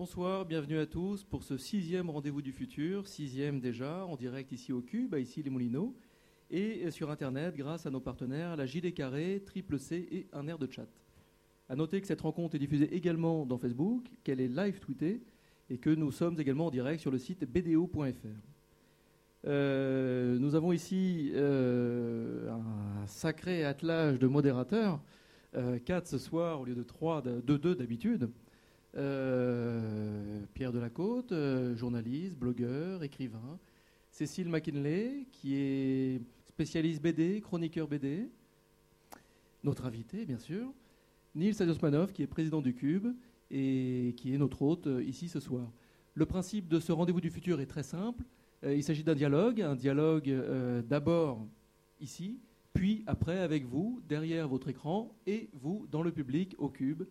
Bonsoir, 0.00 0.46
bienvenue 0.46 0.78
à 0.78 0.86
tous 0.86 1.24
pour 1.24 1.42
ce 1.42 1.58
sixième 1.58 2.08
rendez-vous 2.08 2.40
du 2.40 2.52
futur, 2.52 3.06
sixième 3.06 3.60
déjà, 3.60 4.06
en 4.06 4.16
direct 4.16 4.50
ici 4.50 4.72
au 4.72 4.80
Cube, 4.80 5.14
ici 5.14 5.42
les 5.42 5.50
Moulineaux, 5.50 5.94
et 6.50 6.90
sur 6.90 7.10
Internet 7.10 7.54
grâce 7.54 7.84
à 7.84 7.90
nos 7.90 8.00
partenaires, 8.00 8.56
la 8.56 8.64
JD 8.64 8.94
Carré, 8.94 9.42
Triple 9.44 9.78
C 9.78 10.08
et 10.10 10.26
un 10.32 10.48
air 10.48 10.56
de 10.56 10.66
chat. 10.72 10.88
À 11.68 11.76
noter 11.76 12.00
que 12.00 12.06
cette 12.06 12.22
rencontre 12.22 12.54
est 12.54 12.58
diffusée 12.58 12.94
également 12.96 13.44
dans 13.44 13.58
Facebook, 13.58 14.06
qu'elle 14.24 14.40
est 14.40 14.48
live 14.48 14.80
tweetée 14.80 15.20
et 15.68 15.76
que 15.76 15.90
nous 15.90 16.10
sommes 16.10 16.40
également 16.40 16.68
en 16.68 16.70
direct 16.70 17.02
sur 17.02 17.10
le 17.10 17.18
site 17.18 17.44
bdo.fr. 17.44 18.26
Euh, 19.46 20.38
nous 20.38 20.54
avons 20.54 20.72
ici 20.72 21.30
euh, 21.34 22.50
un 22.50 23.06
sacré 23.06 23.66
attelage 23.66 24.18
de 24.18 24.28
modérateurs, 24.28 24.98
euh, 25.56 25.78
quatre 25.78 26.06
ce 26.06 26.16
soir 26.16 26.62
au 26.62 26.64
lieu 26.64 26.74
de 26.74 26.84
trois, 26.84 27.20
de 27.20 27.58
deux 27.58 27.74
d'habitude. 27.74 28.30
Euh, 28.96 30.40
Pierre 30.54 30.72
Delacôte, 30.72 31.32
euh, 31.32 31.76
journaliste, 31.76 32.36
blogueur, 32.36 33.02
écrivain. 33.02 33.58
Cécile 34.10 34.48
McKinley, 34.48 35.26
qui 35.30 35.54
est 35.54 36.20
spécialiste 36.48 37.00
BD, 37.00 37.40
chroniqueur 37.40 37.86
BD. 37.86 38.28
Notre 39.62 39.86
invité, 39.86 40.26
bien 40.26 40.38
sûr. 40.38 40.72
Nils 41.34 41.62
Adosmanov, 41.62 42.12
qui 42.12 42.22
est 42.22 42.26
président 42.26 42.60
du 42.60 42.74
Cube 42.74 43.06
et 43.52 44.14
qui 44.16 44.34
est 44.34 44.38
notre 44.38 44.62
hôte 44.62 44.88
euh, 44.88 45.04
ici 45.04 45.28
ce 45.28 45.38
soir. 45.38 45.70
Le 46.14 46.26
principe 46.26 46.68
de 46.68 46.80
ce 46.80 46.90
rendez-vous 46.90 47.20
du 47.20 47.30
futur 47.30 47.60
est 47.60 47.66
très 47.66 47.84
simple. 47.84 48.24
il 48.64 48.82
s'agit 48.82 49.04
d'un 49.04 49.14
dialogue, 49.14 49.62
un 49.62 49.76
dialogue 49.76 50.28
d'abord 50.88 51.46
ici, 52.00 52.40
puis 52.74 53.04
après 53.06 53.38
avec 53.38 53.64
vous, 53.64 54.02
derrière 54.08 54.48
votre 54.48 54.68
écran, 54.68 55.16
et 55.26 55.48
vous 55.54 55.86
dans 55.90 56.02
le 56.02 56.10
public 56.10 56.56
au 56.58 56.68
Cube. 56.68 57.04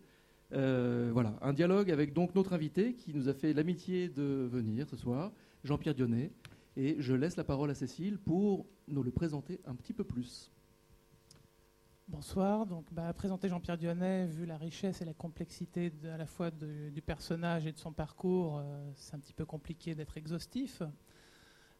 Euh, 0.52 1.10
voilà, 1.12 1.38
un 1.42 1.52
dialogue 1.52 1.90
avec 1.90 2.12
donc 2.12 2.34
notre 2.34 2.52
invité 2.52 2.94
qui 2.94 3.14
nous 3.14 3.28
a 3.28 3.34
fait 3.34 3.52
l'amitié 3.52 4.08
de 4.08 4.48
venir 4.50 4.88
ce 4.88 4.96
soir, 4.96 5.32
Jean-Pierre 5.64 5.94
Dionnet. 5.94 6.32
Et 6.76 6.96
je 6.98 7.14
laisse 7.14 7.36
la 7.36 7.44
parole 7.44 7.70
à 7.70 7.74
Cécile 7.74 8.18
pour 8.18 8.66
nous 8.88 9.02
le 9.02 9.10
présenter 9.10 9.60
un 9.66 9.74
petit 9.74 9.92
peu 9.92 10.04
plus. 10.04 10.50
Bonsoir. 12.08 12.66
Donc, 12.66 12.86
bah, 12.92 13.12
présenter 13.12 13.48
Jean-Pierre 13.48 13.78
Dionnet, 13.78 14.26
vu 14.26 14.44
la 14.44 14.56
richesse 14.56 15.00
et 15.00 15.04
la 15.04 15.14
complexité 15.14 15.92
à 16.12 16.16
la 16.16 16.26
fois 16.26 16.50
du 16.50 17.02
personnage 17.02 17.66
et 17.66 17.72
de 17.72 17.78
son 17.78 17.92
parcours, 17.92 18.58
euh, 18.58 18.90
c'est 18.96 19.14
un 19.14 19.20
petit 19.20 19.32
peu 19.32 19.44
compliqué 19.44 19.94
d'être 19.94 20.16
exhaustif. 20.16 20.82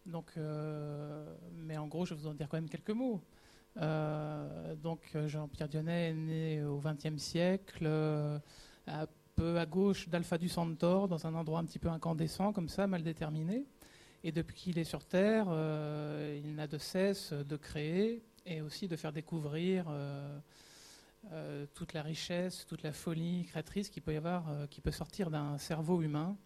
Donc, 0.07 0.33
euh, 0.37 1.35
mais 1.53 1.77
en 1.77 1.89
gros, 1.89 2.05
je 2.05 2.15
vais 2.15 2.21
vous 2.21 2.29
en 2.29 2.35
dire 2.35 2.49
quand 2.49 2.59
même 2.59 2.69
quelques 2.69 2.91
mots. 2.91 3.21
Euh, 3.77 4.75
donc 4.77 5.17
Jean-Pierre 5.27 5.69
Dionnet 5.69 6.11
est 6.11 6.15
né 6.15 6.63
au 6.65 6.81
XXe 6.81 7.17
siècle, 7.17 7.85
euh, 7.87 8.39
un 8.87 9.07
peu 9.37 9.59
à 9.59 9.67
gauche 9.67 10.09
d'Alpha 10.09 10.39
du 10.39 10.49
Centaure, 10.49 11.09
dans 11.09 11.27
un 11.27 11.35
endroit 11.35 11.61
un 11.61 11.65
petit 11.65 11.79
peu 11.79 11.89
incandescent, 11.89 12.53
comme 12.53 12.69
ça, 12.69 12.87
mal 12.87 13.03
déterminé. 13.03 13.65
Et 14.23 14.33
depuis 14.33 14.55
qu'il 14.55 14.79
est 14.79 14.85
sur 14.85 15.05
Terre, 15.05 15.47
euh, 15.49 16.39
il 16.43 16.55
n'a 16.55 16.67
de 16.67 16.79
cesse 16.79 17.33
de 17.33 17.57
créer 17.57 18.23
et 18.45 18.61
aussi 18.61 18.89
de 18.89 18.97
faire 18.97 19.13
découvrir 19.13 19.87
toute 21.75 21.93
la 21.93 22.03
richesse, 22.03 22.67
toute 22.67 22.83
la 22.83 22.93
folie 22.93 23.45
créatrice 23.45 23.91
qui 23.91 24.01
peut 24.01 24.15
y 24.15 24.17
avoir, 24.17 24.45
qui 24.71 24.81
peut 24.81 24.91
sortir 24.91 25.31
d'un 25.31 25.59
cerveau 25.59 26.01
humain, 26.01 26.37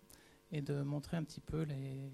et 0.50 0.60
de 0.60 0.82
montrer 0.82 1.16
un 1.16 1.24
petit 1.24 1.40
peu 1.40 1.62
les, 1.62 2.10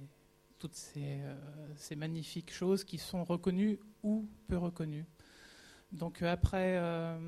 toutes 0.61 0.79
euh, 0.99 1.35
ces, 1.75 1.97
magnifiques 1.97 2.53
choses 2.53 2.85
qui 2.85 2.99
sont 2.99 3.25
reconnues 3.25 3.81
ou 4.03 4.29
peu 4.47 4.59
reconnues. 4.59 5.07
Donc 5.91 6.23
euh, 6.23 6.31
après 6.31 6.77
euh, 6.77 7.19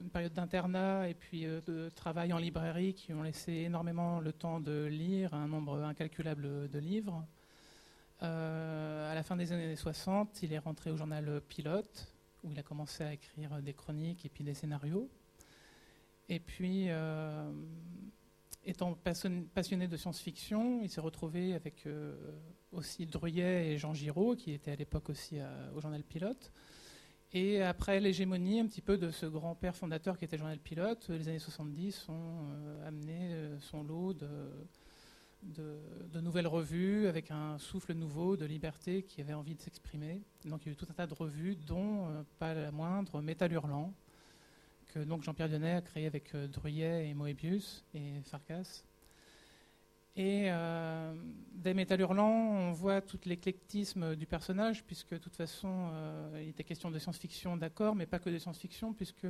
une 0.00 0.10
période 0.10 0.32
d'internat 0.32 1.08
et 1.08 1.14
puis 1.14 1.42
de 1.44 1.90
travail 1.90 2.32
en 2.32 2.38
librairie 2.38 2.94
qui 2.94 3.12
ont 3.12 3.22
laissé 3.22 3.52
énormément 3.52 4.20
le 4.20 4.32
temps 4.32 4.60
de 4.60 4.84
lire 4.84 5.34
un 5.34 5.48
nombre 5.48 5.82
incalculable 5.82 6.70
de 6.70 6.78
livres, 6.78 7.26
à 8.20 9.14
la 9.14 9.22
fin 9.22 9.34
des 9.34 9.50
années 9.52 9.76
60, 9.76 10.42
il 10.42 10.52
est 10.52 10.58
rentré 10.58 10.90
au 10.90 10.96
journal 10.96 11.40
Pilote, 11.48 12.12
où 12.44 12.50
il 12.50 12.58
a 12.58 12.62
commencé 12.62 13.02
à 13.02 13.14
écrire 13.14 13.62
des 13.62 13.72
chroniques 13.72 14.26
et 14.26 14.28
puis 14.28 14.44
des 14.44 14.52
scénarios. 14.52 15.08
Et 16.28 16.38
puis, 16.38 16.88
étant 18.64 18.94
passionné 18.94 19.88
de 19.88 19.96
science-fiction, 19.96 20.80
il 20.82 20.90
s'est 20.90 21.00
retrouvé 21.00 21.54
avec 21.54 21.86
euh, 21.86 22.14
aussi 22.72 23.06
Druyet 23.06 23.72
et 23.72 23.78
Jean 23.78 23.94
Giraud, 23.94 24.36
qui 24.36 24.52
étaient 24.52 24.72
à 24.72 24.76
l'époque 24.76 25.10
aussi 25.10 25.38
au 25.74 25.80
journal 25.80 26.02
Pilote. 26.02 26.52
Et 27.32 27.62
après 27.62 28.00
l'hégémonie 28.00 28.58
un 28.58 28.66
petit 28.66 28.80
peu 28.80 28.98
de 28.98 29.10
ce 29.12 29.24
grand-père 29.24 29.76
fondateur 29.76 30.18
qui 30.18 30.24
était 30.24 30.36
Journal 30.36 30.58
Pilote, 30.58 31.08
les 31.10 31.28
années 31.28 31.38
70 31.38 32.08
ont 32.08 32.14
euh, 32.14 32.88
amené 32.88 33.32
euh, 33.34 33.60
son 33.60 33.84
lot 33.84 34.14
de, 34.14 34.26
de, 35.42 36.20
nouvelles 36.20 36.48
revues 36.48 37.06
avec 37.06 37.30
un 37.30 37.56
souffle 37.58 37.94
nouveau 37.94 38.36
de 38.36 38.44
liberté 38.44 39.04
qui 39.04 39.20
avait 39.20 39.32
envie 39.32 39.54
de 39.54 39.60
s'exprimer. 39.60 40.22
Donc 40.44 40.62
il 40.62 40.66
y 40.66 40.68
a 40.70 40.72
eu 40.72 40.76
tout 40.76 40.88
un 40.90 40.92
tas 40.92 41.06
de 41.06 41.14
revues, 41.14 41.54
dont, 41.54 42.08
pas 42.40 42.52
la 42.52 42.72
moindre, 42.72 43.22
Métal 43.22 43.52
Hurlant, 43.52 43.94
que 44.92 44.98
donc 44.98 45.22
Jean-Pierre 45.22 45.48
Dionnet 45.48 45.74
a 45.74 45.80
créé 45.80 46.06
avec 46.06 46.34
euh, 46.34 46.48
Druyet 46.48 47.08
et 47.08 47.14
Moebius 47.14 47.84
et 47.94 48.20
Farkas. 48.24 48.84
Et 50.16 50.50
euh, 50.50 51.14
des 51.52 51.72
Métal 51.72 52.00
Hurlant, 52.00 52.30
on 52.30 52.72
voit 52.72 53.00
tout 53.00 53.18
l'éclectisme 53.24 54.16
du 54.16 54.26
personnage, 54.26 54.84
puisque 54.84 55.12
de 55.12 55.18
toute 55.18 55.36
façon, 55.36 55.88
euh, 55.92 56.40
il 56.42 56.48
était 56.48 56.64
question 56.64 56.90
de 56.90 56.98
science-fiction, 56.98 57.56
d'accord, 57.56 57.94
mais 57.94 58.06
pas 58.06 58.18
que 58.18 58.28
de 58.28 58.38
science-fiction, 58.38 58.92
puisque 58.92 59.26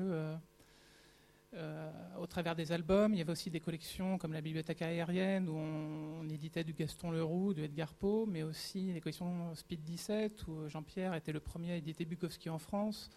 au 2.19 2.27
travers 2.27 2.55
des 2.55 2.71
albums, 2.73 3.13
il 3.13 3.19
y 3.19 3.21
avait 3.21 3.33
aussi 3.33 3.51
des 3.51 3.61
collections 3.61 4.19
comme 4.19 4.33
la 4.33 4.41
Bibliothèque 4.41 4.83
aérienne, 4.83 5.49
où 5.49 5.57
on, 5.57 6.29
éditait 6.29 6.65
du 6.65 6.73
Gaston 6.73 7.11
Leroux, 7.11 7.53
du 7.53 7.65
Edgar 7.65 7.93
Poe, 7.93 8.25
mais 8.27 8.43
aussi 8.45 8.93
des 8.93 9.01
collections 9.01 9.55
Speed 9.55 9.83
17, 9.83 10.47
où 10.47 10.69
Jean-Pierre 10.69 11.15
était 11.15 11.33
le 11.33 11.41
premier 11.41 11.73
à 11.73 11.77
éditer 11.77 12.05
Bukowski 12.05 12.49
en 12.49 12.59
France, 12.59 13.11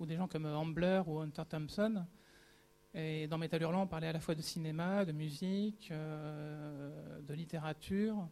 ou 0.00 0.06
des 0.06 0.16
gens 0.16 0.26
comme 0.26 0.46
Ambler 0.46 1.02
ou 1.06 1.20
Hunter 1.20 1.42
Thompson. 1.48 2.04
Et 2.94 3.28
dans 3.28 3.38
Metal 3.38 3.60
Hurlant, 3.62 3.82
on 3.82 3.86
parlait 3.86 4.08
à 4.08 4.12
la 4.12 4.18
fois 4.18 4.34
de 4.34 4.42
cinéma, 4.42 5.04
de 5.04 5.12
musique, 5.12 5.90
euh, 5.92 7.20
de 7.20 7.34
littérature. 7.34 8.28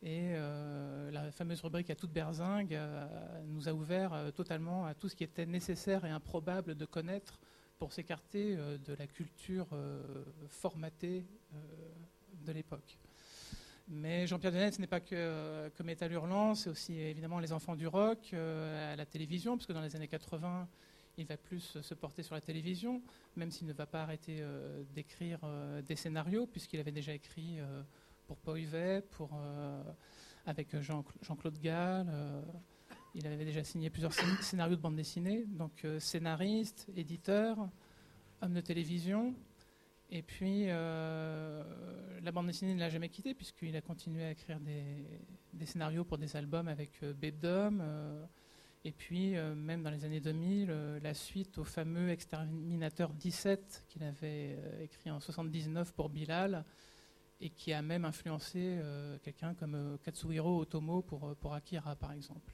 Et 0.00 0.30
euh, 0.32 1.10
la 1.10 1.30
fameuse 1.32 1.60
rubrique 1.60 1.90
à 1.90 1.96
toute 1.96 2.12
berzingue 2.12 2.72
euh, 2.72 3.42
nous 3.46 3.68
a 3.68 3.72
ouvert 3.72 4.32
totalement 4.34 4.86
à 4.86 4.94
tout 4.94 5.08
ce 5.08 5.16
qui 5.16 5.24
était 5.24 5.44
nécessaire 5.44 6.04
et 6.04 6.10
improbable 6.10 6.76
de 6.76 6.84
connaître 6.86 7.40
pour 7.78 7.92
s'écarter 7.92 8.56
de 8.56 8.94
la 8.94 9.06
culture 9.06 9.68
formatée 10.48 11.24
de 12.44 12.52
l'époque. 12.52 12.98
Mais 13.86 14.26
Jean-Pierre 14.26 14.50
Denet, 14.50 14.72
ce 14.72 14.80
n'est 14.80 14.88
pas 14.88 14.98
que, 14.98 15.68
que 15.68 15.82
Metal 15.84 16.10
Hurlant, 16.10 16.56
c'est 16.56 16.70
aussi 16.70 16.98
évidemment 16.98 17.38
les 17.38 17.52
enfants 17.52 17.76
du 17.76 17.86
rock 17.86 18.34
à 18.34 18.96
la 18.96 19.06
télévision, 19.06 19.56
parce 19.56 19.66
que 19.66 19.72
dans 19.72 19.80
les 19.80 19.94
années 19.94 20.08
80, 20.08 20.68
il 21.18 21.26
va 21.26 21.36
plus 21.36 21.78
se 21.82 21.94
porter 21.94 22.22
sur 22.22 22.34
la 22.34 22.40
télévision, 22.40 23.02
même 23.36 23.50
s'il 23.50 23.66
ne 23.66 23.72
va 23.72 23.86
pas 23.86 24.02
arrêter 24.02 24.38
euh, 24.40 24.82
d'écrire 24.94 25.40
euh, 25.42 25.82
des 25.82 25.96
scénarios, 25.96 26.46
puisqu'il 26.46 26.78
avait 26.78 26.92
déjà 26.92 27.12
écrit 27.12 27.58
euh, 27.58 27.82
pour 28.28 28.36
Poivet, 28.36 29.02
pour, 29.10 29.30
avec 30.44 30.78
Jean, 30.80 31.02
claude 31.02 31.58
Gall. 31.60 32.06
il 33.14 33.26
avait 33.26 33.44
déjà 33.44 33.64
signé 33.64 33.88
plusieurs 33.88 34.12
scénarios 34.12 34.76
de 34.76 34.82
bande 34.82 34.96
dessinée, 34.96 35.46
donc 35.46 35.86
scénariste, 35.98 36.88
éditeur, 36.94 37.56
homme 38.42 38.52
de 38.52 38.60
télévision. 38.60 39.34
Et 40.10 40.20
puis, 40.20 40.66
la 40.66 42.32
bande 42.34 42.48
dessinée 42.48 42.74
ne 42.74 42.80
l'a 42.80 42.90
jamais 42.90 43.08
quitté, 43.08 43.32
puisqu'il 43.32 43.74
a 43.76 43.80
continué 43.80 44.24
à 44.24 44.32
écrire 44.32 44.60
des, 44.60 45.64
scénarios 45.64 46.04
pour 46.04 46.18
des 46.18 46.36
albums 46.36 46.68
avec 46.68 47.02
Bebdom, 47.02 47.78
et 48.84 48.92
puis, 48.92 49.36
euh, 49.36 49.54
même 49.54 49.82
dans 49.82 49.90
les 49.90 50.04
années 50.04 50.20
2000, 50.20 50.68
euh, 50.70 51.00
la 51.02 51.12
suite 51.12 51.58
au 51.58 51.64
fameux 51.64 52.10
Exterminateur 52.10 53.12
17 53.12 53.84
qu'il 53.88 54.04
avait 54.04 54.56
euh, 54.56 54.82
écrit 54.82 55.10
en 55.10 55.18
79 55.20 55.92
pour 55.92 56.08
Bilal 56.08 56.64
et 57.40 57.50
qui 57.50 57.72
a 57.72 57.82
même 57.82 58.04
influencé 58.04 58.80
quelqu'un 59.22 59.54
comme 59.54 59.96
Katsuhiro 60.02 60.60
Otomo 60.60 61.02
pour, 61.02 61.54
Akira, 61.54 61.94
par 61.94 62.10
exemple. 62.10 62.52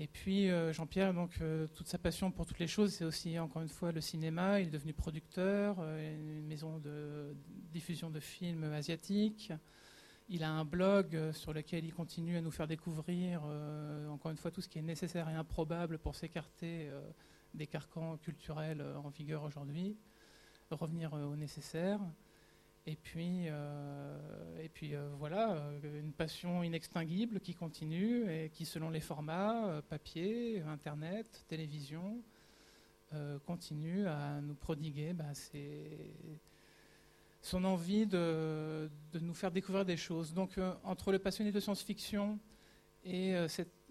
Et 0.00 0.08
puis 0.08 0.48
Jean-Pierre, 0.72 1.14
donc 1.14 1.40
toute 1.72 1.86
sa 1.86 1.98
passion 1.98 2.32
pour 2.32 2.46
toutes 2.46 2.58
les 2.58 2.66
choses, 2.66 2.94
c'est 2.94 3.04
aussi 3.04 3.38
encore 3.38 3.62
une 3.62 3.68
fois 3.68 3.92
le 3.92 4.00
cinéma. 4.00 4.58
Il 4.58 4.66
est 4.66 4.70
devenu 4.72 4.92
producteur, 4.92 5.78
une 5.84 6.44
maison 6.48 6.80
de 6.80 7.36
diffusion 7.70 8.10
de 8.10 8.18
films 8.18 8.64
asiatiques. 8.72 9.52
Il 10.30 10.42
a 10.42 10.50
un 10.50 10.64
blog 10.64 11.14
euh, 11.14 11.32
sur 11.34 11.52
lequel 11.52 11.84
il 11.84 11.92
continue 11.92 12.38
à 12.38 12.40
nous 12.40 12.50
faire 12.50 12.66
découvrir, 12.66 13.42
euh, 13.44 14.08
encore 14.08 14.30
une 14.30 14.38
fois, 14.38 14.50
tout 14.50 14.62
ce 14.62 14.68
qui 14.68 14.78
est 14.78 14.82
nécessaire 14.82 15.28
et 15.28 15.34
improbable 15.34 15.98
pour 15.98 16.14
s'écarter 16.14 16.88
euh, 16.88 17.02
des 17.52 17.66
carcans 17.66 18.16
culturels 18.16 18.82
en 19.04 19.10
vigueur 19.10 19.42
aujourd'hui, 19.42 19.98
revenir 20.70 21.12
au 21.12 21.36
nécessaire. 21.36 22.00
Et 22.86 22.96
puis, 22.96 23.48
voilà, 25.18 25.70
une 25.84 26.12
passion 26.12 26.64
inextinguible 26.64 27.38
qui 27.38 27.54
continue 27.54 28.28
et 28.28 28.50
qui, 28.50 28.66
selon 28.66 28.90
les 28.90 29.00
formats, 29.00 29.80
papier, 29.88 30.62
Internet, 30.62 31.44
télévision, 31.46 32.20
continue 33.46 34.08
à 34.08 34.40
nous 34.40 34.56
prodiguer 34.56 35.12
bah, 35.12 35.32
son 37.44 37.64
envie 37.64 38.06
de, 38.06 38.90
nous 39.20 39.34
faire 39.34 39.50
découvrir 39.50 39.84
des 39.84 39.96
choses. 39.96 40.32
Donc 40.32 40.58
entre 40.82 41.12
le 41.12 41.18
passionné 41.18 41.52
de 41.52 41.60
science-fiction 41.60 42.38
et 43.04 43.34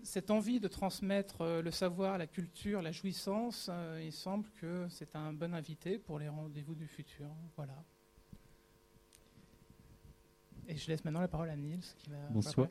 cette, 0.03 0.31
envie 0.31 0.59
de 0.59 0.67
transmettre 0.67 1.61
le 1.63 1.71
savoir, 1.71 2.17
la 2.17 2.25
culture, 2.25 2.81
la 2.81 2.91
jouissance, 2.91 3.69
il 4.01 4.11
semble 4.11 4.49
que 4.59 4.87
c'est 4.89 5.15
un 5.15 5.33
bon 5.33 5.53
invité 5.53 5.99
pour 5.99 6.17
les 6.17 6.29
rendez-vous 6.29 6.73
du 6.73 6.87
futur. 6.87 7.27
Voilà. 7.55 7.83
Et 10.67 10.75
je 10.75 10.87
laisse 10.87 11.03
maintenant 11.03 11.21
la 11.21 11.27
parole 11.27 11.49
à 11.49 11.55
Niels 11.55 11.81
qui 11.97 12.09
va 12.09 12.17
Bonsoir. 12.31 12.67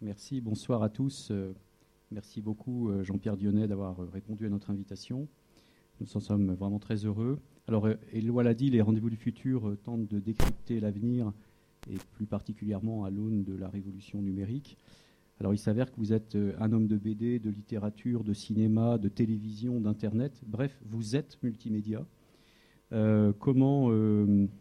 Merci, 0.00 0.40
bonsoir 0.40 0.82
à 0.82 0.88
tous. 0.88 1.30
Euh, 1.30 1.54
merci 2.10 2.40
beaucoup 2.40 2.88
euh, 2.88 3.04
Jean-Pierre 3.04 3.36
Dionnet 3.36 3.68
d'avoir 3.68 4.00
euh, 4.00 4.08
répondu 4.12 4.46
à 4.46 4.48
notre 4.48 4.70
invitation. 4.70 5.28
Nous 6.00 6.16
en 6.16 6.20
sommes 6.20 6.54
vraiment 6.54 6.78
très 6.78 7.04
heureux. 7.04 7.40
Alors, 7.68 7.88
Éloi 8.12 8.42
l'a 8.42 8.54
dit, 8.54 8.70
les 8.70 8.80
rendez-vous 8.80 9.10
du 9.10 9.16
futur 9.16 9.76
tentent 9.84 10.08
de 10.08 10.18
décrypter 10.18 10.80
l'avenir 10.80 11.32
et 11.90 11.96
plus 12.12 12.26
particulièrement 12.26 13.04
à 13.04 13.10
l'aune 13.10 13.44
de 13.44 13.54
la 13.54 13.68
révolution 13.68 14.20
numérique. 14.20 14.76
Alors, 15.40 15.54
il 15.54 15.58
s'avère 15.58 15.90
que 15.90 15.96
vous 15.96 16.12
êtes 16.12 16.36
un 16.58 16.72
homme 16.72 16.86
de 16.86 16.96
BD, 16.96 17.38
de 17.38 17.50
littérature, 17.50 18.24
de 18.24 18.32
cinéma, 18.32 18.98
de 18.98 19.08
télévision, 19.08 19.80
d'Internet. 19.80 20.42
Bref, 20.46 20.78
vous 20.84 21.16
êtes 21.16 21.42
multimédia. 21.42 22.04
comment 23.38 23.90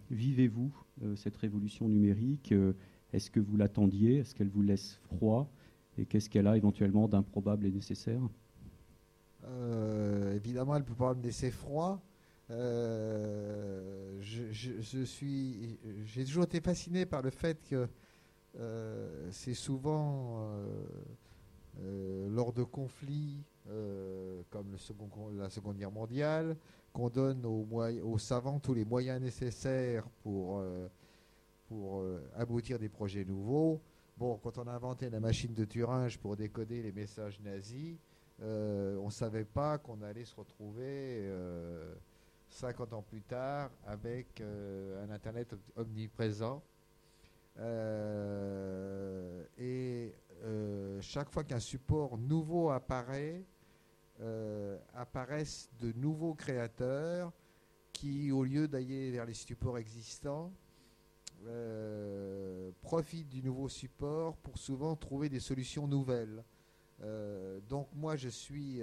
vivez-vous 0.09 0.71
euh, 1.03 1.15
cette 1.15 1.37
révolution 1.37 1.87
numérique 1.87 2.51
euh, 2.51 2.73
Est-ce 3.13 3.31
que 3.31 3.39
vous 3.39 3.57
l'attendiez 3.57 4.17
Est-ce 4.17 4.35
qu'elle 4.35 4.49
vous 4.49 4.61
laisse 4.61 4.99
froid 5.05 5.49
Et 5.97 6.05
qu'est-ce 6.05 6.29
qu'elle 6.29 6.47
a 6.47 6.57
éventuellement 6.57 7.07
d'improbable 7.07 7.65
et 7.65 7.71
nécessaire? 7.71 8.21
Euh, 9.45 10.35
Évidemment, 10.35 10.75
elle 10.75 10.83
peut 10.83 10.93
pas 10.93 11.15
me 11.15 11.23
laisser 11.23 11.49
froid. 11.49 12.01
Je, 14.19 15.03
suis, 15.05 15.77
j'ai 16.03 16.25
toujours 16.25 16.43
été 16.43 16.59
fasciné 16.61 17.05
par 17.05 17.21
le 17.21 17.29
fait 17.29 17.61
que 17.69 17.87
c'est 19.31 19.53
souvent 19.53 20.49
lors 22.29 22.51
de 22.53 22.63
conflits 22.63 23.43
comme 24.49 24.75
la 25.37 25.49
Seconde 25.49 25.77
Guerre 25.77 25.91
mondiale, 25.91 26.57
qu'on 26.93 27.09
donne 27.09 27.45
aux, 27.45 28.17
savants 28.17 28.59
tous 28.59 28.73
les 28.73 28.85
moyens 28.85 29.21
nécessaires 29.21 30.07
pour, 30.23 30.59
euh, 30.59 30.87
pour 31.67 32.01
euh, 32.01 32.21
aboutir 32.35 32.77
des 32.79 32.89
projets 32.89 33.23
nouveaux. 33.23 33.81
Bon, 34.17 34.37
quand 34.37 34.57
on 34.57 34.67
a 34.67 34.71
inventé 34.71 35.09
la 35.09 35.19
machine 35.19 35.53
de 35.53 35.65
Turing 35.65 36.15
pour 36.17 36.35
décoder 36.35 36.83
les 36.83 36.91
messages 36.91 37.39
nazis, 37.39 37.97
euh, 38.41 38.97
on 38.97 39.05
ne 39.05 39.11
savait 39.11 39.45
pas 39.45 39.77
qu'on 39.77 40.01
allait 40.01 40.25
se 40.25 40.35
retrouver 40.35 41.31
50 42.53 42.93
ans 42.93 43.01
plus 43.01 43.21
tard 43.21 43.71
avec 43.85 44.41
un 44.41 45.09
Internet 45.09 45.55
omniprésent. 45.75 46.61
et 49.57 50.13
chaque 51.01 51.29
fois 51.29 51.43
qu'un 51.43 51.59
support 51.59 52.17
nouveau 52.17 52.69
apparaît, 52.69 53.43
euh, 54.21 54.77
apparaissent 54.93 55.69
de 55.79 55.91
nouveaux 55.93 56.35
créateurs 56.35 57.31
qui, 57.91 58.31
au 58.31 58.43
lieu 58.43 58.67
d'aller 58.67 59.09
vers 59.09 59.25
les 59.25 59.33
supports 59.33 59.79
existants, 59.79 60.51
euh, 61.47 62.71
profitent 62.81 63.29
du 63.29 63.41
nouveau 63.41 63.67
support 63.67 64.37
pour 64.37 64.59
souvent 64.59 64.95
trouver 64.95 65.27
des 65.27 65.39
solutions 65.39 65.87
nouvelles. 65.87 66.43
Euh, 67.01 67.59
donc 67.67 67.87
moi, 67.95 68.15
je 68.15 68.29
suis... 68.29 68.81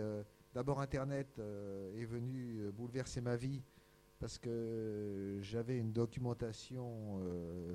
D'abord, 0.55 0.81
Internet 0.81 1.39
est 1.39 2.05
venu 2.05 2.71
bouleverser 2.73 3.21
ma 3.21 3.37
vie 3.37 3.63
parce 4.19 4.39
que 4.39 5.39
j'avais 5.43 5.79
une 5.79 5.93
documentation 5.93 7.21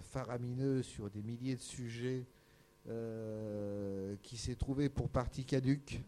faramineuse 0.02 0.86
sur 0.86 1.10
des 1.10 1.22
milliers 1.22 1.56
de 1.56 1.62
sujets 1.62 2.26
qui 4.22 4.38
s'est 4.38 4.56
trouvée 4.56 4.90
pour 4.90 5.10
partie 5.10 5.46
caduque 5.46 6.02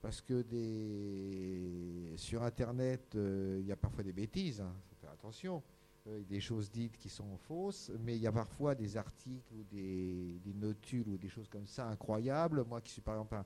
parce 0.00 0.20
que 0.20 0.42
des... 0.42 2.16
sur 2.16 2.42
Internet, 2.42 3.14
euh, 3.14 3.58
il 3.60 3.66
y 3.66 3.72
a 3.72 3.76
parfois 3.76 4.04
des 4.04 4.12
bêtises, 4.12 4.60
hein, 4.60 4.72
faut 4.88 4.96
faire 4.96 5.10
attention, 5.10 5.62
euh, 6.06 6.22
des 6.28 6.40
choses 6.40 6.70
dites 6.70 6.96
qui 6.96 7.08
sont 7.08 7.36
fausses, 7.36 7.90
mais 8.00 8.16
il 8.16 8.22
y 8.22 8.26
a 8.26 8.32
parfois 8.32 8.74
des 8.74 8.96
articles 8.96 9.52
ou 9.54 9.64
des, 9.64 10.40
notules 10.54 11.08
ou 11.08 11.18
des 11.18 11.28
choses 11.28 11.48
comme 11.48 11.66
ça 11.66 11.88
incroyables. 11.88 12.64
Moi 12.64 12.80
qui 12.80 12.92
suis 12.92 13.02
par 13.02 13.14
exemple 13.14 13.34
un, 13.34 13.44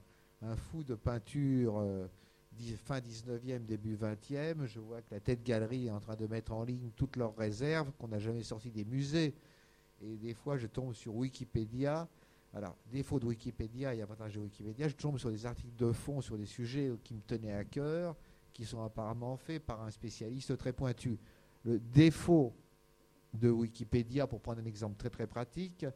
fou 0.56 0.83
de 0.83 0.94
peinture 0.94 1.79
euh, 1.79 2.06
fin 2.85 2.99
19e, 2.99 3.65
début 3.65 3.97
20e, 3.97 4.67
je 4.67 4.81
vois 4.81 5.00
que 5.03 5.15
la 5.15 5.21
tête 5.21 5.43
galerie 5.43 5.87
est 5.87 5.91
en 5.91 6.00
train 6.00 6.17
de 6.17 6.27
mettre 6.27 6.53
en 6.53 6.65
ligne 6.65 6.91
toutes 6.97 7.17
leurs 7.17 7.37
réserves 7.37 7.91
qu'on 7.99 8.09
n'a 8.09 8.19
jamais 8.19 8.43
sorties 8.43 8.71
des 8.71 8.85
musées. 8.85 9.35
Et 10.03 10.17
des 10.17 10.35
fois, 10.35 10.56
je 10.56 10.67
tombe 10.67 10.94
sur 10.94 11.15
Wikipédia 11.15 12.09
alors, 12.55 12.77
défaut 12.91 13.19
de 13.19 13.25
Wikipédia 13.25 13.94
et 13.94 14.03
avantage 14.03 14.35
de 14.35 14.41
Wikipédia, 14.41 14.87
je 14.87 14.94
tombe 14.94 15.19
sur 15.19 15.31
des 15.31 15.47
articles 15.47 15.75
de 15.75 15.91
fond 15.91 16.21
sur 16.21 16.37
des 16.37 16.45
sujets 16.45 16.93
qui 17.03 17.15
me 17.15 17.23
tenaient 17.23 17.55
à 17.55 17.65
cœur, 17.65 18.15
qui 18.53 18.67
sont 18.67 18.83
apparemment 18.83 19.38
faits 19.38 19.65
par 19.65 19.81
un 19.83 19.91
spécialiste 19.91 20.59
très 20.59 20.75
pointu. 20.75 21.19
Le 21.65 21.79
défaut 21.79 22.55
de 23.33 23.49
Wikipédia, 23.49 24.27
pour 24.27 24.43
prendre 24.43 24.61
un 24.61 24.67
exemple 24.67 24.97
très 24.99 25.09
très 25.09 25.27
pratique, 25.27 25.87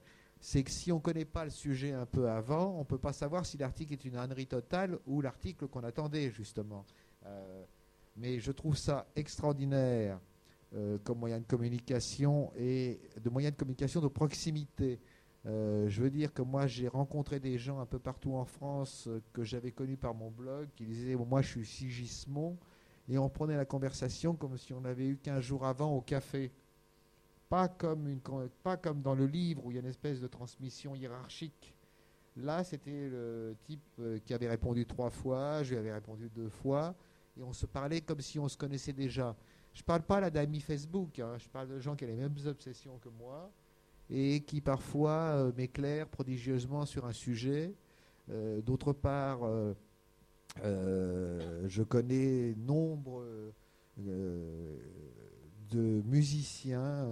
c'est 0.41 0.63
que 0.63 0.71
si 0.71 0.93
on 0.93 0.97
ne 0.97 1.01
connaît 1.01 1.25
pas 1.25 1.45
le 1.45 1.51
sujet 1.51 1.93
un 1.93 2.07
peu 2.07 2.29
avant, 2.29 2.75
on 2.77 2.81
ne 2.81 2.85
peut 2.85 2.99
pas 2.99 3.13
savoir 3.13 3.47
si 3.47 3.57
l'article 3.57 3.95
est 3.95 4.05
une 4.05 4.17
ânerie 4.17 4.47
totale 4.47 4.99
ou 5.07 5.21
l'article 5.21 5.67
qu'on 5.69 5.83
attendait 5.83 6.31
justement. 6.31 6.85
Euh, 7.25 7.65
mais 8.17 8.39
je 8.39 8.53
trouve 8.53 8.77
ça 8.77 9.07
extraordinaire 9.17 10.21
euh, 10.75 10.99
comme 11.05 11.19
moyen 11.19 11.39
de 11.39 11.45
communication 11.45 12.53
et 12.57 13.01
de 13.23 13.31
moyen 13.31 13.51
de 13.51 13.57
communication 13.57 14.01
de 14.01 14.09
proximité. 14.09 15.01
Euh, 15.47 15.89
je 15.89 16.03
veux 16.03 16.11
dire 16.11 16.33
que 16.33 16.43
moi, 16.43 16.67
j'ai 16.67 16.89
rencontré 16.89 17.39
des 17.39 17.57
gens 17.57 17.79
un 17.79 17.87
peu 17.87 17.99
partout 17.99 18.35
en 18.35 18.45
France 18.45 19.09
que 19.33 19.45
j'avais 19.45 19.71
connus 19.71 19.97
par 19.97 20.15
mon 20.15 20.31
blog 20.31 20.69
qui 20.75 20.85
disaient 20.85 21.15
Moi, 21.15 21.43
je 21.43 21.49
suis 21.49 21.67
Sigismond. 21.67 22.57
Et 23.09 23.19
on 23.19 23.29
prenait 23.29 23.57
la 23.57 23.65
conversation 23.65 24.35
comme 24.35 24.57
si 24.57 24.73
on 24.73 24.85
avait 24.85 25.07
eu 25.07 25.17
15 25.17 25.41
jours 25.41 25.65
avant 25.65 25.93
au 25.93 26.01
café. 26.01 26.51
Pas 27.49 27.69
comme, 27.69 28.21
dans 29.03 29.15
le 29.15 29.27
livre 29.27 29.65
où 29.65 29.71
il 29.71 29.75
y 29.75 29.77
a 29.79 29.81
une 29.81 29.87
espèce 29.87 30.21
de 30.21 30.27
transmission 30.27 30.95
hiérarchique. 30.95 31.75
Là, 32.37 32.65
c'était 32.65 33.09
le 33.09 33.57
type 33.65 33.81
euh, 33.99 34.19
qui 34.25 34.35
avait 34.35 34.49
répondu 34.49 34.85
trois 34.85 35.09
fois, 35.09 35.63
je 35.63 35.71
lui 35.71 35.79
avais 35.79 35.93
répondu 35.93 36.29
deux 36.29 36.51
fois, 36.51 36.95
et 37.39 37.43
on 37.43 37.53
se 37.53 37.65
parlait 37.65 38.03
comme 38.03 38.21
si 38.21 38.39
on 38.39 38.49
se 38.49 38.59
connaissait 38.59 38.93
déjà. 38.93 39.35
Je 39.73 39.81
ne 39.81 39.85
parle 39.85 40.03
pas 40.03 40.21
là 40.21 40.29
d'amis 40.29 40.61
Facebook, 40.61 41.19
hein. 41.19 41.39
je 41.39 41.49
parle 41.49 41.69
de 41.69 41.79
gens 41.79 41.97
qui 41.97 42.05
ont 42.05 42.09
les 42.09 42.17
mêmes 42.17 42.37
obsessions 42.45 42.99
que 42.99 43.09
moi, 43.09 43.51
et 44.11 44.41
qui 44.43 44.61
parfois 44.61 45.11
euh, 45.13 45.53
m'éclaire 45.57 46.09
prodigieusement 46.09 46.85
sur 46.85 47.07
un 47.07 47.13
sujet. 47.13 47.75
Euh, 48.29 48.61
d'autre 48.61 48.93
part, 48.93 49.41
je 50.63 51.83
connais 51.85 52.55
nombre 52.57 53.23
de 55.71 56.03
musiciens 56.05 57.09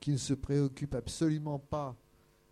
qui 0.00 0.12
ne 0.12 0.16
se 0.16 0.34
préoccupent 0.34 0.94
absolument 0.94 1.58
pas 1.58 1.96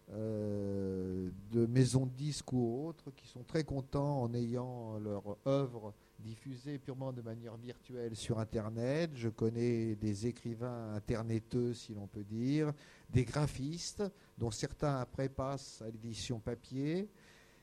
de 0.09 1.67
maisons 1.67 2.07
de 2.07 2.13
disques 2.13 2.53
ou 2.53 2.87
autres, 2.87 3.11
qui 3.13 3.27
sont 3.27 3.43
très 3.43 3.65
contents 3.65 4.23
en 4.23 4.35
ayant 4.35 4.99
leur 4.99 5.37
œuvre 5.47 5.95
diffusé 6.19 6.79
purement 6.79 7.13
de 7.13 7.23
manière 7.23 7.57
virtuelle 7.57 8.17
sur 8.17 8.39
Internet. 8.39 9.11
Je 9.15 9.29
connais 9.29 9.97
des 9.97 10.27
écrivains 10.27 10.95
interneteux, 10.95 11.75
si 11.75 11.95
l'on 11.95 12.07
peut 12.07 12.25
dire, 12.25 12.73
des 13.11 13.25
graphistes, 13.25 14.03
dont 14.39 14.51
certains 14.51 14.97
après 14.99 15.29
passent 15.29 15.83
à 15.83 15.91
l'édition 15.91 16.39
papier. 16.39 17.09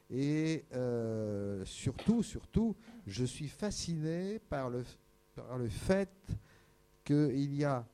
Et 0.09 0.65
euh, 0.73 1.63
surtout, 1.65 2.23
surtout, 2.23 2.75
je 3.07 3.25
suis 3.25 3.47
fasciné 3.47 4.39
par 4.39 4.69
le, 4.69 4.83
par 5.35 5.57
le 5.57 5.67
fait 5.67 6.09
qu'il 7.03 7.53
y 7.55 7.63
a 7.63 7.85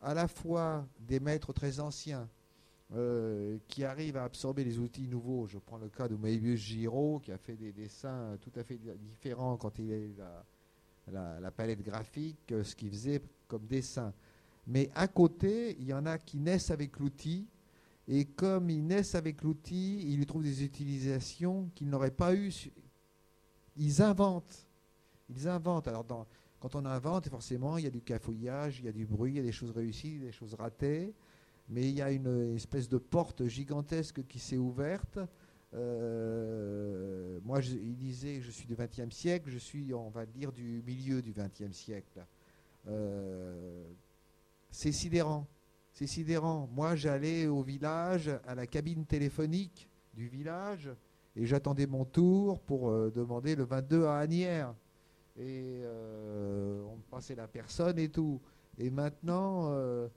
à 0.00 0.14
la 0.14 0.28
fois 0.28 0.86
des 1.00 1.20
maîtres 1.20 1.52
très 1.52 1.80
anciens 1.80 2.28
euh, 2.94 3.58
qui 3.66 3.84
arrive 3.84 4.16
à 4.16 4.24
absorber 4.24 4.62
les 4.62 4.78
outils 4.78 5.08
nouveaux. 5.08 5.46
Je 5.46 5.58
prends 5.58 5.78
le 5.78 5.88
cas 5.88 6.08
de 6.08 6.14
Moebius 6.14 6.60
Giraud, 6.60 7.18
qui 7.18 7.32
a 7.32 7.38
fait 7.38 7.56
des 7.56 7.72
dessins 7.72 8.36
tout 8.40 8.52
à 8.54 8.62
fait 8.62 8.78
différents 8.98 9.56
quand 9.56 9.78
il 9.78 9.92
a 9.92 9.96
eu 9.96 10.14
la, 11.12 11.40
la, 11.40 11.50
palette 11.50 11.82
graphique, 11.82 12.52
euh, 12.52 12.62
ce 12.62 12.76
qu'il 12.76 12.90
faisait 12.90 13.20
comme 13.48 13.66
dessin. 13.66 14.12
Mais 14.66 14.90
à 14.94 15.08
côté, 15.08 15.76
il 15.78 15.86
y 15.86 15.94
en 15.94 16.06
a 16.06 16.18
qui 16.18 16.38
naissent 16.38 16.70
avec 16.70 16.98
l'outil, 16.98 17.48
et 18.08 18.24
comme 18.24 18.70
ils 18.70 18.84
naissent 18.84 19.14
avec 19.14 19.42
l'outil, 19.42 20.02
ils 20.08 20.16
lui 20.18 20.26
trouvent 20.26 20.44
des 20.44 20.62
utilisations 20.62 21.68
qu'ils 21.74 21.88
n'auraient 21.88 22.10
pas 22.10 22.34
eues. 22.34 22.70
Ils 23.76 24.00
inventent. 24.00 24.66
Ils 25.28 25.48
inventent. 25.48 25.88
Alors, 25.88 26.04
quand 26.60 26.74
on 26.74 26.84
invente, 26.84 27.28
forcément, 27.28 27.78
il 27.78 27.84
y 27.84 27.86
a 27.86 27.90
du 27.90 28.02
cafouillage, 28.02 28.80
il 28.80 28.86
y 28.86 28.88
a 28.88 28.92
du 28.92 29.06
bruit, 29.06 29.32
il 29.32 29.36
y 29.36 29.40
a 29.40 29.42
des 29.42 29.52
choses 29.52 29.70
réussies, 29.70 30.18
des 30.18 30.32
choses 30.32 30.54
ratées 30.54 31.14
mais 31.68 31.88
il 31.88 31.96
y 31.96 32.02
a 32.02 32.10
une 32.10 32.54
espèce 32.54 32.88
de 32.88 32.98
porte 32.98 33.46
gigantesque 33.46 34.26
qui 34.26 34.38
s'est 34.38 34.56
ouverte. 34.56 35.18
Euh, 35.74 37.38
moi, 37.44 37.60
il 37.60 37.96
disait 37.96 38.40
je 38.40 38.50
suis 38.50 38.66
du 38.66 38.76
XXe 38.76 39.14
siècle, 39.14 39.50
je 39.50 39.58
suis, 39.58 39.92
on 39.92 40.10
va 40.10 40.26
dire, 40.26 40.52
du 40.52 40.82
milieu 40.86 41.22
du 41.22 41.32
XXe 41.32 41.76
siècle. 41.76 42.24
Euh, 42.86 43.84
c'est 44.70 44.92
sidérant. 44.92 45.46
C'est 45.92 46.06
sidérant. 46.06 46.68
Moi, 46.72 46.94
j'allais 46.94 47.46
au 47.46 47.62
village, 47.62 48.30
à 48.46 48.54
la 48.54 48.66
cabine 48.66 49.04
téléphonique 49.04 49.88
du 50.14 50.28
village, 50.28 50.90
et 51.34 51.46
j'attendais 51.46 51.86
mon 51.86 52.04
tour 52.04 52.60
pour 52.60 52.90
euh, 52.90 53.10
demander 53.10 53.56
le 53.56 53.64
22 53.64 54.04
à 54.04 54.18
Agnières. 54.18 54.74
Et 55.38 55.80
euh, 55.84 56.82
on 56.90 56.96
me 56.96 57.02
passait 57.10 57.34
la 57.34 57.48
personne 57.48 57.98
et 57.98 58.08
tout. 58.08 58.40
Et 58.78 58.90
maintenant, 58.90 59.70
euh, 59.70 60.08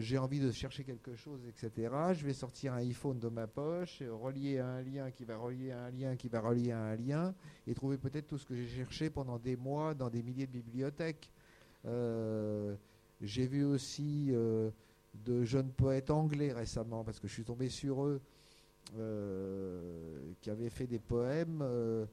j'ai 0.00 0.18
envie 0.18 0.40
de 0.40 0.50
chercher 0.50 0.84
quelque 0.84 1.14
chose, 1.14 1.40
etc. 1.46 1.92
Je 2.14 2.24
vais 2.24 2.32
sortir 2.32 2.74
un 2.74 2.78
iPhone 2.78 3.18
de 3.18 3.28
ma 3.28 3.46
poche, 3.46 4.02
relier 4.02 4.58
à 4.58 4.66
un 4.66 4.82
lien 4.82 5.10
qui 5.10 5.24
va 5.24 5.36
relier 5.36 5.72
à 5.72 5.84
un 5.84 5.90
lien 5.90 6.16
qui 6.16 6.28
va 6.28 6.40
relier 6.40 6.72
à 6.72 6.80
un 6.80 6.96
lien, 6.96 7.34
et 7.66 7.74
trouver 7.74 7.98
peut-être 7.98 8.28
tout 8.28 8.38
ce 8.38 8.46
que 8.46 8.54
j'ai 8.54 8.66
cherché 8.66 9.10
pendant 9.10 9.38
des 9.38 9.56
mois 9.56 9.94
dans 9.94 10.08
des 10.08 10.22
milliers 10.22 10.46
de 10.46 10.52
bibliothèques. 10.52 11.30
j'ai 13.20 13.46
vu 13.46 13.64
aussi 13.64 14.32
de 15.24 15.44
jeunes 15.44 15.70
poètes 15.70 16.10
anglais 16.10 16.52
récemment, 16.52 17.04
parce 17.04 17.18
que 17.20 17.28
je 17.28 17.32
suis 17.32 17.44
tombé 17.44 17.68
sur 17.68 18.04
eux, 18.04 18.20
euh, 18.98 20.32
qui 20.40 20.48
avaient 20.48 20.70
fait 20.70 20.86
des 20.86 21.00
poèmes 21.00 21.60
euh, 21.60 22.04
euh, 22.04 22.06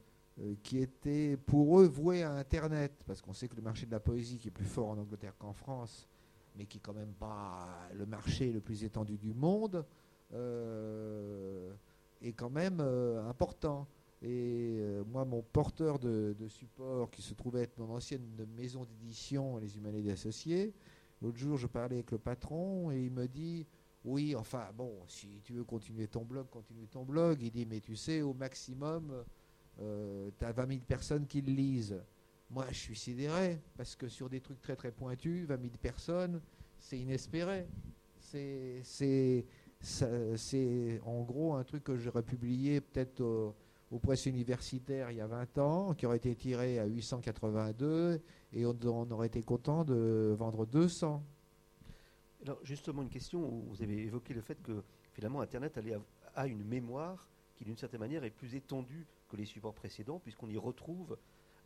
qui 0.62 0.78
étaient 0.78 1.36
pour 1.36 1.80
eux 1.80 1.86
voués 1.86 2.22
à 2.22 2.32
Internet, 2.32 3.04
parce 3.06 3.22
qu'on 3.22 3.32
sait 3.32 3.48
que 3.48 3.56
le 3.56 3.62
marché 3.62 3.86
de 3.86 3.92
la 3.92 4.00
poésie, 4.00 4.38
qui 4.38 4.48
est 4.48 4.50
plus 4.50 4.64
fort 4.64 4.88
en 4.88 4.98
Angleterre 4.98 5.36
qu'en 5.38 5.52
France, 5.52 6.08
mais 6.56 6.66
qui 6.66 6.78
est 6.78 6.80
quand 6.80 6.94
même 6.94 7.14
pas 7.14 7.88
le 7.94 8.04
marché 8.06 8.52
le 8.52 8.60
plus 8.60 8.82
étendu 8.84 9.16
du 9.16 9.32
monde, 9.32 9.84
est 12.20 12.32
quand 12.32 12.50
même 12.50 12.80
important. 13.28 13.86
Et 14.22 14.80
moi, 15.06 15.24
mon 15.24 15.42
porteur 15.42 15.98
de, 15.98 16.34
support, 16.48 17.10
qui 17.10 17.22
se 17.22 17.34
trouvait 17.34 17.62
être 17.62 17.78
mon 17.78 17.90
ancienne 17.94 18.26
maison 18.56 18.84
d'édition, 18.84 19.58
Les 19.58 19.76
Humanités 19.76 20.10
Associés, 20.10 20.74
l'autre 21.22 21.38
jour, 21.38 21.56
je 21.56 21.68
parlais 21.68 21.96
avec 21.96 22.10
le 22.10 22.18
patron 22.18 22.90
et 22.90 23.04
il 23.04 23.12
me 23.12 23.28
dit 23.28 23.66
oui, 24.04 24.36
enfin, 24.36 24.66
bon, 24.76 24.92
si 25.08 25.40
tu 25.42 25.54
veux 25.54 25.64
continuer 25.64 26.08
ton 26.08 26.24
blog, 26.24 26.48
continue 26.50 26.86
ton 26.86 27.04
blog. 27.04 27.40
Il 27.40 27.50
dit, 27.50 27.64
mais 27.64 27.80
tu 27.80 27.96
sais, 27.96 28.20
au 28.20 28.34
maximum, 28.34 29.24
euh, 29.80 30.30
tu 30.38 30.44
as 30.44 30.52
20 30.52 30.68
000 30.68 30.80
personnes 30.86 31.26
qui 31.26 31.40
le 31.40 31.52
lisent. 31.52 32.00
Moi, 32.50 32.66
je 32.70 32.78
suis 32.78 32.96
sidéré, 32.96 33.60
parce 33.76 33.96
que 33.96 34.08
sur 34.08 34.28
des 34.28 34.40
trucs 34.40 34.60
très 34.60 34.76
très 34.76 34.92
pointus, 34.92 35.46
20 35.46 35.60
000 35.60 35.72
personnes, 35.80 36.40
c'est 36.78 36.98
inespéré. 36.98 37.66
C'est 38.20 39.44
en 41.04 41.22
gros 41.22 41.54
un 41.54 41.64
truc 41.64 41.84
que 41.84 41.96
j'aurais 41.96 42.22
publié 42.22 42.80
peut-être 42.80 43.20
au, 43.20 43.54
au 43.94 43.98
presse 44.00 44.26
universitaire 44.26 45.10
il 45.12 45.18
y 45.18 45.20
a 45.20 45.26
20 45.26 45.58
ans, 45.58 45.94
qui 45.94 46.04
aurait 46.06 46.16
été 46.16 46.34
tiré 46.34 46.78
à 46.80 46.86
882, 46.86 48.20
et 48.52 48.66
on, 48.66 49.10
aurait 49.10 49.28
été 49.28 49.42
content 49.42 49.84
de 49.84 50.34
vendre 50.36 50.66
200. 50.66 51.22
Alors 52.42 52.58
justement, 52.64 53.02
une 53.02 53.08
question 53.08 53.40
vous 53.40 53.82
avez 53.82 53.98
évoqué 54.02 54.34
le 54.34 54.40
fait 54.40 54.60
que 54.62 54.82
finalement 55.12 55.40
Internet 55.40 55.78
a 56.34 56.46
une 56.46 56.64
mémoire 56.64 57.28
qui 57.54 57.64
d'une 57.64 57.76
certaine 57.76 58.00
manière 58.00 58.24
est 58.24 58.30
plus 58.30 58.54
étendue 58.56 59.06
les 59.36 59.44
supports 59.44 59.74
précédents, 59.74 60.18
puisqu'on 60.18 60.48
y 60.48 60.56
retrouve 60.56 61.16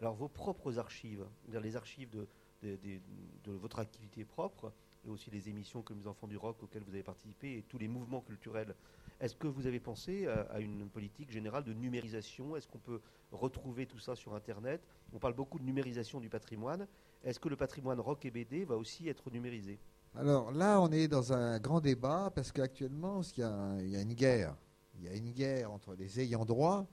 alors 0.00 0.14
vos 0.14 0.28
propres 0.28 0.78
archives, 0.78 1.24
les 1.48 1.76
archives 1.76 2.26
de, 2.62 3.00
votre 3.46 3.78
activité 3.78 4.24
propre, 4.24 4.72
et 5.04 5.08
aussi 5.08 5.30
les 5.30 5.48
émissions 5.48 5.82
comme 5.82 5.98
les 5.98 6.06
Enfants 6.06 6.26
du 6.26 6.36
Rock 6.36 6.62
auxquelles 6.62 6.84
vous 6.84 6.94
avez 6.94 7.02
participé, 7.02 7.58
et 7.58 7.62
tous 7.62 7.78
les 7.78 7.88
mouvements 7.88 8.20
culturels. 8.20 8.74
Est-ce 9.20 9.34
que 9.34 9.48
vous 9.48 9.66
avez 9.66 9.80
pensé 9.80 10.28
à 10.28 10.60
une 10.60 10.88
politique 10.88 11.30
générale 11.30 11.64
de 11.64 11.72
numérisation? 11.72 12.56
Est-ce 12.56 12.68
qu'on 12.68 12.78
peut 12.78 13.00
retrouver 13.32 13.86
tout 13.86 13.98
ça 13.98 14.14
sur 14.14 14.34
Internet? 14.34 14.80
On 15.12 15.18
parle 15.18 15.34
beaucoup 15.34 15.58
de 15.58 15.64
numérisation 15.64 16.20
du 16.20 16.28
patrimoine. 16.28 16.86
Est-ce 17.24 17.40
que 17.40 17.48
le 17.48 17.56
patrimoine 17.56 17.98
rock 17.98 18.24
et 18.24 18.30
BD 18.30 18.64
va 18.64 18.76
aussi 18.76 19.08
être 19.08 19.30
numérisé? 19.30 19.80
Alors 20.14 20.50
là, 20.52 20.80
on 20.80 20.90
est 20.90 21.08
dans 21.08 21.32
un 21.32 21.58
grand 21.58 21.80
débat 21.80 22.30
parce 22.34 22.52
qu'actuellement, 22.52 23.20
il, 23.36 23.88
y, 23.90 23.96
a 23.96 24.00
une 24.00 24.14
guerre. 24.14 24.56
Il 24.96 25.04
y 25.04 25.08
a 25.08 25.14
une 25.14 25.32
guerre 25.32 25.72
entre 25.72 25.94
les 25.94 26.20
ayants 26.20 26.44
droit, 26.44 26.86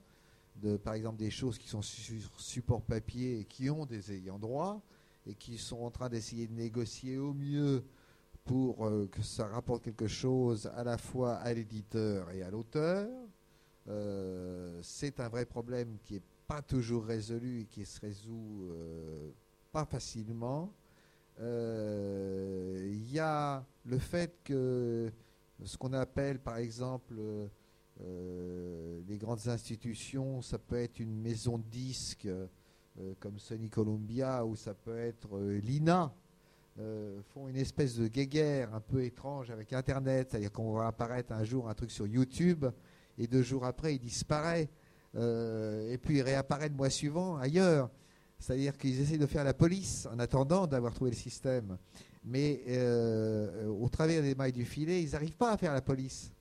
par 0.82 0.94
exemple 0.94 1.18
des 1.18 1.30
choses 1.30 1.58
qui 1.58 1.68
sont 1.68 1.82
sur 1.82 2.40
support 2.40 2.82
papier 2.82 3.40
et 3.40 3.44
qui 3.44 3.70
ont 3.70 3.86
des 3.86 4.12
ayants 4.12 4.38
droit, 4.38 4.82
et 5.26 5.34
qui 5.34 5.58
sont 5.58 5.78
en 5.78 5.90
train 5.90 6.08
d'essayer 6.08 6.46
de 6.46 6.54
négocier 6.54 7.18
au 7.18 7.34
mieux 7.34 7.84
pour 8.44 8.86
euh, 8.86 9.08
que 9.10 9.22
ça 9.22 9.48
rapporte 9.48 9.82
quelque 9.82 10.06
chose 10.06 10.70
à 10.76 10.84
la 10.84 10.96
fois 10.96 11.34
à 11.34 11.52
l'éditeur 11.52 12.30
et 12.30 12.42
à 12.42 12.50
l'auteur. 12.50 13.08
Euh, 13.88 14.78
c'est 14.82 15.20
un 15.20 15.28
vrai 15.28 15.44
problème 15.44 15.98
qui 16.04 16.14
n'est 16.14 16.22
pas 16.46 16.62
toujours 16.62 17.04
résolu 17.04 17.62
et 17.62 17.64
qui 17.66 17.84
se 17.84 18.00
résout 18.00 18.68
euh, 18.70 19.30
pas 19.72 19.84
facilement. 19.84 20.72
Il 21.38 23.12
y 23.12 23.18
a 23.18 23.62
le 23.84 23.98
fait 23.98 24.38
que 24.42 25.12
ce 25.62 25.76
qu'on 25.76 25.92
appelle 25.92 26.38
par 26.38 26.56
exemple 26.56 27.14
les 28.00 29.18
grandes 29.18 29.48
institutions, 29.48 30.42
ça 30.42 30.58
peut 30.58 30.76
être 30.76 31.00
une 31.00 31.20
maison 31.20 31.58
de 31.58 31.64
disques 31.64 32.26
euh, 32.26 33.14
comme 33.20 33.38
Sony 33.38 33.70
Columbia 33.70 34.44
ou 34.44 34.56
ça 34.56 34.74
peut 34.74 34.98
être 34.98 35.40
l'INA, 35.40 36.12
font 37.32 37.48
une 37.48 37.56
espèce 37.56 37.96
de 37.96 38.06
guéguerre 38.06 38.74
un 38.74 38.80
peu 38.80 39.02
étrange 39.02 39.50
avec 39.50 39.72
Internet, 39.72 40.28
c'est-à-dire 40.30 40.52
qu'on 40.52 40.74
va 40.74 40.88
apparaître 40.88 41.32
un 41.32 41.42
jour 41.42 41.70
un 41.70 41.74
truc 41.74 41.90
sur 41.90 42.06
YouTube 42.06 42.66
et 43.16 43.26
deux 43.26 43.42
jours 43.42 43.64
après 43.64 43.94
il 43.94 43.98
disparaît 43.98 44.68
et 45.14 45.98
puis 46.02 46.18
il 46.18 46.22
réapparaît 46.22 46.68
le 46.68 46.74
mois 46.74 46.90
suivant 46.90 47.38
ailleurs. 47.38 47.90
C'est-à-dire 48.38 48.76
qu'ils 48.76 49.00
essaient 49.00 49.18
de 49.18 49.26
faire 49.26 49.44
la 49.44 49.54
police 49.54 50.06
en 50.12 50.18
attendant 50.18 50.66
d'avoir 50.66 50.94
trouvé 50.94 51.10
le 51.10 51.16
système. 51.16 51.78
Mais 52.24 52.62
euh, 52.68 53.68
au 53.68 53.88
travers 53.88 54.22
des 54.22 54.34
mailles 54.34 54.52
du 54.52 54.64
filet, 54.64 55.02
ils 55.02 55.12
n'arrivent 55.12 55.36
pas 55.36 55.52
à 55.52 55.56
faire 55.56 55.72
la 55.72 55.80
police. 55.80 56.32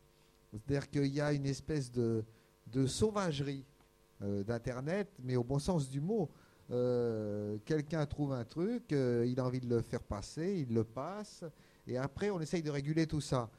C'est-à-dire 0.58 0.90
qu'il 0.90 1.14
y 1.14 1.22
a 1.22 1.34
une 1.34 1.46
espèce 1.46 1.92
de, 1.92 2.24
sauvagerie 2.88 3.66
euh, 4.22 4.44
d'Internet, 4.44 5.10
mais 5.24 5.36
au 5.36 5.44
bon 5.44 5.60
sens 5.60 5.90
du 5.90 6.02
mot. 6.02 6.30
Euh, 6.72 7.58
quelqu'un 7.64 8.06
trouve 8.06 8.34
un 8.34 8.44
truc, 8.44 8.86
il 8.92 9.40
a 9.40 9.46
envie 9.46 9.60
de 9.60 9.70
le 9.70 9.82
faire 9.82 10.02
passer, 10.02 10.66
il 10.68 10.74
le 10.74 10.84
passe, 10.84 11.44
et 11.86 11.98
après 11.98 12.32
on 12.32 12.42
essaye 12.42 12.64
de 12.64 12.72
réguler 12.72 13.06
tout 13.06 13.22
ça. 13.22 13.52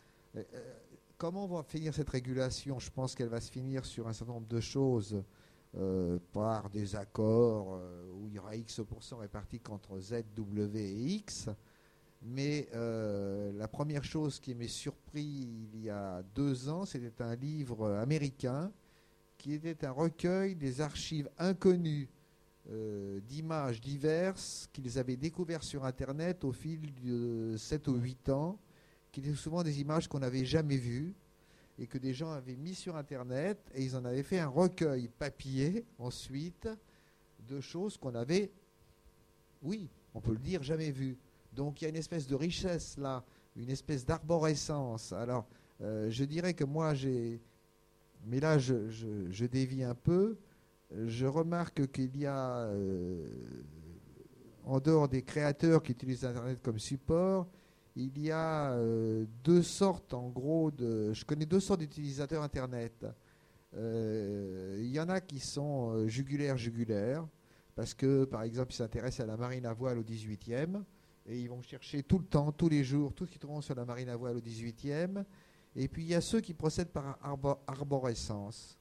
comment 1.17 1.47
va 1.47 1.63
finir 1.63 1.95
cette 1.95 2.11
régulation? 2.11 2.81
Je 2.81 2.91
pense 2.91 3.15
qu'elle 3.15 3.29
va 3.29 3.41
se 3.41 3.53
finir 3.53 3.85
sur 3.85 4.09
un 4.09 4.13
certain 4.13 4.33
nombre 4.33 4.49
de 4.49 4.61
choses 4.61 5.23
euh, 5.79 6.19
par 6.33 6.71
des 6.71 6.97
accords 6.97 7.75
euh, 7.75 8.11
où 8.15 8.29
il 8.29 8.33
y 8.33 8.39
aura 8.39 8.57
X% 8.57 9.19
répartis 9.19 9.61
entre 9.69 10.01
Z, 10.01 10.25
W 10.35 10.81
et 10.81 11.05
X. 11.17 11.51
Mais 12.29 12.69
euh, 12.75 13.53
la 13.53 13.69
première 13.69 14.03
chose 14.03 14.41
qui 14.41 14.55
m'est 14.55 14.67
surpris 14.67 15.49
il 15.73 15.81
y 15.81 15.91
a 15.91 16.25
deux 16.35 16.69
ans, 16.69 16.85
c'était 16.85 17.23
un 17.23 17.37
livre 17.37 17.89
américain 17.95 18.73
qui 19.39 19.53
était 19.53 19.85
un 19.87 19.93
recueil 19.93 20.57
des 20.57 20.81
archives 20.81 21.31
inconnues 21.39 22.09
d'images 23.29 23.81
diverses 23.81 24.69
qu'ils 24.73 24.99
avaient 24.99 25.17
découvertes 25.17 25.63
sur 25.63 25.85
Internet 25.85 26.43
au 26.43 26.51
fil 26.51 26.93
de 26.95 27.55
7 27.57 27.87
ou 27.87 27.95
8 27.95 28.29
ans, 28.31 28.59
qui 29.13 29.21
étaient 29.21 29.35
souvent 29.35 29.63
des 29.63 29.81
images 29.81 30.09
qu'on 30.09 30.19
n'avait 30.19 30.45
jamais 30.45 30.77
vues 30.77 31.15
et 31.79 31.87
que 31.87 31.97
des 31.99 32.13
gens 32.13 32.33
avaient 32.33 32.57
mis 32.57 32.75
sur 32.75 32.97
Internet 32.97 33.59
et 33.75 33.85
ils 33.85 33.97
en 33.97 34.05
avaient 34.05 34.23
fait 34.23 34.39
un 34.39 34.49
recueil 34.49 35.09
papier 35.09 35.85
ensuite 35.99 36.69
de 37.49 37.61
choses 37.61 37.97
qu'on 37.97 38.15
avait, 38.15 38.51
oui, 39.63 39.89
on 40.15 40.21
peut 40.21 40.33
le 40.33 40.39
dire, 40.39 40.63
jamais 40.63 40.91
vues. 40.91 41.17
Donc 41.57 41.81
il 41.81 41.85
y 41.85 41.87
a 41.87 41.89
une 41.89 41.97
espèce 41.97 42.27
de 42.27 42.35
richesse 42.35 42.99
là, 42.99 43.25
une 43.57 43.71
espèce 43.71 44.05
d'arborescence. 44.05 45.13
Alors 45.13 45.49
euh, 45.81 46.11
je 46.11 46.25
dirais 46.25 46.53
que 46.53 46.65
moi 46.65 46.93
j'ai, 46.93 47.41
mais 48.27 48.41
là 48.41 48.59
je, 48.59 49.47
dévie 49.47 49.83
un 49.83 49.95
peu, 49.95 50.37
je 51.07 51.25
remarque 51.25 51.91
qu'il 51.91 52.15
y 52.19 52.27
a, 52.27 52.59
euh, 52.59 53.27
en 54.65 54.81
dehors 54.81 55.09
des 55.09 55.23
créateurs 55.23 55.83
qui 55.83 55.93
utilisent 55.93 56.27
Internet 56.27 56.61
comme 56.63 56.79
support, 56.79 57.49
il 57.97 58.19
y 58.21 58.31
a 58.31 58.73
euh, 58.73 59.25
deux 59.43 59.63
sortes, 59.63 60.13
en 60.13 60.29
gros, 60.29 60.71
de. 60.71 61.15
Je 61.15 61.25
connais 61.25 61.47
deux 61.47 61.61
sortes 61.61 61.81
d'utilisateurs 61.81 62.43
Internet. 62.43 63.07
Il 63.73 64.89
y 64.91 65.01
en 65.01 65.09
a 65.09 65.21
qui 65.21 65.39
sont 65.39 66.07
jugulaires-jugulaires, 66.07 67.27
parce 67.75 67.93
que, 67.93 68.25
par 68.25 68.43
exemple, 68.43 68.73
ils 68.73 68.77
s'intéressent 68.77 69.21
à 69.21 69.27
la 69.27 69.37
marine 69.37 69.67
à 69.67 69.75
voile 69.75 69.99
au 69.99 70.03
18e, 70.03 70.83
et 71.29 71.41
ils 71.41 71.49
vont 71.49 71.63
chercher 71.63 72.03
tout 72.03 72.19
le 72.19 72.25
temps, 72.25 72.53
tous 72.53 72.69
les 72.69 72.85
jours, 72.85 73.13
tout 73.13 73.27
ce 73.27 73.31
qu'ils 73.31 73.41
trouveront 73.41 73.61
sur 73.61 73.75
la 73.75 73.85
marine 73.85 74.09
à 74.09 74.17
voile 74.17 74.37
au 74.37 74.41
18e. 74.41 75.25
Et 75.75 75.89
puis, 75.89 76.03
il 76.03 76.09
y 76.09 76.15
a 76.15 76.21
ceux 76.21 76.41
qui 76.41 76.55
procèdent 76.55 76.91
par 76.91 77.19
arborescence, 77.67 78.79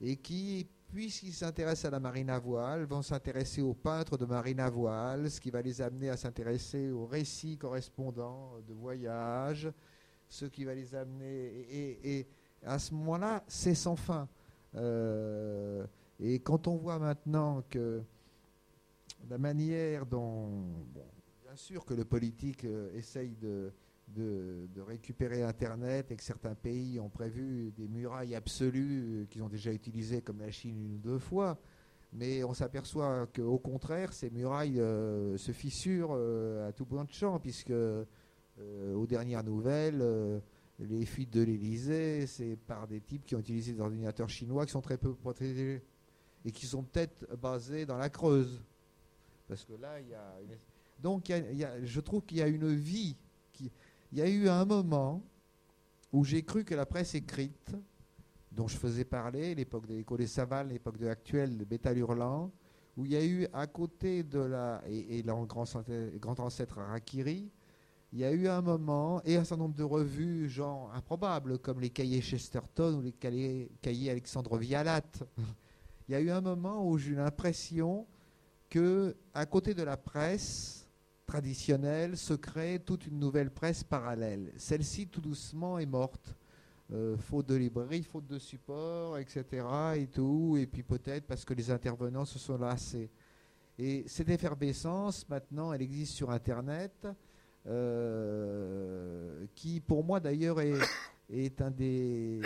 et 0.00 0.16
qui 0.16 0.66
puisqu'ils 0.92 1.32
s'intéressent 1.32 1.86
à 1.86 1.90
la 1.90 2.00
marine 2.00 2.30
à 2.30 2.38
voile, 2.38 2.84
vont 2.84 3.02
s'intéresser 3.02 3.62
aux 3.62 3.74
peintres 3.74 4.16
de 4.16 4.24
marine 4.24 4.60
à 4.60 4.68
voile, 4.68 5.30
ce 5.30 5.40
qui 5.40 5.50
va 5.50 5.62
les 5.62 5.80
amener 5.80 6.10
à 6.10 6.16
s'intéresser 6.16 6.90
aux 6.90 7.06
récits 7.06 7.56
correspondants 7.56 8.54
de 8.66 8.74
voyage, 8.74 9.70
ce 10.28 10.46
qui 10.46 10.64
va 10.64 10.74
les 10.74 10.94
amener. 10.94 11.66
Et, 11.70 12.26
à 12.62 12.78
ce 12.78 12.92
moment-là, 12.94 13.42
c'est 13.46 13.74
sans 13.74 13.96
fin. 13.96 14.28
Euh, 14.74 15.86
et 16.18 16.40
quand 16.40 16.66
on 16.66 16.76
voit 16.76 16.98
maintenant 16.98 17.62
que 17.70 18.02
la 19.28 19.38
manière 19.38 20.06
dont. 20.06 20.64
Bien 21.50 21.56
sûr 21.56 21.84
que 21.84 21.94
le 21.94 22.04
politique 22.04 22.64
euh, 22.64 22.96
essaye 22.96 23.34
de, 23.34 23.72
récupérer 24.86 25.42
Internet 25.42 26.12
et 26.12 26.16
que 26.16 26.22
certains 26.22 26.54
pays 26.54 27.00
ont 27.00 27.08
prévu 27.08 27.72
des 27.72 27.88
murailles 27.88 28.36
absolues 28.36 29.02
euh, 29.02 29.24
qu'ils 29.24 29.42
ont 29.42 29.48
déjà 29.48 29.72
utilisées, 29.72 30.22
comme 30.22 30.38
la 30.38 30.52
Chine 30.52 30.80
une 30.80 30.94
ou 30.94 30.98
deux 30.98 31.18
fois. 31.18 31.58
Mais 32.12 32.44
on 32.44 32.54
s'aperçoit 32.54 33.26
qu'au 33.34 33.58
contraire, 33.58 34.12
ces 34.12 34.30
murailles 34.30 34.78
euh, 34.78 35.36
se 35.38 35.50
fissurent 35.50 36.12
à 36.68 36.70
tout 36.70 36.84
point 36.84 37.02
de 37.02 37.10
champ, 37.10 37.40
puisque 37.40 37.72
aux 37.72 39.06
dernières 39.08 39.42
nouvelles, 39.42 40.40
les 40.78 41.04
fuites 41.04 41.32
de 41.32 41.42
l'Elysée, 41.42 42.28
c'est 42.28 42.54
par 42.54 42.86
des 42.86 43.00
types 43.00 43.24
qui 43.24 43.34
ont 43.34 43.40
utilisé 43.40 43.72
des 43.72 43.80
ordinateurs 43.80 44.28
chinois 44.28 44.66
qui 44.66 44.70
sont 44.72 44.82
très 44.82 44.98
peu 44.98 45.14
protégés 45.14 45.82
et 46.44 46.52
qui 46.52 46.66
sont 46.66 46.84
peut-être 46.84 47.26
basés 47.34 47.86
dans 47.86 47.98
la 47.98 48.08
Creuse. 48.08 48.62
Parce 49.48 49.64
que 49.64 49.72
là, 49.72 49.98
il 49.98 50.10
y 50.10 50.14
a. 50.14 50.40
une- 50.42 50.69
Donc, 51.02 51.30
a- 51.30 51.84
je 51.84 52.00
trouve 52.00 52.22
qu'il 52.24 52.38
y 52.38 52.42
a 52.42 52.48
une 52.48 52.74
vie. 52.74 53.16
Il 54.12 54.18
y 54.18 54.22
a 54.22 54.28
eu 54.28 54.48
un 54.48 54.64
moment 54.64 55.22
où 56.12 56.24
j'ai 56.24 56.42
cru 56.42 56.64
que 56.64 56.74
la 56.74 56.86
presse 56.86 57.14
écrite, 57.14 57.72
dont 58.50 58.66
je 58.66 58.76
faisais 58.76 59.04
parler, 59.04 59.54
l'époque 59.54 59.86
de 59.86 59.94
l'écho 59.94 60.16
des 60.16 60.26
Savales, 60.26 60.68
l'époque 60.68 60.98
de 60.98 61.06
l'actuel 61.06 61.56
de 61.56 61.64
Bétal 61.64 61.96
Hurlant, 61.98 62.50
où 62.96 63.04
il 63.06 63.12
y 63.12 63.16
a 63.16 63.24
eu 63.24 63.46
à 63.52 63.66
côté 63.68 64.24
de 64.24 64.40
la. 64.40 64.82
et, 64.88 65.18
et 65.18 65.22
grand, 65.22 65.46
grand 65.46 66.40
ancêtre 66.40 66.78
Harakiri, 66.78 67.48
il 68.12 68.18
y 68.18 68.24
a 68.24 68.32
eu 68.32 68.48
un 68.48 68.60
moment, 68.60 69.22
et 69.24 69.36
un 69.36 69.44
certain 69.44 69.62
nombre 69.62 69.76
de 69.76 69.84
revues, 69.84 70.48
genre 70.48 70.92
improbables, 70.94 71.58
comme 71.60 71.80
les 71.80 71.90
cahiers 71.90 72.20
Chesterton 72.20 72.96
ou 72.98 73.02
les 73.02 73.12
cahiers, 73.12 73.70
cahiers 73.80 74.10
Alexandre 74.10 74.58
Vialat. 74.58 75.02
il 76.08 76.12
y 76.12 76.14
a 76.16 76.20
eu 76.20 76.30
un 76.30 76.40
moment 76.40 76.84
où 76.84 76.98
j'ai 76.98 77.12
eu 77.12 77.14
l'impression 77.14 78.08
que, 78.68 79.16
à 79.32 79.46
côté 79.46 79.74
de 79.74 79.84
la 79.84 79.96
presse 79.96 80.79
traditionnelle, 81.30 82.16
se 82.16 82.34
crée 82.34 82.80
toute 82.84 83.06
une 83.06 83.20
nouvelle 83.20 83.52
presse 83.52 83.84
parallèle. 83.84 84.50
Celle-ci, 84.56 85.06
tout 85.06 85.20
doucement, 85.20 85.78
est 85.78 85.86
morte. 85.86 86.34
Euh, 86.92 87.16
faute 87.16 87.46
de 87.46 87.54
librairie, 87.54 88.02
faute 88.02 88.26
de 88.26 88.36
support, 88.36 89.16
etc. 89.16 89.44
Et 89.94 90.08
tout. 90.08 90.56
Et 90.58 90.66
puis 90.66 90.82
peut-être 90.82 91.28
parce 91.28 91.44
que 91.44 91.54
les 91.54 91.70
intervenants 91.70 92.24
se 92.24 92.40
sont 92.40 92.58
lassés. 92.58 93.08
Et 93.78 94.02
cette 94.08 94.28
effervescence, 94.28 95.28
maintenant, 95.28 95.72
elle 95.72 95.82
existe 95.82 96.14
sur 96.14 96.32
Internet, 96.32 97.06
euh, 97.68 99.46
qui, 99.54 99.78
pour 99.78 100.02
moi, 100.02 100.18
d'ailleurs, 100.18 100.60
est, 100.60 100.74
est 101.30 101.62
un 101.62 101.70
des, 101.70 102.40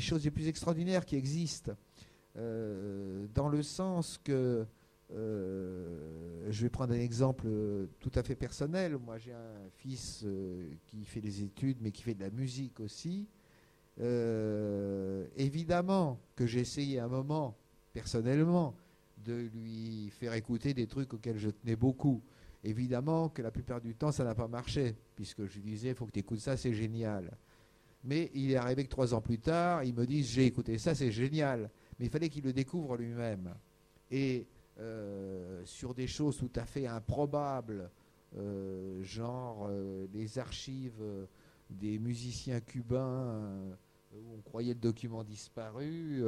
choses 0.00 0.24
les 0.24 0.30
plus 0.30 0.48
extraordinaires 0.48 1.04
qui 1.04 1.16
existent. 1.16 1.72
Euh, 2.38 3.26
dans 3.34 3.50
le 3.50 3.62
sens 3.62 4.18
que, 4.24 4.64
euh, 5.12 6.50
je 6.50 6.62
vais 6.62 6.70
prendre 6.70 6.92
un 6.92 6.98
exemple 6.98 7.44
euh, 7.46 7.86
tout 8.00 8.10
à 8.14 8.22
fait 8.22 8.34
personnel. 8.34 8.98
Moi, 8.98 9.18
j'ai 9.18 9.32
un 9.32 9.68
fils 9.76 10.22
euh, 10.24 10.70
qui 10.86 11.04
fait 11.04 11.20
des 11.20 11.42
études, 11.42 11.78
mais 11.80 11.92
qui 11.92 12.02
fait 12.02 12.14
de 12.14 12.22
la 12.22 12.30
musique 12.30 12.80
aussi. 12.80 13.28
Évidemment 15.36 16.20
que 16.34 16.46
j'ai 16.46 16.60
essayé 16.60 17.00
un 17.00 17.08
moment, 17.08 17.56
personnellement, 17.94 18.74
de 19.24 19.48
lui 19.54 20.10
faire 20.10 20.34
écouter 20.34 20.74
des 20.74 20.86
trucs 20.86 21.14
auxquels 21.14 21.38
je 21.38 21.48
tenais 21.48 21.76
beaucoup. 21.76 22.22
Évidemment 22.62 23.30
que 23.30 23.40
la 23.40 23.50
plupart 23.50 23.80
du 23.80 23.94
temps, 23.94 24.12
ça 24.12 24.22
n'a 24.24 24.34
pas 24.34 24.48
marché, 24.48 24.96
puisque 25.14 25.46
je 25.46 25.54
lui 25.60 25.62
disais, 25.62 25.88
il 25.90 25.94
faut 25.94 26.04
que 26.04 26.12
tu 26.12 26.18
écoutes 26.18 26.40
ça, 26.40 26.58
c'est 26.58 26.74
génial. 26.74 27.38
Mais 28.04 28.30
il 28.34 28.50
est 28.50 28.56
arrivé 28.56 28.84
que 28.84 28.90
trois 28.90 29.14
ans 29.14 29.22
plus 29.22 29.38
tard, 29.38 29.82
il 29.82 29.94
me 29.94 30.04
dit, 30.04 30.22
j'ai 30.22 30.44
écouté 30.44 30.76
ça, 30.76 30.94
c'est 30.94 31.10
génial. 31.10 31.70
Mais 31.98 32.06
il 32.06 32.10
fallait 32.10 32.28
qu'il 32.28 32.44
le 32.44 32.52
découvre 32.52 32.96
lui-même. 32.96 33.54
Et 34.10 34.46
euh, 34.78 35.62
sur 35.64 35.94
des 35.94 36.06
choses 36.06 36.36
tout 36.36 36.50
à 36.54 36.66
fait 36.66 36.86
improbables, 36.86 37.90
euh, 38.36 39.02
genre 39.02 39.68
euh, 39.70 40.06
les 40.12 40.38
archives 40.38 41.02
des 41.70 41.98
musiciens 41.98 42.60
cubains 42.60 43.42
où 44.12 44.34
on 44.36 44.42
croyait 44.42 44.74
le 44.74 44.80
document 44.80 45.24
disparu. 45.24 46.22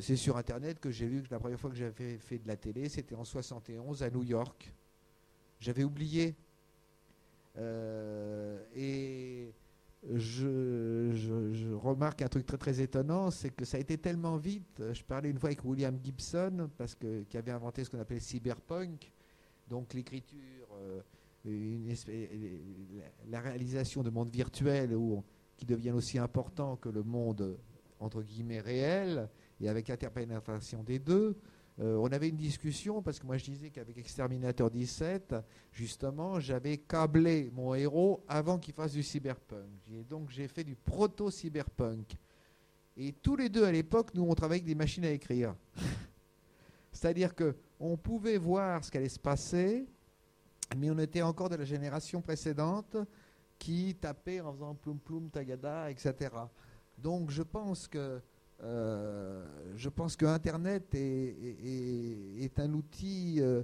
c'est 0.00 0.16
sur 0.16 0.36
Internet 0.36 0.80
que 0.80 0.90
j'ai 0.90 1.06
vu 1.06 1.22
que 1.22 1.28
la 1.30 1.38
première 1.38 1.58
fois 1.58 1.70
que 1.70 1.76
j'avais 1.76 2.18
fait 2.18 2.38
de 2.38 2.48
la 2.48 2.56
télé, 2.56 2.88
c'était 2.88 3.14
en 3.14 3.24
71 3.24 4.02
à 4.02 4.10
New 4.10 4.24
York. 4.24 4.74
J'avais 5.60 5.84
oublié. 5.84 6.34
Et 8.74 9.52
je, 10.10 11.74
remarque 11.74 12.22
un 12.22 12.28
truc 12.28 12.46
très 12.46 12.58
très 12.58 12.80
étonnant, 12.80 13.30
c'est 13.30 13.50
que 13.50 13.64
ça 13.64 13.76
a 13.76 13.80
été 13.80 13.96
tellement 13.98 14.36
vite. 14.36 14.82
Je 14.92 15.02
parlais 15.02 15.30
une 15.30 15.38
fois 15.38 15.48
avec 15.48 15.64
William 15.64 15.96
Gibson, 16.02 16.68
parce 16.76 16.94
qui 16.94 17.36
avait 17.36 17.52
inventé 17.52 17.84
ce 17.84 17.90
qu'on 17.90 18.00
appelait 18.00 18.16
le 18.16 18.22
cyberpunk, 18.22 19.12
donc 19.68 19.94
l'écriture, 19.94 20.68
euh, 20.74 21.00
la, 23.28 23.40
réalisation 23.40 24.02
de 24.02 24.10
mondes 24.10 24.32
virtuels 24.32 24.96
qui 25.56 25.66
deviennent 25.66 25.94
aussi 25.94 26.18
importants 26.18 26.76
que 26.76 26.88
le 26.88 27.02
monde 27.02 27.58
entre 28.00 28.22
guillemets 28.22 28.60
réel, 28.60 29.28
et 29.60 29.68
avec 29.68 29.86
l'interpénétration 29.86 30.82
des 30.82 30.98
deux. 30.98 31.36
Euh, 31.80 31.96
on 31.96 32.06
avait 32.12 32.28
une 32.28 32.36
discussion 32.36 33.02
parce 33.02 33.18
que 33.18 33.26
moi 33.26 33.38
je 33.38 33.44
disais 33.44 33.70
qu'avec 33.70 33.96
Exterminator 33.96 34.70
17, 34.70 35.34
justement, 35.72 36.38
j'avais 36.38 36.78
câblé 36.78 37.50
mon 37.52 37.74
héros 37.74 38.24
avant 38.28 38.58
qu'il 38.58 38.74
fasse 38.74 38.92
du 38.92 39.02
cyberpunk. 39.02 39.88
Et 39.90 40.04
donc 40.04 40.30
j'ai 40.30 40.48
fait 40.48 40.64
du 40.64 40.76
proto-cyberpunk. 40.76 42.14
Et 42.96 43.12
tous 43.12 43.36
les 43.36 43.48
deux 43.48 43.64
à 43.64 43.72
l'époque, 43.72 44.10
nous 44.14 44.24
on 44.24 44.34
travaillait 44.34 44.62
avec 44.62 44.66
des 44.66 44.74
machines 44.74 45.04
à 45.04 45.10
écrire. 45.10 45.54
C'est-à-dire 46.92 47.34
que 47.34 47.56
on 47.80 47.96
pouvait 47.96 48.36
voir 48.36 48.84
ce 48.84 48.90
qu'allait 48.90 49.08
se 49.08 49.18
passer, 49.18 49.86
mais 50.76 50.90
on 50.90 50.98
était 50.98 51.22
encore 51.22 51.48
de 51.48 51.56
la 51.56 51.64
génération 51.64 52.20
précédente 52.20 52.96
qui 53.58 53.94
tapait 53.94 54.40
en 54.40 54.52
faisant 54.52 54.74
ploum 54.74 54.98
ploum 54.98 55.30
tagada, 55.30 55.90
etc. 55.90 56.30
Donc 56.98 57.30
je 57.30 57.42
pense 57.42 57.88
que 57.88 58.20
euh, 58.62 59.44
je 59.76 59.88
pense 59.88 60.16
que 60.16 60.24
Internet 60.24 60.94
est, 60.94 62.58
un 62.58 62.72
outil 62.74 63.36
euh, 63.40 63.62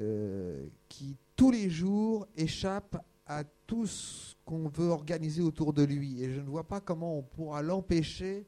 euh, 0.00 0.66
qui 0.88 1.16
tous 1.34 1.50
les 1.50 1.70
jours 1.70 2.26
échappe 2.36 2.96
à 3.26 3.42
tout 3.66 3.86
ce 3.86 4.34
qu'on 4.44 4.68
veut 4.68 4.88
organiser 4.88 5.42
autour 5.42 5.72
de 5.72 5.82
lui. 5.82 6.22
Et 6.22 6.30
je 6.30 6.40
ne 6.40 6.48
vois 6.48 6.64
pas 6.64 6.80
comment 6.80 7.18
on 7.18 7.22
pourra 7.22 7.62
l'empêcher 7.62 8.46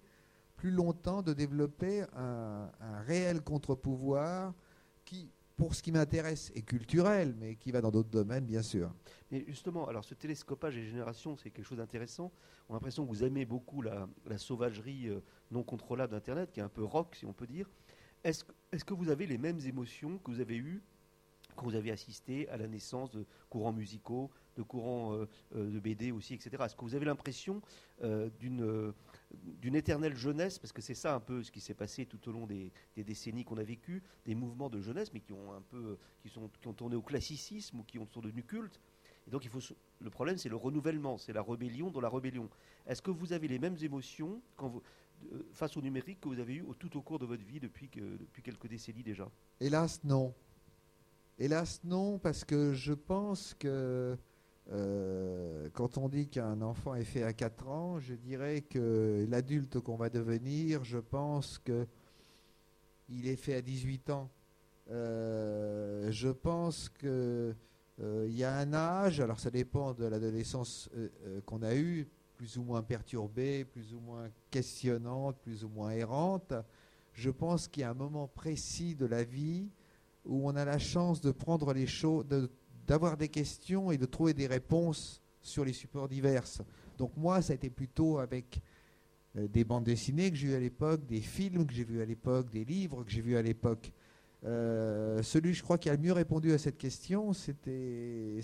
plus 0.57 0.71
longtemps 0.71 1.23
de 1.23 1.33
développer 1.33 2.03
un, 2.15 2.71
un 2.81 3.01
réel 3.07 3.41
contre-pouvoir 3.41 4.53
qui, 5.05 5.31
pour 5.57 5.75
ce 5.75 5.83
qui 5.83 5.91
m'intéresse, 5.91 6.53
est 6.55 6.63
culturel, 6.63 7.35
mais 7.39 7.57
qui 7.57 7.71
va 7.71 7.81
dans 7.81 7.91
d'autres 7.91 8.11
domaines, 8.11 8.45
bien 8.45 8.63
sûr. 8.63 8.93
Mais 9.31 9.45
justement, 9.49 9.89
alors 9.89 10.05
ce 10.05 10.15
télescopage 10.15 10.75
des 10.75 10.85
générations, 10.85 11.37
c'est 11.37 11.51
quelque 11.51 11.65
chose 11.65 11.79
d'intéressant. 11.79 12.31
On 12.69 12.75
a 12.75 12.77
l'impression 12.77 13.05
que 13.05 13.11
vous 13.11 13.25
aimez 13.25 13.47
beaucoup 13.47 13.81
la, 13.81 14.07
sauvagerie 14.37 15.09
euh, 15.09 15.21
non 15.51 15.63
contrôlable 15.63 16.13
d'Internet, 16.13 16.53
qui 16.53 16.61
est 16.61 16.63
un 16.63 16.69
peu 16.69 16.85
rock, 16.85 17.17
si 17.17 17.25
on 17.25 17.33
peut 17.33 17.47
dire. 17.47 17.71
Est-ce 18.23 18.45
que 18.85 18.95
vous 18.95 19.09
avez 19.09 19.27
les 19.27 19.39
mêmes 19.39 19.61
émotions 19.61 20.19
que 20.19 20.31
vous 20.31 20.41
avez 20.41 20.57
eues 20.57 20.83
quand 21.55 21.65
vous 21.65 21.75
avez 21.75 21.91
assisté 21.91 22.49
à 22.51 22.57
la 22.57 22.69
naissance 22.69 23.11
de 23.11 23.25
courants 23.49 23.73
musicaux, 23.73 24.31
de 24.57 24.63
courants 24.63 25.15
euh, 25.15 25.29
euh, 25.55 25.71
de 25.71 25.79
BD 25.79 26.11
aussi, 26.11 26.35
etc. 26.35 26.51
Est-ce 26.65 26.75
que 26.75 26.83
vous 26.83 26.95
avez 26.95 27.05
l'impression 27.05 27.63
euh, 28.03 28.29
d'une 28.39 28.93
d'une 29.61 29.75
éternelle 29.75 30.17
jeunesse, 30.17 30.59
parce 30.59 30.73
que 30.73 30.81
c'est 30.81 30.95
ça 30.95 31.15
un 31.15 31.21
peu 31.21 31.43
ce 31.43 31.51
qui 31.51 31.61
s'est 31.61 31.75
passé 31.75 32.07
tout 32.07 32.29
au 32.29 32.33
long 32.33 32.47
des, 32.47 32.73
décennies 32.97 33.45
qu'on 33.45 33.59
a 33.59 33.65
vécues, 33.65 34.03
des 34.25 34.35
mouvements 34.35 34.71
de 34.71 34.81
jeunesse, 34.81 35.13
mais 35.13 35.21
qui 35.21 35.33
ont 35.33 35.53
un 35.53 35.61
peu, 35.61 35.99
qui 36.23 36.29
sont, 36.29 36.49
qui 36.61 36.69
ont 36.69 36.73
tourné 36.73 36.95
au 36.97 37.03
classicisme 37.03 37.81
ou 37.81 37.83
qui 37.83 37.99
ont, 37.99 38.07
sont 38.07 38.21
devenus 38.21 38.45
cultes. 38.47 38.81
Et 39.27 39.31
donc 39.31 39.45
il 39.45 39.51
faut, 39.51 39.59
le 40.01 40.11
problème, 40.11 40.39
c'est 40.39 40.49
le 40.49 40.57
renouvellement, 40.57 41.19
c'est 41.19 41.33
la 41.33 41.43
rébellion 41.43 41.91
dans 41.91 42.01
la 42.01 42.09
rébellion. 42.09 42.49
Est-ce 42.87 43.03
que 43.03 43.11
vous 43.11 43.33
avez 43.33 43.49
les 43.49 43.59
mêmes 43.59 43.77
émotions 43.83 44.41
face 45.53 45.77
au 45.77 45.83
numérique 45.83 46.21
que 46.21 46.29
vous 46.29 46.39
avez 46.39 46.55
eu 46.55 46.65
tout 46.79 46.97
au 46.97 47.03
cours 47.03 47.19
de 47.19 47.27
votre 47.27 47.45
vie 47.45 47.59
depuis, 47.59 47.91
depuis 47.93 48.43
quelques 48.43 48.69
décennies 48.69 49.03
déjà? 49.03 49.29
Hélas, 49.61 50.03
non. 50.05 50.33
Hélas, 51.39 51.81
non, 51.85 52.19
parce 52.19 52.45
que 52.45 52.73
je 52.73 52.95
pense 52.95 53.53
que 53.55 54.17
euh, 54.73 55.69
quand 55.75 55.97
on 55.97 56.09
dit 56.09 56.29
qu'un 56.29 56.61
enfant 56.61 56.95
est 56.95 57.05
fait 57.05 57.23
à 57.23 57.33
4 57.33 57.69
ans, 57.69 57.99
je 58.01 58.15
dirais 58.15 58.63
que 58.63 59.25
l'adulte 59.29 59.79
qu'on 59.81 59.97
va 59.97 60.11
devenir, 60.11 60.83
je 60.85 60.99
pense 60.99 61.59
que 61.59 61.87
il 63.09 63.29
est 63.29 63.37
fait 63.37 63.55
à 63.55 63.63
18 63.63 64.11
ans. 64.11 64.29
Euh, 64.91 66.11
je 66.11 66.29
pense 66.29 66.89
que 66.89 67.55
euh, 68.01 68.27
il 68.29 68.37
y 68.37 68.43
a 68.43 68.57
un 68.57 68.73
âge, 68.73 69.21
alors 69.21 69.39
ça 69.39 69.51
dépend 69.51 69.95
de 69.95 70.05
l'adolescence 70.05 70.91
qu'on 71.45 71.63
a 71.63 71.77
eue, 71.77 72.09
plus 72.37 72.59
ou 72.59 72.65
moins 72.65 72.83
perturbée, 72.83 73.65
plus 73.65 73.95
ou 73.95 74.01
moins 74.01 74.29
questionnante, 74.51 75.37
plus 75.43 75.65
ou 75.65 75.69
moins 75.69 75.93
errante. 75.93 76.53
Je 77.13 77.31
pense 77.31 77.69
qu'il 77.69 77.83
y 77.83 77.85
a 77.85 77.91
un 77.91 77.95
moment 77.95 78.27
précis 78.27 78.97
de 78.97 79.07
la 79.07 79.23
vie 79.23 79.71
où 80.25 80.49
on 80.49 80.57
a 80.57 80.65
la 80.65 80.79
chance 80.79 81.21
de 81.21 81.31
prendre 81.31 81.73
les 81.73 81.87
choses, 81.87 82.27
d'avoir 82.87 83.17
des 83.17 83.29
questions 83.29 83.91
et 83.91 83.99
de 83.99 84.07
trouver 84.07 84.35
des 84.35 84.47
réponses 84.47 85.23
sur 85.43 85.65
les 85.65 85.73
supports 85.73 86.09
divers. 86.09 86.45
Donc 86.99 87.13
moi, 87.17 87.43
ça 87.43 87.53
a 87.53 87.57
été 87.57 87.71
plutôt 87.71 88.19
avec 88.19 88.61
euh, 89.37 89.49
des 89.49 89.65
bandes 89.65 89.85
dessinées 89.85 90.31
que 90.31 90.37
j'ai 90.37 90.49
vues 90.49 90.55
à 90.55 90.61
l'époque, 90.61 91.07
des 91.07 91.21
films 91.21 91.67
que 91.67 91.73
j'ai 91.73 91.85
vus 91.85 92.01
à 92.01 92.05
l'époque, 92.05 92.51
des 92.51 92.65
livres 92.65 93.05
que 93.05 93.11
j'ai 93.11 93.21
vus 93.21 93.37
à 93.37 93.43
l'époque. 93.43 93.93
Euh, 94.45 95.23
celui, 95.23 95.55
je 95.55 95.63
crois, 95.63 95.79
qui 95.79 95.89
a 95.89 95.93
le 95.93 95.99
mieux 95.99 96.13
répondu 96.13 96.53
à 96.53 96.59
cette 96.59 96.79
question, 96.79 97.33
c'était, 97.33 98.41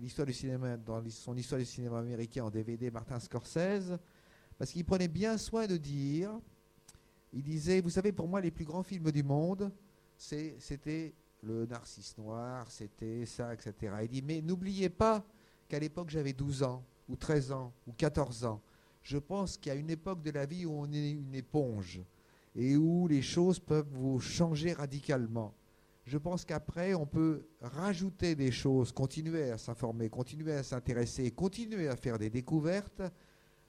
l'histoire 0.00 0.26
du 0.26 0.32
cinéma, 0.32 0.76
dans 0.76 1.02
son 1.08 1.36
histoire 1.36 1.58
du 1.58 1.64
cinéma 1.64 1.98
américain 1.98 2.44
en 2.44 2.50
DVD, 2.50 2.90
Martin 2.90 3.18
Scorsese, 3.18 3.98
parce 4.58 4.72
qu'il 4.72 4.84
prenait 4.84 5.08
bien 5.08 5.38
soin 5.38 5.66
de 5.66 5.76
dire, 5.76 6.30
il 7.32 7.42
disait, 7.42 7.80
vous 7.80 7.90
savez, 7.90 8.12
pour 8.12 8.28
moi, 8.28 8.40
les 8.40 8.50
plus 8.50 8.64
grands 8.64 8.82
films 8.82 9.10
du 9.10 9.22
monde, 9.22 9.72
c'était 10.16 11.14
le 11.42 11.66
Narcisse 11.66 12.16
Noir, 12.18 12.70
c'était 12.70 13.26
ça, 13.26 13.52
etc. 13.52 13.94
Il 14.02 14.08
dit, 14.08 14.22
mais 14.22 14.40
n'oubliez 14.40 14.88
pas 14.88 15.24
qu'à 15.68 15.78
l'époque, 15.78 16.10
j'avais 16.10 16.32
12 16.32 16.62
ans, 16.62 16.84
ou 17.08 17.16
13 17.16 17.52
ans, 17.52 17.72
ou 17.86 17.92
14 17.92 18.44
ans. 18.44 18.60
Je 19.02 19.18
pense 19.18 19.56
qu'il 19.56 19.72
y 19.72 19.76
a 19.76 19.78
une 19.78 19.90
époque 19.90 20.22
de 20.22 20.30
la 20.30 20.46
vie 20.46 20.64
où 20.64 20.72
on 20.72 20.90
est 20.92 21.10
une 21.10 21.34
éponge 21.34 22.00
et 22.54 22.76
où 22.76 23.08
les 23.08 23.22
choses 23.22 23.58
peuvent 23.58 23.88
vous 23.90 24.20
changer 24.20 24.72
radicalement. 24.72 25.54
Je 26.04 26.18
pense 26.18 26.44
qu'après, 26.44 26.94
on 26.94 27.06
peut 27.06 27.46
rajouter 27.60 28.34
des 28.34 28.50
choses, 28.50 28.92
continuer 28.92 29.50
à 29.50 29.58
s'informer, 29.58 30.08
continuer 30.08 30.52
à 30.52 30.62
s'intéresser, 30.62 31.30
continuer 31.30 31.88
à 31.88 31.96
faire 31.96 32.18
des 32.18 32.28
découvertes, 32.28 33.02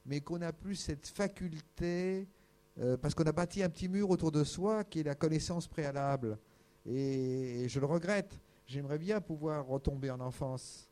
mais 0.05 0.21
qu'on 0.21 0.39
n'a 0.39 0.51
plus 0.51 0.75
cette 0.75 1.07
faculté, 1.07 2.27
euh, 2.79 2.97
parce 2.97 3.13
qu'on 3.13 3.23
a 3.23 3.31
bâti 3.31 3.63
un 3.63 3.69
petit 3.69 3.87
mur 3.87 4.09
autour 4.09 4.31
de 4.31 4.43
soi 4.43 4.83
qui 4.83 4.99
est 4.99 5.03
la 5.03 5.15
connaissance 5.15 5.67
préalable. 5.67 6.37
Et, 6.85 7.67
je 7.67 7.79
le 7.79 7.85
regrette. 7.85 8.39
J'aimerais 8.65 8.97
bien 8.97 9.21
pouvoir 9.21 9.65
retomber 9.65 10.09
en 10.09 10.19
enfance. 10.19 10.89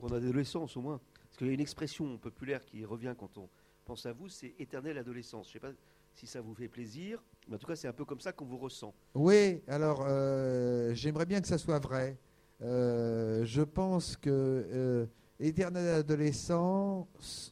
En 0.00 0.12
adolescence 0.12 0.76
au 0.76 0.80
moins. 0.80 1.00
Parce 1.14 1.38
qu'il 1.38 1.46
y 1.46 1.50
a 1.50 1.54
une 1.54 1.60
expression 1.60 2.18
populaire 2.18 2.64
qui 2.64 2.84
revient 2.84 3.14
quand 3.18 3.38
on 3.38 3.48
pense 3.84 4.06
à 4.06 4.12
vous, 4.12 4.28
c'est 4.28 4.54
éternelle 4.58 4.98
adolescence. 4.98 5.48
Je 5.48 5.54
sais 5.54 5.60
pas 5.60 5.72
si 6.14 6.26
ça 6.26 6.40
vous 6.40 6.54
fait 6.54 6.68
plaisir. 6.68 7.22
Mais 7.48 7.56
en 7.56 7.58
tout 7.58 7.66
cas, 7.66 7.76
c'est 7.76 7.88
un 7.88 7.92
peu 7.92 8.04
comme 8.04 8.20
ça 8.20 8.32
qu'on 8.32 8.46
vous 8.46 8.56
ressent. 8.56 8.94
Oui, 9.14 9.62
alors 9.68 10.04
euh, 10.06 10.94
j'aimerais 10.94 11.26
bien 11.26 11.40
que 11.40 11.48
ça 11.48 11.58
soit 11.58 11.78
vrai. 11.78 12.18
Euh, 12.62 13.44
je 13.44 13.62
pense 13.62 14.16
que 14.16 14.30
euh, 14.30 15.06
éternel 15.38 15.88
adolescent, 15.88 17.08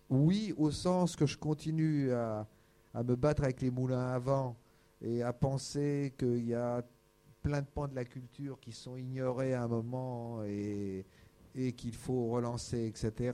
oui, 0.08 0.54
au 0.56 0.70
sens 0.70 1.16
que 1.16 1.26
je 1.26 1.36
continue 1.36 2.12
à, 2.12 2.46
me 2.94 3.16
battre 3.16 3.42
avec 3.42 3.60
les 3.60 3.70
moulins 3.70 4.08
avant 4.12 4.56
et 5.00 5.22
à 5.22 5.32
penser 5.32 6.14
qu'il 6.18 6.46
y 6.46 6.54
a 6.54 6.82
plein 7.42 7.60
de 7.60 7.66
pans 7.66 7.88
de 7.88 7.94
la 7.94 8.04
culture 8.04 8.58
qui 8.60 8.72
sont 8.72 8.96
ignorés 8.96 9.54
à 9.54 9.64
un 9.64 9.68
moment 9.68 10.42
et, 10.44 11.04
qu'il 11.76 11.94
faut 11.94 12.28
relancer, 12.30 12.86
etc. 12.86 13.32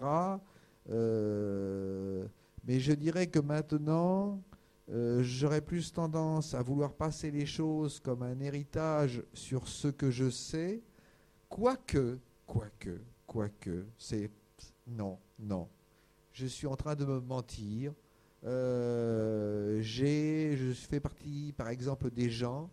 mais 0.88 2.81
je 2.81 2.92
dirais 2.92 3.29
que 3.29 3.38
maintenant, 3.38 4.42
euh, 4.90 5.23
j'aurais 5.23 5.61
plus 5.61 5.92
tendance 5.92 6.55
à 6.55 6.62
vouloir 6.62 6.94
passer 6.94 7.31
les 7.31 7.44
choses 7.44 8.01
comme 8.01 8.23
un 8.23 8.40
héritage 8.40 9.23
sur 9.35 9.68
ce 9.68 9.88
que 9.88 10.11
je 10.11 10.31
sais, 10.31 10.83
quoique, 11.49 12.18
quoique, 12.47 12.99
quoique, 13.27 13.85
c'est 13.99 14.31
non, 14.87 15.18
non. 15.38 15.68
Je 16.33 16.47
suis 16.47 16.66
en 16.66 16.77
train 16.77 16.94
de 16.94 17.05
me 17.05 17.21
mentir. 17.21 17.92
Euh, 18.44 19.79
j'ai, 19.83 20.57
je 20.57 20.73
fais 20.73 21.01
partie, 21.01 21.53
par 21.57 21.68
exemple, 21.68 22.11
des 22.11 22.31
gens 22.31 22.71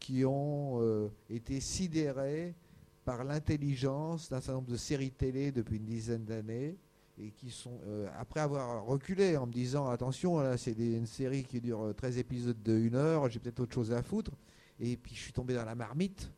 qui 0.00 0.24
ont 0.24 0.80
euh, 0.80 1.08
été 1.28 1.60
sidérés 1.60 2.56
par 3.04 3.22
l'intelligence 3.22 4.28
d'un 4.30 4.40
certain 4.40 4.54
nombre 4.54 4.70
de 4.70 4.76
séries 4.76 5.12
télé 5.12 5.52
depuis 5.52 5.76
une 5.76 5.84
dizaine 5.84 6.24
d'années 6.24 6.76
et 7.18 7.30
qui 7.32 7.50
sont, 7.50 7.78
euh, 7.86 8.08
après 8.18 8.40
avoir 8.40 8.84
reculé 8.84 9.36
en 9.36 9.46
me 9.46 9.52
disant 9.52 9.88
attention, 9.88 10.38
là 10.38 10.56
c'est 10.56 10.72
une 10.72 11.06
série 11.06 11.44
qui 11.44 11.60
dure 11.60 11.94
13 11.96 12.16
euh, 12.16 12.20
épisodes 12.20 12.62
de 12.62 12.72
1 12.72 12.94
heure, 12.94 13.30
j'ai 13.30 13.38
peut-être 13.38 13.60
autre 13.60 13.74
chose 13.74 13.92
à 13.92 14.02
foutre. 14.02 14.32
Et 14.80 14.96
puis 14.96 15.14
je 15.14 15.20
suis 15.20 15.32
tombé 15.32 15.54
dans 15.54 15.64
la 15.64 15.74
marmite 15.74 16.32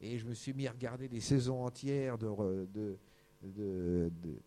et 0.00 0.18
je 0.18 0.26
me 0.26 0.34
suis 0.34 0.52
mis 0.52 0.66
à 0.66 0.72
regarder 0.72 1.08
des 1.08 1.20
saisons 1.20 1.64
entières 1.64 2.18
de, 2.18 2.68
de, 3.42 4.00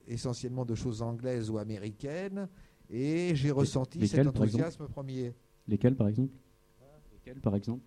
essentiellement 0.08 0.66
de 0.66 0.76
choses 0.76 1.02
anglaises 1.02 1.50
ou 1.50 1.58
américaines 1.58 2.48
et 2.90 3.36
j'ai 3.36 3.50
ressenti 3.50 4.08
cet 4.08 4.28
enthousiasme 4.28 4.88
premier. 4.88 5.34
Lesquels 5.68 5.96
par 5.96 6.08
exemple? 6.08 6.34
Lesquels 7.12 7.42
par 7.42 7.56
exemple? 7.56 7.82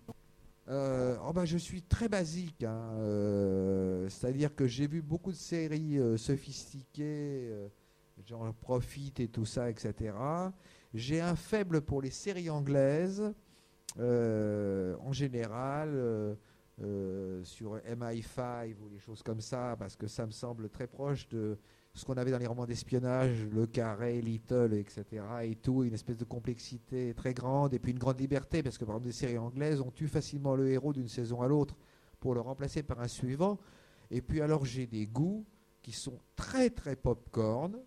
Euh, 0.69 1.17
oh 1.25 1.33
bah, 1.33 1.45
je 1.45 1.57
suis 1.57 1.81
très 1.81 2.09
basique, 2.09 2.63
hein, 2.63 2.91
c'est-à-dire 4.09 4.55
que 4.55 4.67
j'ai 4.67 4.87
vu 4.87 5.01
beaucoup 5.01 5.31
de 5.31 5.37
séries 5.37 5.97
sophistiquées, 6.17 7.53
j'en 8.25 8.51
profite 8.53 9.19
et 9.19 9.27
tout 9.27 9.45
ça, 9.45 9.69
etc. 9.69 10.13
J'ai 10.93 11.21
un 11.21 11.35
faible 11.35 11.81
pour 11.81 12.01
les 12.01 12.11
séries 12.11 12.49
anglaises, 12.49 13.33
euh, 13.99 14.95
en 14.99 15.11
général, 15.11 15.89
euh, 15.93 16.35
euh, 16.81 17.43
sur 17.43 17.77
MI5 17.77 18.75
ou 18.79 18.89
les 18.89 18.99
choses 18.99 19.23
comme 19.23 19.41
ça, 19.41 19.75
parce 19.77 19.95
que 19.95 20.07
ça 20.07 20.25
me 20.25 20.31
semble 20.31 20.69
très 20.69 20.87
proche 20.87 21.27
de 21.29 21.57
ce 21.97 22.05
qu'on 22.05 22.13
avait 22.13 22.29
dans 22.29 22.37
les 22.37 22.45
romans 22.45 22.67
d'espionnage, 22.67 23.47
Le 23.51 23.65
Carré, 23.65 24.21
Little, 24.21 24.73
etc. 24.73 25.23
Et 25.43 25.55
tout, 25.55 25.83
une 25.83 25.95
espèce 25.95 26.17
de 26.17 26.25
complexité 26.25 27.13
très 27.15 27.33
grande, 27.33 27.73
et 27.73 27.79
puis 27.79 27.91
une 27.91 27.97
grande 27.97 28.19
liberté, 28.19 28.61
parce 28.61 28.77
que 28.77 28.85
par 28.85 28.95
exemple, 28.95 29.07
des 29.07 29.13
séries 29.13 29.39
anglaises, 29.39 29.81
on 29.81 29.89
tue 29.89 30.07
facilement 30.07 30.55
le 30.55 30.69
héros 30.69 30.93
d'une 30.93 31.07
saison 31.07 31.41
à 31.41 31.47
l'autre 31.47 31.75
pour 32.19 32.35
le 32.35 32.41
remplacer 32.41 32.83
par 32.83 33.01
un 33.01 33.07
suivant. 33.07 33.57
Et 34.11 34.21
puis 34.21 34.41
alors, 34.41 34.63
j'ai 34.63 34.85
des 34.85 35.07
goûts 35.07 35.43
qui 35.81 35.91
sont 35.91 36.19
très 36.35 36.69
très 36.69 36.95
popcorn, 36.95 37.79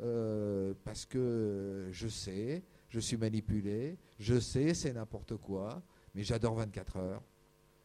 euh, 0.00 0.74
parce 0.82 1.06
que 1.06 1.88
je 1.92 2.08
sais, 2.08 2.64
je 2.88 2.98
suis 2.98 3.16
manipulé, 3.16 3.98
je 4.18 4.40
sais, 4.40 4.74
c'est 4.74 4.92
n'importe 4.92 5.36
quoi, 5.36 5.80
mais 6.16 6.24
j'adore 6.24 6.56
24 6.56 6.96
heures. 6.96 7.22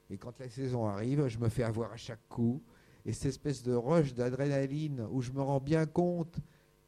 Et 0.09 0.17
quand 0.17 0.39
la 0.39 0.49
saison 0.49 0.87
arrive, 0.87 1.27
je 1.27 1.37
me 1.37 1.49
fais 1.49 1.61
avoir 1.61 1.91
à 1.91 1.97
chaque 1.97 2.27
coup. 2.27 2.63
Et 3.09 3.11
cette 3.11 3.25
espèce 3.25 3.63
de 3.63 3.73
rush 3.73 4.13
d'adrénaline 4.13 5.07
où 5.09 5.23
je 5.23 5.31
me 5.31 5.41
rends 5.41 5.59
bien 5.59 5.87
compte 5.87 6.37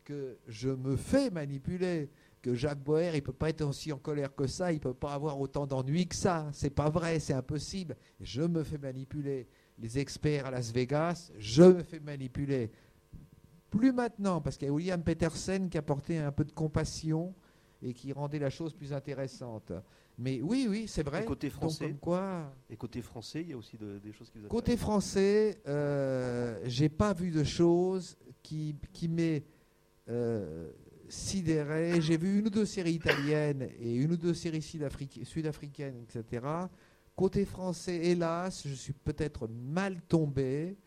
que 0.03 0.37
je 0.47 0.69
me 0.69 0.95
fais 0.95 1.31
manipuler, 1.31 2.11
que 2.43 2.53
Jacques 2.53 2.83
Boer, 2.83 3.13
il 3.15 3.23
peut 3.23 3.33
pas 3.33 3.49
être 3.49 3.63
aussi 3.63 3.91
en 3.91 3.97
colère 3.97 4.35
que 4.35 4.45
ça, 4.45 4.71
il 4.71 4.79
peut 4.79 4.93
pas 4.93 5.15
avoir 5.15 5.39
autant 5.39 5.65
d'ennuis 5.65 6.07
que 6.07 6.13
ça. 6.13 6.47
C'est 6.53 6.69
pas 6.69 6.91
vrai, 6.91 7.17
c'est 7.17 7.33
impossible. 7.33 7.97
Je 8.19 8.43
me 8.43 8.63
fais 8.63 8.77
manipuler. 8.77 9.47
Les 9.79 9.97
experts 9.97 10.45
à 10.45 10.51
Las 10.51 10.71
Vegas, 10.71 11.31
je 11.39 11.63
me 11.63 11.81
fais 11.81 11.99
manipuler. 11.99 12.69
Plus 13.71 13.91
maintenant, 13.91 14.41
parce 14.41 14.57
qu'il 14.57 14.67
y 14.67 14.69
a 14.69 14.73
William 14.73 15.01
Petersen 15.01 15.71
qui 15.71 15.79
apportait 15.79 16.19
un 16.19 16.31
peu 16.31 16.45
de 16.45 16.51
compassion 16.51 17.33
et 17.81 17.95
qui 17.95 18.13
rendait 18.13 18.37
la 18.37 18.51
chose 18.51 18.75
plus 18.75 18.93
intéressante. 18.93 19.71
Mais 20.21 20.39
oui, 20.39 20.67
oui, 20.69 20.85
c'est 20.87 21.01
vrai. 21.01 21.23
Et 21.23 21.25
côté 21.25 21.49
français, 21.49 21.95
quoi 21.99 22.53
Et 22.69 22.77
côté 22.77 23.01
français, 23.01 23.41
il 23.41 23.49
y 23.49 23.53
a 23.53 23.57
aussi 23.57 23.75
des 23.77 24.13
choses 24.13 24.29
qui 24.29 24.37
vous 24.37 24.47
Côté 24.47 24.77
français, 24.77 25.59
euh, 25.67 26.59
j'ai 26.65 26.89
pas 26.89 27.11
vu 27.13 27.31
de 27.31 27.43
choses 27.43 28.15
qui, 28.43 28.75
qui 28.93 29.07
m'aient 29.07 29.43
euh, 30.09 30.69
sidéré. 31.09 31.99
J'ai 32.01 32.17
vu 32.17 32.37
une 32.37 32.47
ou 32.47 32.49
deux 32.51 32.67
séries 32.67 32.93
italiennes 32.93 33.67
et 33.79 33.95
une 33.95 34.11
ou 34.11 34.17
deux 34.17 34.35
séries 34.35 34.61
sud-africaines, 34.61 35.95
etc. 36.03 36.45
Côté 37.15 37.43
français, 37.43 37.95
hélas, 37.95 38.61
je 38.67 38.75
suis 38.75 38.93
peut-être 38.93 39.47
mal 39.47 40.01
tombé, 40.07 40.77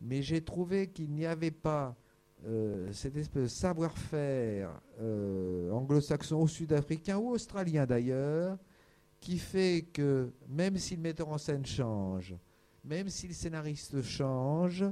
mais 0.00 0.22
j'ai 0.22 0.42
trouvé 0.42 0.88
qu'il 0.88 1.12
n'y 1.12 1.24
avait 1.24 1.52
pas 1.52 1.96
euh, 2.44 2.92
cette 2.92 3.16
espèce 3.16 3.44
de 3.44 3.48
savoir-faire 3.48 4.80
euh, 5.00 5.70
anglo-saxon 5.70 6.42
ou 6.42 6.48
sud-africain 6.48 7.16
ou 7.16 7.30
australien 7.30 7.86
d'ailleurs, 7.86 8.58
qui 9.22 9.38
fait 9.38 9.86
que 9.92 10.32
même 10.48 10.76
si 10.76 10.96
le 10.96 11.00
metteur 11.00 11.28
en 11.28 11.38
scène 11.38 11.64
change, 11.64 12.34
même 12.84 13.08
si 13.08 13.28
le 13.28 13.32
scénariste 13.32 14.02
change, 14.02 14.84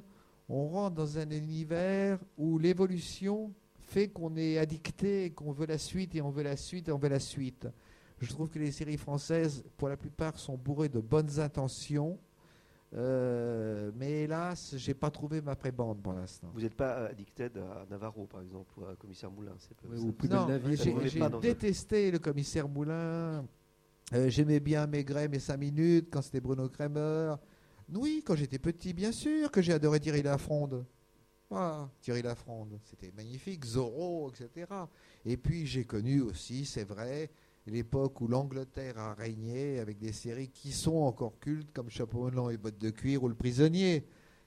on 0.48 0.68
rentre 0.68 0.94
dans 0.94 1.18
un 1.18 1.28
univers 1.30 2.18
où 2.38 2.56
l'évolution 2.56 3.52
fait 3.80 4.08
qu'on 4.08 4.36
est 4.36 4.56
addicté, 4.56 5.32
qu'on 5.32 5.50
veut 5.50 5.66
la 5.66 5.78
suite 5.78 6.14
et 6.14 6.22
on 6.22 6.30
veut 6.30 6.44
la 6.44 6.56
suite 6.56 6.88
et 6.88 6.92
on 6.92 6.98
veut 6.98 7.08
la 7.08 7.18
suite. 7.18 7.66
Je 8.20 8.30
trouve 8.30 8.48
que 8.48 8.60
les 8.60 8.70
séries 8.70 8.96
françaises, 8.96 9.64
pour 9.76 9.88
la 9.88 9.96
plupart, 9.96 10.38
sont 10.38 10.56
bourrées 10.56 10.88
de 10.88 11.00
bonnes 11.00 11.40
intentions 11.40 12.18
euh, 12.92 13.92
mais 13.94 14.22
hélas, 14.22 14.74
j'ai 14.76 14.94
pas 14.94 15.10
trouvé 15.10 15.40
ma 15.40 15.54
prébande 15.54 16.02
pour 16.02 16.12
l'instant. 16.12 16.50
Vous 16.52 16.60
n'êtes 16.60 16.74
pas 16.74 17.06
addicté 17.06 17.44
à 17.44 17.86
Navarro, 17.88 18.26
par 18.26 18.42
exemple, 18.42 18.72
ou 18.76 18.84
à 18.84 18.96
Commissaire 18.96 19.30
Moulin 19.30 19.52
Non, 20.28 20.48
j'ai 20.74 21.28
détesté 21.40 22.10
le 22.10 22.18
Commissaire 22.18 22.68
Moulin. 22.68 23.44
Euh, 24.12 24.28
j'aimais 24.28 24.58
bien 24.58 24.88
Maigret, 24.88 25.28
mes 25.28 25.38
5 25.38 25.56
minutes, 25.56 26.08
quand 26.10 26.20
c'était 26.20 26.40
Bruno 26.40 26.68
Kremer. 26.68 27.36
Oui, 27.94 28.24
quand 28.26 28.34
j'étais 28.34 28.58
petit, 28.58 28.92
bien 28.92 29.12
sûr 29.12 29.52
que 29.52 29.62
j'ai 29.62 29.72
adoré 29.72 30.00
Thierry 30.00 30.22
Lafronde. 30.22 30.84
Ah, 31.48 31.88
Thierry 32.00 32.22
Lafronde, 32.22 32.80
c'était 32.84 33.12
magnifique, 33.12 33.64
Zorro, 33.64 34.30
etc. 34.30 34.66
Et 35.24 35.36
puis 35.36 35.64
j'ai 35.64 35.84
connu 35.84 36.20
aussi, 36.22 36.64
c'est 36.64 36.82
vrai, 36.82 37.30
l'époque 37.66 38.20
où 38.20 38.26
l'Angleterre 38.26 38.98
a 38.98 39.14
régné 39.14 39.78
avec 39.78 39.98
des 39.98 40.12
séries 40.12 40.48
qui 40.48 40.72
sont 40.72 40.96
encore 40.96 41.38
cultes 41.38 41.72
comme 41.72 41.88
Chapeau 41.88 42.24
melon 42.24 42.50
et 42.50 42.56
bottes 42.56 42.78
de 42.78 42.90
cuir 42.90 43.22
ou 43.22 43.28
Le 43.28 43.34
Prisonnier, 43.36 44.06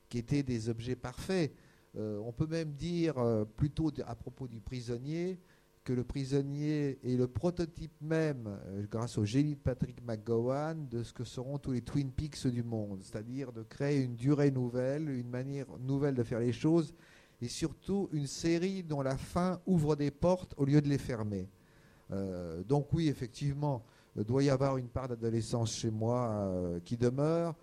qui 0.10 0.18
étaient 0.18 0.44
des 0.44 0.68
objets 0.68 0.98
parfaits. 0.98 1.54
Euh, 1.96 2.20
on 2.20 2.34
peut 2.34 2.48
même 2.48 2.74
dire, 2.74 3.18
euh, 3.18 3.46
plutôt 3.46 3.92
à 4.06 4.16
propos 4.16 4.48
du 4.48 4.60
prisonnier, 4.60 5.40
que 5.84 5.94
le 5.94 6.04
prisonnier 6.04 7.00
est 7.04 7.18
le 7.18 7.28
prototype 7.28 7.94
même, 8.02 8.48
euh, 8.48 8.86
grâce 8.90 9.18
au 9.18 9.26
génie 9.26 9.56
de 9.56 9.60
Patrick 9.60 10.02
McGowan, 10.06 10.88
de 10.88 11.04
ce 11.04 11.14
que 11.14 11.24
seront 11.24 11.58
tous 11.58 11.72
les 11.72 11.82
Twin 11.82 12.12
Peaks 12.12 12.48
du 12.48 12.64
monde, 12.64 13.02
c'est-à-dire 13.04 13.52
de 13.52 13.64
créer 13.64 14.02
une 14.02 14.16
durée 14.16 14.52
nouvelle, 14.52 15.10
une 15.10 15.30
manière 15.30 15.68
nouvelle 15.80 16.16
de 16.16 16.24
faire 16.24 16.40
les 16.40 16.54
choses, 16.54 16.94
et 17.42 17.48
surtout 17.48 18.10
une 18.14 18.28
série 18.28 18.84
dont 18.84 19.02
la 19.02 19.18
fin 19.18 19.60
ouvre 19.66 19.96
des 19.96 20.12
portes 20.12 20.54
au 20.58 20.66
lieu 20.66 20.82
de 20.82 20.88
les 20.88 20.98
fermer. 20.98 21.50
Euh, 22.12 22.64
donc 22.64 22.94
oui, 22.94 23.10
effectivement, 23.10 23.84
il 24.16 24.24
doit 24.24 24.44
y 24.44 24.50
avoir 24.50 24.78
une 24.78 24.88
part 24.88 25.10
d'adolescence 25.10 25.76
chez 25.76 25.92
moi 25.92 26.30
euh, 26.30 26.80
qui 26.80 26.98
demeure, 26.98 27.56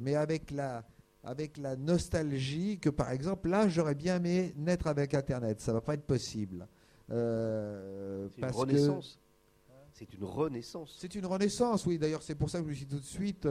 mais 0.00 0.14
avec 0.14 0.50
la, 0.50 0.84
avec 1.24 1.56
la 1.56 1.76
nostalgie 1.76 2.78
que, 2.78 2.90
par 2.90 3.10
exemple, 3.10 3.48
là, 3.48 3.66
j'aurais 3.66 3.94
bien 3.94 4.16
aimé 4.16 4.52
naître 4.56 4.88
avec 4.88 5.14
Internet. 5.14 5.60
Ça 5.60 5.72
ne 5.72 5.76
va 5.76 5.80
pas 5.80 5.94
être 5.94 6.04
possible. 6.04 6.66
Euh, 7.10 8.28
c'est 8.34 8.42
une 8.42 8.52
renaissance. 8.52 9.18
C'est 9.92 10.14
une 10.14 10.24
renaissance. 10.24 10.96
C'est 10.98 11.14
une 11.14 11.26
renaissance, 11.26 11.86
oui. 11.86 11.98
D'ailleurs, 11.98 12.22
c'est 12.22 12.34
pour 12.34 12.50
ça 12.50 12.58
que 12.58 12.64
je 12.64 12.70
me 12.70 12.74
suis 12.74 12.86
tout 12.86 12.98
de 12.98 13.04
suite, 13.04 13.46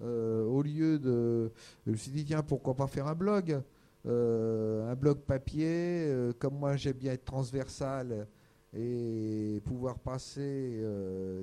euh, 0.00 0.44
au 0.44 0.62
lieu 0.62 0.98
de. 0.98 1.50
Je 1.86 1.92
me 1.92 1.96
suis 1.96 2.10
dit, 2.10 2.24
tiens, 2.24 2.42
pourquoi 2.42 2.74
pas 2.74 2.86
faire 2.86 3.06
un 3.06 3.14
blog 3.14 3.60
euh, 4.06 4.90
Un 4.90 4.94
blog 4.94 5.20
papier. 5.20 6.12
comme 6.38 6.58
moi, 6.58 6.76
j'aime 6.76 6.96
bien 6.96 7.12
être 7.12 7.24
transversal 7.24 8.26
et 8.74 9.62
pouvoir 9.64 9.98
passer 9.98 10.84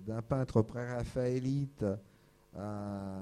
d'un 0.05 0.21
peintre 0.21 0.61
pré-raphaélite 0.61 1.83
à 2.55 3.19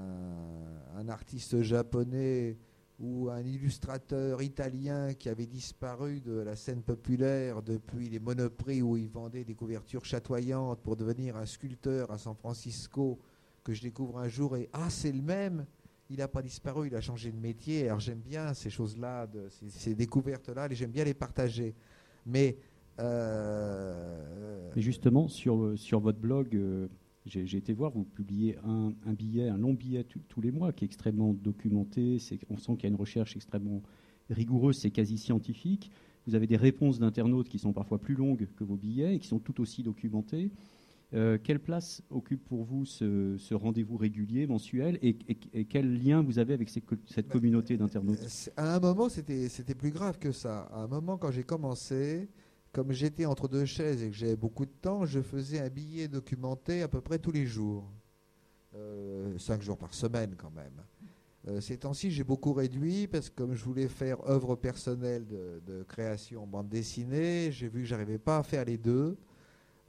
un 0.96 1.08
artiste 1.08 1.62
japonais 1.62 2.58
ou 3.00 3.28
un 3.28 3.42
illustrateur 3.42 4.40
italien 4.40 5.14
qui 5.14 5.28
avait 5.28 5.46
disparu 5.46 6.20
de 6.20 6.34
la 6.34 6.54
scène 6.54 6.82
populaire 6.82 7.62
depuis 7.62 8.08
les 8.08 8.20
monoprix 8.20 8.82
où 8.82 8.96
il 8.96 9.08
vendait 9.08 9.44
des 9.44 9.54
couvertures 9.54 10.04
chatoyantes 10.04 10.80
pour 10.80 10.96
devenir 10.96 11.36
un 11.36 11.46
sculpteur 11.46 12.10
à 12.12 12.18
San 12.18 12.36
Francisco, 12.36 13.18
que 13.64 13.72
je 13.72 13.82
découvre 13.82 14.18
un 14.18 14.28
jour 14.28 14.56
et 14.56 14.68
ah 14.72 14.90
c'est 14.90 15.10
le 15.10 15.22
même, 15.22 15.66
il 16.10 16.18
n'a 16.18 16.28
pas 16.28 16.42
disparu, 16.42 16.86
il 16.86 16.94
a 16.94 17.00
changé 17.00 17.32
de 17.32 17.38
métier. 17.38 17.86
Alors 17.86 18.00
j'aime 18.00 18.20
bien 18.20 18.54
ces 18.54 18.70
choses-là, 18.70 19.26
ces, 19.48 19.94
découvertes-là, 19.94 20.68
j'aime 20.70 20.90
bien 20.90 21.04
les 21.04 21.14
partager. 21.14 21.74
Mais, 22.26 22.56
euh, 23.00 24.70
justement, 24.76 25.26
sur, 25.28 25.72
sur 25.76 26.00
votre 26.00 26.18
blog, 26.18 26.54
euh, 26.54 26.88
j'ai 27.26 27.56
été 27.56 27.72
voir, 27.72 27.90
vous 27.90 28.04
publiez 28.04 28.56
un, 28.64 28.92
billet, 29.12 29.48
un 29.48 29.56
long 29.56 29.72
billet 29.72 30.04
tous 30.04 30.40
les 30.40 30.52
mois 30.52 30.72
qui 30.72 30.84
est 30.84 30.86
extrêmement 30.86 31.32
documenté. 31.32 32.18
On 32.50 32.58
sent 32.58 32.72
qu'il 32.74 32.82
y 32.82 32.86
a 32.86 32.88
une 32.90 32.96
recherche 32.96 33.34
extrêmement 33.36 33.82
rigoureuse, 34.30 34.78
c'est 34.78 34.90
quasi 34.90 35.16
scientifique. 35.16 35.90
Vous 36.26 36.34
avez 36.34 36.46
des 36.46 36.56
réponses 36.56 36.98
d'internautes 36.98 37.48
qui 37.48 37.58
sont 37.58 37.72
parfois 37.72 37.98
plus 37.98 38.14
longues 38.14 38.48
que 38.56 38.64
vos 38.64 38.76
billets 38.76 39.16
et 39.16 39.18
qui 39.18 39.28
sont 39.28 39.38
tout 39.38 39.60
aussi 39.60 39.82
documentées. 39.82 40.50
Euh, 41.12 41.38
quelle 41.42 41.60
place 41.60 42.02
occupe 42.10 42.44
pour 42.44 42.64
vous 42.64 42.84
ce, 42.84 43.54
rendez-vous 43.54 43.96
régulier, 43.96 44.46
mensuel, 44.46 44.98
et, 45.00 45.14
quel 45.64 46.02
lien 46.02 46.22
vous 46.22 46.38
avez 46.38 46.54
avec 46.54 46.68
cette 46.68 47.28
communauté 47.28 47.76
d'internautes? 47.76 48.50
À 48.56 48.76
un 48.76 48.80
moment, 48.80 49.08
c'était 49.08 49.74
plus 49.74 49.90
grave 49.90 50.18
que 50.18 50.32
ça. 50.32 50.62
À 50.72 50.82
un 50.82 50.88
moment, 50.88 51.16
quand 51.16 51.30
j'ai 51.30 51.44
commencé, 51.44 52.28
comme 52.74 52.90
j'étais 52.90 53.24
entre 53.24 53.46
deux 53.46 53.64
chaises 53.64 54.02
et 54.02 54.10
que 54.10 54.16
j'avais 54.16 54.36
beaucoup 54.36 54.66
de 54.66 54.72
temps, 54.82 55.06
je 55.06 55.20
faisais 55.20 55.60
un 55.60 55.68
billet 55.68 56.08
documenté 56.08 56.82
à 56.82 56.88
peu 56.88 57.00
près 57.00 57.20
tous 57.20 57.30
les 57.30 57.46
jours. 57.46 57.88
Euh, 58.74 59.38
cinq 59.38 59.62
jours 59.62 59.78
par 59.78 59.94
semaine 59.94 60.34
quand 60.36 60.50
même. 60.50 60.82
Euh, 61.46 61.60
ces 61.60 61.76
temps-ci, 61.78 62.10
j'ai 62.10 62.24
beaucoup 62.24 62.52
réduit 62.52 63.06
parce 63.06 63.30
que 63.30 63.36
comme 63.36 63.54
je 63.54 63.62
voulais 63.62 63.86
faire 63.86 64.28
œuvre 64.28 64.56
personnelle 64.56 65.24
de, 65.24 65.84
création 65.84 66.42
en 66.42 66.46
bande 66.48 66.68
dessinée, 66.68 67.52
j'ai 67.52 67.68
vu 67.68 67.82
que 67.82 67.86
j'arrivais 67.86 68.18
pas 68.18 68.38
à 68.38 68.42
faire 68.42 68.64
les 68.64 68.76
deux. 68.76 69.16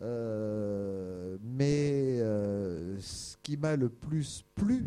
Euh, 0.02 1.38
mais 1.42 2.20
ce 3.00 3.36
qui 3.42 3.58
m'a 3.58 3.76
le 3.76 3.90
plus 3.90 4.46
plu, 4.54 4.86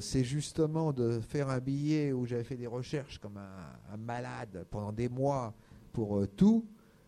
c'est 0.00 0.24
justement 0.24 0.92
de 0.92 1.20
faire 1.20 1.48
un 1.48 1.60
billet 1.60 2.12
où 2.12 2.26
j'avais 2.26 2.44
fait 2.44 2.56
des 2.56 2.66
recherches 2.66 3.18
comme 3.18 3.38
un 3.38 3.96
malade 3.96 4.66
pendant 4.70 4.92
des 4.92 5.08
mois 5.08 5.54
pour 5.92 6.18
euh, 6.18 6.26
tout, 6.26 6.66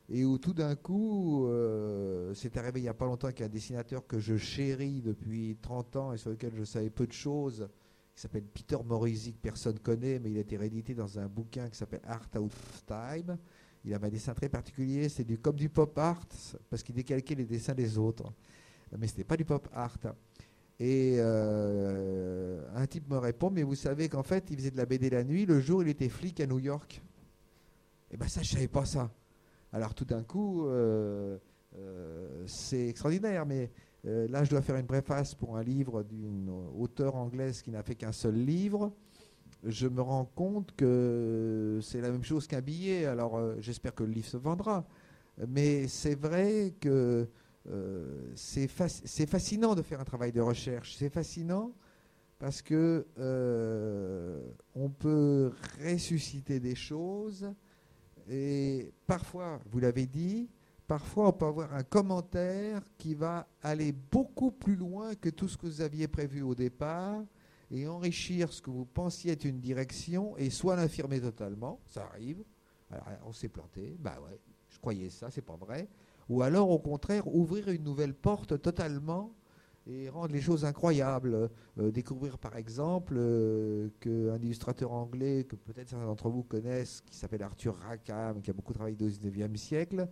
et 0.08 0.24
où 0.24 0.38
tout 0.38 0.52
d'un 0.52 0.74
coup, 0.74 1.46
euh, 1.46 2.34
c'est 2.34 2.56
arrivé 2.56 2.80
il 2.80 2.82
n'y 2.82 2.88
a 2.88 2.94
pas 2.94 3.06
longtemps 3.06 3.32
qu'un 3.32 3.48
dessinateur 3.48 4.06
que 4.06 4.18
je 4.18 4.36
chéris 4.36 5.00
depuis 5.00 5.56
30 5.62 5.96
ans 5.96 6.12
et 6.12 6.18
sur 6.18 6.30
lequel 6.30 6.52
je 6.56 6.64
savais 6.64 6.90
peu 6.90 7.06
de 7.06 7.12
choses, 7.12 7.68
qui 8.14 8.20
s'appelle 8.20 8.44
Peter 8.44 8.76
Morisi, 8.84 9.32
que 9.32 9.40
personne 9.40 9.78
connaît, 9.78 10.18
mais 10.18 10.30
il 10.30 10.36
a 10.36 10.40
été 10.40 10.56
réédité 10.56 10.94
dans 10.94 11.18
un 11.18 11.28
bouquin 11.28 11.68
qui 11.68 11.76
s'appelle 11.76 12.02
Art 12.04 12.28
Out 12.36 12.52
of 12.52 12.84
Time. 12.86 13.38
Il 13.84 13.94
avait 13.94 14.06
un 14.06 14.10
dessin 14.10 14.34
très 14.34 14.48
particulier, 14.48 15.08
c'est 15.08 15.24
du, 15.24 15.38
comme 15.38 15.56
du 15.56 15.68
pop 15.68 15.96
art, 15.98 16.26
parce 16.70 16.82
qu'il 16.82 16.94
décalquait 16.94 17.34
les 17.34 17.46
dessins 17.46 17.74
des 17.74 17.98
autres. 17.98 18.32
Mais 18.96 19.06
ce 19.06 19.12
n'était 19.12 19.24
pas 19.24 19.36
du 19.36 19.44
pop 19.44 19.66
art. 19.72 19.98
Et 20.78 21.16
euh, 21.18 22.62
un 22.74 22.86
type 22.86 23.08
me 23.08 23.18
répond, 23.18 23.50
mais 23.50 23.62
vous 23.62 23.74
savez 23.74 24.08
qu'en 24.08 24.22
fait, 24.22 24.50
il 24.50 24.56
faisait 24.56 24.70
de 24.70 24.76
la 24.76 24.86
BD 24.86 25.10
la 25.10 25.24
nuit, 25.24 25.46
le 25.46 25.60
jour, 25.60 25.82
il 25.82 25.88
était 25.88 26.08
flic 26.08 26.40
à 26.40 26.46
New 26.46 26.58
York. 26.58 27.02
Eh 28.12 28.18
bien 28.18 28.28
ça, 28.28 28.42
je 28.42 28.50
ne 28.50 28.54
savais 28.56 28.68
pas 28.68 28.84
ça. 28.84 29.10
Alors 29.72 29.94
tout 29.94 30.04
d'un 30.04 30.22
coup, 30.22 30.66
euh, 30.66 31.38
euh, 31.76 32.44
c'est 32.46 32.88
extraordinaire, 32.88 33.46
mais 33.46 33.70
euh, 34.06 34.28
là, 34.28 34.44
je 34.44 34.50
dois 34.50 34.60
faire 34.60 34.76
une 34.76 34.86
préface 34.86 35.34
pour 35.34 35.56
un 35.56 35.62
livre 35.62 36.02
d'une 36.02 36.50
auteure 36.78 37.16
anglaise 37.16 37.62
qui 37.62 37.70
n'a 37.70 37.82
fait 37.82 37.94
qu'un 37.94 38.12
seul 38.12 38.34
livre. 38.34 38.92
Je 39.64 39.88
me 39.88 40.02
rends 40.02 40.26
compte 40.26 40.74
que 40.76 41.78
c'est 41.82 42.02
la 42.02 42.10
même 42.10 42.24
chose 42.24 42.46
qu'un 42.46 42.60
billet. 42.60 43.06
Alors 43.06 43.40
j'espère 43.60 43.94
que 43.94 44.02
le 44.02 44.12
livre 44.12 44.26
se 44.26 44.36
vendra. 44.36 44.84
Mais 45.48 45.88
c'est 45.88 46.16
vrai 46.16 46.74
que 46.80 47.28
c'est 48.34 48.66
fascinant 48.66 49.74
de 49.74 49.82
faire 49.82 50.00
un 50.00 50.04
travail 50.04 50.32
de 50.32 50.40
recherche. 50.40 50.96
C'est 50.98 51.10
fascinant 51.10 51.72
parce 52.40 52.60
que 52.60 53.06
on 54.74 54.90
peut 54.90 55.52
ressusciter 55.80 56.58
des 56.58 56.74
choses 56.74 57.54
et 58.28 58.92
parfois, 59.06 59.60
vous 59.70 59.78
l'avez 59.80 60.06
dit, 60.06 60.48
parfois 60.86 61.28
on 61.28 61.32
peut 61.32 61.46
avoir 61.46 61.74
un 61.74 61.82
commentaire 61.82 62.82
qui 62.98 63.14
va 63.14 63.46
aller 63.62 63.92
beaucoup 63.92 64.50
plus 64.50 64.76
loin 64.76 65.14
que 65.14 65.28
tout 65.28 65.48
ce 65.48 65.56
que 65.56 65.66
vous 65.66 65.80
aviez 65.80 66.08
prévu 66.08 66.42
au 66.42 66.54
départ 66.54 67.22
et 67.70 67.86
enrichir 67.88 68.52
ce 68.52 68.60
que 68.60 68.70
vous 68.70 68.84
pensiez 68.84 69.32
être 69.32 69.44
une 69.44 69.60
direction 69.60 70.36
et 70.36 70.50
soit 70.50 70.76
l'infirmer 70.76 71.20
totalement, 71.20 71.80
ça 71.86 72.04
arrive. 72.04 72.44
On 73.24 73.32
s'est 73.32 73.48
planté, 73.48 73.96
bah 73.98 74.18
ouais, 74.22 74.38
je 74.68 74.78
croyais 74.78 75.08
ça, 75.08 75.30
c'est 75.30 75.40
pas 75.40 75.56
vrai. 75.56 75.88
Ou 76.28 76.42
alors 76.42 76.70
au 76.70 76.78
contraire, 76.78 77.26
ouvrir 77.34 77.68
une 77.68 77.82
nouvelle 77.82 78.14
porte 78.14 78.60
totalement 78.60 79.32
et 79.86 80.08
rendre 80.08 80.32
les 80.32 80.40
choses 80.40 80.64
incroyables. 80.64 81.50
Euh, 81.78 81.90
découvrir 81.90 82.38
par 82.38 82.56
exemple 82.56 83.14
euh, 83.16 83.88
qu'un 84.00 84.38
illustrateur 84.38 84.92
anglais 84.92 85.44
que 85.44 85.56
peut-être 85.56 85.88
certains 85.88 86.06
d'entre 86.06 86.28
vous 86.28 86.42
connaissent, 86.42 87.00
qui 87.00 87.16
s'appelle 87.16 87.42
Arthur 87.42 87.76
Rackham, 87.76 88.40
qui 88.40 88.50
a 88.50 88.52
beaucoup 88.52 88.72
travaillé 88.72 88.96
au 89.00 89.08
19e 89.08 89.56
siècle, 89.56 90.08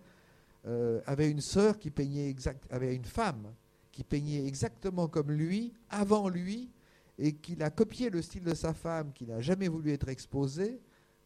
euh, 0.65 1.01
avait 1.05 1.29
une 1.29 1.41
sœur 1.41 1.79
qui 1.79 1.89
peignait 1.89 2.29
exact, 2.29 2.65
avait 2.71 2.95
une 2.95 3.05
femme 3.05 3.53
qui 3.91 4.03
peignait 4.03 4.45
exactement 4.45 5.07
comme 5.07 5.31
lui, 5.31 5.73
avant 5.89 6.29
lui, 6.29 6.71
et 7.17 7.33
qu'il 7.33 7.61
a 7.61 7.69
copié 7.69 8.09
le 8.09 8.21
style 8.21 8.43
de 8.43 8.53
sa 8.53 8.73
femme, 8.73 9.11
qui 9.13 9.25
n'a 9.25 9.41
jamais 9.41 9.67
voulu 9.67 9.91
être 9.91 10.07
exposé, 10.07 10.79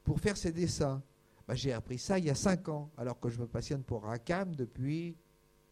pour 0.04 0.20
faire 0.20 0.36
ses 0.36 0.52
dessins. 0.52 1.02
Bah, 1.48 1.54
j'ai 1.54 1.74
appris 1.74 2.00
ça 2.00 2.18
il 2.18 2.26
y 2.26 2.30
a 2.30 2.36
5 2.36 2.70
ans, 2.70 2.90
alors 2.98 3.20
que 3.20 3.30
je 3.30 3.40
me 3.40 3.46
passionne 3.46 3.84
pour 3.84 4.04
Rackham 4.04 4.56
depuis 4.56 5.16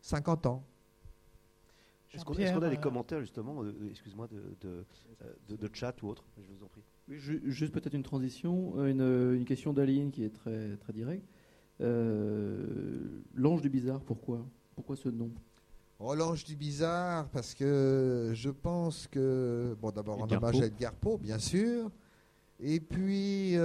50 0.02 0.46
ans. 0.46 0.64
Est-ce 2.14 2.26
qu'on 2.26 2.34
a 2.34 2.70
des 2.70 2.76
euh, 2.76 2.80
commentaires 2.80 3.22
justement, 3.22 3.64
euh, 3.64 3.74
excuse-moi, 3.90 4.28
de, 4.28 4.86
de, 5.50 5.70
chat 5.74 5.96
ou 6.04 6.10
autre? 6.10 6.24
Je 6.38 6.48
vous 6.54 6.64
en 6.64 6.68
prie. 6.68 6.84
juste 7.50 7.74
peut-être 7.74 7.96
une 7.96 8.04
transition, 8.04 8.74
euh, 8.78 9.36
une, 9.36 9.46
question 9.46 9.74
d'Aline 9.74 10.12
qui 10.12 10.24
est 10.24 10.30
très, 10.30 10.78
très 10.78 10.94
directe. 10.94 11.28
L'ange 11.80 13.62
du 13.62 13.70
bizarre, 13.70 14.02
pourquoi? 14.02 14.46
Pourquoi 14.76 14.96
ce 14.96 15.10
nom? 15.10 15.32
Oh, 16.00 16.14
L'ange 16.14 16.44
du 16.44 16.56
bizarre, 16.56 17.30
parce 17.30 17.54
que 17.56 18.32
je 18.34 18.50
pense 18.50 19.08
que, 19.08 19.76
bon 19.82 19.92
d'abord 19.92 20.22
en 20.22 20.32
hommage 20.32 20.62
à 20.62 20.66
Edgar 20.66 20.94
Poe, 20.94 21.18
bien 21.18 21.40
sûr, 21.40 21.90
et 22.60 22.80
puis 22.80 23.56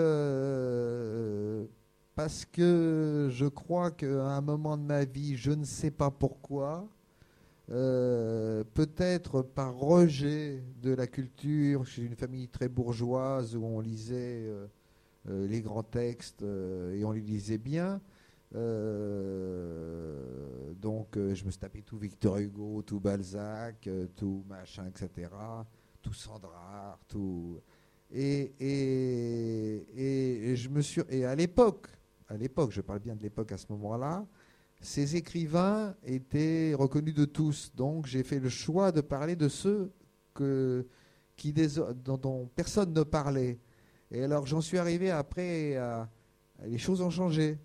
parce 2.14 2.44
que 2.46 3.28
je 3.30 3.46
crois 3.46 3.90
qu'à 3.90 4.36
un 4.36 4.40
moment 4.40 4.76
de 4.76 4.82
ma 4.82 5.04
vie, 5.04 5.36
je 5.36 5.52
ne 5.52 5.64
sais 5.64 5.90
pas 5.90 6.10
pourquoi, 6.10 6.88
euh, 7.70 8.64
peut-être 8.72 9.42
par 9.42 9.76
rejet 9.76 10.64
de 10.80 10.94
la 10.94 11.06
culture, 11.06 11.84
chez 11.84 12.02
une 12.02 12.16
famille 12.16 12.48
très 12.48 12.68
bourgeoise 12.68 13.54
où 13.54 13.62
on 13.62 13.80
lisait 13.80 14.46
euh, 14.46 14.66
euh, 15.28 15.46
les 15.46 15.60
grands 15.60 15.82
textes 15.82 16.42
et 16.42 17.04
on 17.04 17.12
les 17.12 17.20
lisait 17.20 17.58
bien. 17.58 18.00
donc 20.80 21.16
je 21.16 21.44
me 21.44 21.50
suis 21.50 21.60
tapé 21.60 21.82
tout 21.82 21.98
Victor 21.98 22.38
Hugo, 22.38 22.80
tout 22.82 23.00
Balzac, 23.00 23.86
tout 24.16 24.44
machin, 24.48 24.86
etc. 24.86 25.30
Tout 26.00 26.14
Sandra, 26.14 26.98
tout... 27.06 27.60
Et, 28.10 28.54
et, 28.58 30.50
et, 30.50 30.56
je 30.56 30.70
me 30.70 30.80
suis... 30.80 31.02
Et 31.10 31.26
à 31.26 31.34
l'époque, 31.34 31.88
à 32.28 32.38
l'époque, 32.38 32.70
je 32.70 32.80
parle 32.80 33.00
bien 33.00 33.14
de 33.14 33.22
l'époque 33.22 33.52
à 33.52 33.58
ce 33.58 33.66
moment-là, 33.70 34.24
ces 34.80 35.16
écrivains 35.16 35.94
étaient 36.04 36.74
reconnus 36.74 37.14
de 37.14 37.24
tous. 37.24 37.72
Donc 37.74 38.06
j'ai 38.06 38.22
fait 38.22 38.38
le 38.38 38.48
choix 38.48 38.92
de 38.92 39.00
parler 39.00 39.36
de 39.36 39.48
ceux 39.48 39.92
dont, 42.04 42.50
personne 42.54 42.92
ne 42.92 43.02
parlait. 43.02 43.58
Et 44.10 44.22
alors 44.22 44.46
j'en 44.46 44.60
suis 44.60 44.78
arrivé 44.78 45.10
après 45.10 45.76
les 46.64 46.78
choses 46.78 47.00
ont 47.00 47.10
changé. 47.10 47.58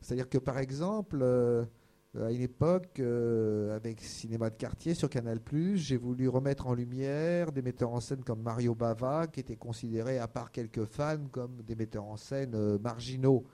C'est-à-dire 0.00 0.28
que 0.28 0.38
par 0.38 0.58
exemple, 0.58 1.18
euh, 1.22 2.28
à 2.28 2.30
une 2.30 2.42
époque, 2.42 3.00
euh, 3.00 3.74
avec 3.74 4.00
Cinéma 4.00 4.50
de 4.50 4.56
quartier 4.56 4.94
sur 4.94 5.08
Canal+, 5.08 5.40
j'ai 5.74 5.96
voulu 5.96 6.28
remettre 6.28 6.66
en 6.66 6.74
lumière 6.74 7.50
des 7.50 7.62
metteurs 7.62 7.90
en 7.90 8.00
scène 8.00 8.22
comme 8.22 8.42
Mario 8.42 8.74
Bava, 8.74 9.26
qui 9.26 9.40
étaient 9.40 9.56
considérés, 9.56 10.18
à 10.18 10.28
part 10.28 10.52
quelques 10.52 10.84
fans, 10.84 11.26
comme 11.32 11.62
des 11.62 11.74
metteurs 11.74 12.04
en 12.04 12.16
scène 12.16 12.54
euh, 12.54 12.78
marginaux. 12.78 13.44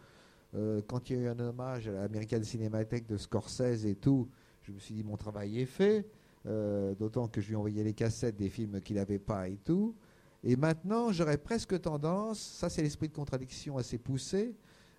Euh, 0.55 0.83
quand 0.87 1.11
il 1.11 1.17
y 1.17 1.19
a 1.21 1.23
eu 1.23 1.29
un 1.29 1.39
hommage 1.39 1.89
à 1.89 1.93
l'American 1.93 2.43
Cinematheque 2.43 3.07
de 3.07 3.17
Scorsese 3.17 3.87
et 3.87 3.95
tout, 3.95 4.29
je 4.63 4.73
me 4.73 4.79
suis 4.79 4.95
dit 4.95 5.05
mon 5.05 5.17
travail 5.17 5.61
est 5.61 5.67
fait, 5.67 6.07
d'autant 6.45 7.29
que 7.29 7.41
je 7.41 7.49
lui 7.49 7.55
ai 7.55 7.57
envoyé 7.57 7.85
les 7.85 7.95
cassettes 7.95 8.37
des 8.37 8.49
films 8.49 8.81
qu'il 8.81 8.97
n'avait 8.97 9.19
pas 9.19 9.49
et 9.49 9.57
tout. 9.57 9.95
Et 10.43 10.57
maintenant, 10.57 11.13
j'aurais 11.13 11.39
presque 11.39 11.81
tendance, 11.81 12.41
ça 12.41 12.69
c'est 12.69 12.83
l'esprit 12.83 13.09
de 13.09 13.15
contradiction 13.15 13.77
assez 13.77 13.99
poussé, 13.99 14.55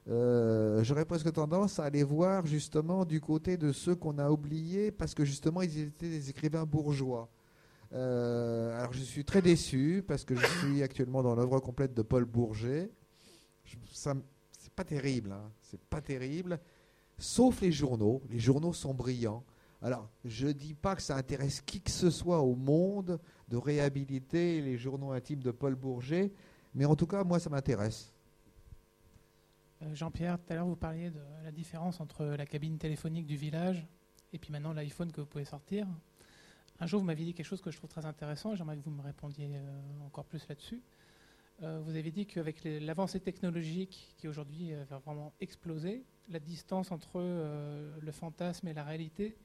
euh, 0.07 0.83
j'aurais 0.83 1.05
presque 1.05 1.31
tendance 1.31 1.79
à 1.79 1.85
aller 1.85 2.03
voir 2.03 2.45
justement 2.45 3.05
du 3.05 3.21
côté 3.21 3.57
de 3.57 3.71
ceux 3.71 3.95
qu'on 3.95 4.17
a 4.17 4.29
oubliés 4.29 4.91
parce 4.91 5.13
que 5.13 5.23
justement 5.23 5.61
ils 5.61 5.79
étaient 5.79 6.09
des 6.09 6.29
écrivains 6.29 6.65
bourgeois. 6.65 7.29
Euh, 7.93 8.79
alors 8.79 8.93
je 8.93 9.01
suis 9.01 9.25
très 9.25 9.41
déçu 9.41 10.03
parce 10.07 10.23
que 10.23 10.35
je 10.35 10.45
suis 10.45 10.81
actuellement 10.81 11.21
dans 11.21 11.35
l'œuvre 11.35 11.59
complète 11.59 11.93
de 11.93 12.01
Paul 12.01 12.25
Bourget. 12.25 12.89
Terrible, 14.83 15.31
hein. 15.31 15.51
c'est 15.61 15.81
pas 15.81 16.01
terrible. 16.01 16.59
Sauf 17.17 17.61
les 17.61 17.71
journaux. 17.71 18.21
Les 18.29 18.39
journaux 18.39 18.73
sont 18.73 18.93
brillants. 18.93 19.43
Alors, 19.81 20.09
je 20.23 20.47
ne 20.47 20.51
dis 20.51 20.73
pas 20.73 20.95
que 20.95 21.01
ça 21.01 21.15
intéresse 21.15 21.61
qui 21.61 21.81
que 21.81 21.89
ce 21.89 22.09
soit 22.09 22.41
au 22.41 22.55
monde 22.55 23.19
de 23.47 23.57
réhabiliter 23.57 24.61
les 24.61 24.77
journaux 24.77 25.11
intimes 25.11 25.41
de 25.41 25.51
Paul 25.51 25.75
Bourget, 25.75 26.31
mais 26.75 26.85
en 26.85 26.95
tout 26.95 27.07
cas, 27.07 27.23
moi, 27.23 27.39
ça 27.39 27.49
m'intéresse. 27.49 28.13
Euh, 29.81 29.95
Jean-Pierre, 29.95 30.37
tout 30.37 30.53
à 30.53 30.55
l'heure, 30.55 30.67
vous 30.67 30.75
parliez 30.75 31.09
de 31.09 31.19
la 31.43 31.51
différence 31.51 31.99
entre 31.99 32.25
la 32.25 32.45
cabine 32.45 32.77
téléphonique 32.77 33.25
du 33.25 33.35
village 33.35 33.87
et 34.33 34.37
puis 34.37 34.51
maintenant 34.51 34.73
l'iPhone 34.73 35.11
que 35.11 35.21
vous 35.21 35.27
pouvez 35.27 35.45
sortir. 35.45 35.87
Un 36.79 36.85
jour, 36.85 36.99
vous 36.99 37.05
m'aviez 37.05 37.25
dit 37.25 37.33
quelque 37.33 37.45
chose 37.45 37.61
que 37.61 37.71
je 37.71 37.77
trouve 37.77 37.89
très 37.89 38.05
intéressant, 38.05 38.55
j'aimerais 38.55 38.77
que 38.77 38.83
vous 38.83 38.91
me 38.91 39.01
répondiez 39.01 39.49
euh, 39.55 40.05
encore 40.05 40.25
plus 40.25 40.47
là-dessus. 40.47 40.81
Euh, 41.61 41.79
vous 41.83 41.95
avez 41.95 42.11
dit 42.11 42.25
qu'avec 42.25 42.63
l'avancée 42.63 43.19
technologique 43.19 44.15
qui 44.17 44.27
aujourd'hui 44.27 44.73
va 44.89 44.97
vraiment 44.99 45.33
exploser, 45.39 46.03
la 46.29 46.39
distance 46.39 46.91
entre 46.91 47.21
le 47.21 48.11
fantasme 48.11 48.67
et 48.67 48.73
la 48.73 48.83
réalité 48.83 49.35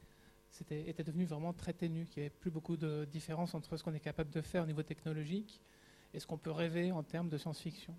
était, 0.61 1.05
devenue 1.05 1.25
vraiment 1.25 1.53
très 1.53 1.73
ténue, 1.73 2.07
qu'il 2.07 2.23
n'y 2.23 2.27
avait 2.27 2.35
plus 2.35 2.51
beaucoup 2.51 2.77
de 2.77 3.05
différence 3.05 3.55
entre 3.55 3.77
ce 3.77 3.85
qu'on 3.85 3.95
est 3.95 4.01
capable 4.01 4.31
de 4.31 4.41
faire 4.41 4.63
au 4.63 4.67
niveau 4.67 4.83
technologique 4.83 5.61
et 6.15 6.21
ce 6.21 6.27
qu'on 6.27 6.39
peut 6.39 6.51
rêver 6.51 6.93
en 6.93 7.03
termes 7.03 7.29
de 7.29 7.39
science-fiction. 7.39 7.95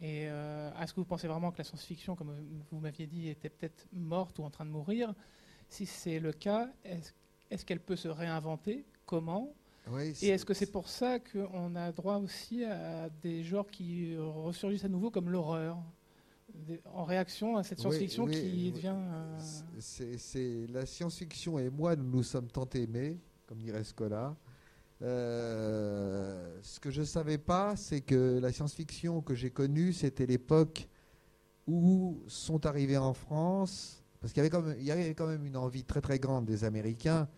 Et 0.00 0.26
euh, 0.28 0.72
est-ce 0.80 0.92
que 0.92 1.00
vous 1.00 1.06
pensez 1.06 1.28
vraiment 1.28 1.52
que 1.52 1.58
la 1.58 1.64
science-fiction, 1.64 2.16
comme 2.16 2.34
vous 2.70 2.80
m'aviez 2.80 3.06
dit, 3.06 3.28
était 3.28 3.50
peut-être 3.50 3.86
morte 3.92 4.38
ou 4.38 4.44
en 4.44 4.50
train 4.50 4.64
de 4.64 4.70
mourir? 4.70 5.14
Si 5.68 5.86
c'est 5.86 6.18
le 6.18 6.32
cas, 6.32 6.68
est-ce 6.84 7.64
qu'elle 7.64 7.80
peut 7.80 7.96
se 7.96 8.08
réinventer? 8.08 8.84
Comment? 9.06 9.54
Et 10.22 10.28
est-ce 10.28 10.44
que 10.44 10.54
c'est 10.54 10.70
pour 10.70 10.88
ça 10.88 11.18
qu'on 11.18 11.74
a 11.74 11.92
droit 11.92 12.18
aussi 12.18 12.64
à 12.64 13.08
des 13.22 13.42
genres 13.42 13.68
qui 13.70 14.16
ressurgissent 14.16 14.84
à 14.84 14.88
nouveau 14.88 15.10
comme 15.10 15.30
l'horreur 15.30 15.78
en 16.92 17.04
réaction 17.04 17.56
à 17.56 17.62
cette 17.62 17.80
science-fiction 17.80 18.26
qui 18.26 18.72
devient... 18.72 18.94
Euh, 18.94 19.38
c'est 19.78 20.66
la 20.68 20.86
science-fiction 20.86 21.58
et 21.58 21.70
moi, 21.70 21.96
nous 21.96 22.08
nous 22.08 22.22
sommes 22.22 22.48
tant 22.48 22.68
aimés, 22.74 23.18
comme 23.46 23.58
dirait 23.58 23.84
Scola. 23.84 24.36
Euh, 25.02 26.58
ce 26.62 26.78
que 26.78 26.90
je 26.90 27.00
ne 27.00 27.06
savais 27.06 27.38
pas, 27.38 27.74
c'est 27.76 28.02
que 28.02 28.38
la 28.40 28.52
science-fiction 28.52 29.20
que 29.20 29.34
j'ai 29.34 29.50
connue, 29.50 29.92
c'était 29.92 30.26
l'époque 30.26 30.88
où 31.66 32.22
sont 32.28 32.66
arrivés 32.66 32.98
en 32.98 33.14
France, 33.14 34.04
parce 34.20 34.32
qu'il 34.32 34.44
y, 34.44 34.46
avait 34.46 34.82
y 34.82 34.90
avait 34.90 35.14
quand 35.14 35.26
même 35.26 35.44
une 35.44 35.56
envie 35.56 35.84
très 35.84 36.00
très 36.00 36.18
grande 36.18 36.44
des 36.44 36.64
Américains, 36.64 37.28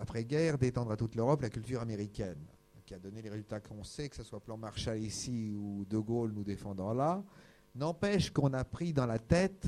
après-guerre, 0.00 0.58
d'étendre 0.58 0.92
à 0.92 0.96
toute 0.96 1.14
l'Europe 1.14 1.42
la 1.42 1.50
culture 1.50 1.80
américaine, 1.80 2.44
qui 2.84 2.94
a 2.94 2.98
donné 2.98 3.20
les 3.20 3.30
résultats 3.30 3.60
qu'on 3.60 3.82
sait, 3.82 4.08
que 4.08 4.16
ce 4.16 4.22
soit 4.22 4.40
plan 4.40 4.56
Marshall 4.56 5.02
ici 5.02 5.54
ou 5.56 5.84
De 5.88 5.98
Gaulle 5.98 6.32
nous 6.32 6.44
défendant 6.44 6.94
là. 6.94 7.22
N'empêche 7.74 8.30
qu'on 8.30 8.52
a 8.52 8.64
pris 8.64 8.92
dans 8.92 9.06
la 9.06 9.18
tête 9.18 9.66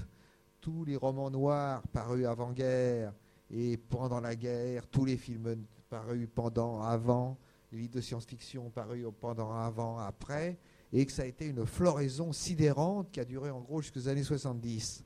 tous 0.61 0.85
les 0.85 0.97
romans 0.97 1.31
noirs 1.31 1.83
parus 1.89 2.27
avant-guerre 2.27 3.13
et 3.51 3.77
pendant 3.77 4.21
la 4.21 4.37
guerre, 4.37 4.87
tous 4.87 5.05
les 5.05 5.17
films 5.17 5.65
paru 5.89 6.27
pendant, 6.27 6.83
avant, 6.83 7.39
les 7.73 7.79
livres 7.79 7.95
de 7.95 8.01
science-fiction 8.01 8.71
parus 8.71 9.07
pendant, 9.21 9.53
avant, 9.53 9.99
après, 9.99 10.59
et 10.93 11.05
que 11.05 11.13
ça 11.13 11.23
a 11.23 11.27
été 11.27 11.47
une 11.47 11.67
floraison 11.67 12.33
sidérante 12.33 13.11
qui 13.11 13.21
a 13.21 13.25
duré 13.25 13.51
en 13.51 13.61
gros 13.61 13.83
jusqu'aux 13.83 14.09
années 14.09 14.23
70. 14.23 15.05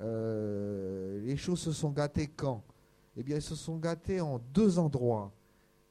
Euh, 0.00 1.20
les 1.20 1.36
choses 1.36 1.60
se 1.60 1.72
sont 1.72 1.90
gâtées 1.90 2.28
quand? 2.28 2.62
Eh 3.16 3.22
bien, 3.22 3.36
elles 3.36 3.42
se 3.42 3.56
sont 3.56 3.76
gâtées 3.76 4.20
en 4.20 4.38
deux 4.38 4.78
endroits. 4.78 5.32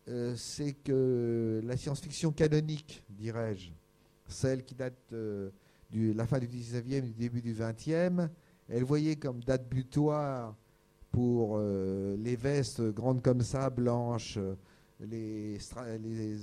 Euh, 0.07 0.33
c'est 0.35 0.73
que 0.73 1.61
la 1.63 1.77
science-fiction 1.77 2.31
canonique, 2.31 3.03
dirais-je, 3.09 3.69
celle 4.27 4.63
qui 4.63 4.73
date 4.73 4.97
euh, 5.13 5.51
de 5.91 6.13
la 6.13 6.25
fin 6.25 6.39
du 6.39 6.47
19e, 6.47 7.01
du 7.01 7.13
début 7.13 7.41
du 7.41 7.53
20e, 7.53 8.29
elle 8.69 8.83
voyait 8.83 9.17
comme 9.17 9.43
date 9.43 9.69
butoir 9.69 10.55
pour 11.11 11.57
euh, 11.57 12.15
les 12.17 12.35
vestes 12.35 12.81
grandes 12.81 13.21
comme 13.21 13.41
ça, 13.41 13.69
blanches, 13.69 14.39
les, 14.99 15.57
les 16.03 16.37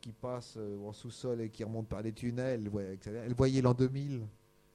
qui 0.00 0.12
passent 0.12 0.58
en 0.86 0.92
sous-sol 0.92 1.40
et 1.40 1.50
qui 1.50 1.64
remontent 1.64 1.88
par 1.88 2.02
les 2.02 2.12
tunnels. 2.12 2.70
Elle 3.06 3.34
voyait 3.34 3.62
l'an 3.62 3.74
2000 3.74 4.26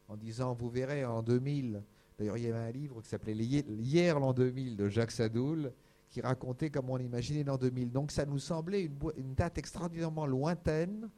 en 0.08 0.18
disant 0.18 0.54
Vous 0.54 0.70
verrez, 0.70 1.06
en 1.06 1.22
2000. 1.22 1.82
D'ailleurs, 2.24 2.38
il 2.38 2.46
y 2.46 2.48
avait 2.48 2.70
un 2.70 2.72
livre 2.72 3.02
qui 3.02 3.10
s'appelait 3.10 3.34
Hier 3.36 4.18
l'an 4.18 4.32
2000 4.32 4.78
de 4.78 4.88
Jacques 4.88 5.12
Sadoul 5.12 5.74
qui 6.10 6.22
racontait 6.22 6.70
comment 6.70 6.94
on 6.94 7.00
imaginait 7.00 7.44
l'an 7.44 7.58
2000. 7.58 7.92
Donc 7.92 8.12
ça 8.12 8.26
nous 8.26 8.40
semblait 8.40 8.90
une, 9.18 9.34
date 9.34 9.58
extraordinairement 9.58 10.26
lointaine 10.26 11.10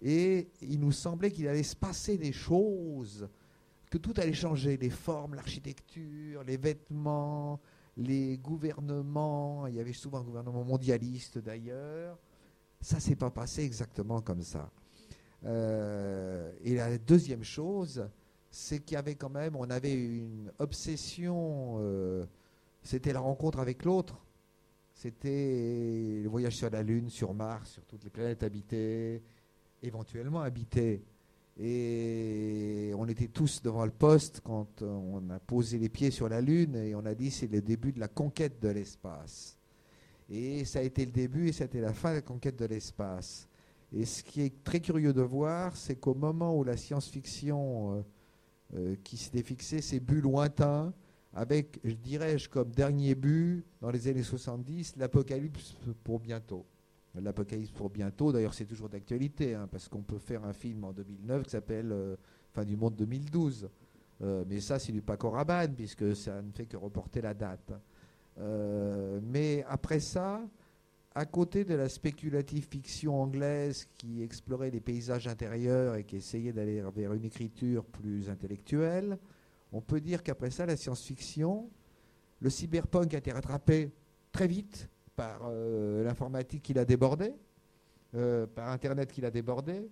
et 0.00 0.48
il 0.62 0.78
nous 0.78 0.92
semblait 0.92 1.32
qu'il 1.32 1.48
allait 1.48 1.64
se 1.64 1.74
passer 1.74 2.16
des 2.16 2.30
choses 2.30 3.28
que 3.90 3.98
tout 3.98 4.14
allait 4.18 4.34
changer, 4.34 4.76
les 4.76 4.90
formes, 4.90 5.34
l'architecture, 5.34 6.44
les 6.44 6.58
vêtements, 6.58 7.60
les 7.96 8.38
gouvernements. 8.38 9.66
Il 9.66 9.74
y 9.74 9.80
avait 9.80 9.94
souvent 9.94 10.18
un 10.18 10.24
gouvernement 10.24 10.62
mondialiste 10.62 11.38
d'ailleurs. 11.38 12.16
Ça 12.80 13.00
s'est 13.00 13.16
pas 13.16 13.32
passé 13.32 13.64
exactement 13.64 14.20
comme 14.20 14.42
ça. 14.42 14.70
Euh, 15.44 16.52
et 16.62 16.76
la 16.76 16.98
deuxième 16.98 17.42
chose, 17.42 18.08
c'est 18.50 18.80
qu'il 18.80 18.94
y 18.94 18.98
avait 18.98 19.14
quand 19.14 19.30
même, 19.30 19.56
on 19.56 19.68
avait 19.70 19.94
une 19.94 20.52
obsession. 20.58 21.76
Euh, 21.80 22.24
c'était 22.82 23.12
la 23.12 23.20
rencontre 23.20 23.58
avec 23.58 23.84
l'autre. 23.84 24.18
C'était 24.94 26.20
le 26.22 26.28
voyage 26.28 26.56
sur 26.56 26.70
la 26.70 26.82
Lune, 26.82 27.10
sur 27.10 27.34
Mars, 27.34 27.72
sur 27.72 27.84
toutes 27.84 28.04
les 28.04 28.10
planètes 28.10 28.42
habitées, 28.42 29.22
éventuellement 29.82 30.40
habitées. 30.40 31.04
Et 31.58 32.92
on 32.96 33.06
était 33.08 33.28
tous 33.28 33.62
devant 33.62 33.84
le 33.84 33.90
poste 33.90 34.40
quand 34.42 34.82
on 34.82 35.28
a 35.30 35.38
posé 35.38 35.78
les 35.78 35.88
pieds 35.88 36.10
sur 36.10 36.28
la 36.28 36.40
Lune 36.40 36.76
et 36.76 36.94
on 36.94 37.04
a 37.06 37.14
dit 37.14 37.30
c'est 37.30 37.50
le 37.50 37.62
début 37.62 37.92
de 37.92 38.00
la 38.00 38.08
conquête 38.08 38.60
de 38.60 38.68
l'espace. 38.68 39.58
Et 40.28 40.64
ça 40.64 40.80
a 40.80 40.82
été 40.82 41.04
le 41.04 41.12
début 41.12 41.48
et 41.48 41.52
ça 41.52 41.64
a 41.64 41.66
été 41.66 41.80
la 41.80 41.92
fin 41.92 42.10
de 42.10 42.16
la 42.16 42.22
conquête 42.22 42.56
de 42.56 42.66
l'espace. 42.66 43.48
Et 43.92 44.04
ce 44.04 44.22
qui 44.22 44.42
est 44.42 44.64
très 44.64 44.80
curieux 44.80 45.12
de 45.12 45.22
voir, 45.22 45.76
c'est 45.76 45.96
qu'au 45.96 46.14
moment 46.14 46.56
où 46.56 46.64
la 46.64 46.76
science-fiction 46.76 48.04
euh, 48.74 48.96
qui 49.04 49.16
s'était 49.16 49.42
fixée 49.42 49.80
ces 49.80 50.00
buts 50.00 50.20
lointains, 50.20 50.92
avec, 51.32 51.78
je 51.84 51.94
dirais-je, 51.94 52.48
comme 52.48 52.70
dernier 52.70 53.14
but, 53.14 53.64
dans 53.80 53.90
les 53.90 54.08
années 54.08 54.22
70, 54.22 54.94
l'apocalypse 54.96 55.76
pour 56.02 56.18
bientôt. 56.18 56.64
L'Apocalypse 57.20 57.70
pour 57.70 57.88
bientôt, 57.88 58.30
d'ailleurs 58.30 58.52
c'est 58.52 58.66
toujours 58.66 58.88
d'actualité, 58.88 59.54
hein, 59.54 59.68
parce 59.70 59.88
qu'on 59.88 60.02
peut 60.02 60.18
faire 60.18 60.44
un 60.44 60.52
film 60.52 60.84
en 60.84 60.92
2009 60.92 61.44
qui 61.44 61.50
s'appelle 61.50 61.90
euh, 61.90 62.16
Fin 62.52 62.64
du 62.64 62.76
monde 62.76 62.94
2012. 62.96 63.68
Euh, 64.22 64.44
mais 64.48 64.60
ça, 64.60 64.78
c'est 64.78 64.92
du 64.92 65.02
Paco 65.02 65.30
Rabanne, 65.30 65.74
puisque 65.74 66.16
ça 66.16 66.40
ne 66.40 66.50
fait 66.52 66.66
que 66.66 66.76
reporter 66.76 67.20
la 67.20 67.34
date. 67.34 67.72
Euh, 68.38 69.20
mais 69.22 69.64
après 69.68 70.00
ça, 70.00 70.40
à 71.16 71.24
côté 71.24 71.64
de 71.64 71.74
la 71.74 71.88
spéculative 71.88 72.66
fiction 72.70 73.22
anglaise 73.22 73.88
qui 73.96 74.22
explorait 74.22 74.70
les 74.70 74.82
paysages 74.82 75.26
intérieurs 75.26 75.96
et 75.96 76.04
qui 76.04 76.16
essayait 76.16 76.52
d'aller 76.52 76.82
vers 76.94 77.14
une 77.14 77.24
écriture 77.24 77.86
plus 77.86 78.28
intellectuelle, 78.28 79.16
on 79.72 79.80
peut 79.80 80.02
dire 80.02 80.22
qu'après 80.22 80.50
ça, 80.50 80.66
la 80.66 80.76
science-fiction, 80.76 81.70
le 82.40 82.50
cyberpunk 82.50 83.14
a 83.14 83.16
été 83.16 83.32
rattrapé 83.32 83.92
très 84.30 84.46
vite 84.46 84.90
par 85.16 85.40
euh, 85.44 86.04
l'informatique 86.04 86.62
qui 86.62 86.74
l'a 86.74 86.84
débordé, 86.84 87.32
euh, 88.14 88.46
par 88.46 88.68
Internet 88.68 89.10
qui 89.10 89.22
l'a 89.22 89.30
débordé. 89.30 89.88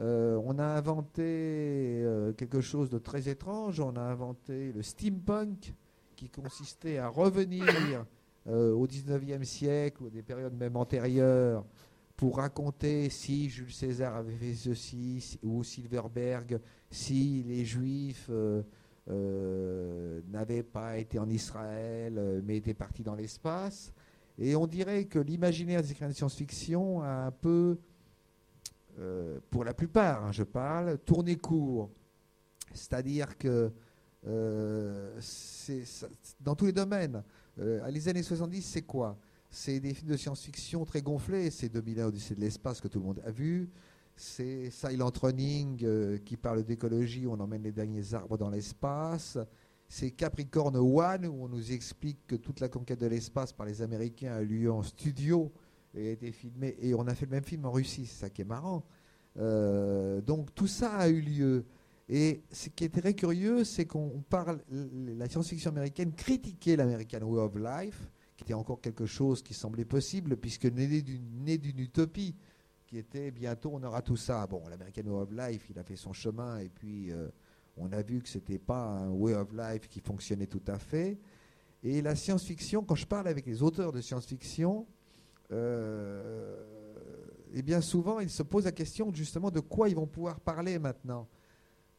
Euh, 0.00 0.40
on 0.46 0.58
a 0.58 0.64
inventé 0.64 2.02
quelque 2.38 2.62
chose 2.62 2.88
de 2.88 2.96
très 2.96 3.28
étrange. 3.28 3.80
On 3.80 3.96
a 3.96 4.02
inventé 4.02 4.72
le 4.72 4.80
steampunk, 4.80 5.74
qui 6.16 6.30
consistait 6.30 6.96
à 6.96 7.08
revenir 7.08 8.06
euh, 8.46 8.72
au 8.72 8.86
19e 8.86 9.44
siècle 9.44 10.02
ou 10.02 10.10
des 10.10 10.22
périodes 10.22 10.54
même 10.54 10.76
antérieures 10.76 11.64
pour 12.16 12.36
raconter 12.36 13.10
si 13.10 13.48
Jules 13.48 13.72
César 13.72 14.16
avait 14.16 14.36
fait 14.36 14.54
ceci 14.54 15.38
ou 15.42 15.64
Silverberg, 15.64 16.60
si 16.90 17.42
les 17.42 17.64
Juifs 17.64 18.30
n'avaient 19.08 20.62
pas 20.62 20.96
été 20.98 21.18
en 21.18 21.28
Israël 21.28 22.42
mais 22.44 22.58
étaient 22.58 22.72
partis 22.72 23.02
dans 23.02 23.16
l'espace. 23.16 23.92
Et 24.38 24.54
on 24.56 24.66
dirait 24.66 25.04
que 25.06 25.18
l'imaginaire 25.18 25.82
des 25.82 25.90
écrivains 25.90 26.10
de 26.10 26.16
science-fiction 26.16 27.02
a 27.02 27.26
un 27.26 27.30
peu 27.30 27.78
euh, 28.98 29.40
pour 29.50 29.64
la 29.64 29.74
plupart, 29.74 30.24
hein, 30.24 30.32
je 30.32 30.44
parle, 30.44 30.98
tourner 30.98 31.36
court. 31.36 31.90
C'est-à-dire 32.72 33.36
que 33.38 33.72
euh, 34.26 35.20
dans 36.40 36.54
tous 36.54 36.66
les 36.66 36.72
domaines, 36.72 37.22
euh, 37.58 37.88
les 37.90 38.08
années 38.08 38.22
70, 38.22 38.62
c'est 38.62 38.82
quoi? 38.82 39.18
C'est 39.50 39.80
des 39.80 39.94
films 39.94 40.10
de 40.10 40.16
science-fiction 40.16 40.84
très 40.84 41.02
gonflés. 41.02 41.50
C'est 41.50 41.68
2001 41.68 42.06
Odyssée 42.06 42.34
de 42.34 42.40
l'espace 42.40 42.80
que 42.80 42.88
tout 42.88 42.98
le 42.98 43.04
monde 43.04 43.22
a 43.24 43.30
vu. 43.30 43.70
C'est 44.16 44.70
Silent 44.70 45.12
Running 45.20 46.20
qui 46.24 46.36
parle 46.36 46.62
d'écologie, 46.62 47.26
on 47.26 47.38
emmène 47.40 47.62
les 47.62 47.72
derniers 47.72 48.14
arbres 48.14 48.38
dans 48.38 48.50
l'espace. 48.50 49.38
C'est 49.88 50.10
Capricorn 50.10 50.76
One 50.76 51.26
où 51.26 51.44
on 51.44 51.48
nous 51.48 51.72
explique 51.72 52.26
que 52.26 52.36
toute 52.36 52.60
la 52.60 52.68
conquête 52.68 53.00
de 53.00 53.06
l'espace 53.06 53.52
par 53.52 53.66
les 53.66 53.82
Américains 53.82 54.32
a 54.32 54.42
eu 54.42 54.46
lieu 54.46 54.72
en 54.72 54.82
studio 54.82 55.52
et 55.94 56.08
a 56.08 56.10
été 56.10 56.32
filmé. 56.32 56.76
Et 56.80 56.94
on 56.94 57.06
a 57.06 57.14
fait 57.14 57.26
le 57.26 57.32
même 57.32 57.44
film 57.44 57.64
en 57.64 57.70
Russie, 57.70 58.06
c'est 58.06 58.22
ça 58.22 58.30
qui 58.30 58.42
est 58.42 58.46
marrant. 58.46 58.84
Euh, 59.36 60.20
donc 60.20 60.54
tout 60.54 60.66
ça 60.66 60.96
a 60.96 61.08
eu 61.08 61.20
lieu. 61.20 61.64
Et 62.08 62.42
ce 62.52 62.68
qui 62.68 62.84
est 62.84 63.00
très 63.00 63.14
curieux, 63.14 63.64
c'est 63.64 63.86
qu'on 63.86 64.22
parle, 64.28 64.60
la 64.70 65.28
science-fiction 65.28 65.70
américaine 65.70 66.12
critiquait 66.12 66.76
l'American 66.76 67.22
Way 67.22 67.40
of 67.40 67.56
Life, 67.56 68.10
qui 68.36 68.44
était 68.44 68.54
encore 68.54 68.80
quelque 68.80 69.06
chose 69.06 69.42
qui 69.42 69.54
semblait 69.54 69.86
possible, 69.86 70.36
puisque 70.36 70.66
né 70.66 71.00
d'une 71.00 71.78
utopie, 71.78 72.36
qui 72.86 72.98
était 72.98 73.30
bientôt 73.30 73.70
on 73.72 73.82
aura 73.82 74.02
tout 74.02 74.16
ça. 74.16 74.46
Bon, 74.46 74.62
l'American 74.68 75.02
Way 75.06 75.22
of 75.22 75.30
Life, 75.32 75.66
il 75.70 75.78
a 75.78 75.82
fait 75.82 75.96
son 75.96 76.12
chemin, 76.12 76.58
et 76.58 76.68
puis 76.68 77.10
euh, 77.10 77.28
on 77.76 77.90
a 77.92 78.02
vu 78.02 78.20
que 78.20 78.28
ce 78.28 78.36
n'était 78.36 78.58
pas 78.58 78.82
un 78.82 79.10
Way 79.10 79.34
of 79.34 79.52
Life 79.52 79.88
qui 79.88 80.00
fonctionnait 80.00 80.46
tout 80.46 80.62
à 80.66 80.78
fait. 80.78 81.18
Et 81.82 82.02
la 82.02 82.14
science-fiction, 82.14 82.82
quand 82.82 82.94
je 82.96 83.06
parle 83.06 83.28
avec 83.28 83.46
les 83.46 83.62
auteurs 83.62 83.92
de 83.92 84.02
science-fiction, 84.02 84.86
euh, 85.52 86.56
et 87.54 87.62
bien 87.62 87.80
souvent, 87.80 88.20
ils 88.20 88.30
se 88.30 88.42
posent 88.42 88.64
la 88.64 88.72
question 88.72 89.12
justement 89.14 89.50
de 89.50 89.60
quoi 89.60 89.88
ils 89.88 89.94
vont 89.94 90.06
pouvoir 90.06 90.40
parler 90.40 90.78
maintenant. 90.78 91.28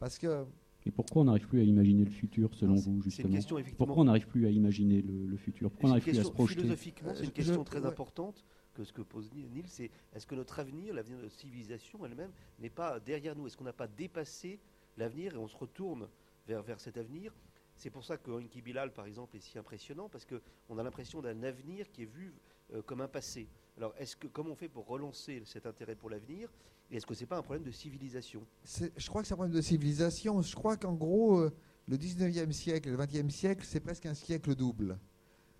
Parce 0.06 0.20
que. 0.20 0.46
Et 0.86 0.92
pourquoi 0.92 1.24
on 1.24 1.26
n'arrive 1.26 1.48
plus 1.48 1.62
à 1.62 1.64
imaginer 1.64 2.06
le 2.06 2.12
futur, 2.12 2.54
selon 2.54 2.76
vous, 2.76 3.02
justement 3.02 3.40
Pourquoi 3.76 4.04
on 4.04 4.04
n'arrive 4.04 4.28
plus 4.28 4.46
à 4.46 4.52
imaginer 4.52 5.02
le, 5.02 5.36
futur 5.36 5.72
Pourquoi 5.72 5.90
on 5.90 5.94
n'arrive 5.94 6.04
plus 6.04 6.20
à 6.20 6.24
se 6.24 6.30
projeter 6.30 6.62
Philosophiquement, 6.62 7.16
c'est 7.16 7.24
une 7.24 7.32
question 7.32 7.64
très 7.64 7.84
importante 7.84 8.46
que 8.76 8.84
ce 8.84 8.94
que 8.94 9.02
pose 9.02 9.34
Neil, 9.34 9.64
c'est 9.66 9.90
est-ce 10.14 10.28
que 10.28 10.36
notre 10.36 10.60
avenir, 10.60 10.94
l'avenir 10.94 11.18
de 11.18 11.24
notre 11.24 11.34
civilisation 11.34 12.06
elle-même, 12.06 12.30
n'est 12.60 12.70
pas 12.70 13.00
derrière 13.00 13.36
nous 13.36 13.48
Est-ce 13.48 13.58
qu'on 13.58 13.64
n'a 13.64 13.74
pas 13.74 13.88
dépassé 13.88 14.60
l'avenir 14.96 15.34
et 15.34 15.38
on 15.38 15.48
se 15.48 15.58
retourne 15.58 16.08
vers, 16.48 16.62
vers 16.62 16.80
cet 16.80 16.98
avenir 16.98 17.34
c'est 17.78 17.90
pour 17.90 18.06
ça 18.06 18.16
que 18.16 18.32
Inky 18.32 18.62
Bilal, 18.62 18.94
par 18.94 19.06
exemple, 19.06 19.36
est 19.36 19.42
si 19.42 19.58
impressionnant, 19.58 20.08
parce 20.08 20.26
qu'on 20.26 20.78
a 20.78 20.84
l'impression 20.84 21.22
d'un 21.22 21.44
avenir 21.44 21.92
qui 21.92 22.04
est 22.04 22.06
vu 22.06 22.34
euh, 22.74 22.82
comme 22.82 23.02
un 23.02 23.10
passé. 23.10 23.50
Alors, 23.76 23.94
est-ce 23.98 24.16
que, 24.16 24.28
comment 24.28 24.52
on 24.52 24.56
fait 24.56 24.70
pour 24.70 24.88
relancer 24.88 25.42
cet 25.44 25.66
intérêt 25.66 25.96
pour 25.96 26.10
l'avenir 26.10 26.50
est-ce 26.92 27.06
que 27.06 27.14
ce 27.14 27.22
n'est 27.22 27.28
pas 27.28 27.38
un 27.38 27.42
problème 27.42 27.64
de 27.64 27.72
civilisation? 27.72 28.46
Je 28.64 29.08
crois 29.08 29.22
que 29.22 29.28
c'est 29.28 29.34
un 29.34 29.38
problème 29.38 29.56
de 29.56 29.62
civilisation. 29.62 30.42
Je 30.42 30.56
crois 30.56 30.78
qu'en 30.78 30.94
gros, 30.94 31.40
euh, 31.40 31.52
le 31.88 31.98
19e 31.98 32.52
siècle 32.52 32.90
et 32.90 32.92
le 32.92 32.98
20e 32.98 33.30
siècle, 33.30 33.66
c'est 33.68 33.80
presque 33.80 34.06
un 34.06 34.14
siècle 34.14 34.56
double. 34.56 34.98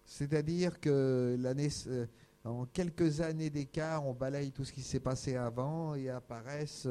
C'est-à-dire 0.06 0.80
que 0.80 1.36
l'année, 1.40 1.70
euh, 1.88 2.06
en 2.44 2.66
quelques 2.66 3.22
années 3.22 3.50
d'écart, 3.50 4.06
on 4.06 4.14
balaye 4.14 4.52
tout 4.52 4.66
ce 4.66 4.72
qui 4.72 4.82
s'est 4.82 5.00
passé 5.00 5.36
avant 5.36 5.96
et 5.96 6.10
apparaissent 6.10 6.88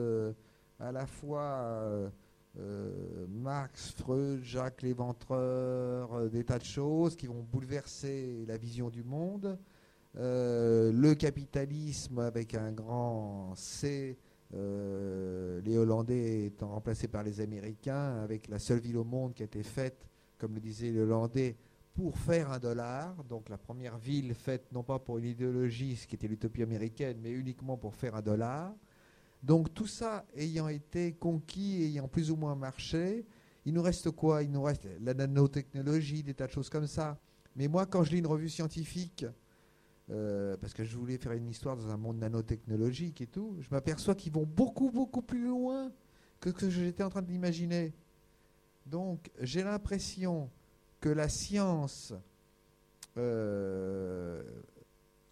à 0.80 0.90
la 0.90 1.06
fois 1.06 2.12
Marx, 3.28 3.92
Freud, 3.92 4.42
Jacques 4.42 4.82
Léventreur, 4.82 6.28
des 6.28 6.42
tas 6.42 6.58
de 6.58 6.64
choses 6.64 7.14
qui 7.14 7.28
vont 7.28 7.42
bouleverser 7.42 8.44
la 8.48 8.56
vision 8.56 8.90
du 8.90 9.04
monde. 9.04 9.56
Euh, 10.16 10.92
le 10.92 11.14
capitalisme 11.14 12.20
avec 12.20 12.54
un 12.54 12.70
grand 12.70 13.52
C, 13.56 14.16
euh, 14.52 15.60
les 15.62 15.78
Hollandais 15.78 16.46
étant 16.46 16.68
remplacés 16.68 17.08
par 17.08 17.22
les 17.22 17.40
Américains, 17.40 18.20
avec 18.22 18.48
la 18.48 18.58
seule 18.58 18.80
ville 18.80 18.96
au 18.96 19.04
monde 19.04 19.34
qui 19.34 19.42
a 19.42 19.46
été 19.46 19.62
faite, 19.62 20.06
comme 20.38 20.54
le 20.54 20.60
disait 20.60 20.90
les 20.90 21.00
Hollandais, 21.00 21.56
pour 21.94 22.18
faire 22.18 22.50
un 22.50 22.58
dollar. 22.58 23.24
Donc 23.24 23.48
la 23.48 23.56
première 23.56 23.96
ville 23.96 24.34
faite 24.34 24.66
non 24.72 24.82
pas 24.82 24.98
pour 24.98 25.18
une 25.18 25.26
idéologie, 25.26 25.96
ce 25.96 26.06
qui 26.06 26.16
était 26.16 26.28
l'utopie 26.28 26.62
américaine, 26.62 27.18
mais 27.22 27.30
uniquement 27.30 27.76
pour 27.76 27.94
faire 27.94 28.14
un 28.16 28.22
dollar. 28.22 28.74
Donc 29.42 29.72
tout 29.74 29.86
ça 29.86 30.24
ayant 30.36 30.68
été 30.68 31.12
conquis, 31.12 31.82
ayant 31.84 32.08
plus 32.08 32.30
ou 32.30 32.36
moins 32.36 32.54
marché, 32.54 33.26
il 33.64 33.72
nous 33.72 33.82
reste 33.82 34.10
quoi? 34.10 34.42
Il 34.42 34.50
nous 34.50 34.62
reste 34.62 34.88
la 35.00 35.14
nanotechnologie, 35.14 36.22
des 36.22 36.34
tas 36.34 36.46
de 36.46 36.52
choses 36.52 36.68
comme 36.68 36.86
ça. 36.86 37.18
Mais 37.56 37.68
moi, 37.68 37.86
quand 37.86 38.02
je 38.02 38.12
lis 38.12 38.18
une 38.18 38.26
revue 38.26 38.48
scientifique, 38.48 39.24
euh, 40.10 40.56
parce 40.58 40.74
que 40.74 40.84
je 40.84 40.96
voulais 40.96 41.16
faire 41.16 41.32
une 41.32 41.48
histoire 41.48 41.76
dans 41.76 41.88
un 41.88 41.96
monde 41.96 42.18
nanotechnologique 42.18 43.20
et 43.22 43.26
tout, 43.26 43.56
je 43.60 43.68
m'aperçois 43.70 44.14
qu'ils 44.14 44.32
vont 44.32 44.44
beaucoup, 44.44 44.90
beaucoup 44.90 45.22
plus 45.22 45.46
loin 45.46 45.90
que 46.40 46.50
ce 46.50 46.54
que 46.54 46.70
j'étais 46.70 47.02
en 47.02 47.08
train 47.08 47.22
d'imaginer. 47.22 47.94
Donc, 48.84 49.30
j'ai 49.40 49.62
l'impression 49.62 50.50
que 51.00 51.08
la 51.08 51.30
science 51.30 52.12
euh, 53.16 54.42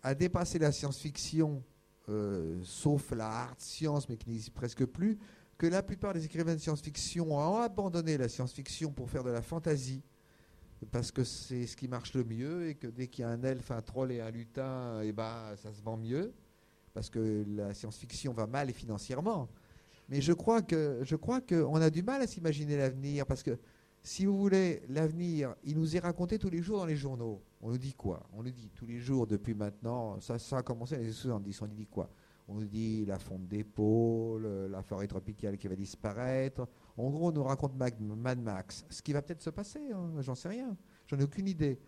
a 0.03 0.15
dépassé 0.15 0.59
la 0.59 0.73
science-fiction, 0.73 1.63
euh, 2.09 2.59
sauf 2.65 3.13
la 3.13 3.29
hard 3.29 3.61
science, 3.61 4.09
mais 4.09 4.17
qui 4.17 4.31
n'existe 4.31 4.55
presque 4.55 4.87
plus, 4.87 5.19
que 5.59 5.67
la 5.67 5.83
plupart 5.83 6.15
des 6.15 6.25
écrivains 6.25 6.55
de 6.55 6.61
science-fiction 6.61 7.31
ont 7.31 7.61
abandonné 7.61 8.17
la 8.17 8.29
science-fiction 8.29 8.91
pour 8.91 9.11
faire 9.11 9.23
de 9.23 9.31
la 9.31 9.43
fantasy 9.43 10.03
parce 10.91 11.13
que 11.13 11.25
c'est 11.25 11.67
ce 11.67 11.77
qui 11.77 11.89
marche 11.89 12.15
le 12.15 12.25
mieux 12.25 12.69
et 12.69 12.75
que 12.75 12.87
dès 12.87 13.07
qu'il 13.09 13.23
y 13.23 13.25
a 13.25 13.31
un 13.31 13.43
elfe, 13.43 13.71
un 13.71 13.83
troll 13.83 14.13
et 14.13 14.21
un 14.21 14.31
lutin, 14.31 15.03
et 15.03 15.09
eh 15.09 15.13
ben, 15.13 15.55
ça 15.57 15.73
se 15.73 15.83
vend 15.83 15.97
mieux 15.97 16.33
parce 16.95 17.09
que 17.09 17.45
la 17.49 17.73
science-fiction 17.75 18.33
va 18.33 18.47
mal 18.47 18.71
financièrement. 18.73 19.49
Mais 20.09 20.21
je 20.21 20.33
crois 20.33 20.63
que 20.63 21.01
je 21.05 21.17
crois 21.17 21.41
qu'on 21.41 21.77
a 21.77 21.91
du 21.91 22.03
mal 22.03 22.21
à 22.23 22.27
s'imaginer 22.27 22.77
l'avenir 22.77 23.27
parce 23.27 23.43
que 23.43 23.59
si 24.03 24.27
vous 24.27 24.37
voulez 24.37 24.83
l'avenir, 24.89 25.55
il 25.63 25.79
nous 25.79 25.97
est 25.97 26.01
raconté 26.01 26.39
tous 26.39 26.51
les 26.51 26.61
jours 26.61 26.79
dans 26.79 26.87
les 26.87 26.97
journaux. 26.97 27.41
On 27.61 27.71
nous 27.71 27.79
dit 27.79 27.95
quoi? 27.95 28.27
On 28.33 28.43
nous 28.43 28.51
dit 28.51 28.69
tous 28.75 28.85
les 28.85 28.99
jours 28.99 29.27
depuis 29.29 29.55
maintenant. 29.55 30.19
Ça, 30.21 30.37
a 30.57 30.63
commencé 30.63 30.97
dans 30.97 31.01
les 31.01 31.07
années 31.07 31.15
70. 31.15 31.63
On 31.63 31.69
nous 31.69 31.75
dit 31.75 31.87
quoi? 31.87 32.11
On 32.49 32.55
nous 32.55 32.65
dit 32.65 33.07
la 33.07 33.21
fonte 33.21 33.47
d'épaule, 33.47 34.69
la 34.69 34.83
forêt 34.83 35.07
tropicale 35.07 35.57
qui 35.57 35.69
va 35.69 35.77
disparaître. 35.77 36.67
En 36.97 37.11
gros, 37.11 37.29
on 37.29 37.33
nous 37.33 37.43
raconte 37.43 37.75
Mad 37.77 38.41
Max. 38.41 38.85
Ce 38.91 39.03
qui 39.03 39.13
va 39.13 39.23
peut-être 39.23 39.43
se 39.43 39.51
passer, 39.51 39.81
hein, 39.93 40.11
j'en 40.21 40.35
sais 40.35 40.49
rien. 40.49 40.77
J'en 41.07 41.19
ai 41.19 41.25
aucune 41.25 41.49
idée. 41.49 41.79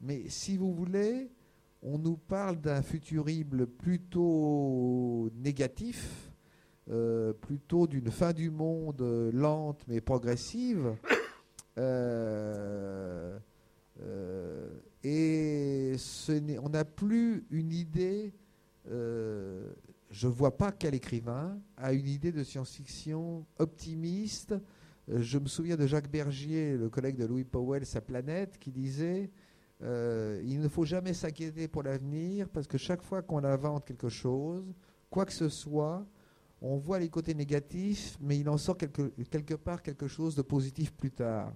Mais 0.00 0.28
si 0.28 0.56
vous 0.56 0.72
voulez, 0.74 1.30
on 1.82 1.98
nous 1.98 2.16
parle 2.16 2.60
d'un 2.60 2.82
futurible 2.82 3.66
plutôt 3.66 5.30
négatif, 5.36 6.30
euh, 6.90 7.32
plutôt 7.32 7.86
d'une 7.86 8.10
fin 8.10 8.32
du 8.32 8.50
monde 8.50 9.30
lente 9.32 9.82
mais 9.88 10.00
progressive. 10.00 10.94
Euh, 11.78 13.38
euh, 14.00 14.70
et 15.04 15.94
on 16.62 16.70
n'a 16.70 16.86
plus 16.86 17.44
une 17.50 17.70
idée 17.70 18.32
je 20.10 20.26
ne 20.28 20.32
vois 20.32 20.56
pas 20.56 20.72
quel 20.72 20.94
écrivain 20.94 21.58
a 21.76 21.92
une 21.92 22.08
idée 22.08 22.32
de 22.32 22.42
science-fiction 22.42 23.44
optimiste. 23.58 24.54
Euh, 25.08 25.20
je 25.20 25.38
me 25.38 25.46
souviens 25.46 25.76
de 25.76 25.86
Jacques 25.86 26.10
Bergier, 26.10 26.76
le 26.76 26.88
collègue 26.88 27.16
de 27.16 27.24
Louis 27.24 27.44
Powell, 27.44 27.84
Sa 27.84 28.00
planète, 28.00 28.58
qui 28.58 28.72
disait 28.72 29.30
euh, 29.82 30.40
Il 30.44 30.60
ne 30.60 30.68
faut 30.68 30.84
jamais 30.84 31.12
s'inquiéter 31.12 31.68
pour 31.68 31.82
l'avenir 31.82 32.48
parce 32.48 32.66
que 32.66 32.78
chaque 32.78 33.02
fois 33.02 33.22
qu'on 33.22 33.44
invente 33.44 33.84
quelque 33.84 34.08
chose, 34.08 34.64
quoi 35.10 35.24
que 35.24 35.32
ce 35.32 35.48
soit, 35.48 36.06
on 36.62 36.76
voit 36.76 36.98
les 36.98 37.08
côtés 37.08 37.34
négatifs, 37.34 38.16
mais 38.20 38.38
il 38.38 38.48
en 38.48 38.56
sort 38.56 38.76
quelque, 38.76 39.54
part 39.54 39.82
quelque 39.82 40.08
chose 40.08 40.34
de 40.34 40.42
positif 40.42 40.92
plus 40.92 41.10
tard. 41.10 41.52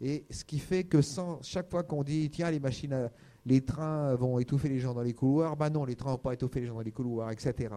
Et 0.00 0.26
ce 0.30 0.44
qui 0.44 0.58
fait 0.58 0.84
que 0.84 1.00
chaque 1.42 1.70
fois 1.70 1.82
qu'on 1.82 2.04
dit 2.04 2.30
Tiens, 2.30 2.50
les 2.50 2.60
machines 2.60 2.92
à 2.92 3.10
les 3.48 3.62
trains 3.62 4.14
vont 4.14 4.38
étouffer 4.38 4.68
les 4.68 4.78
gens 4.78 4.92
dans 4.92 5.02
les 5.02 5.14
couloirs. 5.14 5.56
Ben 5.56 5.70
non, 5.70 5.84
les 5.86 5.96
trains 5.96 6.12
vont 6.12 6.18
pas 6.18 6.34
étouffer 6.34 6.60
les 6.60 6.66
gens 6.66 6.74
dans 6.74 6.82
les 6.82 6.92
couloirs, 6.92 7.30
etc. 7.32 7.74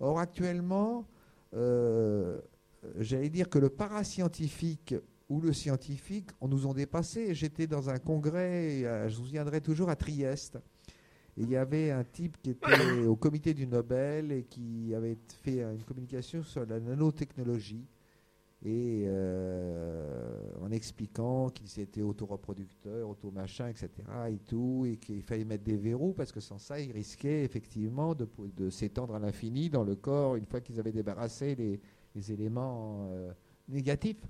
Or, 0.00 0.18
actuellement, 0.18 1.06
euh, 1.54 2.40
j'allais 2.98 3.28
dire 3.28 3.48
que 3.48 3.60
le 3.60 3.68
parascientifique 3.68 4.96
ou 5.28 5.40
le 5.40 5.52
scientifique, 5.52 6.30
on 6.40 6.48
nous 6.48 6.66
ont 6.66 6.74
dépassé. 6.74 7.34
J'étais 7.34 7.68
dans 7.68 7.88
un 7.88 7.98
congrès, 7.98 8.84
euh, 8.84 9.08
je 9.08 9.16
vous 9.16 9.24
viendrai 9.24 9.60
toujours 9.60 9.90
à 9.90 9.96
Trieste, 9.96 10.58
Et 11.36 11.42
il 11.42 11.50
y 11.50 11.56
avait 11.56 11.92
un 11.92 12.02
type 12.02 12.36
qui 12.42 12.50
était 12.50 13.06
au 13.06 13.14
comité 13.14 13.54
du 13.54 13.68
Nobel 13.68 14.32
et 14.32 14.42
qui 14.42 14.92
avait 14.92 15.16
fait 15.44 15.62
une 15.62 15.84
communication 15.84 16.42
sur 16.42 16.66
la 16.66 16.80
nanotechnologie 16.80 17.86
et 18.64 19.04
euh, 19.06 20.38
en 20.60 20.70
expliquant 20.70 21.50
qu'ils 21.50 21.80
étaient 21.80 22.02
auto-reproducteurs, 22.02 23.08
auto-machin, 23.08 23.68
etc. 23.68 23.90
et 24.30 24.38
tout, 24.38 24.86
et 24.86 24.98
qu'il 24.98 25.22
fallait 25.22 25.44
mettre 25.44 25.64
des 25.64 25.76
verrous 25.76 26.12
parce 26.12 26.30
que 26.30 26.38
sans 26.38 26.58
ça, 26.58 26.78
ils 26.78 26.92
risquaient 26.92 27.42
effectivement 27.42 28.14
de, 28.14 28.70
s'étendre 28.70 29.16
à 29.16 29.18
l'infini 29.18 29.68
dans 29.68 29.82
le 29.82 29.96
corps 29.96 30.36
une 30.36 30.46
fois 30.46 30.60
qu'ils 30.60 30.78
avaient 30.78 30.92
débarrassé 30.92 31.56
les, 31.56 31.80
les 32.14 32.32
éléments 32.32 33.08
euh, 33.10 33.32
négatifs. 33.68 34.24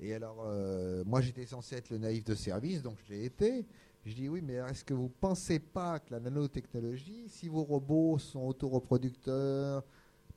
Et 0.00 0.12
alors, 0.14 0.44
euh, 0.44 1.04
moi, 1.06 1.20
j'étais 1.20 1.46
censé 1.46 1.76
être 1.76 1.90
le 1.90 1.98
naïf 1.98 2.24
de 2.24 2.34
service, 2.34 2.82
donc 2.82 2.96
je 3.06 3.14
l'ai 3.14 3.24
été. 3.26 3.64
Je 4.04 4.14
dis 4.14 4.28
oui, 4.28 4.42
mais 4.42 4.54
est-ce 4.54 4.84
que 4.84 4.94
vous 4.94 5.04
ne 5.04 5.20
pensez 5.20 5.60
pas 5.60 6.00
que 6.00 6.12
la 6.12 6.20
nanotechnologie, 6.20 7.28
si 7.28 7.48
vos 7.48 7.62
robots 7.62 8.18
sont 8.18 8.40
auto-reproducteurs, 8.40 9.84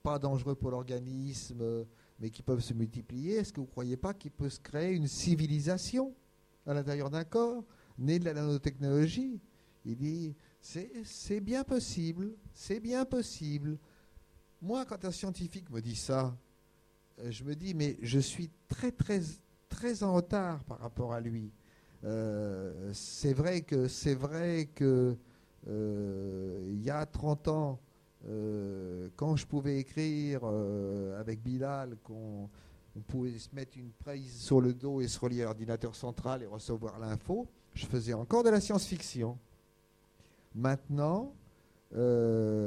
pas 0.03 0.19
dangereux 0.19 0.55
pour 0.55 0.71
l'organisme, 0.71 1.85
mais 2.21 2.29
qui 2.29 2.43
peuvent 2.43 2.61
se 2.61 2.75
multiplier, 2.75 3.37
est-ce 3.37 3.51
que 3.51 3.59
vous 3.59 3.65
ne 3.65 3.71
croyez 3.71 3.97
pas 3.97 4.13
qu'il 4.13 4.29
peut 4.29 4.49
se 4.49 4.59
créer 4.59 4.93
une 4.93 5.07
civilisation 5.07 6.13
à 6.67 6.73
l'intérieur 6.75 7.09
d'un 7.09 7.23
corps, 7.23 7.65
né 7.97 8.19
de 8.19 8.25
la 8.25 8.35
nanotechnologie? 8.35 9.41
Il 9.83 9.97
dit, 9.97 10.35
c'est 10.61 11.39
bien 11.39 11.63
possible, 11.63 12.35
c'est 12.53 12.79
bien 12.79 13.05
possible. 13.05 13.79
Moi, 14.61 14.85
quand 14.85 15.03
un 15.03 15.11
scientifique 15.11 15.71
me 15.71 15.81
dit 15.81 15.95
ça, 15.95 16.37
euh, 17.19 17.31
je 17.31 17.43
me 17.43 17.55
dis, 17.55 17.73
mais 17.73 17.97
je 18.03 18.19
suis 18.19 18.51
très, 18.67 18.91
très, 18.91 19.21
très 19.67 20.03
en 20.03 20.13
retard 20.13 20.63
par 20.65 20.77
rapport 20.77 21.13
à 21.13 21.19
lui. 21.19 21.51
Euh, 22.03 22.91
c'est 22.93 23.33
vrai 23.33 23.61
que, 23.61 23.87
c'est 23.87 24.13
vrai 24.13 24.69
que 24.75 25.17
euh, 25.67 26.69
il 26.71 26.83
y 26.83 26.91
a 26.91 27.03
30 27.07 27.47
ans, 27.47 27.79
euh, 28.29 29.09
quand 29.15 29.35
je 29.35 29.47
pouvais 29.47 29.79
écrire 29.79 30.41
euh, 30.43 31.19
avec 31.19 31.41
Bilal, 31.41 31.97
qu'on 32.03 32.49
pouvait 33.07 33.39
se 33.39 33.49
mettre 33.53 33.77
une 33.77 33.89
prise 33.91 34.39
sur 34.39 34.61
le 34.61 34.73
dos 34.73 35.01
et 35.01 35.07
se 35.07 35.19
relier 35.19 35.41
à 35.41 35.45
l'ordinateur 35.45 35.95
central 35.95 36.43
et 36.43 36.45
recevoir 36.45 36.99
l'info, 36.99 37.47
je 37.73 37.85
faisais 37.85 38.13
encore 38.13 38.43
de 38.43 38.49
la 38.49 38.61
science-fiction. 38.61 39.39
Maintenant, 40.53 41.33
euh, 41.95 42.61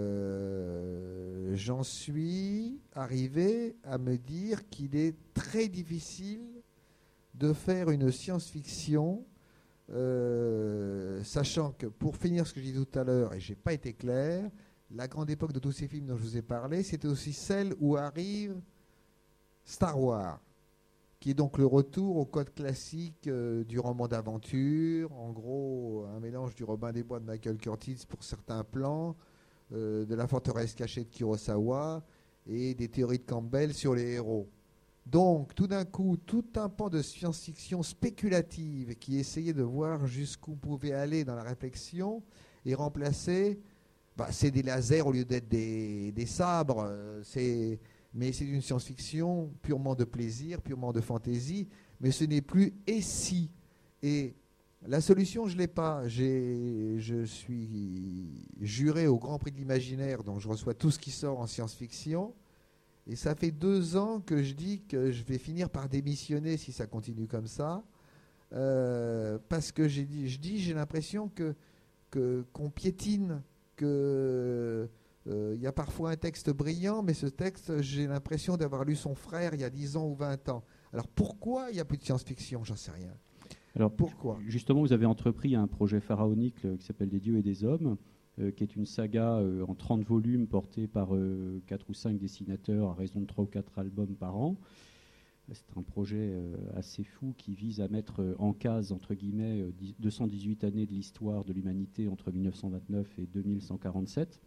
j'en 1.55 1.85
suis 1.85 2.81
arrivé 2.95 3.77
à 3.85 3.99
me 3.99 4.17
dire 4.17 4.69
qu'il 4.71 4.97
est 4.97 5.15
très 5.35 5.69
difficile 5.69 6.43
de 7.35 7.53
faire 7.53 7.91
une 7.91 8.11
science-fiction, 8.11 9.25
sachant 11.23 11.73
que 11.73 11.87
pour 11.87 12.17
finir 12.17 12.47
ce 12.47 12.55
que 12.55 12.61
j'ai 12.61 12.73
dit 12.73 12.85
tout 12.85 12.99
à 12.99 13.05
l'heure, 13.05 13.35
et 13.35 13.41
j'ai 13.41 13.55
pas 13.55 13.73
été 13.73 13.93
clair, 13.93 14.51
la 14.95 15.09
grande 15.09 15.31
époque 15.31 15.53
de 15.53 15.59
tous 15.59 15.73
ces 15.73 15.89
films 15.89 16.07
dont 16.07 16.17
je 16.17 16.23
vous 16.23 16.37
ai 16.37 16.43
parlé, 16.43 16.83
c'était 16.83 17.09
aussi 17.09 17.33
celle 17.33 17.75
où 17.81 17.97
arrive 17.97 18.61
Star 19.65 20.01
Wars, 20.01 20.41
qui 21.19 21.31
est 21.31 21.35
donc 21.35 21.59
le 21.59 21.67
retour 21.67 22.17
au 22.17 22.25
code 22.25 22.55
classique 22.55 23.27
euh, 23.27 23.65
du 23.65 23.81
roman 23.81 24.07
d'aventure, 24.07 25.13
en 25.13 25.33
gros 25.33 26.07
un 26.15 26.21
mélange 26.21 26.55
du 26.55 26.65
Robin 26.65 26.93
des 26.93 27.03
Bois 27.03 27.19
de 27.19 27.25
Michael 27.25 27.57
Curtis 27.57 28.05
pour 28.09 28.23
certains 28.23 28.63
plans, 28.63 29.17
euh, 29.73 30.05
de 30.05 30.15
la 30.15 30.29
forteresse 30.29 30.75
cachée 30.75 31.05
de 31.05 31.11
Kurosawa 31.11 32.05
et 32.47 32.75
des 32.75 32.89
théories 32.89 33.19
de 33.19 33.25
Campbell 33.25 33.75
sur 33.75 33.95
les 33.95 34.13
héros. 34.13 34.49
Donc, 35.07 35.55
tout 35.55 35.67
d'un 35.67 35.85
coup, 35.85 36.17
tout 36.17 36.47
un 36.57 36.69
pan 36.69 36.89
de 36.89 37.03
science-fiction 37.03 37.83
spéculative 37.83 38.95
qui 38.97 39.19
essayait 39.19 39.53
de 39.53 39.63
voir 39.63 40.07
jusqu'où 40.07 40.55
pouvait 40.55 40.93
aller 40.93 41.25
dans 41.25 41.35
la 41.35 41.43
réflexion 41.43 42.23
est 42.65 42.75
remplacé 42.75 43.61
bah, 44.17 44.29
c'est 44.31 44.51
des 44.51 44.63
lasers 44.63 45.03
au 45.03 45.13
lieu 45.13 45.25
d'être 45.25 45.49
des, 45.49 46.27
sabres. 46.27 46.87
Euh, 46.89 47.77
mais 48.15 48.33
c'est 48.33 48.45
une 48.45 48.63
science-fiction 48.63 49.53
purement 49.63 49.95
de 49.95 50.05
plaisir, 50.05 50.63
purement 50.63 50.93
de 50.93 51.01
fantaisie. 51.01 51.69
Mais 52.01 52.11
ce 52.11 52.25
n'est 52.25 52.43
plus 52.43 52.75
et 52.87 53.01
si. 53.01 53.51
Et 54.03 54.35
la 54.87 55.01
solution, 55.01 55.49
je 55.49 55.55
ne 55.55 55.61
l'ai 55.61 55.67
pas. 55.67 56.07
je 56.09 57.25
suis 57.25 58.47
juré 58.61 59.07
au 59.07 59.19
Grand 59.19 59.39
Prix 59.39 59.51
de 59.51 59.57
l'imaginaire, 59.57 60.23
donc 60.23 60.41
je 60.41 60.49
reçois 60.49 60.75
tout 60.75 60.91
ce 60.91 60.99
qui 60.99 61.11
sort 61.11 61.41
en 61.41 61.47
science-fiction. 61.47 62.35
Et 63.07 63.17
ça 63.17 63.35
fait 63.35 63.51
deux 63.51 63.97
ans 63.97 64.21
que 64.21 64.43
je 64.43 64.55
dis 64.55 64.83
que 64.89 65.11
je 65.11 65.25
vais 65.25 65.39
finir 65.39 65.69
par 65.69 65.89
démissionner 65.89 66.57
si 66.57 66.73
ça 66.73 66.87
continue 66.87 67.27
comme 67.27 67.47
ça. 67.47 67.83
Euh, 68.53 69.39
parce 69.49 69.73
que 69.73 69.89
j'ai 69.89 70.07
je 70.27 70.39
dis, 70.39 70.61
j'ai 70.61 70.75
l'impression 70.75 71.29
que 71.29 71.55
qu'on 72.53 72.71
piétine 72.71 73.43
qu'il 73.77 73.87
euh, 73.87 74.89
y 75.27 75.67
a 75.67 75.73
parfois 75.73 76.11
un 76.11 76.17
texte 76.17 76.51
brillant, 76.51 77.03
mais 77.03 77.15
ce 77.15 77.27
texte, 77.27 77.81
j'ai 77.81 78.07
l'impression 78.07 78.57
d'avoir 78.57 78.85
lu 78.85 78.97
son 78.97 79.15
frère 79.15 79.55
il 79.55 79.61
y 79.61 79.65
a 79.65 79.71
10 79.71 79.97
ans 79.97 80.07
ou 80.07 80.15
20 80.15 80.49
ans. 80.49 80.65
Alors 80.93 81.09
pourquoi 81.09 81.71
il 81.71 81.75
n'y 81.75 81.81
a 81.81 81.85
plus 81.85 81.99
de 81.99 82.03
science-fiction? 82.03 82.65
J'en 82.65 82.77
sais 82.77 82.93
rien. 82.93 83.13
Alors 83.75 83.91
pourquoi? 83.91 84.39
Justement, 84.47 84.81
vous 84.81 84.93
avez 84.93 85.07
entrepris 85.07 85.57
un 85.57 85.67
projet 85.67 86.01
pharaonique 86.01 86.65
euh, 86.65 86.77
qui 86.77 86.85
s'appelle 86.85 87.09
Des 87.09 87.21
dieux 87.21 87.39
et 87.39 87.43
des 87.43 87.65
hommes, 87.65 87.97
euh, 88.39 88.51
qui 88.51 88.63
est 88.63 88.77
une 88.77 88.87
saga 88.87 89.41
en 89.67 89.75
30 89.75 90.05
volumes 90.05 90.47
portée 90.47 90.87
par 90.87 91.11
4 91.67 91.91
ou 91.91 91.95
5 91.95 92.19
dessinateurs 92.19 92.91
à 92.91 92.95
raison 92.95 93.21
de 93.21 93.27
3 93.27 93.45
ou 93.45 93.49
4 93.49 93.79
albums 93.79 94.15
par 94.15 94.37
an. 94.37 94.57
C'est 95.53 95.77
un 95.77 95.83
projet 95.83 96.35
assez 96.75 97.05
fou 97.05 97.35
qui 97.37 97.55
vise 97.55 97.81
à 97.81 97.89
mettre 97.89 98.35
en 98.39 98.55
case, 98.55 98.93
entre 98.93 99.15
guillemets, 99.15 99.67
218 99.99 100.65
années 100.65 100.87
de 100.87 100.93
l'histoire 100.93 101.45
de 101.45 101.53
l'humanité 101.53 102.09
entre 102.09 102.33
1929 102.33 103.19
et 103.19 103.27
2147. 103.27 104.41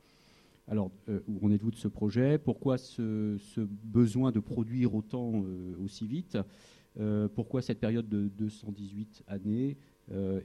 Alors, 0.68 0.92
où 1.28 1.46
en 1.46 1.52
êtes-vous 1.52 1.70
de 1.70 1.76
ce 1.76 1.88
projet? 1.88 2.40
Pourquoi 2.40 2.80
ce, 2.80 3.38
besoin 3.84 4.32
de 4.32 4.40
produire 4.40 4.96
autant 4.96 5.44
aussi 5.84 6.08
vite? 6.08 6.38
Pourquoi 7.36 7.62
cette 7.62 7.80
période 7.80 8.10
de 8.10 8.28
218 8.30 9.24
années? 9.28 9.78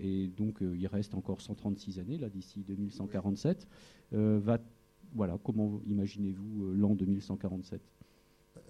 Et 0.01 0.29
donc, 0.37 0.59
il 0.61 0.87
reste 0.87 1.15
encore 1.15 1.41
136 1.41 1.99
années, 1.99 2.19
là, 2.19 2.29
d'ici 2.29 2.63
2147. 2.63 3.67
va, 4.13 4.59
voilà, 5.15 5.39
comment 5.43 5.81
imaginez-vous 5.87 6.75
l'an 6.75 6.95
2147 6.95 7.81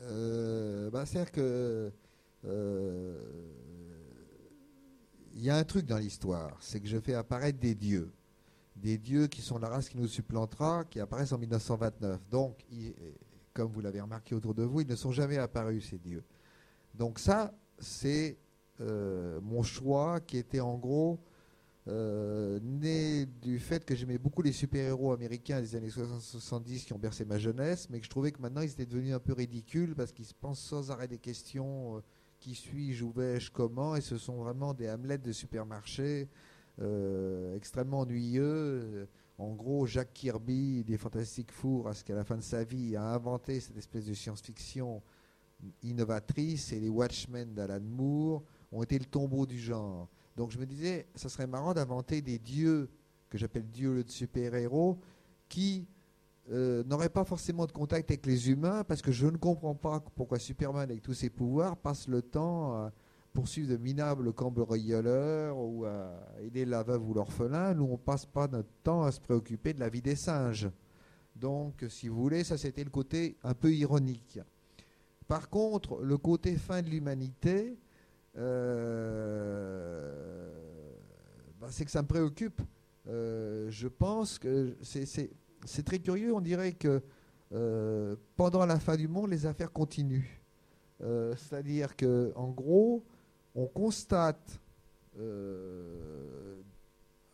euh, 0.03 0.91
bah, 0.91 1.07
C'est-à-dire 1.07 1.33
que 1.33 1.93
euh, 2.45 3.17
il 5.35 5.43
y 5.43 5.51
a 5.51 5.57
un 5.57 5.65
truc 5.65 5.87
dans 5.87 5.99
l'histoire, 5.99 6.57
c'est 6.61 6.81
que 6.81 6.89
je 6.89 6.99
fais 6.99 7.15
apparaître 7.15 7.59
des 7.59 7.75
dieux. 7.75 8.13
Des 8.77 8.99
dieux 8.99 9.27
qui 9.27 9.43
sont 9.43 9.59
la 9.59 9.69
race 9.69 9.89
qui 9.89 9.99
nous 9.99 10.09
supplantera, 10.09 10.85
qui 10.85 10.99
apparaissent 11.01 11.33
en 11.33 11.39
1929. 11.39 12.21
Donc, 12.31 12.65
comme 13.53 13.71
vous 13.71 13.81
l'avez 13.81 14.01
remarqué 14.01 14.35
autour 14.35 14.55
de 14.55 14.63
vous, 14.63 14.81
ils 14.81 14.89
ne 14.89 14.97
sont 14.97 15.13
jamais 15.13 15.39
apparus, 15.39 15.91
ces 15.91 15.99
dieux. 15.99 16.25
Donc 16.95 17.19
ça, 17.19 17.55
c'est 17.79 18.39
euh, 18.81 19.41
mon 19.43 19.63
choix 19.63 20.21
qui 20.21 20.39
était 20.39 20.61
en 20.61 20.77
gros 20.77 21.19
euh, 21.89 22.61
né 22.63 23.27
du 23.27 23.59
fait 23.59 23.85
que 23.85 23.97
j'aimais 23.97 24.19
beaucoup 24.19 24.43
les 24.43 24.53
super-héros 24.53 25.13
américains 25.13 25.61
des 25.61 25.75
années 25.75 25.89
60-70 25.89 26.85
qui 26.85 26.93
ont 26.93 26.99
bercé 26.99 27.25
ma 27.25 27.39
jeunesse, 27.39 27.89
mais 27.91 27.99
que 27.99 28.05
je 28.05 28.11
trouvais 28.11 28.31
que 28.31 28.41
maintenant 28.41 28.61
ils 28.61 28.71
étaient 28.71 28.87
devenus 28.87 29.15
un 29.15 29.19
peu 29.19 29.33
ridicules 29.33 29.95
parce 29.97 30.13
qu'ils 30.13 30.27
se 30.27 30.35
pensent 30.35 30.61
sans 30.61 30.93
arrêt 30.93 31.09
des 31.09 31.19
questions 31.19 31.97
euh, 31.97 32.01
qui 32.39 32.55
suis-je, 32.55 33.05
où 33.05 33.11
vais-je, 33.11 33.51
comment, 33.51 33.97
et 33.97 34.01
ce 34.01 34.17
sont 34.17 34.37
vraiment 34.37 34.75
des 34.75 34.89
Hamlet 34.89 35.19
de 35.19 35.33
supermarché 35.33 36.29
euh, 36.81 37.57
extrêmement 37.57 38.01
ennuyeux. 38.01 39.09
En 39.39 39.55
gros, 39.55 39.87
Jack 39.87 40.13
Kirby 40.13 40.85
des 40.85 40.97
Fantastic 40.97 41.51
Four, 41.51 41.89
à 41.89 41.95
ce 41.95 42.05
qu'à 42.05 42.15
la 42.15 42.25
fin 42.25 42.37
de 42.37 42.43
sa 42.43 42.63
vie, 42.65 42.95
a 42.97 43.03
inventé 43.15 43.59
cette 43.61 43.77
espèce 43.77 44.07
de 44.07 44.15
science-fiction 44.15 45.03
innovatrice, 45.83 46.73
et 46.73 46.81
les 46.81 46.89
Watchmen 46.89 47.55
d'Alan 47.55 47.81
Moore 47.81 48.43
ont 48.71 48.83
été 48.83 48.99
le 48.99 49.05
tombeau 49.05 49.47
du 49.47 49.59
genre. 49.59 50.09
Donc 50.37 50.51
je 50.51 50.59
me 50.59 50.67
disais, 50.67 51.07
ça 51.15 51.29
serait 51.29 51.47
marrant 51.47 51.75
d'inventer 51.75 52.23
des 52.23 52.39
dieux, 52.39 52.89
que 53.29 53.39
j'appelle 53.39 53.69
dieux 53.71 54.03
de 54.03 54.11
super-héros, 54.11 54.99
qui 55.49 55.87
euh, 56.51 56.83
n'auraient 56.85 57.09
pas 57.09 57.25
forcément 57.25 57.67
de 57.67 57.73
contact 57.73 58.11
avec 58.11 58.27
les 58.27 58.51
humains, 58.51 58.85
parce 58.85 59.03
que 59.03 59.13
je 59.13 59.27
ne 59.27 59.37
comprends 59.37 59.75
pas 59.75 60.01
pourquoi 60.15 60.39
Superman, 60.39 60.91
avec 60.91 61.03
tous 61.03 61.15
ses 61.15 61.31
pouvoirs, 61.31 61.77
passe 61.77 62.09
le 62.09 62.23
temps 62.23 62.73
à 62.75 62.93
poursuivre 63.33 63.71
de 63.71 63.77
minables 63.77 64.33
cambrioleurs 64.33 65.57
ou 65.57 65.85
à 65.85 66.13
aider 66.41 66.65
la 66.65 66.83
veuve 66.83 67.09
ou 67.09 67.15
l'orphelin. 67.15 67.75
Nous, 67.75 67.85
on 67.85 67.97
passe 67.97 68.27
pas 68.27 68.49
notre 68.49 68.73
temps 68.83 69.05
à 69.05 69.13
se 69.13 69.21
préoccuper 69.21 69.73
de 69.73 69.81
la 69.81 69.89
vie 69.89 70.03
des 70.03 70.17
singes. 70.17 70.69
Donc, 71.35 71.85
si 71.89 72.09
vous 72.09 72.21
voulez, 72.21 72.45
ça 72.45 72.59
c'était 72.59 72.85
le 72.85 72.91
côté 72.91 73.37
un 73.43 73.55
peu 73.55 73.73
ironique. 73.73 74.39
Par 75.29 75.49
contre, 75.49 76.03
le 76.03 76.19
côté 76.19 76.57
fin 76.57 76.83
de 76.83 76.91
l'humanité, 76.91 77.79
euh, 78.37 80.11
bah, 81.61 81.69
c'est 81.71 81.85
que 81.85 81.91
ça 81.91 82.03
me 82.03 82.09
préoccupe. 82.09 82.63
Euh, 83.09 83.71
je 83.71 83.89
pense 83.89 84.39
que 84.39 84.77
c'est 84.83 85.85
très 85.85 85.99
curieux. 85.99 86.33
On 86.35 86.41
dirait 86.41 86.73
que 86.73 87.03
euh, 87.53 88.17
pendant 88.37 88.65
la 88.65 88.79
fin 88.79 88.97
du 88.97 89.09
monde, 89.09 89.31
les 89.31 89.47
affaires 89.47 89.73
continuent. 89.73 90.29
C'est-à-dire 91.37 91.97
que, 91.97 92.33
en 92.37 92.51
gros, 92.51 93.05
on 93.57 93.67
constate. 93.67 94.61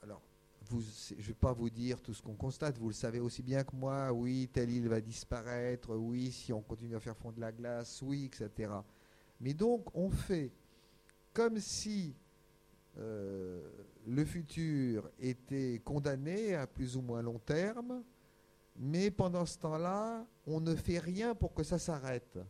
alors, 0.02 0.22
je 0.70 1.14
ne 1.14 1.22
vais 1.22 1.34
pas 1.34 1.52
vous 1.52 1.68
dire 1.68 2.00
tout 2.00 2.14
ce 2.14 2.22
qu'on 2.22 2.32
constate, 2.34 2.78
vous 2.78 2.88
le 2.88 2.94
savez 2.94 3.20
aussi 3.20 3.42
bien 3.42 3.62
que 3.62 3.76
moi, 3.76 4.10
oui, 4.10 4.48
telle 4.50 4.70
île 4.70 4.88
va 4.88 5.02
disparaître, 5.02 5.94
oui, 5.94 6.32
si 6.32 6.50
on 6.50 6.62
continue 6.62 6.96
à 6.96 7.00
faire 7.00 7.14
fondre 7.14 7.38
la 7.38 7.52
glace, 7.52 8.00
oui, 8.00 8.24
etc. 8.24 8.72
Mais 9.38 9.52
donc, 9.52 9.94
on 9.94 10.08
fait 10.08 10.50
comme 11.38 11.60
si 11.60 12.16
euh, 12.98 13.60
le 14.08 14.24
futur 14.24 15.08
était 15.20 15.80
condamné 15.84 16.56
à 16.56 16.66
plus 16.66 16.96
ou 16.96 17.00
moins 17.00 17.22
long 17.22 17.38
terme, 17.38 18.02
mais 18.74 19.12
pendant 19.12 19.46
ce 19.46 19.56
temps-là, 19.58 20.26
on 20.48 20.60
ne 20.60 20.74
fait 20.74 20.98
rien 20.98 21.36
pour 21.36 21.54
que 21.54 21.62
ça 21.62 21.78
s'arrête. 21.78 22.40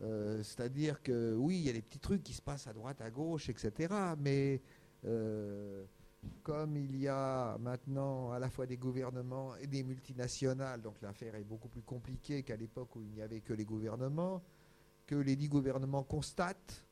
Euh, 0.00 0.42
c'est-à-dire 0.42 1.02
que 1.02 1.34
oui, 1.34 1.58
il 1.58 1.64
y 1.64 1.68
a 1.68 1.74
des 1.74 1.82
petits 1.82 1.98
trucs 1.98 2.22
qui 2.22 2.32
se 2.32 2.40
passent 2.40 2.66
à 2.66 2.72
droite, 2.72 3.02
à 3.02 3.10
gauche, 3.10 3.50
etc. 3.50 3.92
Mais 4.18 4.62
euh, 5.04 5.84
comme 6.42 6.78
il 6.78 6.96
y 6.96 7.08
a 7.08 7.58
maintenant 7.58 8.32
à 8.32 8.38
la 8.38 8.48
fois 8.48 8.64
des 8.64 8.78
gouvernements 8.78 9.56
et 9.56 9.66
des 9.66 9.82
multinationales, 9.82 10.80
donc 10.80 11.02
l'affaire 11.02 11.34
est 11.34 11.44
beaucoup 11.44 11.68
plus 11.68 11.82
compliquée 11.82 12.42
qu'à 12.42 12.56
l'époque 12.56 12.96
où 12.96 13.02
il 13.02 13.10
n'y 13.10 13.20
avait 13.20 13.42
que 13.42 13.52
les 13.52 13.66
gouvernements, 13.66 14.42
que 15.06 15.16
les 15.16 15.36
dix 15.36 15.50
gouvernements 15.50 16.02
constatent 16.02 16.86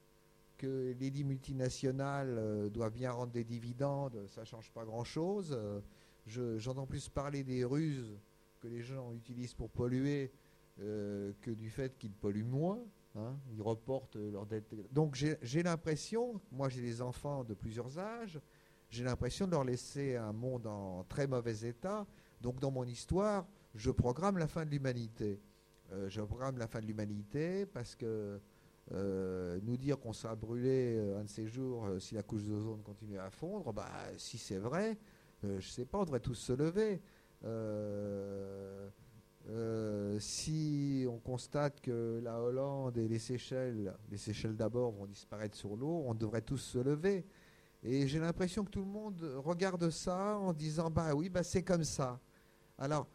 que 0.60 0.94
les 0.98 1.10
dix 1.10 1.24
multinationales 1.24 2.36
euh, 2.38 2.68
doivent 2.68 2.92
bien 2.92 3.10
rendre 3.10 3.32
des 3.32 3.44
dividendes, 3.44 4.26
ça 4.26 4.42
ne 4.42 4.46
change 4.46 4.70
pas 4.72 4.84
grand-chose. 4.84 5.58
J'entends 6.26 6.86
plus 6.86 7.08
parler 7.08 7.42
des 7.42 7.64
ruses 7.64 8.18
que 8.60 8.68
les 8.68 8.82
gens 8.82 9.12
utilisent 9.14 9.54
pour 9.54 9.70
polluer 9.70 10.30
que 10.76 11.50
du 11.50 11.70
fait 11.70 11.96
qu'ils 11.98 12.12
polluent 12.12 12.44
moins. 12.44 12.78
Hein, 13.16 13.36
ils 13.52 13.62
reportent 13.62 14.16
leur 14.16 14.46
dette. 14.46 14.72
Donc 14.92 15.16
j'ai 15.16 15.62
l'impression, 15.62 16.40
moi 16.52 16.68
j'ai 16.68 16.82
des 16.82 17.02
enfants 17.02 17.42
de 17.42 17.54
plusieurs 17.54 17.98
âges, 17.98 18.38
j'ai 18.90 19.02
l'impression 19.02 19.46
de 19.46 19.52
leur 19.52 19.64
laisser 19.64 20.16
un 20.16 20.32
monde 20.32 20.66
en 20.66 21.04
très 21.04 21.26
mauvais 21.26 21.66
état. 21.68 22.06
Donc 22.40 22.60
dans 22.60 22.70
mon 22.70 22.84
histoire, 22.84 23.48
je 23.74 23.90
programme 23.90 24.38
la 24.38 24.46
fin 24.46 24.64
de 24.64 24.70
l'humanité. 24.70 25.40
Euh, 25.92 26.08
je 26.08 26.20
programme 26.20 26.58
la 26.58 26.68
fin 26.68 26.80
de 26.80 26.86
l'humanité 26.86 27.66
parce 27.66 27.96
que 27.96 28.06
euh, 28.06 28.38
nous 28.92 29.76
dire 29.76 29.98
qu'on 29.98 30.12
sera 30.12 30.34
brûlé 30.34 30.96
euh, 30.96 31.20
un 31.20 31.24
de 31.24 31.28
ces 31.28 31.46
jours 31.46 31.88
si 31.98 32.14
la 32.14 32.22
couche 32.22 32.44
d'ozone 32.44 32.82
continue 32.82 33.18
à 33.18 33.30
fondre, 33.30 33.72
bah, 33.72 33.90
si 34.16 34.38
c'est 34.38 34.58
vrai, 34.58 34.98
je 35.42 35.48
ne 35.48 35.60
sais 35.60 35.84
pas, 35.84 35.98
on 35.98 36.04
devrait 36.04 36.20
tous 36.20 36.34
se 36.34 36.52
lever. 36.52 37.00
Euh, 39.48 40.18
si 40.20 41.06
on 41.08 41.18
constate 41.18 41.80
que 41.80 42.20
la 42.22 42.40
Hollande 42.40 42.98
et 42.98 43.08
les 43.08 43.18
Seychelles, 43.18 43.94
les 44.10 44.18
Seychelles 44.18 44.56
d'abord, 44.56 44.92
vont 44.92 45.06
disparaître 45.06 45.56
sur 45.56 45.76
l'eau, 45.76 46.04
on 46.06 46.14
devrait 46.14 46.42
tous 46.42 46.58
se 46.58 46.78
lever. 46.78 47.24
Et 47.82 48.06
j'ai 48.06 48.18
l'impression 48.18 48.64
que 48.64 48.70
tout 48.70 48.80
le 48.80 48.86
monde 48.86 49.20
regarde 49.38 49.88
ça 49.90 50.36
en 50.38 50.52
disant 50.52 50.90
bah 50.90 51.14
oui, 51.14 51.30
bah 51.30 51.42
c'est 51.42 51.62
comme 51.62 51.84
ça. 51.84 52.20
Alors, 52.76 53.08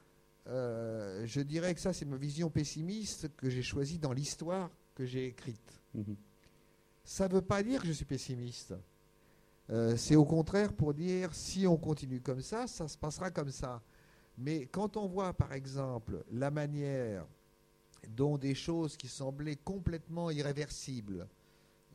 euh, 0.48 1.26
je 1.26 1.42
dirais 1.42 1.74
que 1.74 1.80
ça, 1.80 1.94
c'est 1.94 2.06
ma 2.06 2.18
vision 2.18 2.50
pessimiste 2.50 3.30
que 3.36 3.50
j'ai 3.50 3.62
choisie 3.62 4.00
dans 4.00 4.14
l'histoire 4.14 4.70
que 4.96 5.06
j'ai 5.06 5.28
écrite. 5.28 5.80
Mhm. 5.94 6.16
Ça 7.04 7.28
ne 7.28 7.34
veut 7.34 7.42
pas 7.42 7.62
dire 7.62 7.82
que 7.82 7.88
je 7.88 7.94
suis 7.94 8.06
pessimiste. 8.06 8.74
Euh, 9.70 9.96
c'est 9.98 10.16
au 10.16 10.26
contraire 10.26 10.74
pour 10.74 10.94
dire 10.94 11.34
si 11.34 11.68
on 11.68 11.78
continue 11.78 12.22
comme 12.22 12.42
ça, 12.42 12.68
ça 12.68 12.88
se 12.88 12.98
passera 12.98 13.30
comme 13.30 13.52
ça. 13.52 13.82
Mais 14.38 14.66
quand 14.68 14.98
on 14.98 15.08
voit, 15.08 15.34
par 15.34 15.54
exemple, 15.54 16.24
la 16.32 16.52
manière 16.52 17.26
dont 18.10 18.38
des 18.38 18.54
choses 18.54 18.98
qui 18.98 19.08
semblaient 19.08 19.56
complètement 19.56 20.30
irréversibles, 20.30 21.28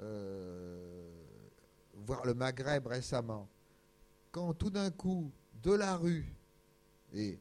euh, 0.01 1.11
voir 1.95 2.25
le 2.25 2.35
Maghreb 2.35 2.87
récemment, 2.87 3.49
quand 4.33 4.55
tout 4.55 4.71
d'un 4.71 4.91
coup, 4.91 5.31
de 5.63 5.73
la 5.73 5.97
rue, 5.97 6.33
et 7.13 7.39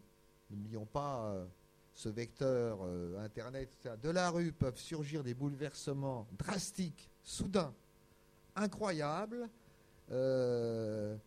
n'oublions 0.50 0.86
pas 0.86 1.32
euh, 1.32 1.46
ce 2.00 2.08
vecteur 2.08 2.80
euh, 2.82 3.22
Internet, 3.26 3.90
de 4.02 4.10
la 4.10 4.30
rue 4.30 4.54
peuvent 4.54 4.80
surgir 4.80 5.22
des 5.22 5.34
bouleversements 5.34 6.26
drastiques, 6.38 7.10
soudains, 7.24 7.74
incroyables, 8.56 9.50
je 10.10 11.18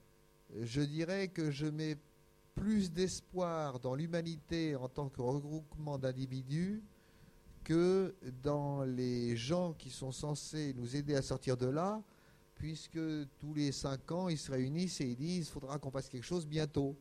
dirais 0.80 1.28
que 1.28 1.50
je 1.50 1.66
mets 1.66 1.98
plus 2.54 2.90
d'espoir 2.90 3.80
dans 3.80 3.94
l'humanité 3.94 4.74
en 4.74 4.88
tant 4.88 5.10
que 5.10 5.20
regroupement 5.20 5.98
d'individus 5.98 6.82
que 7.64 8.14
dans 8.42 8.84
les 8.84 9.36
gens 9.36 9.74
qui 9.74 9.90
sont 9.90 10.10
censés 10.10 10.72
nous 10.74 10.96
aider 10.96 11.14
à 11.14 11.22
sortir 11.22 11.58
de 11.58 11.66
là, 11.66 12.02
puisque 12.54 12.98
tous 13.38 13.52
les 13.54 13.72
cinq 13.72 14.10
ans, 14.10 14.30
ils 14.30 14.38
se 14.38 14.50
réunissent 14.50 15.02
et 15.02 15.06
ils 15.06 15.16
disent 15.16 15.48
il 15.48 15.52
faudra 15.52 15.78
qu'on 15.78 15.90
fasse 15.90 16.08
quelque 16.08 16.24
chose 16.24 16.46
bientôt. 16.46 16.96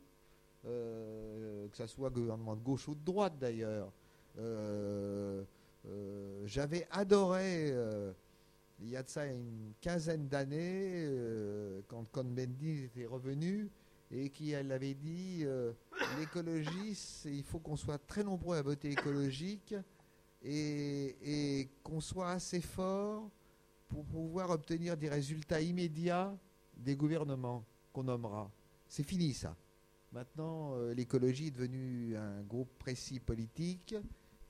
Euh, 0.64 1.68
que 1.68 1.76
ce 1.76 1.86
soit 1.86 2.10
gouvernement 2.10 2.54
de 2.54 2.62
gauche 2.62 2.86
ou 2.88 2.94
de 2.94 3.04
droite 3.04 3.34
d'ailleurs. 3.40 3.92
Euh, 4.38 5.42
euh, 5.86 6.42
j'avais 6.46 6.86
adoré, 6.90 7.74
il 8.80 8.88
y 8.88 8.96
a 8.96 9.02
de 9.02 9.08
ça 9.08 9.26
une 9.26 9.72
quinzaine 9.80 10.28
d'années, 10.28 11.08
quand 11.88 12.04
Cohn-Bendit 12.12 12.84
était 12.84 13.06
revenu, 13.06 13.70
et 14.12 14.28
qui 14.28 14.50
elle 14.50 14.70
avait 14.70 14.94
dit 14.94 15.40
euh, 15.42 15.72
l'écologie, 16.18 16.96
il 17.24 17.42
faut 17.42 17.58
qu'on 17.58 17.76
soit 17.76 17.98
très 17.98 18.22
nombreux 18.22 18.56
à 18.56 18.62
voter 18.62 18.90
écologique 18.90 19.74
et, 20.44 21.68
qu'on 21.82 22.00
soit 22.00 22.30
assez 22.30 22.60
fort 22.60 23.30
pour 23.88 24.04
pouvoir 24.04 24.50
obtenir 24.50 24.96
des 24.96 25.08
résultats 25.08 25.60
immédiats 25.60 26.36
des 26.76 26.96
gouvernements 26.96 27.64
qu'on 27.92 28.04
nommera. 28.04 28.50
C'est 28.88 29.02
fini 29.02 29.32
ça. 29.32 29.56
Maintenant, 30.12 30.74
euh, 30.74 30.94
l'écologie 30.94 31.46
est 31.46 31.52
devenue 31.52 32.16
un 32.16 32.42
groupe 32.42 32.70
précis 32.78 33.18
politique 33.18 33.94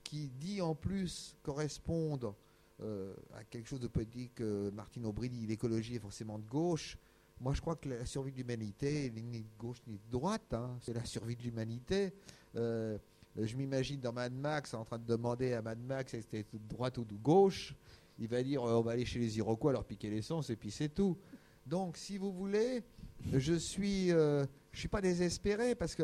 qui 0.03 0.29
dit 0.29 0.61
en 0.61 0.75
plus 0.75 1.37
correspondre 1.41 2.35
euh, 2.81 3.13
à 3.33 3.43
quelque 3.45 3.69
chose 3.69 3.79
de 3.79 3.87
politique. 3.87 4.41
Martine 4.41 5.05
Aubry 5.05 5.29
dit 5.29 5.47
l'écologie 5.47 5.95
est 5.95 5.99
forcément 5.99 6.37
de 6.37 6.45
gauche. 6.45 6.97
Moi, 7.39 7.53
je 7.53 7.61
crois 7.61 7.75
que 7.75 7.89
la 7.89 8.05
survie 8.05 8.31
de 8.31 8.37
l'humanité, 8.37 9.11
ni 9.15 9.41
de 9.41 9.57
gauche 9.57 9.81
ni 9.87 9.97
de 9.97 10.11
droite, 10.11 10.53
hein, 10.53 10.77
c'est 10.81 10.93
la 10.93 11.05
survie 11.05 11.35
de 11.35 11.43
l'humanité. 11.43 12.13
Euh, 12.55 12.97
je 13.37 13.55
m'imagine 13.57 13.99
dans 13.99 14.13
Mad 14.13 14.33
Max 14.33 14.73
en 14.73 14.85
train 14.85 14.99
de 14.99 15.05
demander 15.05 15.53
à 15.53 15.61
Mad 15.61 15.79
Max 15.79 16.11
si 16.11 16.21
c'était 16.21 16.45
de 16.53 16.67
droite 16.67 16.97
ou 16.97 17.05
de 17.05 17.15
gauche. 17.15 17.75
Il 18.19 18.27
va 18.27 18.43
dire 18.43 18.63
euh, 18.63 18.77
on 18.77 18.81
va 18.81 18.91
aller 18.91 19.05
chez 19.05 19.19
les 19.19 19.37
Iroquois 19.37 19.71
leur 19.71 19.85
piquer 19.85 20.09
l'essence 20.09 20.49
et 20.49 20.55
puis 20.55 20.71
c'est 20.71 20.89
tout. 20.89 21.17
Donc, 21.65 21.97
si 21.97 22.17
vous 22.17 22.31
voulez, 22.31 22.83
je 23.31 23.53
suis, 23.53 24.11
euh, 24.11 24.45
je 24.71 24.79
suis 24.79 24.87
pas 24.87 25.01
désespéré 25.01 25.75
parce 25.75 25.95
que, 25.95 26.03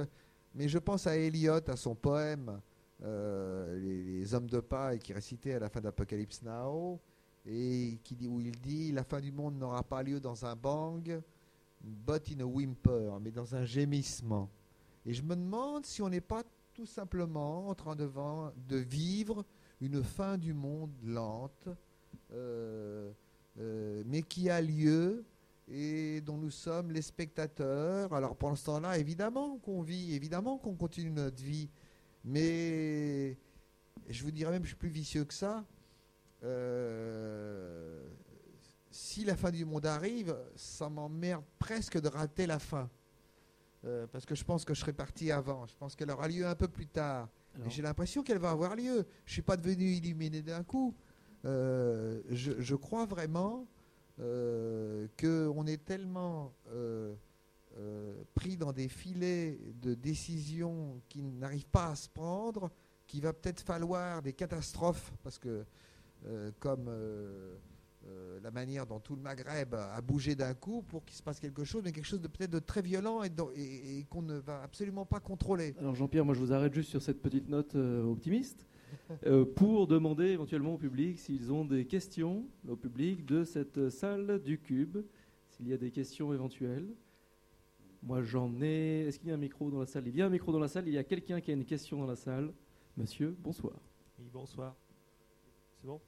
mais 0.56 0.68
je 0.68 0.78
pense 0.78 1.08
à 1.08 1.18
Eliot, 1.18 1.70
à 1.70 1.76
son 1.76 1.96
poème 1.96 2.60
les, 3.02 4.34
hommes 4.34 4.50
de 4.50 4.60
paille 4.60 5.00
qui 5.00 5.14
récitait 5.14 5.54
à 5.54 5.60
la 5.60 5.70
fin 5.70 5.80
d'Apocalypse 5.80 6.42
Now 6.42 7.00
et 7.46 8.00
qui 8.04 8.16
dit, 8.16 8.28
où 8.28 8.40
il 8.40 8.60
dit 8.60 8.92
la 8.92 9.04
fin 9.04 9.20
du 9.20 9.32
monde 9.32 9.58
n'aura 9.58 9.84
pas 9.84 10.04
lieu 10.04 10.20
dans 10.20 10.46
un 10.46 10.56
bang, 10.56 11.22
but 11.82 12.32
in 12.32 12.42
a 12.42 12.46
whimper, 12.46 13.20
mais 13.22 13.32
dans 13.32 13.56
un 13.56 13.66
gémissement. 13.66 14.50
Et 15.06 15.14
je 15.14 15.24
me 15.24 15.36
demande 15.36 15.86
si 15.86 16.02
on 16.02 16.10
n'est 16.10 16.22
pas 16.22 16.44
tout 16.74 16.86
simplement 16.86 17.70
en 17.70 17.76
train 17.76 17.96
de, 17.96 18.76
vivre 18.78 19.46
une 19.82 20.04
fin 20.04 20.38
du 20.38 20.54
monde 20.54 20.92
lente, 21.04 21.70
euh, 22.32 23.12
euh, 23.58 24.04
mais 24.06 24.22
qui 24.22 24.50
a 24.50 24.62
lieu 24.62 25.24
et 25.70 26.22
dont 26.22 26.38
nous 26.38 26.50
sommes 26.50 26.92
les 26.92 27.02
spectateurs. 27.02 28.14
Alors 28.14 28.36
pendant 28.36 28.56
ce 28.56 28.66
temps-là, 28.66 28.98
évidemment 28.98 29.58
qu'on 29.60 29.82
vit, 29.82 30.16
évidemment 30.16 30.58
qu'on 30.58 30.76
continue 30.76 31.12
notre 31.12 31.44
vie, 31.44 31.70
mais 32.24 33.38
je 34.10 34.24
vous 34.24 34.32
dirais 34.32 34.52
même, 34.52 34.64
je 34.64 34.70
suis 34.70 34.78
plus 34.78 34.90
vicieux 34.90 35.26
que 35.26 35.34
ça. 35.34 35.66
Euh, 36.44 38.08
si 38.92 39.24
la 39.24 39.36
fin 39.36 39.52
du 39.52 39.66
monde 39.66 39.86
arrive, 39.86 40.36
ça 40.56 40.90
m'emmerde 40.90 41.44
presque 41.60 42.00
de 42.00 42.08
rater 42.08 42.48
la 42.48 42.60
fin. 42.60 42.90
Euh, 43.86 44.08
parce 44.08 44.26
que 44.26 44.36
je 44.36 44.44
pense 44.44 44.66
que 44.66 44.74
je 44.74 44.82
serai 44.82 44.94
parti 44.94 45.32
avant. 45.32 45.66
Je 45.68 45.76
pense 45.76 45.96
qu'elle 45.96 46.12
aura 46.12 46.28
lieu 46.28 46.46
un 46.46 46.56
peu 46.56 46.68
plus 46.68 46.88
tard. 46.88 47.30
Et 47.66 47.70
j'ai 47.70 47.82
l'impression 47.82 48.24
qu'elle 48.24 48.38
va 48.38 48.52
avoir 48.52 48.76
lieu. 48.76 49.06
Je 49.26 49.32
ne 49.32 49.34
suis 49.34 49.42
pas 49.42 49.58
devenu 49.58 49.86
illuminé 49.86 50.42
d'un 50.42 50.64
coup. 50.64 50.94
Euh, 51.46 52.22
je, 52.30 52.76
crois 52.76 53.06
vraiment 53.06 53.66
qu'on 54.20 55.66
est 55.68 55.86
tellement 55.86 56.54
pris 58.34 58.58
dans 58.58 58.74
des 58.74 58.88
filets 58.90 59.60
de 59.82 59.94
décisions 59.94 61.02
qui 61.10 61.22
n'arrivent 61.22 61.70
pas 61.70 61.92
à 61.92 61.96
se 61.96 62.10
prendre 62.10 62.70
qu'il 63.10 63.22
va 63.22 63.34
peut-être 63.34 63.62
falloir 63.62 64.22
des 64.22 64.34
catastrophes. 64.34 65.12
Parce 65.24 65.38
que 65.38 65.66
euh, 66.26 66.52
comme 66.60 66.88
euh, 66.90 67.56
euh, 68.08 68.40
la 68.42 68.52
manière 68.52 68.86
dont 68.86 69.00
tout 69.00 69.16
le 69.16 69.22
Maghreb 69.22 69.74
a 69.74 70.00
bougé 70.02 70.36
d'un 70.36 70.54
coup 70.54 70.84
pour 70.84 71.04
qu'il 71.06 71.16
se 71.16 71.24
passe 71.24 71.40
quelque 71.40 71.64
chose, 71.64 71.82
mais 71.84 71.92
quelque 71.92 72.06
chose 72.06 72.22
de 72.22 72.28
peut-être 72.28 72.52
de 72.52 72.60
très 72.60 72.82
violent 72.82 73.22
et, 73.24 74.06
qu'on 74.10 74.22
ne 74.22 74.36
va 74.36 74.62
absolument 74.62 75.06
pas 75.06 75.20
contrôler. 75.20 75.76
Alors 75.80 75.96
Jean-Pierre, 75.96 76.26
moi 76.26 76.36
je 76.36 76.40
vous 76.40 76.54
arrête 76.54 76.74
juste 76.74 76.90
sur 76.90 77.02
cette 77.02 77.22
petite 77.22 77.50
note 77.50 77.76
optimiste. 77.76 78.66
Pour 79.56 79.88
demander 79.88 80.28
éventuellement 80.28 80.76
au 80.76 80.78
public 80.78 81.20
s'ils 81.20 81.52
ont 81.52 81.66
des 81.66 81.86
questions 81.86 82.46
au 82.68 82.76
public 82.76 83.26
de 83.26 83.44
cette 83.44 83.90
salle 83.90 84.42
du 84.44 84.60
Cube, 84.60 85.00
s'il 85.50 85.68
y 85.68 85.74
a 85.74 85.78
des 85.78 85.92
questions 85.92 86.34
éventuelles. 86.34 86.88
Moi, 88.02 88.24
j'en 88.24 88.62
ai. 88.62 89.08
Est-ce 89.08 89.20
qu'il 89.20 89.28
y 89.28 89.32
a 89.32 89.36
un 89.36 89.38
micro 89.38 89.70
dans 89.70 89.80
la 89.80 89.86
salle? 89.86 90.08
Il 90.08 90.16
y 90.16 90.22
a 90.22 90.26
un 90.26 90.30
micro 90.30 90.52
dans 90.52 90.60
la 90.60 90.70
salle. 90.70 90.88
Il 90.88 90.94
y 90.94 90.98
a 90.98 91.04
quelqu'un 91.04 91.42
qui 91.42 91.52
a 91.52 91.54
une 91.54 91.66
question 91.66 92.00
dans 92.00 92.08
la 92.08 92.16
salle. 92.16 92.54
Monsieur, 92.96 93.36
bonsoir. 93.40 93.74
Oui, 94.18 94.30
bonsoir. 94.32 94.76
C'est 95.80 95.88
bon? 95.88 96.00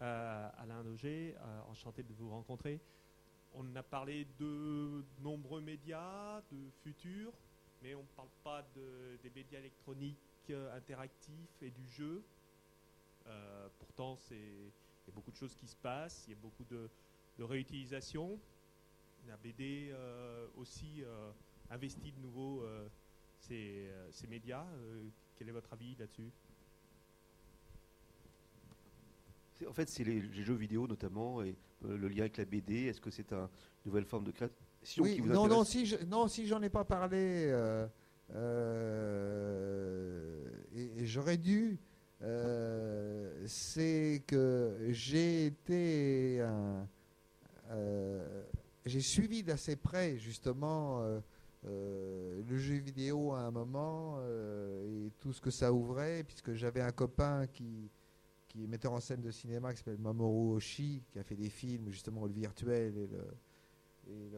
Euh, 0.00 0.48
Alain 0.58 0.84
Auger, 0.86 1.34
euh, 1.38 1.60
enchanté 1.70 2.02
de 2.02 2.12
vous 2.14 2.30
rencontrer. 2.30 2.80
On 3.54 3.74
a 3.74 3.82
parlé 3.82 4.26
de 4.38 5.04
nombreux 5.22 5.60
médias, 5.60 6.40
de 6.52 6.70
futur, 6.82 7.32
mais 7.82 7.94
on 7.94 8.02
ne 8.02 8.16
parle 8.16 8.28
pas 8.44 8.62
de, 8.74 9.18
des 9.22 9.30
médias 9.34 9.58
électroniques 9.58 10.29
euh, 10.52 10.76
interactifs 10.76 11.62
et 11.62 11.70
du 11.70 11.86
jeu. 11.86 12.22
pourtant, 13.78 14.18
il 14.30 14.36
y 15.06 15.10
a 15.10 15.12
beaucoup 15.14 15.30
de 15.30 15.36
choses 15.36 15.54
qui 15.54 15.66
se 15.66 15.76
passent, 15.76 16.24
il 16.26 16.30
y 16.30 16.34
a 16.34 16.40
beaucoup 16.40 16.64
de, 16.64 16.90
de 17.38 17.44
réutilisation. 17.44 18.38
La 19.28 19.36
BD 19.36 19.94
aussi 20.56 21.04
investit 21.70 22.10
de 22.12 22.20
nouveau 22.20 22.64
ces, 23.38 23.88
ces, 24.10 24.26
médias. 24.26 24.66
quel 25.36 25.48
est 25.48 25.52
votre 25.52 25.72
avis 25.72 25.94
là-dessus? 25.96 26.32
En 29.68 29.72
fait, 29.72 29.88
c'est 29.88 30.04
les, 30.04 30.20
jeux 30.42 30.54
vidéo 30.54 30.86
notamment 30.86 31.42
et 31.42 31.56
euh, 31.84 31.96
le 31.96 32.08
lien 32.08 32.20
avec 32.20 32.36
la 32.36 32.44
BD. 32.44 32.86
Est-ce 32.86 33.00
que 33.00 33.10
c'est 33.10 33.32
une 33.32 33.48
nouvelle 33.84 34.04
forme 34.04 34.24
de 34.24 34.30
création 34.30 35.04
qui 35.04 35.20
vous 35.20 35.28
non, 35.28 35.48
non, 35.48 35.64
si 35.64 35.86
je, 35.86 35.96
non, 36.04 36.28
si 36.28 36.46
j'en 36.46 36.62
ai 36.62 36.70
pas 36.70 36.84
parlé, 36.84 37.46
euh, 37.50 37.86
euh, 40.76 40.88
et, 40.98 41.06
j'aurais 41.06 41.36
dû, 41.36 41.78
c'est 43.46 44.22
que 44.26 44.76
j'ai 44.90 45.46
été, 45.46 46.46
j'ai 48.84 49.00
suivi 49.00 49.42
d'assez 49.42 49.76
près 49.76 50.18
justement. 50.18 51.02
le 51.62 52.56
jeu 52.58 52.76
vidéo 52.76 53.32
à 53.32 53.40
un 53.40 53.50
moment 53.50 54.20
et 54.86 55.12
tout 55.18 55.32
ce 55.32 55.40
que 55.40 55.50
ça 55.50 55.72
ouvrait, 55.72 56.24
puisque 56.24 56.54
j'avais 56.54 56.80
un 56.80 56.92
copain 56.92 57.46
qui, 57.46 57.90
est 58.58 58.66
metteur 58.66 58.92
en 58.92 59.00
scène 59.00 59.22
de 59.22 59.30
cinéma, 59.30 59.72
qui 59.72 59.78
s'appelle 59.78 59.98
Mamoru 59.98 60.56
Oshii, 60.56 61.02
qui 61.10 61.18
a 61.18 61.24
fait 61.24 61.36
des 61.36 61.50
films 61.50 61.90
justement 61.90 62.26
le 62.26 62.32
virtuel 62.32 62.96
et 62.98 63.06
le, 63.06 63.24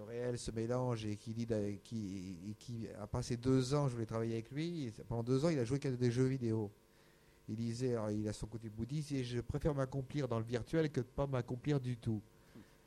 réel 0.06 0.38
se 0.38 0.50
mélangent 0.50 1.06
et 1.06 1.16
qui, 1.16 1.34
qui, 1.82 2.56
qui 2.58 2.88
a 3.00 3.06
passé 3.06 3.36
deux 3.36 3.74
ans, 3.74 3.88
je 3.88 3.94
voulais 3.94 4.06
travailler 4.06 4.34
avec 4.34 4.50
lui, 4.50 4.92
pendant 5.08 5.22
deux 5.22 5.44
ans 5.44 5.48
il 5.48 5.58
a 5.58 5.64
joué 5.64 5.78
qu'à 5.78 5.90
des 5.90 6.10
jeux 6.10 6.26
vidéo. 6.26 6.70
Il 7.48 7.56
disait, 7.56 7.96
il 8.12 8.28
a 8.28 8.32
son 8.32 8.46
côté 8.46 8.68
bouddhiste, 8.68 9.12
et 9.12 9.24
je 9.24 9.40
préfère 9.40 9.74
m'accomplir 9.74 10.28
dans 10.28 10.38
le 10.38 10.44
virtuel 10.44 10.90
que 10.90 11.00
de 11.00 11.06
pas 11.06 11.26
m'accomplir 11.26 11.80
du 11.80 11.96
tout. 11.96 12.22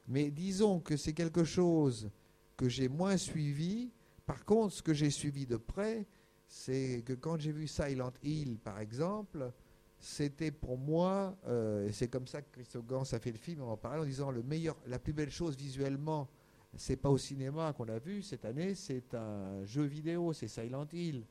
Mais 0.08 0.32
disons 0.32 0.80
que 0.80 0.98
c'est 0.98 1.14
quelque 1.14 1.44
chose 1.44 2.10
que 2.56 2.70
j'ai 2.70 2.88
moins 2.88 3.18
suivi. 3.18 3.92
Par 4.26 4.46
contre, 4.46 4.74
ce 4.74 4.82
que 4.82 4.94
j'ai 4.94 5.10
suivi 5.10 5.46
de 5.46 5.58
près, 5.58 6.06
c'est 6.48 7.04
que 7.06 7.14
quand 7.14 7.40
j'ai 7.40 7.52
vu 7.52 7.68
Silent 7.68 8.14
Hill, 8.24 8.58
par 8.58 8.80
exemple, 8.80 9.52
c'était 10.00 10.52
pour 10.52 10.78
moi, 10.78 11.36
euh, 11.48 11.88
et 11.88 11.92
c'est 11.92 12.08
comme 12.08 12.28
ça 12.28 12.42
que 12.42 12.52
Christophe 12.52 12.86
Gans 12.86 13.04
a 13.12 13.20
fait 13.20 13.32
le 13.32 13.38
film, 13.38 13.62
en 13.62 13.78
parlant 13.78 14.04
en 14.04 14.06
disant 14.06 14.32
le 14.32 14.44
meilleur, 14.44 14.78
la 14.88 15.00
plus 15.00 15.14
belle 15.14 15.32
chose 15.32 15.58
visuellement, 15.58 16.28
c'est 16.76 16.96
pas 16.98 17.10
au 17.10 17.18
cinéma 17.18 17.74
qu'on 17.74 17.88
a 17.88 18.00
vu 18.00 18.22
cette 18.22 18.46
année, 18.46 18.76
c'est 18.76 19.14
un 19.14 19.64
jeu 19.66 19.84
vidéo, 19.84 20.34
c'est 20.34 20.48
Silent 20.48 20.88
Hill. 20.92 21.24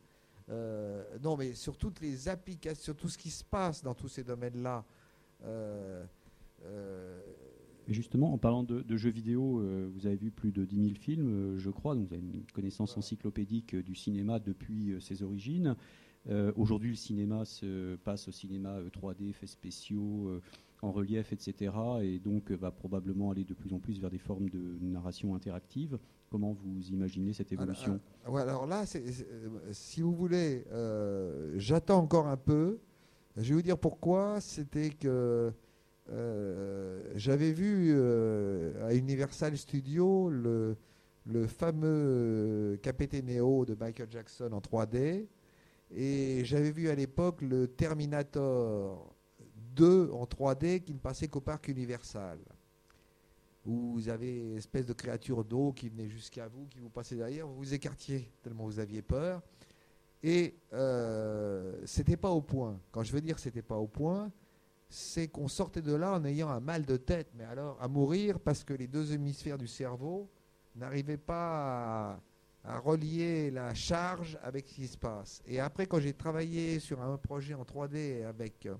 Euh, 0.50 1.02
non, 1.22 1.36
mais 1.36 1.54
sur 1.54 1.76
toutes 1.76 2.00
les 2.00 2.28
applications, 2.28 2.82
sur 2.82 2.96
tout 2.96 3.08
ce 3.08 3.16
qui 3.16 3.30
se 3.30 3.44
passe 3.44 3.82
dans 3.82 3.94
tous 3.94 4.08
ces 4.08 4.24
domaines-là. 4.24 4.84
Euh, 5.44 6.04
justement, 7.88 8.32
en 8.32 8.38
parlant 8.38 8.62
de, 8.62 8.96
jeux 8.96 9.10
vidéo, 9.10 9.62
vous 9.94 10.06
avez 10.06 10.16
vu 10.16 10.30
plus 10.30 10.52
de 10.52 10.64
10 10.64 10.76
000 10.76 10.94
films, 10.94 11.58
je 11.58 11.70
crois, 11.70 11.94
donc 11.94 12.08
vous 12.08 12.14
avez 12.14 12.22
une 12.22 12.44
connaissance 12.52 12.96
encyclopédique 12.96 13.76
du 13.76 13.94
cinéma 13.94 14.38
depuis 14.38 14.96
ses 15.00 15.22
origines. 15.22 15.76
Euh, 16.30 16.52
aujourd'hui, 16.56 16.90
le 16.90 16.96
cinéma 16.96 17.44
se 17.44 17.96
passe 17.96 18.28
au 18.28 18.32
cinéma 18.32 18.80
3D, 18.92 19.24
euh, 19.24 19.28
effets 19.28 19.46
spéciaux, 19.46 20.28
euh, 20.28 20.42
en 20.84 20.92
relief, 20.92 21.32
etc. 21.32 21.72
Et 22.02 22.18
donc 22.18 22.50
va 22.50 22.70
probablement 22.70 23.30
aller 23.30 23.44
de 23.44 23.54
plus 23.54 23.72
en 23.72 23.78
plus 23.78 24.00
vers 24.00 24.10
des 24.10 24.18
formes 24.18 24.48
de 24.48 24.78
narration 24.80 25.34
interactive. 25.34 25.98
Comment 26.30 26.52
vous 26.52 26.80
imaginez 26.90 27.32
cette 27.32 27.52
évolution? 27.52 28.00
alors, 28.26 28.66
là, 28.66 28.84
si 29.72 30.02
vous 30.02 30.14
voulez, 30.14 30.64
j'attends 31.56 31.98
encore 31.98 32.26
un 32.26 32.36
peu. 32.36 32.78
Je 33.36 33.48
vais 33.48 33.54
vous 33.54 33.62
dire 33.62 33.78
pourquoi. 33.78 34.40
C'était 34.40 34.90
que 34.90 35.52
j'avais 37.14 37.52
vu 37.52 37.98
à 38.82 38.94
Universal 38.94 39.56
Studios 39.56 40.28
le, 40.28 40.76
le 41.26 41.46
fameux 41.46 42.78
Capete 42.82 43.24
Neo 43.24 43.64
de 43.64 43.74
Michael 43.74 44.10
Jackson 44.10 44.50
en 44.52 44.60
3D. 44.60 45.26
Et 45.90 46.44
j'avais 46.44 46.70
vu 46.70 46.88
à 46.88 46.94
l'époque 46.94 47.42
le 47.42 47.68
Terminator 47.68 49.13
2 49.74 50.10
en 50.12 50.24
3D 50.24 50.80
qui 50.80 50.94
ne 50.94 50.98
passait 50.98 51.28
qu'au 51.28 51.40
parc 51.40 51.68
Universal. 51.68 52.38
Où 53.66 53.92
vous 53.94 54.08
avez 54.08 54.40
une 54.40 54.56
espèce 54.56 54.86
de 54.86 54.92
créature 54.92 55.42
d'eau 55.44 55.72
qui 55.72 55.88
venait 55.88 56.08
jusqu'à 56.08 56.48
vous, 56.48 56.66
qui 56.66 56.78
vous 56.78 56.90
passait 56.90 57.16
derrière, 57.16 57.46
vous 57.46 57.56
vous 57.56 57.74
écartiez 57.74 58.30
tellement 58.42 58.64
vous 58.64 58.78
aviez 58.78 59.00
peur. 59.00 59.42
Et 60.22 60.54
euh, 60.72 61.80
c'était 61.86 62.16
pas 62.16 62.30
au 62.30 62.42
point. 62.42 62.78
Quand 62.92 63.02
je 63.02 63.12
veux 63.12 63.20
dire 63.20 63.38
c'était 63.38 63.62
pas 63.62 63.76
au 63.76 63.86
point, 63.86 64.30
c'est 64.88 65.28
qu'on 65.28 65.48
sortait 65.48 65.82
de 65.82 65.94
là 65.94 66.12
en 66.12 66.24
ayant 66.24 66.50
un 66.50 66.60
mal 66.60 66.84
de 66.84 66.96
tête, 66.96 67.28
mais 67.34 67.44
alors 67.44 67.76
à 67.80 67.88
mourir 67.88 68.38
parce 68.38 68.64
que 68.64 68.74
les 68.74 68.86
deux 68.86 69.12
hémisphères 69.12 69.58
du 69.58 69.66
cerveau 69.66 70.28
n'arrivaient 70.76 71.16
pas 71.16 72.20
à 72.64 72.78
relier 72.78 73.50
la 73.50 73.74
charge 73.74 74.38
avec 74.42 74.68
ce 74.68 74.74
qui 74.74 74.86
se 74.86 74.96
passe. 74.96 75.42
Et 75.46 75.60
après, 75.60 75.86
quand 75.86 76.00
j'ai 76.00 76.14
travaillé 76.14 76.80
sur 76.80 77.02
un 77.02 77.16
projet 77.18 77.54
en 77.54 77.62
3D 77.62 78.24
avec 78.24 78.66
euh, 78.66 78.74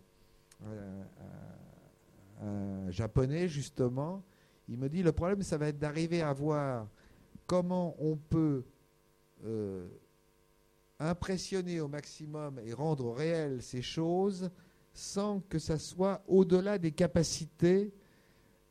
un, 2.40 2.90
japonais, 2.90 3.48
justement, 3.48 4.22
il 4.68 4.78
me 4.78 4.88
dit, 4.88 5.02
le 5.02 5.12
problème, 5.12 5.42
ça 5.42 5.56
va 5.56 5.68
être 5.68 5.78
d'arriver 5.78 6.22
à 6.22 6.32
voir 6.32 6.88
comment 7.46 7.96
on 7.98 8.16
peut 8.16 8.64
euh, 9.44 9.88
impressionner 10.98 11.80
au 11.80 11.88
maximum 11.88 12.60
et 12.64 12.72
rendre 12.72 13.12
réelles 13.12 13.62
ces 13.62 13.82
choses 13.82 14.50
sans 14.92 15.40
que 15.40 15.58
ça 15.58 15.78
soit 15.78 16.22
au-delà 16.28 16.78
des 16.78 16.92
capacités 16.92 17.92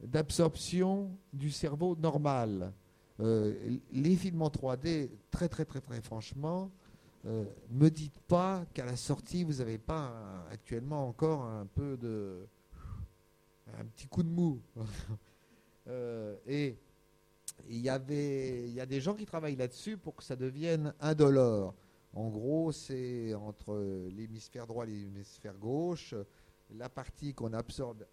d'absorption 0.02 1.18
du 1.34 1.52
cerveau 1.52 1.96
normal. 1.96 2.74
Euh, 3.20 3.78
les 3.92 4.16
films 4.16 4.42
en 4.42 4.50
3D, 4.50 5.10
très 5.32 5.50
très 5.50 5.66
très 5.66 5.82
très 5.82 6.02
franchement, 6.02 6.72
euh, 7.26 7.46
me 7.70 7.90
dites 7.90 8.20
pas 8.20 8.66
qu'à 8.74 8.86
la 8.86 8.98
sortie 8.98 9.44
vous 9.44 9.54
n'avez 9.54 9.78
pas 9.78 10.46
actuellement 10.52 11.08
encore 11.08 11.44
un 11.44 11.66
peu 11.66 11.96
de 11.98 12.46
un 13.80 13.86
petit 13.86 14.08
coup 14.08 14.24
de 14.24 14.30
mou. 14.30 14.62
Euh, 15.90 16.38
et 16.48 16.78
il 17.68 17.80
y 17.80 17.90
avait 17.90 18.70
il 18.70 18.74
y 18.74 18.80
a 18.80 18.86
des 18.86 19.02
gens 19.02 19.16
qui 19.16 19.26
travaillent 19.26 19.58
là-dessus 19.58 19.98
pour 19.98 20.16
que 20.16 20.24
ça 20.24 20.38
devienne 20.38 20.94
indolore. 21.02 21.76
En 22.14 22.30
gros, 22.30 22.72
c'est 22.72 23.34
entre 23.34 24.08
l'hémisphère 24.10 24.66
droit 24.66 24.86
et 24.86 24.92
l'hémisphère 24.92 25.58
gauche, 25.58 26.16
la 26.70 26.88
partie 26.88 27.34
qu'on 27.34 27.52
absorbe 27.52 28.06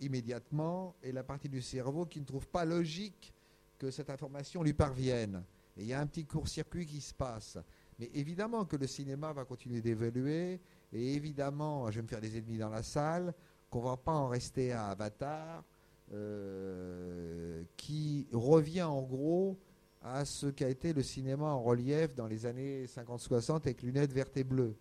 immédiatement 0.00 0.94
et 1.02 1.10
la 1.10 1.24
partie 1.24 1.48
du 1.48 1.62
cerveau 1.62 2.04
qui 2.06 2.20
ne 2.20 2.26
trouve 2.26 2.46
pas 2.48 2.66
logique 2.66 3.32
que 3.78 3.90
cette 3.90 4.10
information 4.10 4.62
lui 4.62 4.74
parvienne. 4.74 5.42
Et 5.76 5.82
il 5.82 5.86
y 5.86 5.92
a 5.92 6.00
un 6.00 6.06
petit 6.06 6.26
court-circuit 6.26 6.86
qui 6.86 7.00
se 7.00 7.14
passe. 7.14 7.58
Mais 7.98 8.10
évidemment 8.14 8.64
que 8.64 8.76
le 8.76 8.86
cinéma 8.86 9.32
va 9.32 9.44
continuer 9.44 9.80
d'évoluer, 9.80 10.60
et 10.92 11.14
évidemment, 11.14 11.90
je 11.90 11.96
vais 11.96 12.02
me 12.02 12.08
faire 12.08 12.20
des 12.20 12.36
ennemis 12.36 12.58
dans 12.58 12.68
la 12.68 12.82
salle, 12.82 13.34
qu'on 13.70 13.80
ne 13.80 13.84
va 13.84 13.96
pas 13.96 14.12
en 14.12 14.28
rester 14.28 14.72
à 14.72 14.88
Avatar, 14.88 15.64
euh, 16.12 17.64
qui 17.76 18.28
revient 18.32 18.82
en 18.82 19.02
gros 19.02 19.58
à 20.02 20.24
ce 20.24 20.46
qu'a 20.46 20.68
été 20.68 20.92
le 20.92 21.02
cinéma 21.02 21.46
en 21.46 21.62
relief 21.62 22.14
dans 22.14 22.28
les 22.28 22.46
années 22.46 22.86
50-60 22.86 23.56
avec 23.56 23.82
lunettes 23.82 24.12
vertes 24.12 24.36
et 24.36 24.44
bleues. 24.44 24.76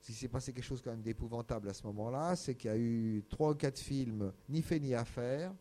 Ce 0.00 0.06
qui 0.06 0.14
s'est 0.14 0.28
passé 0.28 0.52
quelque 0.52 0.64
chose 0.64 0.80
quand 0.80 0.90
même 0.90 1.02
d'épouvantable 1.02 1.68
à 1.68 1.74
ce 1.74 1.86
moment-là, 1.88 2.34
c'est 2.36 2.54
qu'il 2.54 2.70
y 2.70 2.74
a 2.74 2.78
eu 2.78 3.22
trois 3.28 3.50
ou 3.50 3.54
quatre 3.54 3.78
films 3.78 4.32
ni 4.48 4.62
fait 4.62 4.80
ni 4.80 4.94
à 4.94 5.04
faire, 5.04 5.52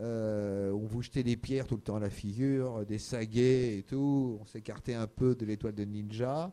euh, 0.00 0.72
on 0.72 0.86
vous 0.86 1.02
jetait 1.02 1.22
des 1.22 1.36
pierres 1.36 1.66
tout 1.66 1.76
le 1.76 1.82
temps 1.82 1.96
à 1.96 2.00
la 2.00 2.10
figure, 2.10 2.84
des 2.84 2.98
saguets 2.98 3.78
et 3.78 3.82
tout. 3.82 4.38
On 4.40 4.46
s'écartait 4.46 4.94
un 4.94 5.06
peu 5.06 5.34
de 5.34 5.46
l'étoile 5.46 5.74
de 5.74 5.84
ninja. 5.84 6.52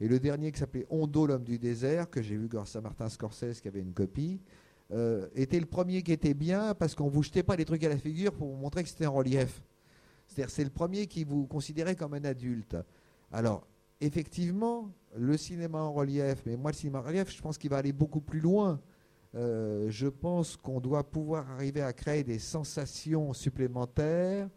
Et 0.00 0.08
le 0.08 0.18
dernier 0.18 0.50
qui 0.50 0.58
s'appelait 0.58 0.86
Hondo, 0.88 1.26
l'homme 1.26 1.44
du 1.44 1.58
désert, 1.58 2.08
que 2.08 2.22
j'ai 2.22 2.36
vu 2.36 2.48
grâce 2.48 2.74
à 2.74 2.80
Martin 2.80 3.08
Scorsese 3.08 3.60
qui 3.60 3.68
avait 3.68 3.80
une 3.80 3.92
copie, 3.92 4.40
euh, 4.92 5.28
était 5.34 5.60
le 5.60 5.66
premier 5.66 6.02
qui 6.02 6.12
était 6.12 6.34
bien 6.34 6.74
parce 6.74 6.94
qu'on 6.94 7.08
vous 7.08 7.22
jetait 7.22 7.42
pas 7.42 7.56
des 7.56 7.64
trucs 7.64 7.84
à 7.84 7.88
la 7.88 7.98
figure 7.98 8.32
pour 8.32 8.48
vous 8.48 8.56
montrer 8.56 8.82
que 8.82 8.88
c'était 8.88 9.06
en 9.06 9.12
relief. 9.12 9.62
C'est-à-dire 10.26 10.50
c'est 10.50 10.64
le 10.64 10.70
premier 10.70 11.06
qui 11.06 11.24
vous 11.24 11.46
considérait 11.46 11.96
comme 11.96 12.14
un 12.14 12.24
adulte. 12.24 12.76
Alors, 13.30 13.66
effectivement, 14.00 14.90
le 15.16 15.36
cinéma 15.36 15.78
en 15.78 15.92
relief, 15.92 16.42
mais 16.46 16.56
moi 16.56 16.70
le 16.70 16.76
cinéma 16.76 17.00
en 17.00 17.02
relief, 17.02 17.30
je 17.30 17.42
pense 17.42 17.58
qu'il 17.58 17.70
va 17.70 17.76
aller 17.76 17.92
beaucoup 17.92 18.20
plus 18.20 18.40
loin. 18.40 18.80
Euh, 19.36 19.88
je 19.90 20.08
pense 20.08 20.56
qu'on 20.56 20.80
doit 20.80 21.04
pouvoir 21.04 21.48
arriver 21.50 21.82
à 21.82 21.92
créer 21.92 22.24
des 22.24 22.40
sensations 22.40 23.32
supplémentaires 23.32 24.48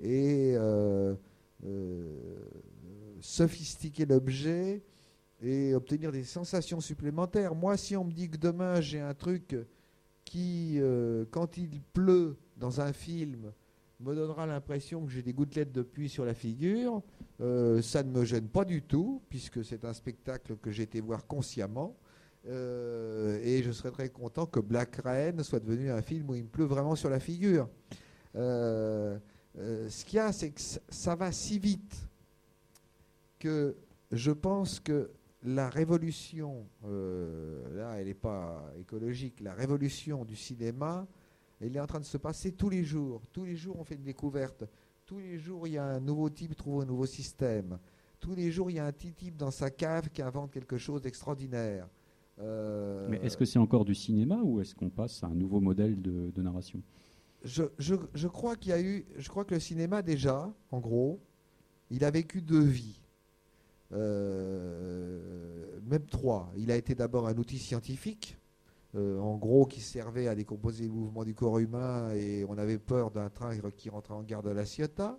et 0.00 0.54
euh, 0.56 1.14
euh, 1.64 2.18
sophistiquer 3.20 4.06
l'objet 4.06 4.82
et 5.40 5.72
obtenir 5.74 6.10
des 6.10 6.24
sensations 6.24 6.80
supplémentaires. 6.80 7.54
Moi, 7.54 7.76
si 7.76 7.96
on 7.96 8.04
me 8.04 8.10
dit 8.10 8.28
que 8.28 8.36
demain 8.36 8.80
j'ai 8.80 9.00
un 9.00 9.14
truc 9.14 9.56
qui, 10.24 10.80
quand 11.30 11.56
il 11.56 11.80
pleut 11.92 12.36
dans 12.56 12.80
un 12.80 12.92
film, 12.92 13.52
me 14.00 14.14
donnera 14.14 14.46
l'impression 14.46 15.04
que 15.06 15.12
j'ai 15.12 15.22
des 15.22 15.32
gouttelettes 15.32 15.72
de 15.72 15.82
pluie 15.82 16.08
sur 16.08 16.24
la 16.24 16.34
figure, 16.34 17.02
ça 17.38 18.02
ne 18.02 18.10
me 18.10 18.24
gêne 18.24 18.48
pas 18.48 18.64
du 18.64 18.82
tout, 18.82 19.22
puisque 19.30 19.64
c'est 19.64 19.84
un 19.84 19.94
spectacle 19.94 20.56
que 20.56 20.72
j'ai 20.72 20.82
été 20.82 21.00
voir 21.00 21.26
consciemment. 21.26 21.96
Euh, 22.46 23.40
et 23.42 23.62
je 23.62 23.72
serais 23.72 23.90
très 23.90 24.08
content 24.08 24.46
que 24.46 24.60
Black 24.60 24.96
Rain 24.96 25.42
soit 25.42 25.60
devenu 25.60 25.90
un 25.90 26.02
film 26.02 26.30
où 26.30 26.34
il 26.34 26.44
me 26.44 26.48
pleut 26.48 26.64
vraiment 26.64 26.94
sur 26.94 27.10
la 27.10 27.20
figure. 27.20 27.68
ce 28.34 29.18
qu'il 30.04 30.16
y 30.16 30.20
a, 30.20 30.32
c'est 30.32 30.50
que 30.50 30.60
ça 30.88 31.14
va 31.14 31.32
si 31.32 31.58
vite 31.58 32.08
que 33.38 33.76
je 34.12 34.30
pense 34.30 34.80
que 34.80 35.10
la 35.42 35.68
révolution, 35.68 36.66
euh, 36.84 37.76
là 37.76 37.94
elle 37.98 38.06
n'est 38.06 38.14
pas 38.14 38.72
écologique, 38.78 39.40
la 39.40 39.54
révolution 39.54 40.24
du 40.24 40.36
cinéma, 40.36 41.06
elle 41.60 41.76
est 41.76 41.80
en 41.80 41.86
train 41.86 42.00
de 42.00 42.04
se 42.04 42.18
passer 42.18 42.52
tous 42.52 42.68
les 42.68 42.84
jours. 42.84 43.22
Tous 43.32 43.44
les 43.44 43.56
jours 43.56 43.76
on 43.78 43.84
fait 43.84 43.94
une 43.94 44.04
découverte. 44.04 44.64
Tous 45.04 45.18
les 45.18 45.38
jours 45.38 45.66
il 45.66 45.74
y 45.74 45.78
a 45.78 45.84
un 45.84 46.00
nouveau 46.00 46.28
type 46.28 46.50
qui 46.50 46.56
trouve 46.56 46.82
un 46.82 46.86
nouveau 46.86 47.06
système. 47.06 47.78
Tous 48.20 48.34
les 48.34 48.50
jours 48.50 48.70
il 48.70 48.76
y 48.76 48.78
a 48.78 48.86
un 48.86 48.92
petit 48.92 49.12
type 49.12 49.36
dans 49.36 49.50
sa 49.50 49.70
cave 49.70 50.08
qui 50.10 50.22
invente 50.22 50.50
quelque 50.50 50.76
chose 50.76 51.02
d'extraordinaire. 51.02 51.88
Euh, 52.40 53.06
Mais 53.10 53.18
est-ce 53.18 53.36
que 53.36 53.44
c'est 53.44 53.58
encore 53.58 53.84
du 53.84 53.94
cinéma 53.94 54.40
ou 54.42 54.60
est-ce 54.60 54.74
qu'on 54.74 54.90
passe 54.90 55.22
à 55.24 55.26
un 55.26 55.34
nouveau 55.34 55.60
modèle 55.60 56.00
de, 56.00 56.42
narration? 56.42 56.80
Je, 57.44 57.64
je, 57.78 58.26
crois 58.26 58.56
qu'il 58.56 58.70
y 58.70 58.72
a 58.72 58.80
eu, 58.80 59.06
je 59.16 59.28
crois 59.28 59.44
que 59.44 59.54
le 59.54 59.60
cinéma 59.60 60.02
déjà, 60.02 60.52
en 60.70 60.80
gros, 60.80 61.20
il 61.90 62.04
a 62.04 62.10
vécu 62.10 62.42
deux 62.42 62.64
vies. 62.64 63.00
Euh, 63.92 65.80
même 65.86 66.04
trois. 66.06 66.52
Il 66.56 66.70
a 66.70 66.76
été 66.76 66.94
d'abord 66.94 67.26
un 67.26 67.36
outil 67.36 67.58
scientifique, 67.58 68.36
euh, 68.94 69.18
en 69.18 69.36
gros, 69.36 69.66
qui 69.66 69.80
servait 69.80 70.28
à 70.28 70.34
décomposer 70.34 70.84
le 70.84 70.92
mouvement 70.92 71.24
du 71.24 71.34
corps 71.34 71.58
humain 71.58 72.12
et 72.12 72.44
on 72.48 72.58
avait 72.58 72.78
peur 72.78 73.10
d'un 73.10 73.30
train 73.30 73.56
qui 73.76 73.88
rentrait 73.88 74.14
en 74.14 74.22
gare 74.22 74.42
de 74.42 74.50
la 74.50 74.64
Ciotat. 74.64 75.18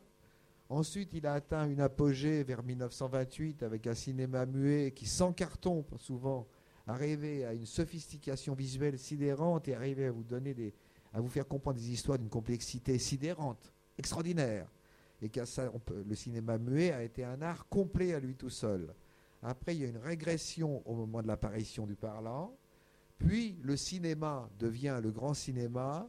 Ensuite, 0.69 1.13
il 1.13 1.25
a 1.25 1.33
atteint 1.33 1.67
une 1.67 1.81
apogée 1.81 2.43
vers 2.43 2.61
1928 2.61 3.63
avec 3.63 3.87
un 3.87 3.95
cinéma 3.95 4.45
muet 4.45 4.91
qui, 4.91 5.07
sans 5.07 5.33
carton, 5.33 5.83
souvent, 5.97 6.47
arrivait 6.89 7.45
à 7.45 7.53
une 7.53 7.65
sophistication 7.65 8.53
visuelle 8.53 8.97
sidérante 8.97 9.67
et 9.67 9.75
arrivait 9.75 10.05
à 10.05 10.11
vous 10.11 10.23
donner 10.23 10.53
des, 10.53 10.73
à 11.13 11.21
vous 11.21 11.29
faire 11.29 11.47
comprendre 11.47 11.77
des 11.77 11.91
histoires 11.91 12.17
d'une 12.17 12.29
complexité 12.29 12.97
sidérante, 12.97 13.71
extraordinaire 13.97 14.67
et 15.21 15.29
que 15.29 15.41
le 16.07 16.15
cinéma 16.15 16.57
muet 16.57 16.91
a 16.91 17.03
été 17.03 17.23
un 17.23 17.41
art 17.41 17.67
complet 17.67 18.13
à 18.13 18.19
lui 18.19 18.35
tout 18.35 18.49
seul. 18.49 18.93
Après, 19.41 19.75
il 19.75 19.81
y 19.81 19.85
a 19.85 19.89
une 19.89 19.97
régression 19.97 20.81
au 20.85 20.95
moment 20.95 21.21
de 21.21 21.27
l'apparition 21.27 21.85
du 21.85 21.95
parlant, 21.95 22.55
puis 23.17 23.57
le 23.61 23.75
cinéma 23.75 24.49
devient 24.57 24.99
le 25.01 25.11
grand 25.11 25.33
cinéma, 25.33 26.07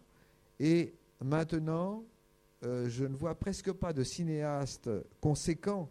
et 0.60 0.94
maintenant, 1.20 2.04
euh, 2.64 2.88
je 2.88 3.04
ne 3.04 3.16
vois 3.16 3.34
presque 3.34 3.72
pas 3.72 3.92
de 3.92 4.04
cinéastes 4.04 4.90
conséquents. 5.20 5.90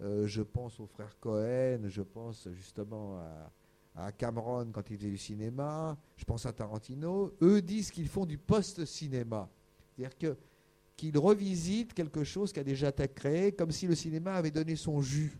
Euh, 0.00 0.26
je 0.26 0.42
pense 0.42 0.80
aux 0.80 0.86
frères 0.86 1.18
Cohen, 1.20 1.88
je 1.88 2.02
pense 2.02 2.48
justement 2.52 3.18
à, 3.18 3.50
à, 3.96 4.12
Cameron 4.12 4.70
quand 4.72 4.88
il 4.90 4.96
faisait 4.96 5.10
du 5.10 5.18
cinéma, 5.18 5.96
je 6.16 6.24
pense 6.24 6.46
à 6.46 6.52
Tarantino. 6.52 7.34
Eux 7.42 7.62
disent 7.62 7.90
qu'ils 7.90 8.08
font 8.08 8.26
du 8.26 8.38
post-cinéma. 8.38 9.48
C'est-à-dire 9.96 10.18
que 10.18 10.36
qu'il 10.96 11.18
revisite 11.18 11.92
quelque 11.92 12.24
chose 12.24 12.52
qui 12.52 12.60
a 12.60 12.64
déjà 12.64 12.88
été 12.88 13.06
créé, 13.06 13.52
comme 13.52 13.70
si 13.70 13.86
le 13.86 13.94
cinéma 13.94 14.34
avait 14.34 14.50
donné 14.50 14.76
son 14.76 15.02
jus. 15.02 15.38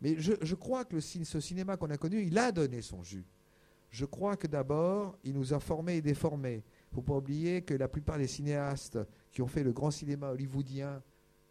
Mais 0.00 0.16
je, 0.18 0.54
crois 0.54 0.84
que 0.84 1.00
ce 1.00 1.40
cinéma 1.40 1.76
qu'on 1.76 1.90
a 1.90 1.98
connu, 1.98 2.22
il 2.22 2.38
a 2.38 2.52
donné 2.52 2.80
son 2.82 3.02
jus. 3.02 3.26
Je 3.90 4.04
crois 4.04 4.36
que 4.36 4.46
d'abord, 4.46 5.18
il 5.24 5.34
nous 5.34 5.52
a 5.52 5.60
formés 5.60 5.96
et 5.96 6.02
déformés. 6.02 6.62
Il 6.64 6.92
ne 6.92 6.94
faut 6.94 7.02
pas 7.02 7.16
oublier 7.16 7.62
que 7.62 7.74
la 7.74 7.88
plupart 7.88 8.16
des 8.16 8.26
cinéastes 8.26 8.98
qui 9.32 9.42
ont 9.42 9.46
fait 9.46 9.64
le 9.64 9.72
grand 9.72 9.90
cinéma 9.90 10.30
hollywoodien, 10.30 11.02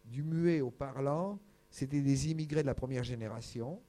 du 0.04 0.22
muet 0.22 0.60
au 0.62 0.70
parlant, 0.70 1.38
c'était 1.70 2.00
des 2.00 2.30
immigrés 2.30 2.62
de 2.62 2.66
la 2.66 2.74
première 2.74 3.04
génération, 3.04 3.80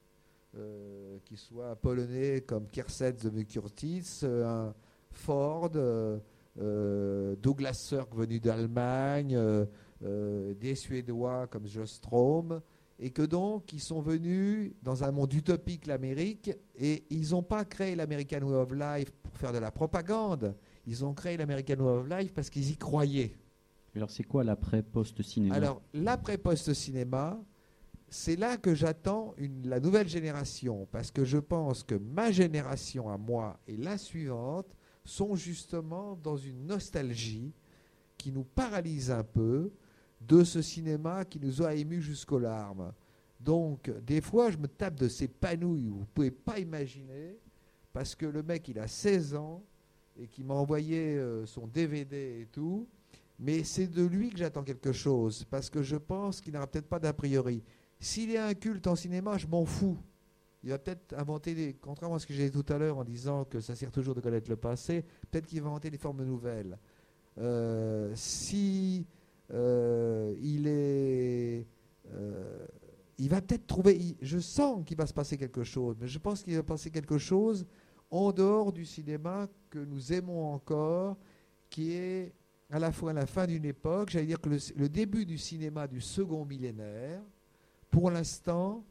euh, 0.55 1.17
qui 1.25 1.37
soient 1.37 1.75
polonais 1.75 2.41
comme 2.41 2.67
Kerset 2.67 3.13
The 3.13 3.45
Curtis, 3.47 4.21
euh, 4.23 4.71
Ford. 5.11 5.71
Euh, 5.75 6.19
euh, 6.59 7.35
Douglas 7.41 7.75
Sirk 7.75 8.13
venu 8.13 8.39
d'Allemagne, 8.39 9.37
euh, 9.37 10.53
des 10.55 10.75
Suédois 10.75 11.47
comme 11.47 11.65
Jostrom, 11.67 12.59
et 12.97 13.11
que 13.11 13.21
donc 13.21 13.71
ils 13.71 13.79
sont 13.79 14.01
venus 14.01 14.73
dans 14.81 15.05
un 15.05 15.11
monde 15.11 15.31
utopique, 15.31 15.87
l'Amérique, 15.87 16.51
et 16.77 17.05
ils 17.11 17.31
n'ont 17.31 17.43
pas 17.43 17.63
créé 17.63 17.95
l'American 17.95 18.41
Way 18.41 18.55
of 18.55 18.73
Life 18.73 19.11
pour 19.23 19.37
faire 19.37 19.53
de 19.53 19.59
la 19.59 19.71
propagande, 19.71 20.53
ils 20.85 21.05
ont 21.05 21.13
créé 21.13 21.37
l'American 21.37 21.77
Way 21.79 21.91
of 21.91 22.09
Life 22.09 22.33
parce 22.33 22.49
qu'ils 22.49 22.71
y 22.71 22.75
croyaient. 22.75 23.37
Alors 23.95 24.09
c'est 24.09 24.23
quoi 24.23 24.43
l'après-post-cinéma? 24.43 25.55
Alors 25.55 25.81
l'après-post-cinéma, 25.93 27.39
c'est 28.09 28.35
là 28.35 28.57
que 28.57 28.73
j'attends 28.73 29.35
la 29.63 29.79
nouvelle 29.79 30.07
génération, 30.07 30.87
parce 30.91 31.11
que 31.11 31.23
je 31.23 31.37
pense 31.37 31.83
que 31.83 31.95
ma 31.95 32.31
génération 32.31 33.09
à 33.09 33.17
moi 33.17 33.59
et 33.67 33.77
la 33.77 33.97
suivante 33.97 34.75
sont 35.03 35.35
justement 35.35 36.15
dans 36.15 36.37
une 36.37 36.65
nostalgie 36.65 37.53
qui 38.17 38.31
nous 38.31 38.43
paralyse 38.43 39.11
un 39.11 39.23
peu 39.23 39.71
de 40.21 40.43
ce 40.43 40.61
cinéma 40.61 41.25
qui 41.25 41.39
nous 41.39 41.63
a 41.63 41.73
émus 41.73 42.01
jusqu'aux 42.01 42.39
larmes. 42.39 42.91
Donc, 43.39 43.89
des 44.05 44.21
fois, 44.21 44.51
je 44.51 44.57
me 44.57 44.67
tape 44.67 44.95
de 44.95 45.07
ces 45.07 45.27
panouilles, 45.27 45.87
vous 45.87 46.01
ne 46.01 46.05
pouvez 46.05 46.31
pas 46.31 46.59
imaginer, 46.59 47.37
parce 47.93 48.13
que 48.15 48.25
le 48.25 48.43
mec, 48.43 48.67
il 48.67 48.79
a 48.79 48.87
16 48.87 49.35
ans 49.35 49.63
et 50.17 50.27
qui 50.27 50.43
m'a 50.43 50.53
envoyé 50.53 51.15
euh, 51.15 51.45
son 51.45 51.65
DVD 51.65 52.41
et 52.41 52.47
tout, 52.51 52.85
mais 53.39 53.63
c'est 53.63 53.87
de 53.87 54.03
lui 54.03 54.29
que 54.29 54.37
j'attends 54.37 54.63
quelque 54.63 54.91
chose, 54.91 55.45
parce 55.49 55.69
que 55.69 55.81
je 55.81 55.95
pense 55.95 56.41
qu'il 56.41 56.53
n'aura 56.53 56.67
peut-être 56.67 56.89
pas 56.89 56.99
d'a 56.99 57.13
priori. 57.13 57.63
S'il 57.99 58.31
est 58.31 58.37
un 58.37 58.53
culte 58.53 58.87
en 58.87 58.95
cinéma, 58.95 59.37
je 59.37 59.47
m'en 59.47 59.65
fous. 59.65 59.97
Il 60.63 60.69
va 60.69 60.77
peut-être 60.77 61.13
inventer, 61.17 61.53
des, 61.53 61.73
contrairement 61.73 62.15
à 62.15 62.19
ce 62.19 62.27
que 62.27 62.33
j'ai 62.33 62.49
dit 62.49 62.63
tout 62.63 62.73
à 62.73 62.77
l'heure 62.77 62.97
en 62.97 63.03
disant 63.03 63.45
que 63.45 63.59
ça 63.59 63.75
sert 63.75 63.91
toujours 63.91 64.15
de 64.15 64.21
connaître 64.21 64.49
le 64.49 64.57
passé, 64.57 65.05
peut-être 65.31 65.45
qu'il 65.45 65.61
va 65.61 65.67
inventer 65.67 65.89
des 65.89 65.97
formes 65.97 66.23
nouvelles. 66.23 66.77
Euh, 67.37 68.11
si 68.15 69.05
euh, 69.51 70.35
il 70.41 70.67
est. 70.67 71.67
Euh, 72.11 72.65
il 73.17 73.29
va 73.29 73.41
peut-être 73.41 73.67
trouver. 73.67 74.17
je 74.21 74.39
sens 74.39 74.85
qu'il 74.85 74.95
va 74.95 75.05
se 75.05 75.13
passer 75.13 75.37
quelque 75.37 75.63
chose, 75.63 75.97
mais 75.99 76.07
je 76.07 76.19
pense 76.19 76.41
qu'il 76.41 76.55
va 76.55 76.63
passer 76.63 76.89
quelque 76.89 77.17
chose 77.17 77.65
en 78.11 78.31
dehors 78.31 78.71
du 78.71 78.85
cinéma 78.85 79.47
que 79.69 79.79
nous 79.79 80.13
aimons 80.13 80.53
encore, 80.53 81.17
qui 81.69 81.91
est 81.91 82.33
à 82.69 82.79
la 82.79 82.91
fois 82.91 83.11
la 83.11 83.25
fin 83.25 83.45
d'une 83.45 83.65
époque, 83.65 84.09
j'allais 84.09 84.25
dire 84.25 84.39
que 84.39 84.49
le 84.49 84.89
début 84.89 85.25
du 85.25 85.37
cinéma 85.37 85.87
du 85.87 85.99
second 85.99 86.45
millénaire, 86.45 87.21
pour 87.91 88.11
l'instant, 88.11 88.83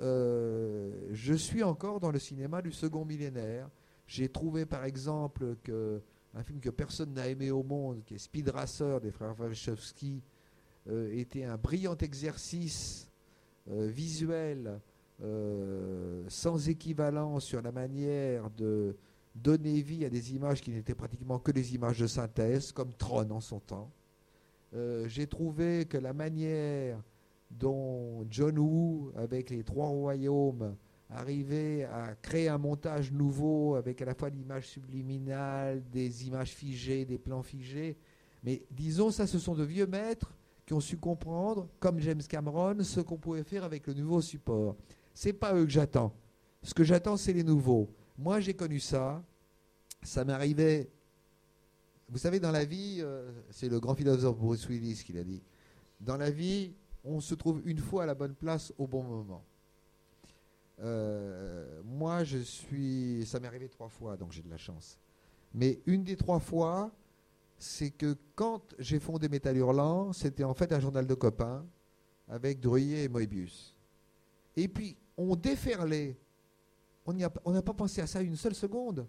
euh, 0.00 0.90
je 1.10 1.34
suis 1.34 1.62
encore 1.62 2.00
dans 2.00 2.10
le 2.10 2.18
cinéma 2.18 2.62
du 2.62 2.72
second 2.72 3.04
millénaire. 3.04 3.68
J'ai 4.06 4.28
trouvé 4.28 4.64
par 4.64 4.84
exemple 4.84 5.56
que 5.62 6.00
un 6.34 6.42
film 6.42 6.60
que 6.60 6.70
personne 6.70 7.14
n'a 7.14 7.26
aimé 7.28 7.50
au 7.50 7.62
monde, 7.62 8.04
qui 8.04 8.14
est 8.14 8.18
Speed 8.18 8.48
Racer 8.50 9.00
des 9.00 9.10
frères 9.10 9.38
Wachowski, 9.38 10.22
euh, 10.88 11.10
était 11.12 11.44
un 11.44 11.56
brillant 11.56 11.96
exercice 11.96 13.10
euh, 13.70 13.86
visuel 13.86 14.80
sans 16.28 16.68
équivalent 16.68 17.40
sur 17.40 17.60
la 17.60 17.72
manière 17.72 18.50
de 18.50 18.96
donner 19.34 19.82
vie 19.82 20.04
à 20.04 20.08
des 20.08 20.32
images 20.32 20.60
qui 20.60 20.70
n'étaient 20.70 20.94
pratiquement 20.94 21.40
que 21.40 21.50
des 21.50 21.74
images 21.74 21.98
de 21.98 22.06
synthèse, 22.06 22.70
comme 22.70 22.92
Tron 22.92 23.28
en 23.32 23.40
son 23.40 23.58
temps. 23.58 23.90
J'ai 25.06 25.26
trouvé 25.26 25.86
que 25.86 25.98
la 25.98 26.12
manière 26.12 27.02
dont 27.50 28.26
John 28.30 28.58
Woo, 28.58 29.12
avec 29.16 29.50
les 29.50 29.64
trois 29.64 29.88
royaumes, 29.88 30.76
arrivait 31.10 31.84
à 31.84 32.14
créer 32.14 32.48
un 32.48 32.58
montage 32.58 33.12
nouveau 33.12 33.76
avec 33.76 34.02
à 34.02 34.04
la 34.04 34.14
fois 34.14 34.28
l'image 34.28 34.68
subliminale, 34.68 35.82
des 35.90 36.26
images 36.26 36.52
figées, 36.52 37.04
des 37.04 37.18
plans 37.18 37.42
figés. 37.42 37.96
Mais 38.42 38.62
disons, 38.70 39.10
ça, 39.10 39.26
ce 39.26 39.38
sont 39.38 39.54
de 39.54 39.64
vieux 39.64 39.86
maîtres 39.86 40.34
qui 40.66 40.74
ont 40.74 40.80
su 40.80 40.98
comprendre, 40.98 41.68
comme 41.80 41.98
James 42.00 42.22
Cameron, 42.28 42.82
ce 42.82 43.00
qu'on 43.00 43.16
pouvait 43.16 43.42
faire 43.42 43.64
avec 43.64 43.86
le 43.86 43.94
nouveau 43.94 44.20
support. 44.20 44.76
C'est 45.14 45.32
pas 45.32 45.54
eux 45.54 45.64
que 45.64 45.70
j'attends. 45.70 46.14
Ce 46.62 46.74
que 46.74 46.84
j'attends, 46.84 47.16
c'est 47.16 47.32
les 47.32 47.42
nouveaux. 47.42 47.88
Moi, 48.18 48.40
j'ai 48.40 48.52
connu 48.52 48.78
ça. 48.78 49.24
Ça 50.02 50.24
m'arrivait. 50.24 50.90
Vous 52.10 52.18
savez, 52.18 52.38
dans 52.38 52.52
la 52.52 52.64
vie, 52.64 52.98
euh, 53.00 53.30
c'est 53.50 53.68
le 53.68 53.80
grand 53.80 53.94
philosophe 53.94 54.36
Bruce 54.38 54.68
Willis 54.68 55.02
qui 55.04 55.12
l'a 55.14 55.24
dit. 55.24 55.42
Dans 56.00 56.16
la 56.16 56.30
vie, 56.30 56.74
on 57.08 57.20
se 57.20 57.34
trouve 57.34 57.62
une 57.64 57.78
fois 57.78 58.02
à 58.02 58.06
la 58.06 58.14
bonne 58.14 58.34
place 58.34 58.72
au 58.78 58.86
bon 58.86 59.02
moment. 59.02 59.42
Euh, 60.80 61.80
moi, 61.84 62.22
je 62.24 62.38
suis. 62.38 63.24
Ça 63.26 63.40
m'est 63.40 63.48
arrivé 63.48 63.68
trois 63.68 63.88
fois, 63.88 64.16
donc 64.16 64.32
j'ai 64.32 64.42
de 64.42 64.50
la 64.50 64.58
chance. 64.58 64.98
Mais 65.54 65.80
une 65.86 66.04
des 66.04 66.16
trois 66.16 66.38
fois, 66.38 66.92
c'est 67.58 67.90
que 67.90 68.16
quand 68.34 68.62
j'ai 68.78 69.00
fondé 69.00 69.28
Métal 69.28 69.56
Hurlant, 69.56 70.12
c'était 70.12 70.44
en 70.44 70.54
fait 70.54 70.72
un 70.72 70.80
journal 70.80 71.06
de 71.06 71.14
copains 71.14 71.64
avec 72.28 72.60
Druyer 72.60 73.04
et 73.04 73.08
Moebius. 73.08 73.74
Et 74.56 74.68
puis, 74.68 74.96
on 75.16 75.34
déferlait. 75.34 76.16
On 77.06 77.52
n'a 77.52 77.62
pas 77.62 77.72
pensé 77.72 78.02
à 78.02 78.06
ça 78.06 78.20
une 78.20 78.36
seule 78.36 78.54
seconde. 78.54 79.06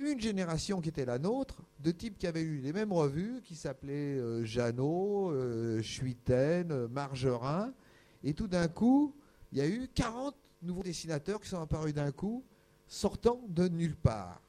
Une 0.00 0.18
génération 0.18 0.80
qui 0.80 0.88
était 0.88 1.04
la 1.04 1.18
nôtre, 1.18 1.62
de 1.78 1.90
types 1.90 2.16
qui 2.16 2.26
avaient 2.26 2.40
eu 2.40 2.60
les 2.60 2.72
mêmes 2.72 2.92
revues, 2.92 3.42
qui 3.42 3.54
s'appelaient 3.54 4.18
euh, 4.18 4.42
Jeannot, 4.46 5.30
euh, 5.30 5.82
euh, 6.30 6.88
Margerin. 6.88 7.74
Et 8.24 8.32
tout 8.32 8.48
d'un 8.48 8.66
coup, 8.66 9.14
il 9.52 9.58
y 9.58 9.60
a 9.60 9.68
eu 9.68 9.88
40 9.94 10.34
nouveaux 10.62 10.82
dessinateurs 10.82 11.38
qui 11.38 11.50
sont 11.50 11.60
apparus 11.60 11.92
d'un 11.92 12.12
coup, 12.12 12.42
sortant 12.86 13.42
de 13.48 13.68
nulle 13.68 13.96
part. 13.96 14.40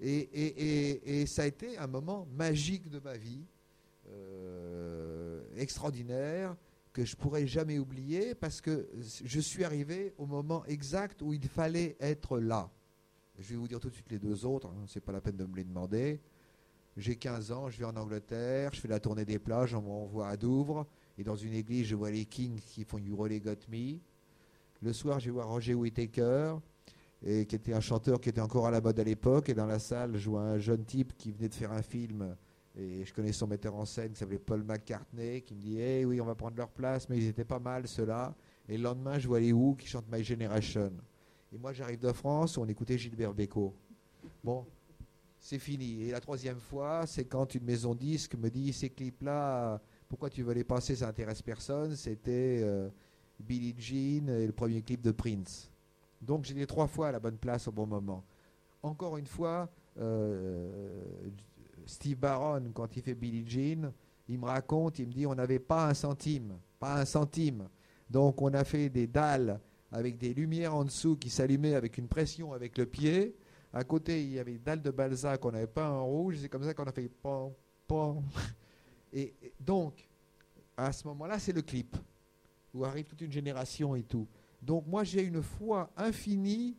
Et, 0.00 1.24
ça 1.26 1.42
a 1.42 1.46
été 1.46 1.78
un 1.78 1.86
moment 1.86 2.28
magique 2.36 2.90
de 2.90 3.00
ma 3.00 3.16
vie, 3.16 3.44
euh, 4.10 5.40
extraordinaire, 5.56 6.54
que 6.92 7.06
je 7.06 7.16
pourrais 7.16 7.46
jamais 7.46 7.78
oublier, 7.78 8.34
parce 8.34 8.60
que 8.60 8.86
je 9.24 9.40
suis 9.40 9.64
arrivé 9.64 10.12
au 10.18 10.26
moment 10.26 10.64
exact 10.66 11.22
où 11.22 11.32
il 11.32 11.48
fallait 11.48 11.96
être 12.00 12.38
là. 12.38 12.70
Je 13.38 13.50
vais 13.50 13.56
vous 13.56 13.68
dire 13.68 13.78
tout 13.78 13.88
de 13.88 13.94
suite 13.94 14.10
les 14.10 14.18
deux 14.18 14.44
autres, 14.44 14.66
hein, 14.66 14.84
c'est 14.86 15.00
pas 15.00 15.12
la 15.12 15.20
peine 15.20 15.36
de 15.36 15.44
me 15.44 15.54
les 15.54 15.64
demander. 15.64 16.20
J'ai 16.96 17.14
15 17.14 17.52
ans, 17.52 17.70
je 17.70 17.78
vais 17.78 17.84
en 17.84 17.96
Angleterre, 17.96 18.70
je 18.74 18.80
fais 18.80 18.88
la 18.88 18.98
tournée 18.98 19.24
des 19.24 19.38
plages, 19.38 19.74
on 19.74 19.82
m'envoie 19.82 20.28
à 20.28 20.36
Douvres, 20.36 20.84
et 21.16 21.22
dans 21.22 21.36
une 21.36 21.52
église, 21.52 21.86
je 21.86 21.94
vois 21.94 22.10
les 22.10 22.24
Kings 22.24 22.60
qui 22.60 22.84
font 22.84 22.98
You 22.98 23.16
Really 23.16 23.40
Got 23.40 23.68
Me. 23.68 23.98
Le 24.82 24.92
soir, 24.92 25.20
je 25.20 25.26
vais 25.26 25.30
voir 25.30 25.48
Roger 25.48 25.74
Whittaker, 25.74 26.56
et 27.24 27.46
qui 27.46 27.54
était 27.54 27.72
un 27.72 27.80
chanteur 27.80 28.20
qui 28.20 28.28
était 28.28 28.40
encore 28.40 28.66
à 28.66 28.72
la 28.72 28.80
mode 28.80 28.98
à 28.98 29.04
l'époque. 29.04 29.48
Et 29.48 29.54
dans 29.54 29.66
la 29.66 29.78
salle, 29.78 30.16
je 30.16 30.28
vois 30.28 30.42
un 30.42 30.58
jeune 30.58 30.84
type 30.84 31.16
qui 31.16 31.30
venait 31.32 31.48
de 31.48 31.54
faire 31.54 31.72
un 31.72 31.82
film. 31.82 32.36
Et 32.76 33.04
je 33.04 33.12
connais 33.12 33.32
son 33.32 33.46
metteur 33.46 33.74
en 33.74 33.84
scène 33.84 34.12
qui 34.12 34.18
s'appelait 34.18 34.38
Paul 34.38 34.62
McCartney, 34.62 35.42
qui 35.42 35.54
me 35.54 35.60
dit 35.60 35.80
Eh 35.80 36.04
oui, 36.04 36.20
on 36.20 36.24
va 36.24 36.34
prendre 36.34 36.56
leur 36.56 36.70
place, 36.70 37.08
mais 37.08 37.18
ils 37.18 37.26
étaient 37.26 37.44
pas 37.44 37.58
mal 37.58 37.88
ceux-là. 37.88 38.34
Et 38.68 38.76
le 38.76 38.84
lendemain, 38.84 39.18
je 39.18 39.26
vois 39.26 39.40
les 39.40 39.52
Who 39.52 39.74
qui 39.74 39.86
chantent 39.88 40.10
My 40.10 40.22
Generation. 40.22 40.92
Et 41.52 41.58
moi, 41.58 41.72
j'arrive 41.72 42.00
de 42.00 42.12
France, 42.12 42.58
on 42.58 42.66
écoutait 42.66 42.98
Gilbert 42.98 43.32
Bécaud. 43.32 43.74
Bon, 44.44 44.66
c'est 45.38 45.58
fini. 45.58 46.02
Et 46.02 46.10
la 46.10 46.20
troisième 46.20 46.60
fois, 46.60 47.06
c'est 47.06 47.24
quand 47.24 47.54
une 47.54 47.64
maison 47.64 47.94
disque 47.94 48.34
me 48.34 48.50
dit 48.50 48.72
Ces 48.72 48.90
clips-là, 48.90 49.80
pourquoi 50.08 50.30
tu 50.30 50.42
veux 50.42 50.54
les 50.54 50.64
passer? 50.64 50.96
Ça 50.96 51.08
intéresse 51.08 51.42
personne. 51.42 51.94
C'était 51.96 52.60
euh, 52.62 52.88
Billie 53.38 53.74
Jean 53.78 54.28
et 54.28 54.46
le 54.46 54.52
premier 54.52 54.82
clip 54.82 55.00
de 55.00 55.10
Prince. 55.10 55.70
Donc 56.20 56.44
j'ai 56.44 56.54
les 56.54 56.66
trois 56.66 56.86
fois 56.86 57.08
à 57.08 57.12
la 57.12 57.20
bonne 57.20 57.36
place 57.36 57.68
au 57.68 57.72
bon 57.72 57.86
moment. 57.86 58.24
Encore 58.82 59.16
une 59.16 59.26
fois, 59.26 59.68
euh, 59.98 61.02
Steve 61.86 62.18
Barron, 62.18 62.70
quand 62.74 62.96
il 62.96 63.02
fait 63.02 63.14
Billie 63.14 63.44
Jean, 63.46 63.92
il 64.28 64.38
me 64.38 64.46
raconte, 64.46 64.98
il 64.98 65.06
me 65.06 65.12
dit 65.12 65.26
on 65.26 65.34
n'avait 65.34 65.58
pas 65.58 65.88
un 65.88 65.94
centime, 65.94 66.58
pas 66.78 67.00
un 67.00 67.04
centime. 67.04 67.68
Donc 68.10 68.42
on 68.42 68.52
a 68.54 68.64
fait 68.64 68.88
des 68.88 69.06
dalles 69.06 69.60
avec 69.90 70.18
des 70.18 70.34
lumières 70.34 70.74
en 70.74 70.84
dessous 70.84 71.16
qui 71.16 71.30
s'allumaient 71.30 71.74
avec 71.74 71.98
une 71.98 72.08
pression 72.08 72.52
avec 72.52 72.76
le 72.78 72.86
pied. 72.86 73.36
À 73.72 73.84
côté, 73.84 74.22
il 74.22 74.32
y 74.32 74.38
avait 74.38 74.52
des 74.52 74.58
dalles 74.58 74.82
de 74.82 74.90
Balzac 74.90 75.40
qu'on 75.40 75.52
n'avait 75.52 75.66
pas 75.66 75.90
en 75.90 76.06
rouge. 76.06 76.38
C'est 76.40 76.48
comme 76.48 76.64
ça 76.64 76.74
qu'on 76.74 76.84
a 76.84 76.92
fait 76.92 77.08
pom, 77.08 77.52
pom. 77.86 78.22
Et, 79.10 79.34
et 79.42 79.54
donc, 79.58 80.06
à 80.76 80.92
ce 80.92 81.06
moment-là, 81.08 81.38
c'est 81.38 81.54
le 81.54 81.62
clip 81.62 81.96
où 82.74 82.84
arrive 82.84 83.06
toute 83.06 83.22
une 83.22 83.32
génération 83.32 83.94
et 83.96 84.02
tout. 84.02 84.28
Donc 84.62 84.86
moi 84.86 85.04
j'ai 85.04 85.22
une 85.22 85.42
foi 85.42 85.90
infinie 85.96 86.76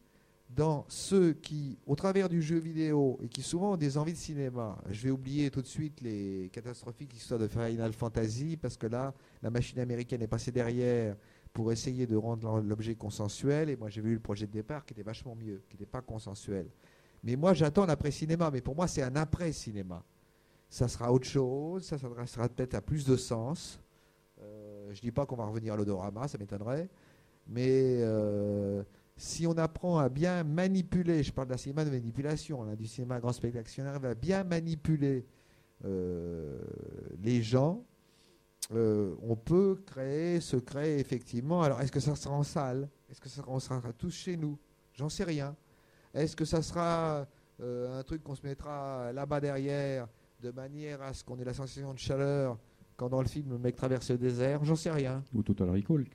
dans 0.49 0.85
ceux 0.87 1.33
qui, 1.33 1.77
au 1.85 1.95
travers 1.95 2.27
du 2.27 2.41
jeu 2.41 2.57
vidéo, 2.57 3.19
et 3.21 3.27
qui 3.27 3.43
souvent 3.43 3.73
ont 3.73 3.77
des 3.77 3.97
envies 3.97 4.13
de 4.13 4.17
cinéma, 4.17 4.79
je 4.89 5.03
vais 5.03 5.11
oublier 5.11 5.51
tout 5.51 5.61
de 5.61 5.67
suite 5.67 6.01
les 6.01 6.49
catastrophiques 6.51 7.15
histoires 7.15 7.39
de 7.39 7.47
Final 7.47 7.93
Fantasy, 7.93 8.57
parce 8.57 8.75
que 8.75 8.87
là, 8.87 9.13
la 9.43 9.51
machine 9.51 9.79
américaine 9.79 10.23
est 10.23 10.27
passée 10.27 10.51
derrière 10.51 11.15
pour 11.53 11.71
essayer 11.71 12.05
de 12.07 12.15
rendre 12.15 12.61
l'objet 12.61 12.95
consensuel, 12.95 13.69
et 13.69 13.75
moi 13.75 13.89
j'ai 13.89 14.01
vu 14.01 14.13
le 14.13 14.19
projet 14.19 14.47
de 14.47 14.51
départ 14.51 14.85
qui 14.85 14.93
était 14.93 15.03
vachement 15.03 15.35
mieux, 15.35 15.61
qui 15.69 15.75
n'était 15.75 15.89
pas 15.89 16.01
consensuel. 16.01 16.67
Mais 17.23 17.35
moi 17.35 17.53
j'attends 17.53 17.85
l'après-cinéma, 17.85 18.49
mais 18.51 18.61
pour 18.61 18.75
moi 18.75 18.87
c'est 18.87 19.03
un 19.03 19.15
après-cinéma. 19.15 20.03
Ça 20.69 20.87
sera 20.87 21.11
autre 21.11 21.27
chose, 21.27 21.83
ça 21.85 21.97
s'adressera 21.97 22.47
peut-être 22.47 22.75
à 22.75 22.81
plus 22.81 23.05
de 23.05 23.15
sens. 23.15 23.79
Euh, 24.41 24.93
je 24.93 25.01
dis 25.01 25.11
pas 25.11 25.25
qu'on 25.25 25.35
va 25.35 25.45
revenir 25.45 25.73
à 25.73 25.77
l'odorama, 25.77 26.27
ça 26.27 26.37
m'étonnerait. 26.37 26.89
Mais 27.47 27.97
euh, 28.01 28.83
si 29.17 29.47
on 29.47 29.57
apprend 29.57 29.97
à 29.97 30.07
bien 30.07 30.43
manipuler, 30.43 31.23
je 31.23 31.33
parle 31.33 31.47
d'un 31.47 31.57
cinéma 31.57 31.83
de 31.83 31.89
manipulation, 31.89 32.63
là, 32.63 32.75
du 32.75 32.87
cinéma 32.87 33.19
grand 33.19 33.31
arrive 33.31 34.05
à 34.05 34.15
bien 34.15 34.43
manipuler 34.43 35.25
euh, 35.85 36.61
les 37.21 37.41
gens, 37.41 37.83
euh, 38.71 39.15
on 39.21 39.35
peut 39.35 39.81
créer, 39.85 40.39
se 40.41 40.57
créer 40.57 40.99
effectivement. 40.99 41.61
Alors, 41.61 41.81
est-ce 41.81 41.91
que 41.91 41.99
ça 41.99 42.15
sera 42.15 42.35
en 42.35 42.43
salle? 42.43 42.87
Est-ce 43.09 43.19
que 43.19 43.29
ça 43.29 43.37
sera, 43.37 43.51
on 43.51 43.59
sera 43.59 43.81
tous 43.97 44.11
chez 44.13 44.37
nous? 44.37 44.57
J'en 44.93 45.09
sais 45.09 45.23
rien. 45.23 45.55
Est-ce 46.13 46.35
que 46.35 46.45
ça 46.45 46.61
sera 46.61 47.25
euh, 47.61 47.99
un 47.99 48.03
truc 48.03 48.23
qu'on 48.23 48.35
se 48.35 48.45
mettra 48.45 49.11
là-bas 49.13 49.39
derrière, 49.39 50.07
de 50.41 50.51
manière 50.51 51.01
à 51.01 51.13
ce 51.13 51.23
qu'on 51.23 51.37
ait 51.39 51.43
la 51.43 51.53
sensation 51.53 51.93
de 51.93 51.99
chaleur 51.99 52.57
quand 52.95 53.09
dans 53.09 53.21
le 53.21 53.27
film 53.27 53.49
le 53.51 53.57
mec 53.57 53.75
traverse 53.75 54.09
le 54.11 54.17
désert? 54.17 54.63
J'en 54.65 54.75
sais 54.75 54.91
rien. 54.91 55.23
Ou 55.33 55.41
Total 55.43 55.69
Recall. 55.69 56.05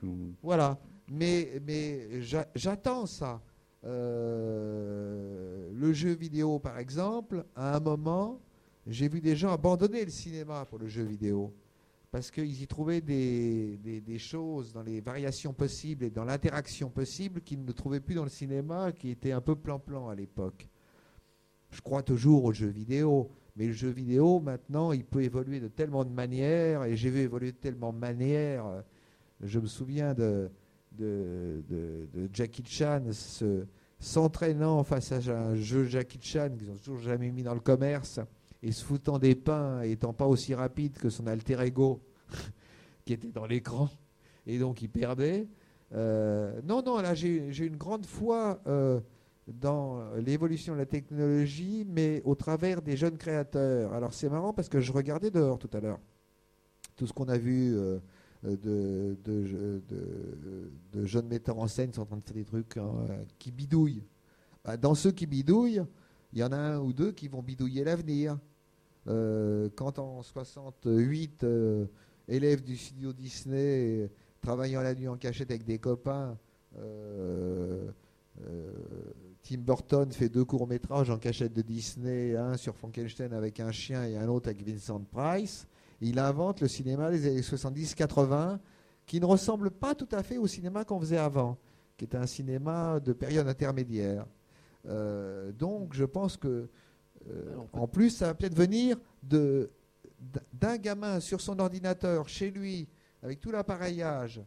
Voilà. 0.41 0.77
Mais, 1.11 1.61
mais 1.65 2.21
j'a- 2.21 2.47
j'attends 2.55 3.05
ça. 3.05 3.41
Euh, 3.85 5.69
le 5.73 5.93
jeu 5.93 6.11
vidéo, 6.13 6.59
par 6.59 6.79
exemple, 6.79 7.45
à 7.55 7.75
un 7.75 7.79
moment, 7.79 8.39
j'ai 8.87 9.07
vu 9.07 9.21
des 9.21 9.35
gens 9.35 9.51
abandonner 9.51 10.03
le 10.05 10.11
cinéma 10.11 10.65
pour 10.65 10.79
le 10.79 10.87
jeu 10.87 11.03
vidéo. 11.03 11.53
Parce 12.15 12.31
qu'ils 12.31 12.61
y 12.61 12.65
trouvaient 12.65 13.01
des, 13.01 14.17
choses 14.17 14.71
dans 14.71 14.83
les 14.83 15.01
variations 15.01 15.51
possibles 15.51 16.05
et 16.05 16.09
dans 16.09 16.23
l'interaction 16.23 16.89
possible 16.89 17.41
qu'ils 17.41 17.65
ne 17.65 17.71
trouvaient 17.73 17.99
plus 17.99 18.15
dans 18.15 18.23
le 18.23 18.29
cinéma, 18.29 18.93
qui 18.93 19.09
était 19.09 19.33
un 19.33 19.41
peu 19.41 19.53
plan-plan 19.53 20.07
à 20.07 20.15
l'époque. 20.15 20.69
Je 21.71 21.81
crois 21.81 22.03
toujours 22.03 22.45
au 22.45 22.53
jeu 22.53 22.67
vidéo, 22.67 23.29
mais 23.57 23.67
le 23.67 23.73
jeu 23.73 23.89
vidéo, 23.89 24.39
maintenant, 24.39 24.93
il 24.93 25.03
peut 25.03 25.23
évoluer 25.23 25.59
de 25.59 25.67
tellement 25.67 26.05
de 26.05 26.09
manières, 26.09 26.85
et 26.85 26.95
j'ai 26.95 27.09
vu 27.09 27.19
évoluer 27.19 27.51
de 27.51 27.57
tellement 27.57 27.91
de 27.91 27.99
manières. 27.99 28.63
Je 29.41 29.59
me 29.59 29.67
souviens 29.67 30.13
de, 30.13 30.49
Jackie 32.31 32.63
Chan 32.65 33.11
se- 33.11 33.65
s'entraînant 33.99 34.85
face 34.85 35.11
à 35.11 35.37
un 35.37 35.55
jeu 35.55 35.83
Jackie 35.83 36.21
Chan 36.21 36.47
qu'ils 36.57 36.69
n'ont 36.69 36.77
toujours 36.77 36.99
jamais 36.99 37.29
mis 37.29 37.43
dans 37.43 37.55
le 37.55 37.59
commerce 37.59 38.21
et 38.65 38.71
se 38.71 38.83
foutant 38.83 39.19
des 39.19 39.35
pains 39.35 39.81
étant 39.83 40.11
pas 40.11 40.25
aussi 40.25 40.55
rapide 40.55 40.97
que 40.97 41.09
son 41.09 41.27
alter 41.27 41.61
ego 41.61 42.01
qui 43.05 43.13
était 43.13 43.31
dans 43.31 43.45
l'écran 43.45 43.89
et 44.47 44.57
donc 44.57 44.81
il 44.81 44.89
perdait. 44.89 45.47
Euh, 45.93 46.59
non, 46.63 46.81
non, 46.81 46.99
là 46.99 47.13
j'ai 47.13 47.65
une 47.65 47.77
grande 47.77 48.07
foi 48.07 48.59
euh, 48.65 48.99
dans 49.47 50.15
l'évolution 50.15 50.73
de 50.73 50.79
la 50.79 50.87
technologie, 50.87 51.85
mais 51.87 52.23
au 52.25 52.33
travers 52.33 52.81
des 52.81 52.97
jeunes 52.97 53.17
créateurs. 53.17 53.93
Alors 53.93 54.13
c'est 54.13 54.29
marrant 54.29 54.51
parce 54.51 54.67
que 54.67 54.79
je 54.79 54.91
regardais 54.91 55.29
dehors 55.29 55.59
tout 55.59 55.69
à 55.71 55.79
l'heure 55.79 55.99
tout 56.95 57.05
ce 57.05 57.13
qu'on 57.13 57.27
a 57.27 57.37
vu 57.37 57.75
euh, 57.75 57.99
de, 58.43 59.15
jeunes 61.05 61.27
metteurs 61.27 61.59
en 61.59 61.67
scène 61.67 61.89
qui 61.89 61.95
sont 61.95 62.03
en 62.03 62.05
train 62.05 62.17
de 62.17 62.23
faire 62.23 62.35
des 62.35 62.45
trucs 62.45 62.77
hein, 62.77 62.93
qui 63.37 63.51
bidouillent. 63.51 64.03
Bah, 64.63 64.77
dans 64.77 64.95
ceux 64.95 65.11
qui 65.11 65.27
bidouillent, 65.27 65.83
il 66.33 66.39
y 66.39 66.43
en 66.43 66.51
a 66.51 66.57
un 66.57 66.79
ou 66.79 66.93
deux 66.93 67.11
qui 67.11 67.27
vont 67.27 67.41
bidouiller 67.41 67.83
l'avenir. 67.83 68.37
Euh, 69.07 69.69
quand 69.75 69.99
en 69.99 70.23
68, 70.23 71.43
euh, 71.43 71.85
élève 72.27 72.63
du 72.63 72.75
studio 72.75 73.13
Disney, 73.13 74.09
travaillant 74.41 74.81
la 74.81 74.95
nuit 74.95 75.07
en 75.07 75.17
cachette 75.17 75.51
avec 75.51 75.63
des 75.63 75.77
copains, 75.77 76.37
euh, 76.77 77.91
Tim 79.43 79.59
Burton 79.59 80.11
fait 80.11 80.27
deux 80.27 80.43
courts-métrages 80.43 81.09
en 81.09 81.17
cachette 81.17 81.53
de 81.53 81.61
Disney, 81.61 82.35
un 82.35 82.57
sur 82.57 82.75
Frankenstein 82.75 83.31
avec 83.31 83.59
un 83.59 83.71
chien 83.71 84.03
et 84.05 84.17
un 84.17 84.27
autre 84.27 84.49
avec 84.49 84.67
Vincent 84.67 84.99
Price. 84.99 85.67
Il 86.01 86.19
invente 86.19 86.61
le 86.61 86.67
cinéma 86.67 87.11
des 87.11 87.27
années 87.27 87.41
70-80 87.41 88.59
qui 89.05 89.19
ne 89.19 89.25
ressemble 89.25 89.69
pas 89.69 89.93
tout 89.93 90.09
à 90.11 90.23
fait 90.23 90.37
au 90.37 90.47
cinéma 90.47 90.83
qu'on 90.83 90.99
faisait 90.99 91.17
avant, 91.17 91.57
qui 91.95 92.05
était 92.05 92.17
un 92.17 92.25
cinéma 92.25 92.99
de 92.99 93.13
période 93.13 93.47
intermédiaire. 93.47 94.25
Donc 95.57 95.93
je 95.93 96.03
pense 96.03 96.35
que, 96.37 96.67
Alors, 97.29 97.67
en 97.73 97.87
plus, 97.87 98.09
ça 98.11 98.27
va 98.27 98.33
peut-être 98.33 98.55
venir 98.55 98.97
de- 99.23 99.69
d'un 100.53 100.77
gamin 100.77 101.19
sur 101.19 101.41
son 101.41 101.59
ordinateur, 101.59 102.27
chez 102.29 102.51
lui, 102.51 102.87
avec 103.21 103.39
tout 103.39 103.51
l'appareillage. 103.51 104.41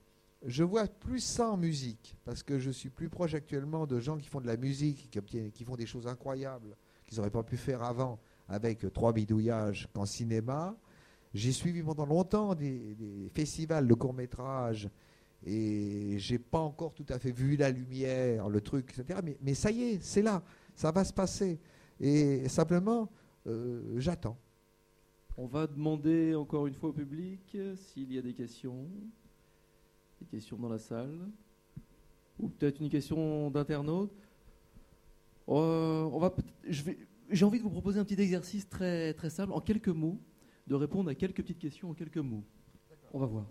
Je 0.44 0.62
vois 0.62 0.86
plus 0.86 1.20
ça 1.20 1.50
en 1.50 1.56
musique, 1.56 2.16
parce 2.24 2.42
que 2.42 2.58
je 2.58 2.70
suis 2.70 2.90
plus 2.90 3.08
proche 3.08 3.34
actuellement 3.34 3.86
de 3.86 3.98
gens 3.98 4.16
qui 4.16 4.28
font 4.28 4.40
de 4.40 4.46
la 4.46 4.56
musique, 4.56 5.10
qui, 5.10 5.64
font 5.64 5.76
des 5.76 5.86
choses 5.86 6.06
incroyables, 6.06 6.76
qu'ils 7.06 7.18
n'auraient 7.18 7.30
pas 7.30 7.42
pu 7.42 7.56
faire 7.56 7.82
avant 7.82 8.20
avec 8.48 8.92
trois 8.92 9.12
bidouillages 9.12 9.88
qu'en 9.92 10.06
cinéma. 10.06 10.76
J'ai 11.34 11.52
suivi 11.52 11.82
pendant 11.82 12.06
longtemps 12.06 12.54
des, 12.54 12.94
des 12.94 13.28
festivals 13.34 13.86
de 13.86 13.94
court-métrage 13.94 14.88
et 15.44 16.14
j'ai 16.18 16.38
pas 16.38 16.58
encore 16.58 16.94
tout 16.94 17.06
à 17.08 17.18
fait 17.18 17.30
vu 17.30 17.56
la 17.56 17.70
lumière, 17.70 18.48
le 18.48 18.60
truc, 18.60 18.90
etc. 18.96 19.20
Mais, 19.22 19.36
mais 19.42 19.54
ça 19.54 19.70
y 19.70 19.82
est, 19.82 20.02
c'est 20.02 20.22
là, 20.22 20.42
ça 20.74 20.90
va 20.90 21.04
se 21.04 21.12
passer. 21.12 21.60
Et 22.00 22.48
simplement, 22.48 23.10
euh, 23.46 23.98
j'attends. 23.98 24.38
On 25.36 25.46
va 25.46 25.66
demander 25.66 26.34
encore 26.34 26.66
une 26.66 26.74
fois 26.74 26.90
au 26.90 26.92
public 26.92 27.40
euh, 27.54 27.76
s'il 27.76 28.12
y 28.12 28.18
a 28.18 28.22
des 28.22 28.34
questions. 28.34 28.88
Des 30.20 30.26
questions 30.26 30.56
dans 30.56 30.68
la 30.68 30.78
salle 30.78 31.16
Ou 32.40 32.48
peut-être 32.48 32.80
une 32.80 32.88
question 32.88 33.50
d'internaute 33.50 34.12
Euh, 35.48 36.02
on 36.12 36.18
va 36.18 36.30
peut- 36.30 36.42
je 36.68 36.82
vais- 36.82 36.98
J'ai 37.30 37.44
envie 37.44 37.58
de 37.58 37.62
vous 37.62 37.70
proposer 37.70 38.00
un 38.00 38.04
petit 38.04 38.20
exercice 38.20 38.68
très, 38.68 39.12
très 39.14 39.28
simple, 39.30 39.52
en 39.52 39.60
quelques 39.60 39.88
mots, 39.88 40.18
de 40.66 40.74
répondre 40.74 41.10
à 41.10 41.14
quelques 41.14 41.36
petites 41.42 41.58
questions 41.58 41.90
en 41.90 41.94
quelques 41.94 42.16
mots. 42.18 42.42
On 43.12 43.18
va 43.18 43.26
voir. 43.26 43.46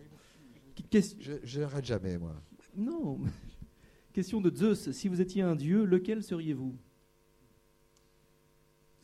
Je 0.91 1.59
n'arrête 1.59 1.85
jamais, 1.85 2.17
moi. 2.17 2.33
Non. 2.75 3.19
Question 4.13 4.41
de 4.41 4.49
Zeus. 4.55 4.91
Si 4.91 5.07
vous 5.07 5.21
étiez 5.21 5.41
un 5.43 5.55
dieu, 5.55 5.85
lequel 5.85 6.23
seriez-vous? 6.23 6.75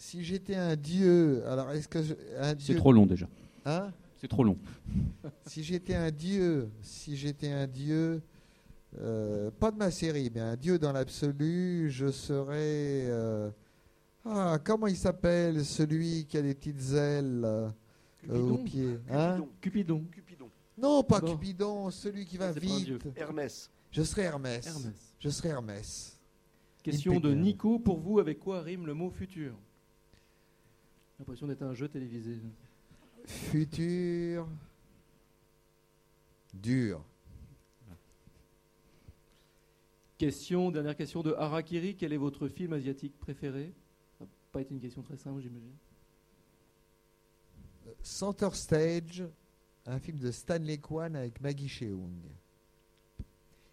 Si 0.06 0.22
j'étais 0.22 0.56
un 0.56 0.76
dieu, 0.76 1.44
alors 1.48 1.72
est-ce 1.72 1.88
que 1.88 2.04
je- 2.04 2.14
un 2.38 2.54
C'est 2.60 2.76
trop 2.76 2.92
long 2.92 3.06
déjà. 3.06 3.28
Hein 3.66 3.90
C'est 4.20 4.28
trop 4.28 4.44
long. 4.44 4.58
Si 5.48 5.64
j'étais 5.64 5.96
un 5.96 6.12
dieu, 6.12 6.70
si 6.82 7.16
j'étais 7.16 7.50
un 7.50 7.68
dieu, 7.68 8.22
euh, 9.00 9.50
pas 9.60 9.72
de 9.72 9.78
ma 9.78 9.92
série, 9.92 10.30
mais 10.36 10.42
un 10.42 10.58
dieu 10.58 10.78
dans 10.78 10.92
l'absolu, 10.92 11.90
je 11.90 12.12
serais. 12.12 13.06
euh, 13.08 13.50
ah, 14.26 14.60
comment 14.64 14.88
il 14.88 14.98
s'appelle 14.98 15.64
celui 15.64 16.26
qui 16.26 16.38
a 16.38 16.42
des 16.42 16.54
petites 16.54 16.92
ailes 16.94 17.42
euh, 17.46 17.70
aux 18.30 18.58
Cupidon 18.58 18.64
pieds 18.66 19.00
hein 19.10 19.46
Cupidon. 19.62 20.04
Cupidon. 20.12 20.50
Non, 20.78 21.02
pas 21.04 21.22
Bon. 21.22 21.32
Cupidon, 21.32 21.90
celui 21.92 22.26
qui 22.26 22.36
va 22.38 22.52
c'est 22.54 22.60
pas 22.60 22.74
un 22.74 22.80
dieu. 22.80 22.96
vite. 23.02 23.14
Hermès. 23.16 23.70
Je 23.90 24.04
serais 24.04 24.24
Hermès. 24.24 24.68
Hermès. 24.68 25.16
Je 25.20 25.30
serais 25.30 25.50
Hermès. 25.50 26.20
Question 26.84 27.20
de. 27.22 27.34
Nico. 27.34 27.80
Pour 27.80 28.00
vous, 28.00 28.20
avec 28.20 28.40
quoi 28.40 28.62
rime 28.62 28.86
le 28.86 28.94
mot 28.94 29.10
futur? 29.10 29.54
L'impression 31.20 31.48
d'être 31.48 31.64
un 31.64 31.74
jeu 31.74 31.88
télévisé. 31.88 32.38
Futur. 33.26 34.48
Dur. 36.54 37.04
Question, 40.18 40.72
dernière 40.72 40.96
question 40.96 41.24
de 41.24 41.34
Harakiri. 41.34 41.96
Quel 41.96 42.14
est 42.14 42.18
votre 42.18 42.48
film 42.48 42.74
asiatique 42.74 43.18
préféré? 43.20 43.74
Ça 44.18 44.26
n'a 44.26 44.30
pas 44.52 44.62
été 44.62 44.74
une 44.74 44.80
question 44.80 45.02
très 45.02 45.18
simple, 45.18 45.42
j'imagine. 45.42 45.74
Center 48.02 48.50
Stage, 48.54 49.24
un 49.86 50.00
film 50.00 50.20
de 50.20 50.32
Stanley 50.32 50.78
Kwan 50.78 51.16
avec 51.16 51.42
Maggie 51.42 51.68
Cheung. 51.68 52.22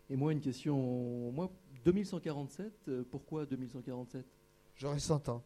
Et 0.09 0.17
moi, 0.17 0.33
une 0.33 0.41
question. 0.41 1.31
Moi, 1.31 1.51
2147, 1.85 2.73
euh, 2.89 3.05
pourquoi 3.09 3.47
2147 3.47 4.25
J'aurais 4.77 4.99
100 4.99 5.29
ans. 5.29 5.45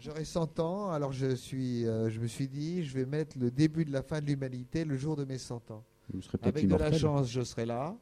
J'aurais 0.00 0.24
100 0.24 0.60
ans, 0.60 0.90
alors 0.90 1.12
je, 1.12 1.34
suis, 1.34 1.86
euh, 1.86 2.08
je 2.08 2.20
me 2.20 2.26
suis 2.26 2.48
dit, 2.48 2.84
je 2.84 2.94
vais 2.94 3.04
mettre 3.04 3.38
le 3.38 3.50
début 3.50 3.84
de 3.84 3.92
la 3.92 4.02
fin 4.02 4.22
de 4.22 4.26
l'humanité 4.26 4.86
le 4.86 4.96
jour 4.96 5.14
de 5.14 5.26
mes 5.26 5.36
100 5.36 5.70
ans. 5.70 5.84
Vous 6.12 6.22
serez 6.22 6.38
Avec 6.40 6.66
de 6.66 6.74
la 6.74 6.90
chance, 6.90 7.30
je 7.30 7.42
serai 7.42 7.66
là. 7.66 7.94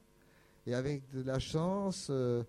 Et 0.64 0.74
avec 0.74 1.10
de 1.10 1.22
la 1.22 1.40
chance, 1.40 2.06
euh, 2.10 2.44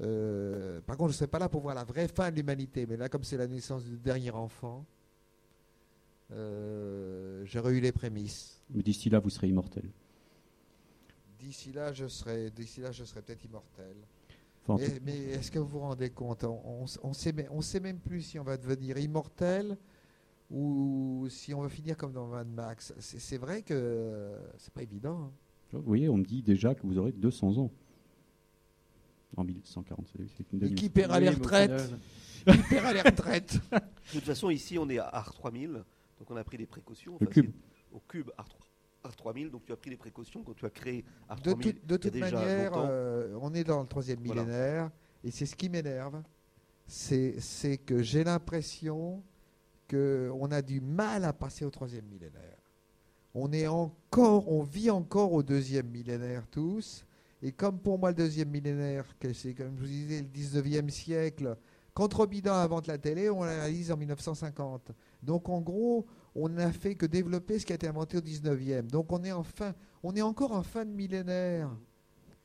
euh, 0.00 0.80
par 0.82 0.96
contre, 0.96 1.10
je 1.10 1.14
ne 1.14 1.18
serai 1.18 1.26
pas 1.26 1.40
là 1.40 1.48
pour 1.48 1.62
voir 1.62 1.74
la 1.74 1.82
vraie 1.82 2.06
fin 2.06 2.30
de 2.30 2.36
l'humanité. 2.36 2.86
Mais 2.86 2.96
là, 2.96 3.08
comme 3.08 3.24
c'est 3.24 3.36
la 3.36 3.48
naissance 3.48 3.84
du 3.84 3.98
dernier 3.98 4.30
enfant, 4.30 4.86
j'aurais 6.30 7.72
eu 7.72 7.80
les 7.80 7.92
prémices. 7.92 8.62
Mais 8.70 8.84
d'ici 8.84 9.10
là, 9.10 9.18
vous 9.18 9.30
serez 9.30 9.48
immortel. 9.48 9.90
D'ici 11.40 11.72
là, 11.72 11.92
je 11.92 12.06
serai, 12.06 12.50
d'ici 12.50 12.80
là, 12.80 12.92
je 12.92 13.02
serai 13.04 13.20
peut-être 13.20 13.44
immortel. 13.44 13.96
Mais, 14.68 15.14
est-ce 15.32 15.50
que 15.50 15.58
vous 15.58 15.66
vous 15.66 15.80
rendez 15.80 16.10
compte 16.10 16.44
On 16.44 16.84
ne 17.08 17.62
sait, 17.62 17.80
même 17.80 17.98
plus 17.98 18.22
si 18.22 18.38
on 18.38 18.44
va 18.44 18.56
devenir 18.56 18.98
immortel 18.98 19.76
ou 20.50 21.26
si 21.30 21.54
on 21.54 21.62
va 21.62 21.68
finir 21.68 21.96
comme 21.96 22.12
dans 22.12 22.26
Mad 22.26 22.48
Max. 22.48 22.94
C'est 22.98 23.38
vrai 23.38 23.62
que 23.62 23.74
euh, 23.74 24.38
c'est 24.58 24.72
pas 24.72 24.82
évident. 24.82 25.22
Hein. 25.22 25.32
Vous 25.72 25.82
voyez, 25.82 26.08
on 26.08 26.18
me 26.18 26.24
dit 26.24 26.42
déjà 26.42 26.74
que 26.74 26.86
vous 26.86 26.98
aurez 26.98 27.12
200 27.12 27.58
ans. 27.58 27.70
En 29.34 29.44
1840, 29.44 30.12
une 30.52 30.64
Et 30.64 30.74
qui 30.74 30.90
paiera 30.90 31.18
les 31.18 31.30
retraites 31.30 31.90
Qui 32.46 32.62
paiera 32.68 32.92
les 32.92 33.00
retraites 33.00 33.54
De 33.72 34.18
toute 34.18 34.24
façon, 34.24 34.50
ici, 34.50 34.78
on 34.78 34.90
est 34.90 34.98
à 34.98 35.10
R3000, 35.10 35.72
donc 35.72 36.30
on 36.30 36.36
a 36.36 36.44
pris 36.44 36.58
des 36.58 36.66
précautions. 36.66 37.16
Au 37.18 37.24
cube. 37.24 37.50
Au 37.92 37.98
R3. 37.98 38.71
3000, 39.10 39.50
donc 39.50 39.64
tu 39.64 39.72
as 39.72 39.76
pris 39.76 39.90
des 39.90 39.96
précautions 39.96 40.42
quand 40.42 40.54
tu 40.54 40.64
as 40.64 40.70
créé 40.70 41.04
de 41.44 41.96
toute 41.96 42.14
manière, 42.14 42.72
euh, 42.76 43.36
on 43.40 43.52
est 43.54 43.64
dans 43.64 43.80
le 43.80 43.86
troisième 43.86 44.20
millénaire, 44.20 44.90
et 45.24 45.30
c'est 45.30 45.46
ce 45.46 45.56
qui 45.56 45.68
m'énerve, 45.68 46.22
c'est 46.86 47.78
que 47.84 48.02
j'ai 48.02 48.24
l'impression 48.24 49.22
qu'on 49.90 50.50
a 50.50 50.62
du 50.62 50.80
mal 50.80 51.24
à 51.24 51.32
passer 51.32 51.64
au 51.64 51.70
troisième 51.70 52.06
millénaire. 52.06 52.58
On 53.34 53.52
est 53.52 53.66
encore, 53.66 54.50
on 54.50 54.62
vit 54.62 54.90
encore 54.90 55.32
au 55.32 55.42
deuxième 55.42 55.88
millénaire 55.88 56.46
tous, 56.50 57.04
et 57.42 57.52
comme 57.52 57.78
pour 57.78 57.98
moi 57.98 58.10
le 58.10 58.16
deuxième 58.16 58.50
millénaire, 58.50 59.06
c'est 59.34 59.54
comme 59.54 59.76
je 59.76 59.80
vous 59.80 59.86
disais 59.86 60.20
le 60.20 60.28
19e 60.28 60.88
siècle, 60.90 61.56
quand 61.94 62.12
Robidan 62.14 62.54
invente 62.54 62.86
la 62.86 62.98
télé, 62.98 63.28
on 63.28 63.42
la 63.42 63.50
réalise 63.50 63.92
en 63.92 63.96
1950. 63.96 64.92
Donc 65.22 65.48
en 65.48 65.60
gros, 65.60 66.06
on 66.34 66.48
n'a 66.48 66.72
fait 66.72 66.94
que 66.94 67.06
développer 67.06 67.58
ce 67.58 67.66
qui 67.66 67.72
a 67.72 67.76
été 67.76 67.88
inventé 67.88 68.16
au 68.16 68.20
19e. 68.20 68.86
Donc 68.88 69.12
on 69.12 69.22
est 69.24 69.32
en 69.32 69.42
fin, 69.42 69.74
on 70.02 70.14
est 70.14 70.22
encore 70.22 70.52
en 70.52 70.62
fin 70.62 70.84
de 70.84 70.90
millénaire. 70.90 71.70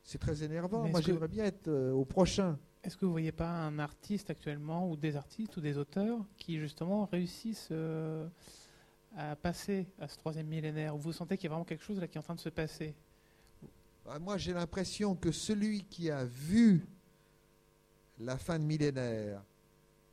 C'est 0.03 0.17
très 0.19 0.43
énervant. 0.43 0.83
Mais 0.83 0.91
Moi 0.91 0.99
que- 1.01 1.05
j'aimerais 1.05 1.27
bien 1.27 1.45
être 1.45 1.67
euh, 1.67 1.91
au 1.91 2.05
prochain. 2.05 2.57
Est-ce 2.83 2.95
que 2.95 3.05
vous 3.05 3.11
voyez 3.11 3.31
pas 3.33 3.49
un 3.49 3.79
artiste 3.79 4.29
actuellement, 4.29 4.89
ou 4.89 4.95
des 4.95 5.15
artistes, 5.17 5.57
ou 5.57 5.61
des 5.61 5.77
auteurs, 5.77 6.19
qui 6.37 6.57
justement 6.59 7.05
réussissent 7.05 7.67
euh, 7.71 8.27
à 9.17 9.35
passer 9.35 9.87
à 9.99 10.07
ce 10.07 10.17
troisième 10.17 10.47
millénaire? 10.47 10.95
Vous 10.95 11.11
sentez 11.11 11.35
qu'il 11.37 11.45
y 11.45 11.47
a 11.47 11.49
vraiment 11.51 11.65
quelque 11.65 11.83
chose 11.83 11.99
là 11.99 12.07
qui 12.07 12.17
est 12.17 12.19
en 12.19 12.23
train 12.23 12.35
de 12.35 12.39
se 12.39 12.49
passer? 12.49 12.95
Ah, 14.09 14.19
Moi 14.19 14.37
j'ai 14.37 14.53
l'impression 14.53 15.15
que 15.15 15.31
celui 15.33 15.83
qui 15.83 16.09
a 16.09 16.23
vu 16.23 16.87
la 18.19 18.37
fin 18.37 18.57
de 18.57 18.63
millénaire 18.63 19.43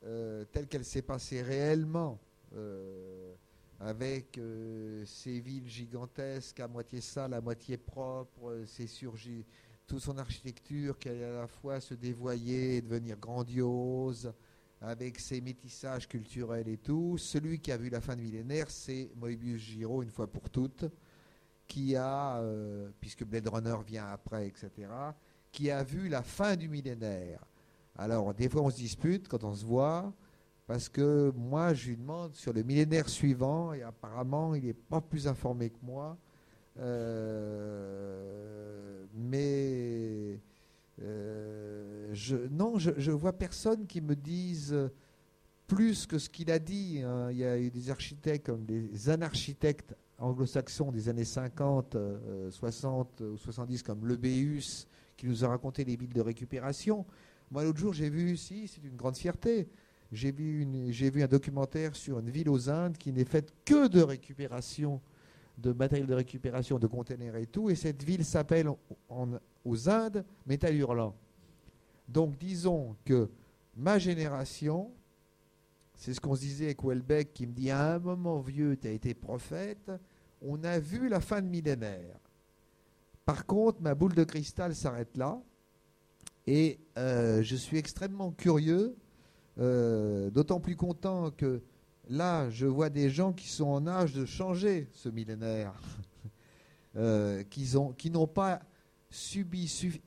euh, 0.03 0.43
telle 0.51 0.67
qu'elle 0.67 0.83
s'est 0.85 1.01
passée 1.01 1.41
réellement, 1.41 2.19
euh, 2.57 3.33
avec 3.79 4.37
euh, 4.37 5.03
ces 5.05 5.39
villes 5.39 5.67
gigantesques, 5.67 6.59
à 6.59 6.67
moitié 6.67 7.01
sales, 7.01 7.33
à 7.33 7.41
moitié 7.41 7.77
propres, 7.77 8.49
euh, 8.49 8.65
ces 8.65 8.85
surgi- 8.85 9.45
toute 9.87 9.99
son 9.99 10.17
architecture 10.17 10.97
qui 10.97 11.09
allait 11.09 11.25
à 11.25 11.41
la 11.41 11.47
fois 11.47 11.79
se 11.79 11.93
dévoyer 11.93 12.77
et 12.77 12.81
devenir 12.81 13.17
grandiose, 13.17 14.33
avec 14.81 15.19
ses 15.19 15.41
métissages 15.41 16.07
culturels 16.07 16.67
et 16.67 16.77
tout. 16.77 17.17
Celui 17.17 17.59
qui 17.59 17.71
a 17.71 17.77
vu 17.77 17.89
la 17.89 18.01
fin 18.01 18.15
de 18.15 18.21
millénaire, 18.21 18.69
c'est 18.69 19.11
Moebius 19.15 19.61
Giraud, 19.61 20.03
une 20.03 20.11
fois 20.11 20.27
pour 20.27 20.49
toutes, 20.49 20.85
qui 21.67 21.95
a, 21.95 22.37
euh, 22.39 22.89
puisque 22.99 23.23
Blade 23.25 23.47
Runner 23.47 23.75
vient 23.85 24.07
après, 24.07 24.47
etc., 24.47 24.69
qui 25.51 25.69
a 25.71 25.83
vu 25.83 26.09
la 26.09 26.21
fin 26.21 26.55
du 26.55 26.67
millénaire. 26.67 27.39
Alors, 27.97 28.33
des 28.33 28.49
fois, 28.49 28.61
on 28.61 28.69
se 28.69 28.75
dispute 28.77 29.27
quand 29.27 29.43
on 29.43 29.53
se 29.55 29.65
voit, 29.65 30.11
parce 30.67 30.89
que 30.89 31.31
moi, 31.35 31.73
je 31.73 31.89
lui 31.89 31.97
demande 31.97 32.33
sur 32.35 32.53
le 32.53 32.63
millénaire 32.63 33.09
suivant, 33.09 33.73
et 33.73 33.83
apparemment, 33.83 34.55
il 34.55 34.65
n'est 34.65 34.73
pas 34.73 35.01
plus 35.01 35.27
informé 35.27 35.69
que 35.69 35.77
moi. 35.83 36.17
Euh, 36.79 39.05
mais 39.13 40.39
euh, 41.01 42.13
non, 42.51 42.79
je, 42.79 42.91
je 42.97 43.11
vois 43.11 43.33
personne 43.33 43.85
qui 43.85 44.01
me 44.01 44.15
dise 44.15 44.75
plus 45.67 46.05
que 46.05 46.17
ce 46.17 46.29
qu'il 46.29 46.51
a 46.51 46.59
dit. 46.59 47.01
hein. 47.03 47.29
Il 47.31 47.37
y 47.37 47.45
a 47.45 47.59
eu 47.59 47.69
des 47.69 47.89
architectes 47.89 48.45
comme 48.45 48.65
des 48.65 49.09
anarchitectes 49.09 49.95
anglo-saxons 50.17 50.91
des 50.91 51.09
années 51.09 51.25
50, 51.25 51.95
euh, 51.95 52.51
60 52.51 53.21
ou 53.21 53.37
70 53.37 53.83
comme 53.83 54.07
Lebéus 54.07 54.87
qui 55.17 55.27
nous 55.27 55.45
a 55.45 55.47
raconté 55.47 55.83
les 55.85 55.95
villes 55.95 56.13
de 56.13 56.21
récupération. 56.21 57.05
Moi, 57.51 57.63
l'autre 57.63 57.79
jour, 57.79 57.93
j'ai 57.93 58.09
vu, 58.09 58.35
si, 58.37 58.67
c'est 58.67 58.83
une 58.83 58.95
grande 58.95 59.15
fierté, 59.15 59.69
j'ai 60.11 60.31
vu, 60.31 61.23
un 61.23 61.27
documentaire 61.27 61.95
sur 61.95 62.19
une 62.19 62.29
ville 62.29 62.49
aux 62.49 62.69
Indes 62.69 62.97
qui 62.97 63.11
n'est 63.11 63.25
faite 63.25 63.53
que 63.65 63.87
de 63.87 64.01
récupération, 64.01 65.01
de 65.57 65.71
matériel 65.71 66.07
de 66.07 66.13
récupération, 66.13 66.79
de 66.79 66.87
containers 66.87 67.35
et 67.35 67.47
tout, 67.47 67.69
et 67.69 67.75
cette 67.75 68.03
ville 68.03 68.23
s'appelle 68.23 68.69
aux 69.09 69.89
Indes 69.89 70.25
Métal 70.45 70.75
Hurlant. 70.75 71.15
Donc, 72.07 72.37
disons 72.37 72.95
que 73.03 73.29
ma 73.75 73.97
génération, 73.97 74.91
c'est 75.95 76.13
ce 76.13 76.21
qu'on 76.21 76.35
se 76.35 76.41
disait 76.41 76.65
avec 76.65 76.83
Welbeck 76.83 77.33
qui 77.33 77.47
me 77.47 77.53
dit 77.53 77.71
à 77.71 77.95
un 77.95 77.99
moment 77.99 78.39
vieux, 78.39 78.77
tu 78.77 78.87
as 78.87 78.91
été 78.91 79.13
prophète, 79.13 79.91
on 80.41 80.63
a 80.63 80.79
vu 80.79 81.09
la 81.09 81.19
fin 81.19 81.41
de 81.41 81.47
millénaire. 81.47 82.19
Par 83.25 83.45
contre, 83.45 83.81
ma 83.81 83.95
boule 83.95 84.13
de 84.13 84.23
cristal 84.23 84.75
s'arrête 84.75 85.17
là. 85.17 85.41
Et 86.45 86.79
euh, 86.97 87.41
je 87.41 87.55
suis 87.55 87.77
extrêmement 87.77 88.31
curieux, 88.31 88.95
euh, 89.57 90.29
d'autant 90.31 90.59
plus 90.59 90.75
content 90.75 91.31
que 91.31 91.61
là, 92.09 92.49
je 92.49 92.65
vois 92.65 92.89
des 92.89 93.09
gens 93.09 93.31
qui 93.31 93.47
sont 93.47 93.67
en 93.67 93.87
âge 93.87 94.13
de 94.13 94.25
changer 94.25 94.89
ce 94.91 95.07
millénaire, 95.07 95.73
euh, 96.97 97.43
qui 97.43 98.09
n'ont 98.11 98.27
pas 98.27 98.61
subi 99.09 100.01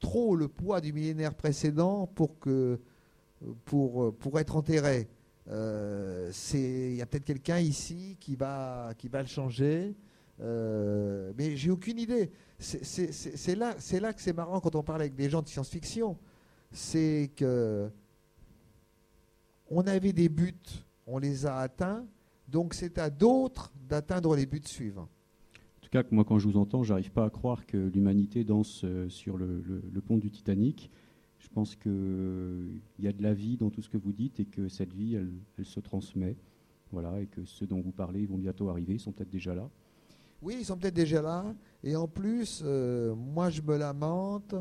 trop 0.00 0.36
le 0.36 0.48
poids 0.48 0.80
du 0.80 0.92
millénaire 0.92 1.34
précédent 1.34 2.06
pour, 2.06 2.38
être 4.38 4.56
enterrés. 4.56 5.08
Euh, 5.48 6.32
Il 6.54 6.94
y 6.94 7.02
a 7.02 7.06
peut-être 7.06 7.24
quelqu'un 7.24 7.58
ici 7.58 8.16
qui 8.18 8.36
va, 8.36 8.94
qui 8.96 9.08
va 9.08 9.20
le 9.20 9.28
changer. 9.28 9.94
Mais 10.40 11.56
j'ai 11.56 11.70
aucune 11.70 11.98
idée. 11.98 12.32
C'est 12.58 13.54
là, 13.54 13.76
là 14.00 14.12
que 14.14 14.22
c'est 14.22 14.32
marrant 14.32 14.60
quand 14.60 14.74
on 14.76 14.82
parle 14.82 15.02
avec 15.02 15.14
des 15.14 15.28
gens 15.28 15.42
de 15.42 15.48
science-fiction. 15.48 16.16
C'est 16.72 17.30
que 17.36 17.90
on 19.72 19.86
avait 19.86 20.12
des 20.12 20.28
buts, 20.28 20.54
on 21.06 21.18
les 21.18 21.46
a 21.46 21.56
atteints, 21.56 22.04
donc 22.46 22.74
c'est 22.74 22.98
à 22.98 23.08
d'autres 23.08 23.72
d'atteindre 23.88 24.36
les 24.36 24.44
buts 24.44 24.60
suivants. 24.64 25.08
En 25.78 25.80
tout 25.80 25.88
cas, 25.90 26.02
moi, 26.10 26.24
quand 26.24 26.38
je 26.38 26.46
vous 26.46 26.58
entends, 26.58 26.82
j'arrive 26.82 27.10
pas 27.10 27.24
à 27.24 27.30
croire 27.30 27.64
que 27.66 27.78
l'humanité 27.78 28.44
danse 28.44 28.82
euh, 28.84 29.08
sur 29.08 29.38
le, 29.38 29.62
pont 30.06 30.18
du 30.18 30.30
Titanic. 30.30 30.90
Je 31.38 31.48
pense 31.48 31.74
qu'il 31.74 32.80
y 33.00 33.08
a 33.08 33.12
de 33.12 33.22
la 33.22 33.32
vie 33.32 33.56
dans 33.56 33.70
tout 33.70 33.82
ce 33.82 33.88
que 33.88 33.96
vous 33.96 34.12
dites 34.12 34.40
et 34.40 34.44
que 34.44 34.68
cette 34.68 34.92
vie, 34.92 35.14
elle, 35.14 35.64
se 35.64 35.80
transmet. 35.80 36.36
Voilà, 36.92 37.20
et 37.20 37.26
que 37.26 37.42
ceux 37.44 37.66
dont 37.66 37.80
vous 37.80 37.90
parlez 37.90 38.26
vont 38.26 38.36
bientôt 38.36 38.68
arriver, 38.68 38.94
ils 38.94 39.00
sont 39.00 39.12
peut-être 39.12 39.30
déjà 39.30 39.54
là. 39.54 39.68
Oui, 40.42 40.56
ils 40.60 40.66
sont 40.66 40.76
peut-être 40.76 40.94
déjà 40.94 41.22
là. 41.22 41.54
Et 41.82 41.96
en 41.96 42.06
plus, 42.06 42.62
euh, 42.62 43.14
moi, 43.14 43.48
je 43.48 43.62
me 43.62 43.78
lamente 43.78 44.54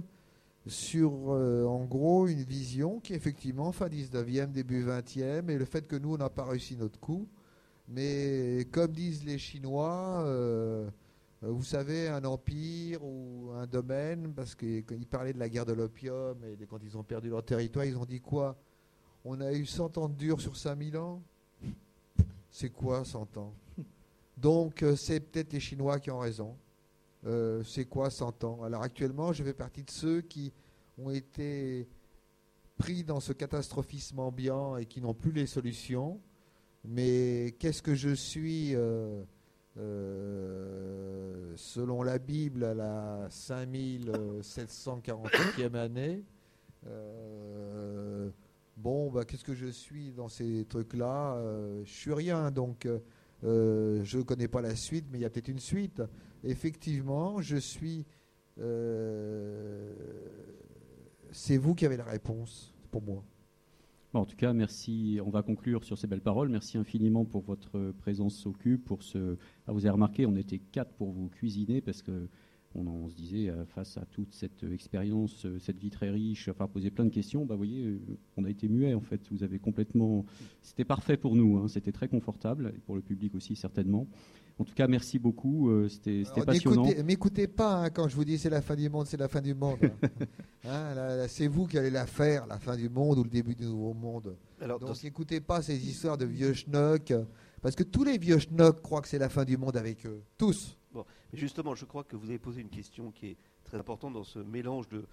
sur, 0.68 1.32
euh, 1.32 1.66
en 1.66 1.86
gros, 1.86 2.28
une 2.28 2.44
vision 2.44 3.00
qui, 3.00 3.14
effectivement, 3.14 3.72
fin 3.72 3.88
19e, 3.88 4.52
début 4.52 4.86
20e, 4.86 5.50
et 5.50 5.58
le 5.58 5.66
fait 5.66 5.88
que 5.88 5.96
nous, 5.96 6.14
on 6.14 6.18
n'a 6.18 6.30
pas 6.30 6.46
réussi 6.46 6.78
notre 6.78 7.00
coup. 7.00 7.28
Mais 7.88 8.68
comme 8.72 8.92
disent 8.92 9.26
les 9.26 9.38
Chinois, 9.38 10.24
euh, 10.26 10.90
vous 11.42 11.64
savez, 11.64 12.08
un 12.08 12.24
empire 12.24 13.04
ou 13.04 13.52
un 13.56 13.66
domaine, 13.66 14.34
parce 14.34 14.56
qu'ils 14.56 15.08
parlaient 15.10 15.34
de 15.34 15.40
la 15.40 15.50
guerre 15.50 15.66
de 15.66 15.74
l'opium, 15.74 16.38
et 16.46 16.66
quand 16.66 16.80
ils 16.84 16.98
ont 16.98 17.04
perdu 17.04 17.30
leur 17.30 17.44
territoire, 17.44 17.86
ils 17.86 17.98
ont 17.98 18.06
dit 18.06 18.22
quoi? 18.22 18.56
On 19.26 19.42
a 19.42 19.52
eu 19.52 19.66
100 19.66 19.98
ans 19.98 20.10
de 20.10 20.16
dur 20.16 20.40
sur 20.40 20.56
5000 20.56 20.98
ans? 20.98 21.22
C'est 22.50 22.70
quoi 22.70 23.04
100 23.04 23.38
ans? 23.38 23.54
Donc, 24.38 24.84
euh, 24.84 24.96
c'est 24.96 25.20
peut-être 25.20 25.54
les 25.54 25.60
Chinois 25.60 26.00
qui 26.00 26.12
ont 26.12 26.20
raison. 26.20 26.56
Euh, 27.26 27.64
c'est 27.64 27.86
quoi 27.86 28.10
100 28.10 28.44
ans? 28.44 28.64
Alors, 28.64 28.82
actuellement, 28.84 29.32
je 29.34 29.44
fais 29.44 29.54
partie 29.54 29.84
de 29.84 29.92
ceux 29.92 30.22
qui 30.22 30.52
ont 30.98 31.12
été 31.12 31.88
pris 32.78 33.04
dans 33.04 33.20
ce 33.20 33.34
catastrophisme 33.34 34.20
ambiant 34.20 34.78
et 34.78 34.86
qui 34.86 35.02
n'ont 35.02 35.14
plus 35.14 35.32
les 35.32 35.46
solutions. 35.46 36.20
Mais 36.84 37.54
qu'est-ce 37.60 37.84
que 37.84 37.94
je 37.94 38.16
suis 38.16 38.74
euh, 38.76 39.24
selon 41.56 42.02
la 42.02 42.18
Bible 42.18 42.64
à 42.64 42.74
la 42.74 43.30
5740e 43.30 45.76
année? 45.76 46.26
Bon, 48.78 49.12
bah, 49.12 49.26
qu'est-ce 49.26 49.44
que 49.44 49.54
je 49.54 49.68
suis 49.68 50.12
dans 50.12 50.28
ces 50.28 50.66
trucs-là? 50.68 51.40
Je 51.84 51.92
suis 51.92 52.14
rien. 52.14 52.50
Donc, 52.50 52.88
euh, 53.44 54.02
je 54.04 54.20
ne 54.20 54.24
connais 54.24 54.48
pas 54.48 54.62
la 54.62 54.76
suite, 54.76 55.06
mais 55.12 55.18
il 55.18 55.22
y 55.22 55.26
a 55.26 55.30
peut-être 55.30 55.48
une 55.48 55.60
suite. 55.60 56.02
Effectivement, 56.44 57.42
je 57.42 57.58
suis. 57.58 58.06
Euh, 58.60 59.94
c'est 61.32 61.58
vous 61.58 61.76
qui 61.76 61.86
avez 61.86 61.98
la 61.98 62.04
réponse 62.04 62.74
pour 62.92 63.02
moi. 63.02 63.24
en 64.14 64.26
tout 64.26 64.36
cas, 64.36 64.54
merci. 64.54 65.20
On 65.26 65.30
va 65.30 65.44
conclure 65.44 65.84
sur 65.84 65.98
ces 65.98 66.08
belles 66.08 66.22
paroles. 66.22 66.50
Merci 66.50 66.78
infiniment 66.78 67.26
pour 67.26 67.44
votre 67.44 67.92
présence 68.00 68.46
au 68.46 68.52
cube. 68.52 68.84
Pour 68.84 69.04
ce, 69.04 69.38
ah, 69.68 69.72
vous 69.72 69.86
avez 69.86 69.92
remarqué, 69.92 70.26
on 70.26 70.36
était 70.36 70.60
quatre 70.60 70.94
pour 70.94 71.12
vous 71.12 71.30
cuisiner 71.30 71.82
parce 71.82 72.02
que 72.02 72.28
on, 72.74 73.10
se 73.10 73.16
disait, 73.16 73.50
euh, 73.50 73.66
face 73.66 73.98
à 73.98 74.06
toute 74.06 74.34
cette 74.34 74.64
expérience, 74.64 75.46
euh, 75.46 75.60
cette 75.60 75.78
vie 75.78 75.90
très 75.90 76.10
riche, 76.10 76.48
enfin 76.48 76.68
poser 76.68 76.90
plein 76.90 77.04
de 77.04 77.10
questions, 77.10 77.46
bah, 77.46 77.56
vous 77.56 77.60
voyez, 77.60 78.00
on 78.38 78.46
a 78.46 78.50
été 78.50 78.70
muet 78.70 78.94
en 78.94 79.02
fait. 79.02 79.22
Vous 79.30 79.44
avez 79.44 79.60
complètement. 79.60 80.26
C'était 80.62 80.86
parfait 80.86 81.18
pour 81.18 81.36
nous, 81.36 81.58
hein. 81.58 81.68
c'était 81.68 81.92
très 81.92 82.08
confortable, 82.08 82.74
pour 82.86 82.96
le 82.96 83.02
public 83.02 83.36
aussi 83.36 83.56
certainement. 83.56 84.08
En 84.62 84.64
tout 84.64 84.76
cas, 84.76 84.88
merci 84.88 85.18
beaucoup, 85.18 85.72
c'était 85.90 86.24
passionnant. 86.46 86.88
M'écoutez 87.04 87.48
pas 87.48 87.78
hein, 87.78 87.90
quand 87.90 88.08
je 88.08 88.16
vous 88.16 88.24
dis 88.24 88.38
c'est 88.38 88.52
la 88.52 88.62
fin 88.62 88.76
du 88.76 88.90
monde, 88.92 89.08
c'est 89.08 89.18
la 89.18 89.28
fin 89.28 89.42
du 89.42 89.56
monde. 89.56 89.80
Hein, 90.66 91.26
c'est 91.28 91.48
vous 91.48 91.66
qui 91.66 91.80
allez 91.80 91.90
la 91.90 92.06
faire, 92.06 92.46
la 92.46 92.60
fin 92.60 92.76
du 92.76 92.88
monde 92.88 93.18
ou 93.18 93.24
le 93.24 93.30
début 93.30 93.56
du 93.56 93.66
nouveau 93.66 93.96
monde. 93.96 94.36
Alors, 94.60 94.78
Donc 94.78 95.02
n'écoutez 95.02 95.42
pas 95.42 95.64
ces 95.64 95.76
histoires 95.90 96.16
de 96.16 96.26
vieux 96.26 96.54
schnocks, 96.54 97.12
parce 97.60 97.76
que 97.76 97.82
tous 97.82 98.04
les 98.04 98.20
vieux 98.20 98.38
schnocks 98.38 98.84
croient 98.84 99.02
que 99.02 99.08
c'est 99.08 99.18
la 99.18 99.30
fin 99.30 99.46
du 99.46 99.58
monde 99.58 99.76
avec 99.76 100.06
eux. 100.06 100.22
Tous. 100.38 100.78
Bon, 100.94 101.04
justement, 101.34 101.74
je 101.74 101.86
crois 101.86 102.04
que 102.04 102.16
vous 102.16 102.30
avez 102.30 102.38
posé 102.38 102.62
une 102.62 102.70
question 102.70 103.12
qui 103.12 103.30
est 103.30 103.38
très 103.64 103.80
importante 103.80 104.14
dans 104.14 104.24
ce 104.24 104.38
mélange 104.38 104.88
de, 104.90 105.08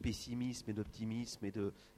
pessimisme 0.00 0.70
et 0.70 0.72
d'optimisme 0.72 1.44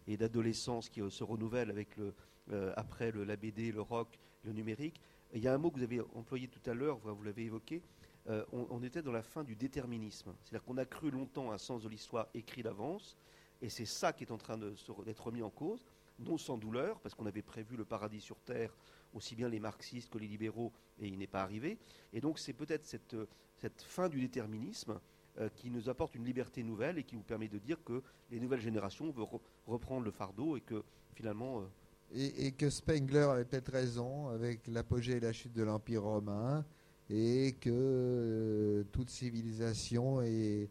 et, 0.08 0.16
d'adolescence 0.16 0.88
qui 0.88 1.00
se 1.08 1.22
renouvelle 1.22 1.70
avec 1.70 1.96
le, 1.96 2.12
euh, 2.50 2.72
après 2.76 3.12
le, 3.12 3.22
la 3.22 3.36
BD, 3.36 3.70
le 3.70 3.80
rock, 3.80 4.18
le 4.42 4.52
numérique. 4.52 5.00
Il 5.32 5.42
y 5.42 5.48
a 5.48 5.54
un 5.54 5.58
mot 5.58 5.70
que 5.70 5.76
vous 5.76 5.84
avez 5.84 6.00
employé 6.14 6.48
tout 6.48 6.68
à 6.68 6.74
l'heure, 6.74 6.98
vous 6.98 7.22
l'avez 7.22 7.44
évoqué, 7.44 7.82
euh, 8.28 8.44
on, 8.52 8.82
était 8.82 9.02
dans 9.02 9.12
la 9.12 9.22
fin 9.22 9.44
du 9.44 9.54
déterminisme. 9.54 10.34
C'est-à-dire 10.42 10.64
qu'on 10.64 10.76
a 10.76 10.84
cru 10.84 11.10
longtemps 11.10 11.52
un 11.52 11.58
sens 11.58 11.82
de 11.82 11.88
l'histoire 11.88 12.28
écrit 12.34 12.62
d'avance, 12.62 13.16
et 13.62 13.68
c'est 13.68 13.86
ça 13.86 14.12
qui 14.12 14.24
est 14.24 14.32
en 14.32 14.38
train 14.38 14.58
d'être 14.58 15.24
remis 15.24 15.42
en 15.42 15.50
cause, 15.50 15.86
non 16.18 16.36
sans 16.36 16.58
douleur, 16.58 16.98
parce 17.00 17.14
qu'on 17.14 17.26
avait 17.26 17.42
prévu 17.42 17.76
le 17.76 17.84
paradis 17.84 18.20
sur 18.20 18.40
Terre 18.40 18.76
aussi 19.14 19.34
bien 19.34 19.48
les 19.48 19.60
marxistes 19.60 20.10
que 20.10 20.18
les 20.18 20.26
libéraux, 20.26 20.72
et 20.98 21.06
il 21.06 21.18
n'est 21.18 21.26
pas 21.26 21.42
arrivé. 21.42 21.78
Et 22.12 22.20
donc 22.20 22.38
c'est 22.38 22.52
peut-être 22.52 22.84
cette, 22.84 23.16
cette, 23.56 23.82
fin 23.82 24.08
du 24.08 24.20
déterminisme 24.20 25.00
euh, 25.38 25.48
qui 25.56 25.70
nous 25.70 25.88
apporte 25.88 26.14
une 26.14 26.24
liberté 26.24 26.62
nouvelle 26.62 26.98
et 26.98 27.04
qui 27.04 27.16
nous 27.16 27.22
permet 27.22 27.48
de 27.48 27.58
dire 27.58 27.82
que 27.84 28.02
les 28.30 28.40
nouvelles 28.40 28.60
générations 28.60 29.10
veulent 29.10 29.40
reprendre 29.66 30.04
le 30.04 30.10
fardeau 30.10 30.56
et 30.56 30.60
que 30.60 30.82
finalement... 31.14 31.60
Euh, 31.60 31.64
et, 32.12 32.52
que 32.52 32.70
Spengler 32.70 33.28
avait 33.30 33.44
peut-être 33.44 33.72
raison 33.72 34.28
avec 34.28 34.66
l'apogée 34.66 35.16
et 35.16 35.20
la 35.20 35.32
chute 35.32 35.52
de 35.52 35.62
l'Empire 35.62 36.02
romain, 36.02 36.64
et 37.08 37.56
que 37.60 37.70
euh, 37.72 38.84
toute 38.92 39.10
civilisation 39.10 40.20
est, 40.22 40.70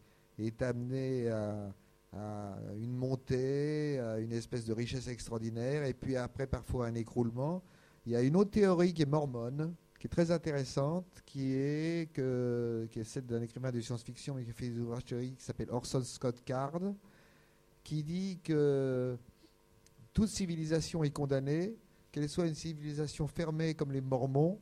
amenée 0.62 1.30
à, 1.30 1.74
une 2.78 2.96
montée, 2.96 4.00
à 4.00 4.20
une 4.20 4.32
espèce 4.32 4.66
de 4.66 4.74
richesse 4.74 5.08
extraordinaire, 5.08 5.84
et 5.84 5.94
puis 5.94 6.16
après 6.16 6.48
parfois 6.48 6.88
un 6.88 6.96
écroulement. 6.96 7.64
Il 8.06 8.14
y 8.14 8.16
a 8.16 8.22
une 8.22 8.36
autre 8.36 8.52
théorie 8.52 8.94
qui 8.94 9.04
est 9.04 9.10
mormone, 9.10 9.76
qui 10.00 10.08
est 10.08 10.10
très 10.10 10.32
intéressante, 10.32 11.22
qui 11.26 11.54
est, 11.54 12.12
qui 12.14 12.22
est 13.00 13.04
celle 13.04 13.26
d'un 13.26 13.42
écrivain 13.42 13.72
de 13.72 13.80
science-fiction, 13.82 14.36
mais 14.36 14.46
qui 14.46 14.54
fait 14.54 14.70
des 14.70 14.80
ouvrages 14.80 15.06
théoriques, 15.06 15.38
qui 15.38 15.44
s'appelle 15.44 15.70
Orson 15.70 16.02
Scott 16.04 16.42
Card, 16.46 16.82
qui 17.84 18.04
dit 18.04 18.40
que 18.44 19.18
toute 20.20 20.28
civilisation 20.28 21.02
est 21.06 21.12
condamnée, 21.12 21.78
qu'elle 22.12 22.28
soit 22.28 22.46
une 22.46 22.54
civilisation 22.54 23.26
fermée 23.26 23.74
comme 23.74 23.94
les 23.94 24.02
Mormons, 24.02 24.60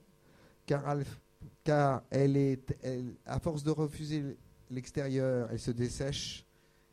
car 0.68 2.04
elle, 2.12 2.38
est, 2.38 2.78
à 3.26 3.40
force 3.40 3.64
de 3.64 3.72
refuser 3.72 4.38
l'extérieur, 4.70 5.50
elle 5.52 5.60
se 5.60 5.72
dessèche 5.72 6.46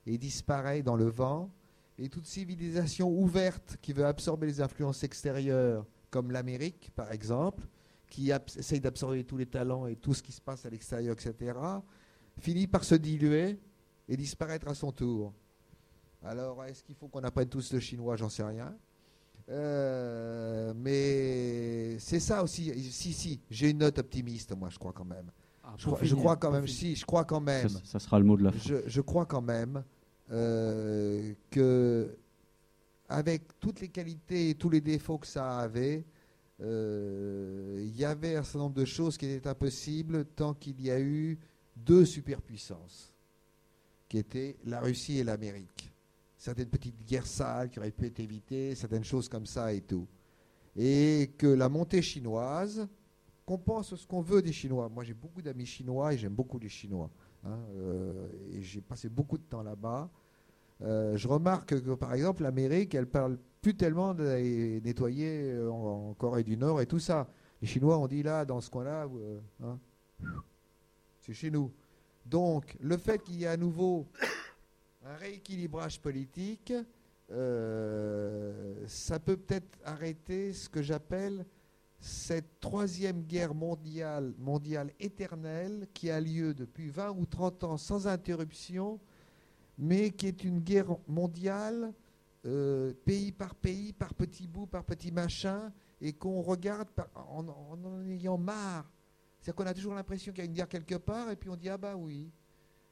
et 0.06 0.16
disparaît 0.16 0.82
dans 0.82 0.96
le 0.96 1.10
vent. 1.10 1.50
Et 1.98 2.08
toute 2.08 2.24
civilisation 2.24 3.10
ouverte 3.10 3.76
qui 3.82 3.92
veut 3.92 4.06
absorber 4.06 4.46
les 4.46 4.62
influences 4.62 5.04
extérieures 5.04 5.84
comme 6.08 6.30
l'Amérique, 6.30 6.90
par 6.96 7.12
exemple, 7.12 7.66
qui 8.08 8.30
essaye 8.30 8.80
d'absorber 8.80 9.24
tous 9.24 9.36
les 9.36 9.44
talents 9.46 9.86
et 9.86 9.96
tout 9.96 10.14
ce 10.14 10.22
qui 10.22 10.32
se 10.32 10.40
passe 10.40 10.64
à 10.64 10.70
l'extérieur, 10.70 11.12
etc., 11.12 11.52
finit 12.38 12.66
par 12.66 12.82
se 12.82 12.94
diluer 12.94 13.58
et 14.08 14.16
disparaître 14.16 14.68
à 14.68 14.74
son 14.74 14.90
tour. 14.90 15.34
Alors, 16.24 16.64
est-ce 16.64 16.82
qu'il 16.82 16.94
faut 16.94 17.08
qu'on 17.08 17.22
apprenne 17.22 17.48
tous 17.48 17.72
le 17.72 17.80
chinois? 17.80 18.16
J'en 18.16 18.28
sais 18.28 18.42
rien. 18.42 18.74
Euh, 19.50 20.72
mais 20.76 21.98
c'est 21.98 22.20
ça 22.20 22.42
aussi. 22.42 22.72
Si, 22.90 23.12
si, 23.12 23.40
j'ai 23.50 23.70
une 23.70 23.78
note 23.78 23.98
optimiste, 23.98 24.56
moi, 24.56 24.70
je 24.70 24.78
crois 24.78 24.92
quand 24.92 25.04
même. 25.04 25.30
Ah, 25.62 25.74
je, 25.78 26.14
crois, 26.14 26.36
quand 26.36 26.50
même, 26.50 26.66
si, 26.66 26.94
je 26.94 27.04
crois 27.04 27.24
quand 27.24 27.40
même. 27.40 27.68
Ça, 27.84 27.98
sera 27.98 28.18
le 28.18 28.24
mot 28.24 28.36
de 28.36 28.44
la 28.44 28.52
fin. 28.52 28.80
Je, 28.86 29.00
crois 29.00 29.26
quand 29.26 29.40
même 29.40 29.82
euh, 30.30 31.32
que 31.50 32.16
avec 33.08 33.58
toutes 33.60 33.80
les 33.80 33.88
qualités 33.88 34.50
et 34.50 34.54
tous 34.54 34.68
les 34.70 34.80
défauts 34.80 35.18
que 35.18 35.26
ça 35.26 35.58
avait, 35.58 36.04
euh, 36.60 37.78
il 37.80 37.96
y 37.96 38.04
avait 38.04 38.36
un 38.36 38.42
certain 38.42 38.60
nombre 38.60 38.76
de 38.76 38.84
choses 38.84 39.16
qui 39.16 39.26
étaient 39.26 39.48
impossibles 39.48 40.24
tant 40.24 40.54
qu'il 40.54 40.80
y 40.80 40.90
a 40.90 41.00
eu 41.00 41.38
deux 41.76 42.04
superpuissances, 42.04 43.12
qui 44.08 44.18
étaient 44.18 44.56
la 44.64 44.80
Russie 44.80 45.18
et 45.18 45.24
l'Amérique. 45.24 45.93
Certaines 46.36 46.68
petites 46.68 47.04
guerres 47.04 47.26
sales 47.26 47.70
qui 47.70 47.78
auraient 47.78 47.90
pu 47.90 48.06
être 48.06 48.20
évitées, 48.20 48.74
certaines 48.74 49.04
choses 49.04 49.28
comme 49.28 49.46
ça 49.46 49.72
et 49.72 49.80
tout. 49.80 50.06
Et 50.76 51.32
que 51.38 51.46
la 51.46 51.68
montée 51.68 52.02
chinoise, 52.02 52.88
qu'on 53.44 53.58
pense 53.58 53.94
ce 53.94 54.06
qu'on 54.06 54.22
veut 54.22 54.42
des 54.42 54.52
Chinois. 54.52 54.88
Moi, 54.88 55.04
j'ai 55.04 55.14
beaucoup 55.14 55.42
d'amis 55.42 55.66
chinois 55.66 56.14
et 56.14 56.18
j'aime 56.18 56.34
beaucoup 56.34 56.58
les 56.58 56.68
Chinois. 56.68 57.10
Hein, 57.44 57.58
euh, 57.76 58.28
et 58.52 58.62
j'ai 58.62 58.80
passé 58.80 59.08
beaucoup 59.08 59.36
de 59.36 59.42
temps 59.42 59.62
là-bas. 59.62 60.10
Euh, 60.82 61.16
je 61.16 61.28
remarque 61.28 61.68
que, 61.70 61.94
par 61.94 62.14
exemple, 62.14 62.42
l'Amérique, 62.42 62.94
elle 62.94 63.06
parle 63.06 63.38
plus 63.60 63.76
tellement 63.76 64.14
de 64.14 64.80
nettoyer 64.80 65.52
euh, 65.52 65.70
en, 65.70 66.14
Corée 66.14 66.42
du 66.42 66.56
Nord 66.56 66.80
et 66.80 66.86
tout 66.86 66.98
ça. 66.98 67.28
Les 67.60 67.68
Chinois 67.68 67.98
ont 67.98 68.08
dit 68.08 68.22
là, 68.22 68.44
dans 68.44 68.60
ce 68.60 68.70
coin-là, 68.70 69.08
hein, 69.62 69.78
c'est 71.20 71.32
chez 71.32 71.50
nous. 71.50 71.72
Donc, 72.26 72.76
le 72.80 72.96
fait 72.96 73.22
qu'il 73.22 73.36
y 73.36 73.44
ait 73.44 73.48
à 73.48 73.56
nouveau 73.56 74.08
un 75.04 75.16
rééquilibrage 75.16 76.00
politique, 76.00 76.72
ça 77.28 79.18
peut 79.18 79.36
peut-être 79.36 79.78
arrêter 79.84 80.52
ce 80.52 80.68
que 80.68 80.82
j'appelle 80.82 81.44
cette 82.04 82.60
troisième 82.60 83.22
guerre 83.22 83.54
mondiale, 83.54 84.34
mondiale 84.36 84.92
éternelle 85.00 85.88
qui 85.94 86.10
a 86.10 86.20
lieu 86.20 86.52
depuis 86.52 86.90
20 86.90 87.12
ou 87.12 87.24
30 87.24 87.64
ans 87.64 87.76
sans 87.78 88.06
interruption, 88.06 89.00
mais 89.78 90.10
qui 90.10 90.26
est 90.26 90.44
une 90.44 90.60
guerre 90.60 90.98
mondiale, 91.08 91.94
euh, 92.44 92.92
pays 93.06 93.32
par 93.32 93.54
pays, 93.54 93.94
par 93.94 94.12
petits 94.12 94.46
bouts, 94.46 94.66
par 94.66 94.84
petits 94.84 95.12
machins, 95.12 95.72
et 95.98 96.12
qu'on 96.12 96.42
regarde 96.42 96.90
en, 97.14 97.48
en, 97.48 98.06
ayant 98.06 98.36
marre. 98.36 98.84
C'est-à-dire 99.40 99.54
qu'on 99.54 99.70
a 99.70 99.74
toujours 99.74 99.94
l'impression 99.94 100.30
qu'il 100.30 100.44
y 100.44 100.46
a 100.46 100.50
une 100.50 100.54
guerre 100.54 100.68
quelque 100.68 100.96
part, 100.96 101.30
et 101.30 101.36
puis 101.36 101.48
on 101.48 101.56
dit 101.56 101.70
ah 101.70 101.78
bah 101.78 101.96
oui. 101.96 102.30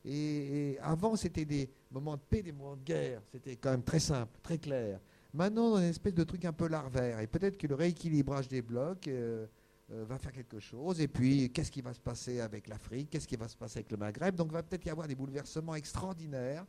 Et, 0.05 0.79
avant, 0.81 1.17
c'était 1.17 1.45
des 1.45 1.71
moments 1.91 2.17
de 2.17 2.23
paix, 2.23 2.43
des 2.43 2.53
moments 2.53 2.77
de 2.77 2.83
guerre. 2.83 3.23
C'était 3.31 3.57
quand 3.57 3.71
même 3.71 3.85
très 3.85 4.01
simple, 4.01 4.39
très 4.43 4.59
clair. 4.59 5.01
Maintenant, 5.33 5.73
on 5.73 5.77
a 5.77 5.83
une 5.83 5.91
espèce 5.91 6.15
de 6.15 6.25
truc 6.25 6.45
un 6.45 6.53
peu 6.53 6.69
larvaire. 6.69 7.21
Et 7.21 7.27
peut-être 7.27 7.57
que 7.57 7.67
le 7.67 7.75
rééquilibrage 7.75 8.49
des 8.49 8.63
blocs 8.63 9.07
euh, 9.09 9.47
euh, 9.93 10.05
va 10.05 10.19
faire 10.19 10.33
quelque 10.33 10.59
chose. 10.59 11.01
Et 11.01 11.09
puis, 11.09 11.51
qu'est-ce 11.51 11.71
qui 11.71 11.81
va 11.81 11.95
se 11.95 12.01
passer 12.01 12.41
avec 12.41 12.69
l'Afrique? 12.69 13.11
Qu'est-ce 13.11 13.29
qui 13.29 13.37
va 13.37 13.49
se 13.49 13.57
passer 13.57 13.79
avec 13.79 13.91
le 13.91 13.97
Maghreb? 13.97 14.35
Donc, 14.35 14.49
il 14.51 14.55
va 14.55 14.63
peut-être 14.63 14.85
y 14.85 14.91
avoir 14.91 15.07
des 15.07 15.15
bouleversements 15.15 15.75
extraordinaires 15.75 16.67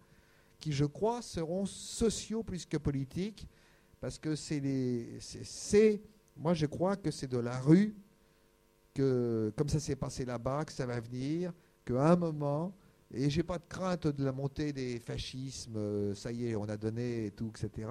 qui, 0.60 0.72
je 0.72 0.85
crois, 0.85 1.22
seront 1.22 1.65
sociaux 1.65 2.43
plus 2.43 2.65
que 2.65 2.77
politiques. 2.77 3.47
Parce 3.99 4.19
que 4.19 4.35
c'est. 4.35 4.61
C'est, 5.19 6.01
moi, 6.35 6.53
je 6.53 6.65
crois 6.65 6.95
que 6.95 7.11
c'est 7.11 7.27
de 7.27 7.38
la 7.38 7.60
rue, 7.60 7.95
que, 8.93 9.51
comme 9.55 9.69
ça 9.69 9.80
s'est 9.80 9.95
passé 9.95 10.26
là-bas, 10.26 10.65
que 10.65 10.72
ça 10.72 10.85
va 10.85 10.99
venir, 10.99 11.51
qu'à 11.85 12.11
un 12.11 12.15
moment, 12.15 12.73
et 13.14 13.30
j'ai 13.30 13.44
pas 13.44 13.60
de 13.60 13.64
crainte 13.69 14.07
de 14.07 14.26
la 14.26 14.31
montée 14.31 14.73
des 14.73 14.99
fascismes, 14.99 15.77
euh, 15.77 16.15
ça 16.15 16.31
y 16.31 16.48
est, 16.48 16.56
on 16.56 16.64
a 16.64 16.77
donné 16.77 17.27
et 17.27 17.31
tout, 17.31 17.49
etc. 17.49 17.88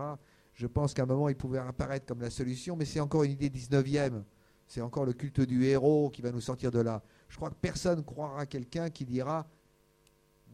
Je 0.55 0.67
pense 0.67 0.93
qu'à 0.93 1.05
un 1.05 1.07
moment, 1.07 1.29
il 1.29 1.37
pouvait 1.37 1.59
apparaître 1.59 2.07
comme 2.07 2.21
la 2.21 2.31
solution, 2.31 2.77
mais 2.77 2.85
c'est 2.85 3.01
encore 3.01 3.23
une 3.23 3.33
idée 3.33 3.49
19e. 3.49 4.23
C'est 4.67 4.81
encore 4.81 5.05
le 5.05 5.13
culte 5.13 5.41
du 5.41 5.65
héros 5.65 6.11
qui 6.11 6.23
va 6.23 6.33
nous 6.33 6.41
sortir 6.41 6.71
de 6.71 6.81
là. 6.81 7.03
Je 7.29 7.37
crois 7.37 7.51
que 7.51 7.57
personne 7.61 7.99
ne 7.99 8.03
croira 8.03 8.47
quelqu'un 8.47 8.91
qui 8.91 9.05
dira 9.05 9.47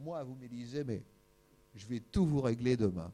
Moi, 0.01 0.23
vous 0.23 0.35
me 0.35 0.47
disiez, 0.49 0.85
mais 0.85 1.03
je 1.75 1.87
vais 1.87 2.01
tout 2.01 2.27
vous 2.27 2.41
régler 2.41 2.77
demain. 2.77 3.13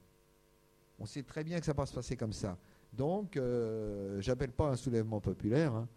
On 0.98 1.06
sait 1.06 1.22
très 1.22 1.44
bien 1.44 1.58
que 1.60 1.66
ça 1.66 1.72
va 1.72 1.86
se 1.86 1.94
passer 1.94 2.16
comme 2.16 2.32
ça. 2.32 2.56
Donc, 2.92 3.36
euh, 3.36 4.20
j'appelle 4.20 4.52
pas 4.52 4.68
un 4.68 4.76
soulèvement 4.76 5.20
populaire, 5.20 5.74
hein, 5.74 5.88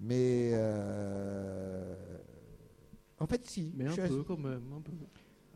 mais 0.00 0.50
euh, 0.54 1.94
en 3.20 3.26
fait, 3.26 3.44
si. 3.46 3.72
Mais 3.76 3.86
un 3.86 3.94
peu, 3.94 4.22
quand 4.22 4.38
même. 4.38 4.62
Un 4.76 4.80
peu. 4.80 4.92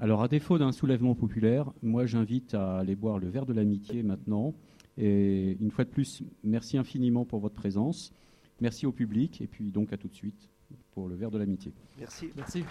Alors, 0.01 0.23
à 0.23 0.29
défaut 0.29 0.59
d'un 0.59 0.73
soulèvement 0.73 1.15
populaire, 1.15 1.73
moi, 1.83 2.07
j'invite 2.07 2.55
à 2.55 2.79
aller 2.79 2.95
boire 2.95 3.19
le 3.19 3.29
verre 3.29 3.47
de 3.47 3.53
l'amitié 3.53 4.03
maintenant. 4.03 4.55
Et 4.97 5.57
une 5.61 5.71
fois 5.71 5.85
de 5.85 5.91
plus, 5.91 6.23
merci 6.43 6.79
infiniment 6.79 7.25
pour 7.25 7.41
votre 7.41 7.55
présence. 7.55 8.13
Merci 8.61 8.87
au 8.87 8.93
public 8.93 9.41
et 9.41 9.47
puis 9.47 9.71
donc 9.71 9.93
à 9.93 9.97
tout 9.97 10.09
de 10.09 10.15
suite 10.15 10.51
pour 10.93 11.09
le 11.09 11.15
verre 11.15 11.31
de 11.31 11.39
l'amitié. 11.39 11.73
Merci. 11.99 12.31
Merci. 12.37 12.65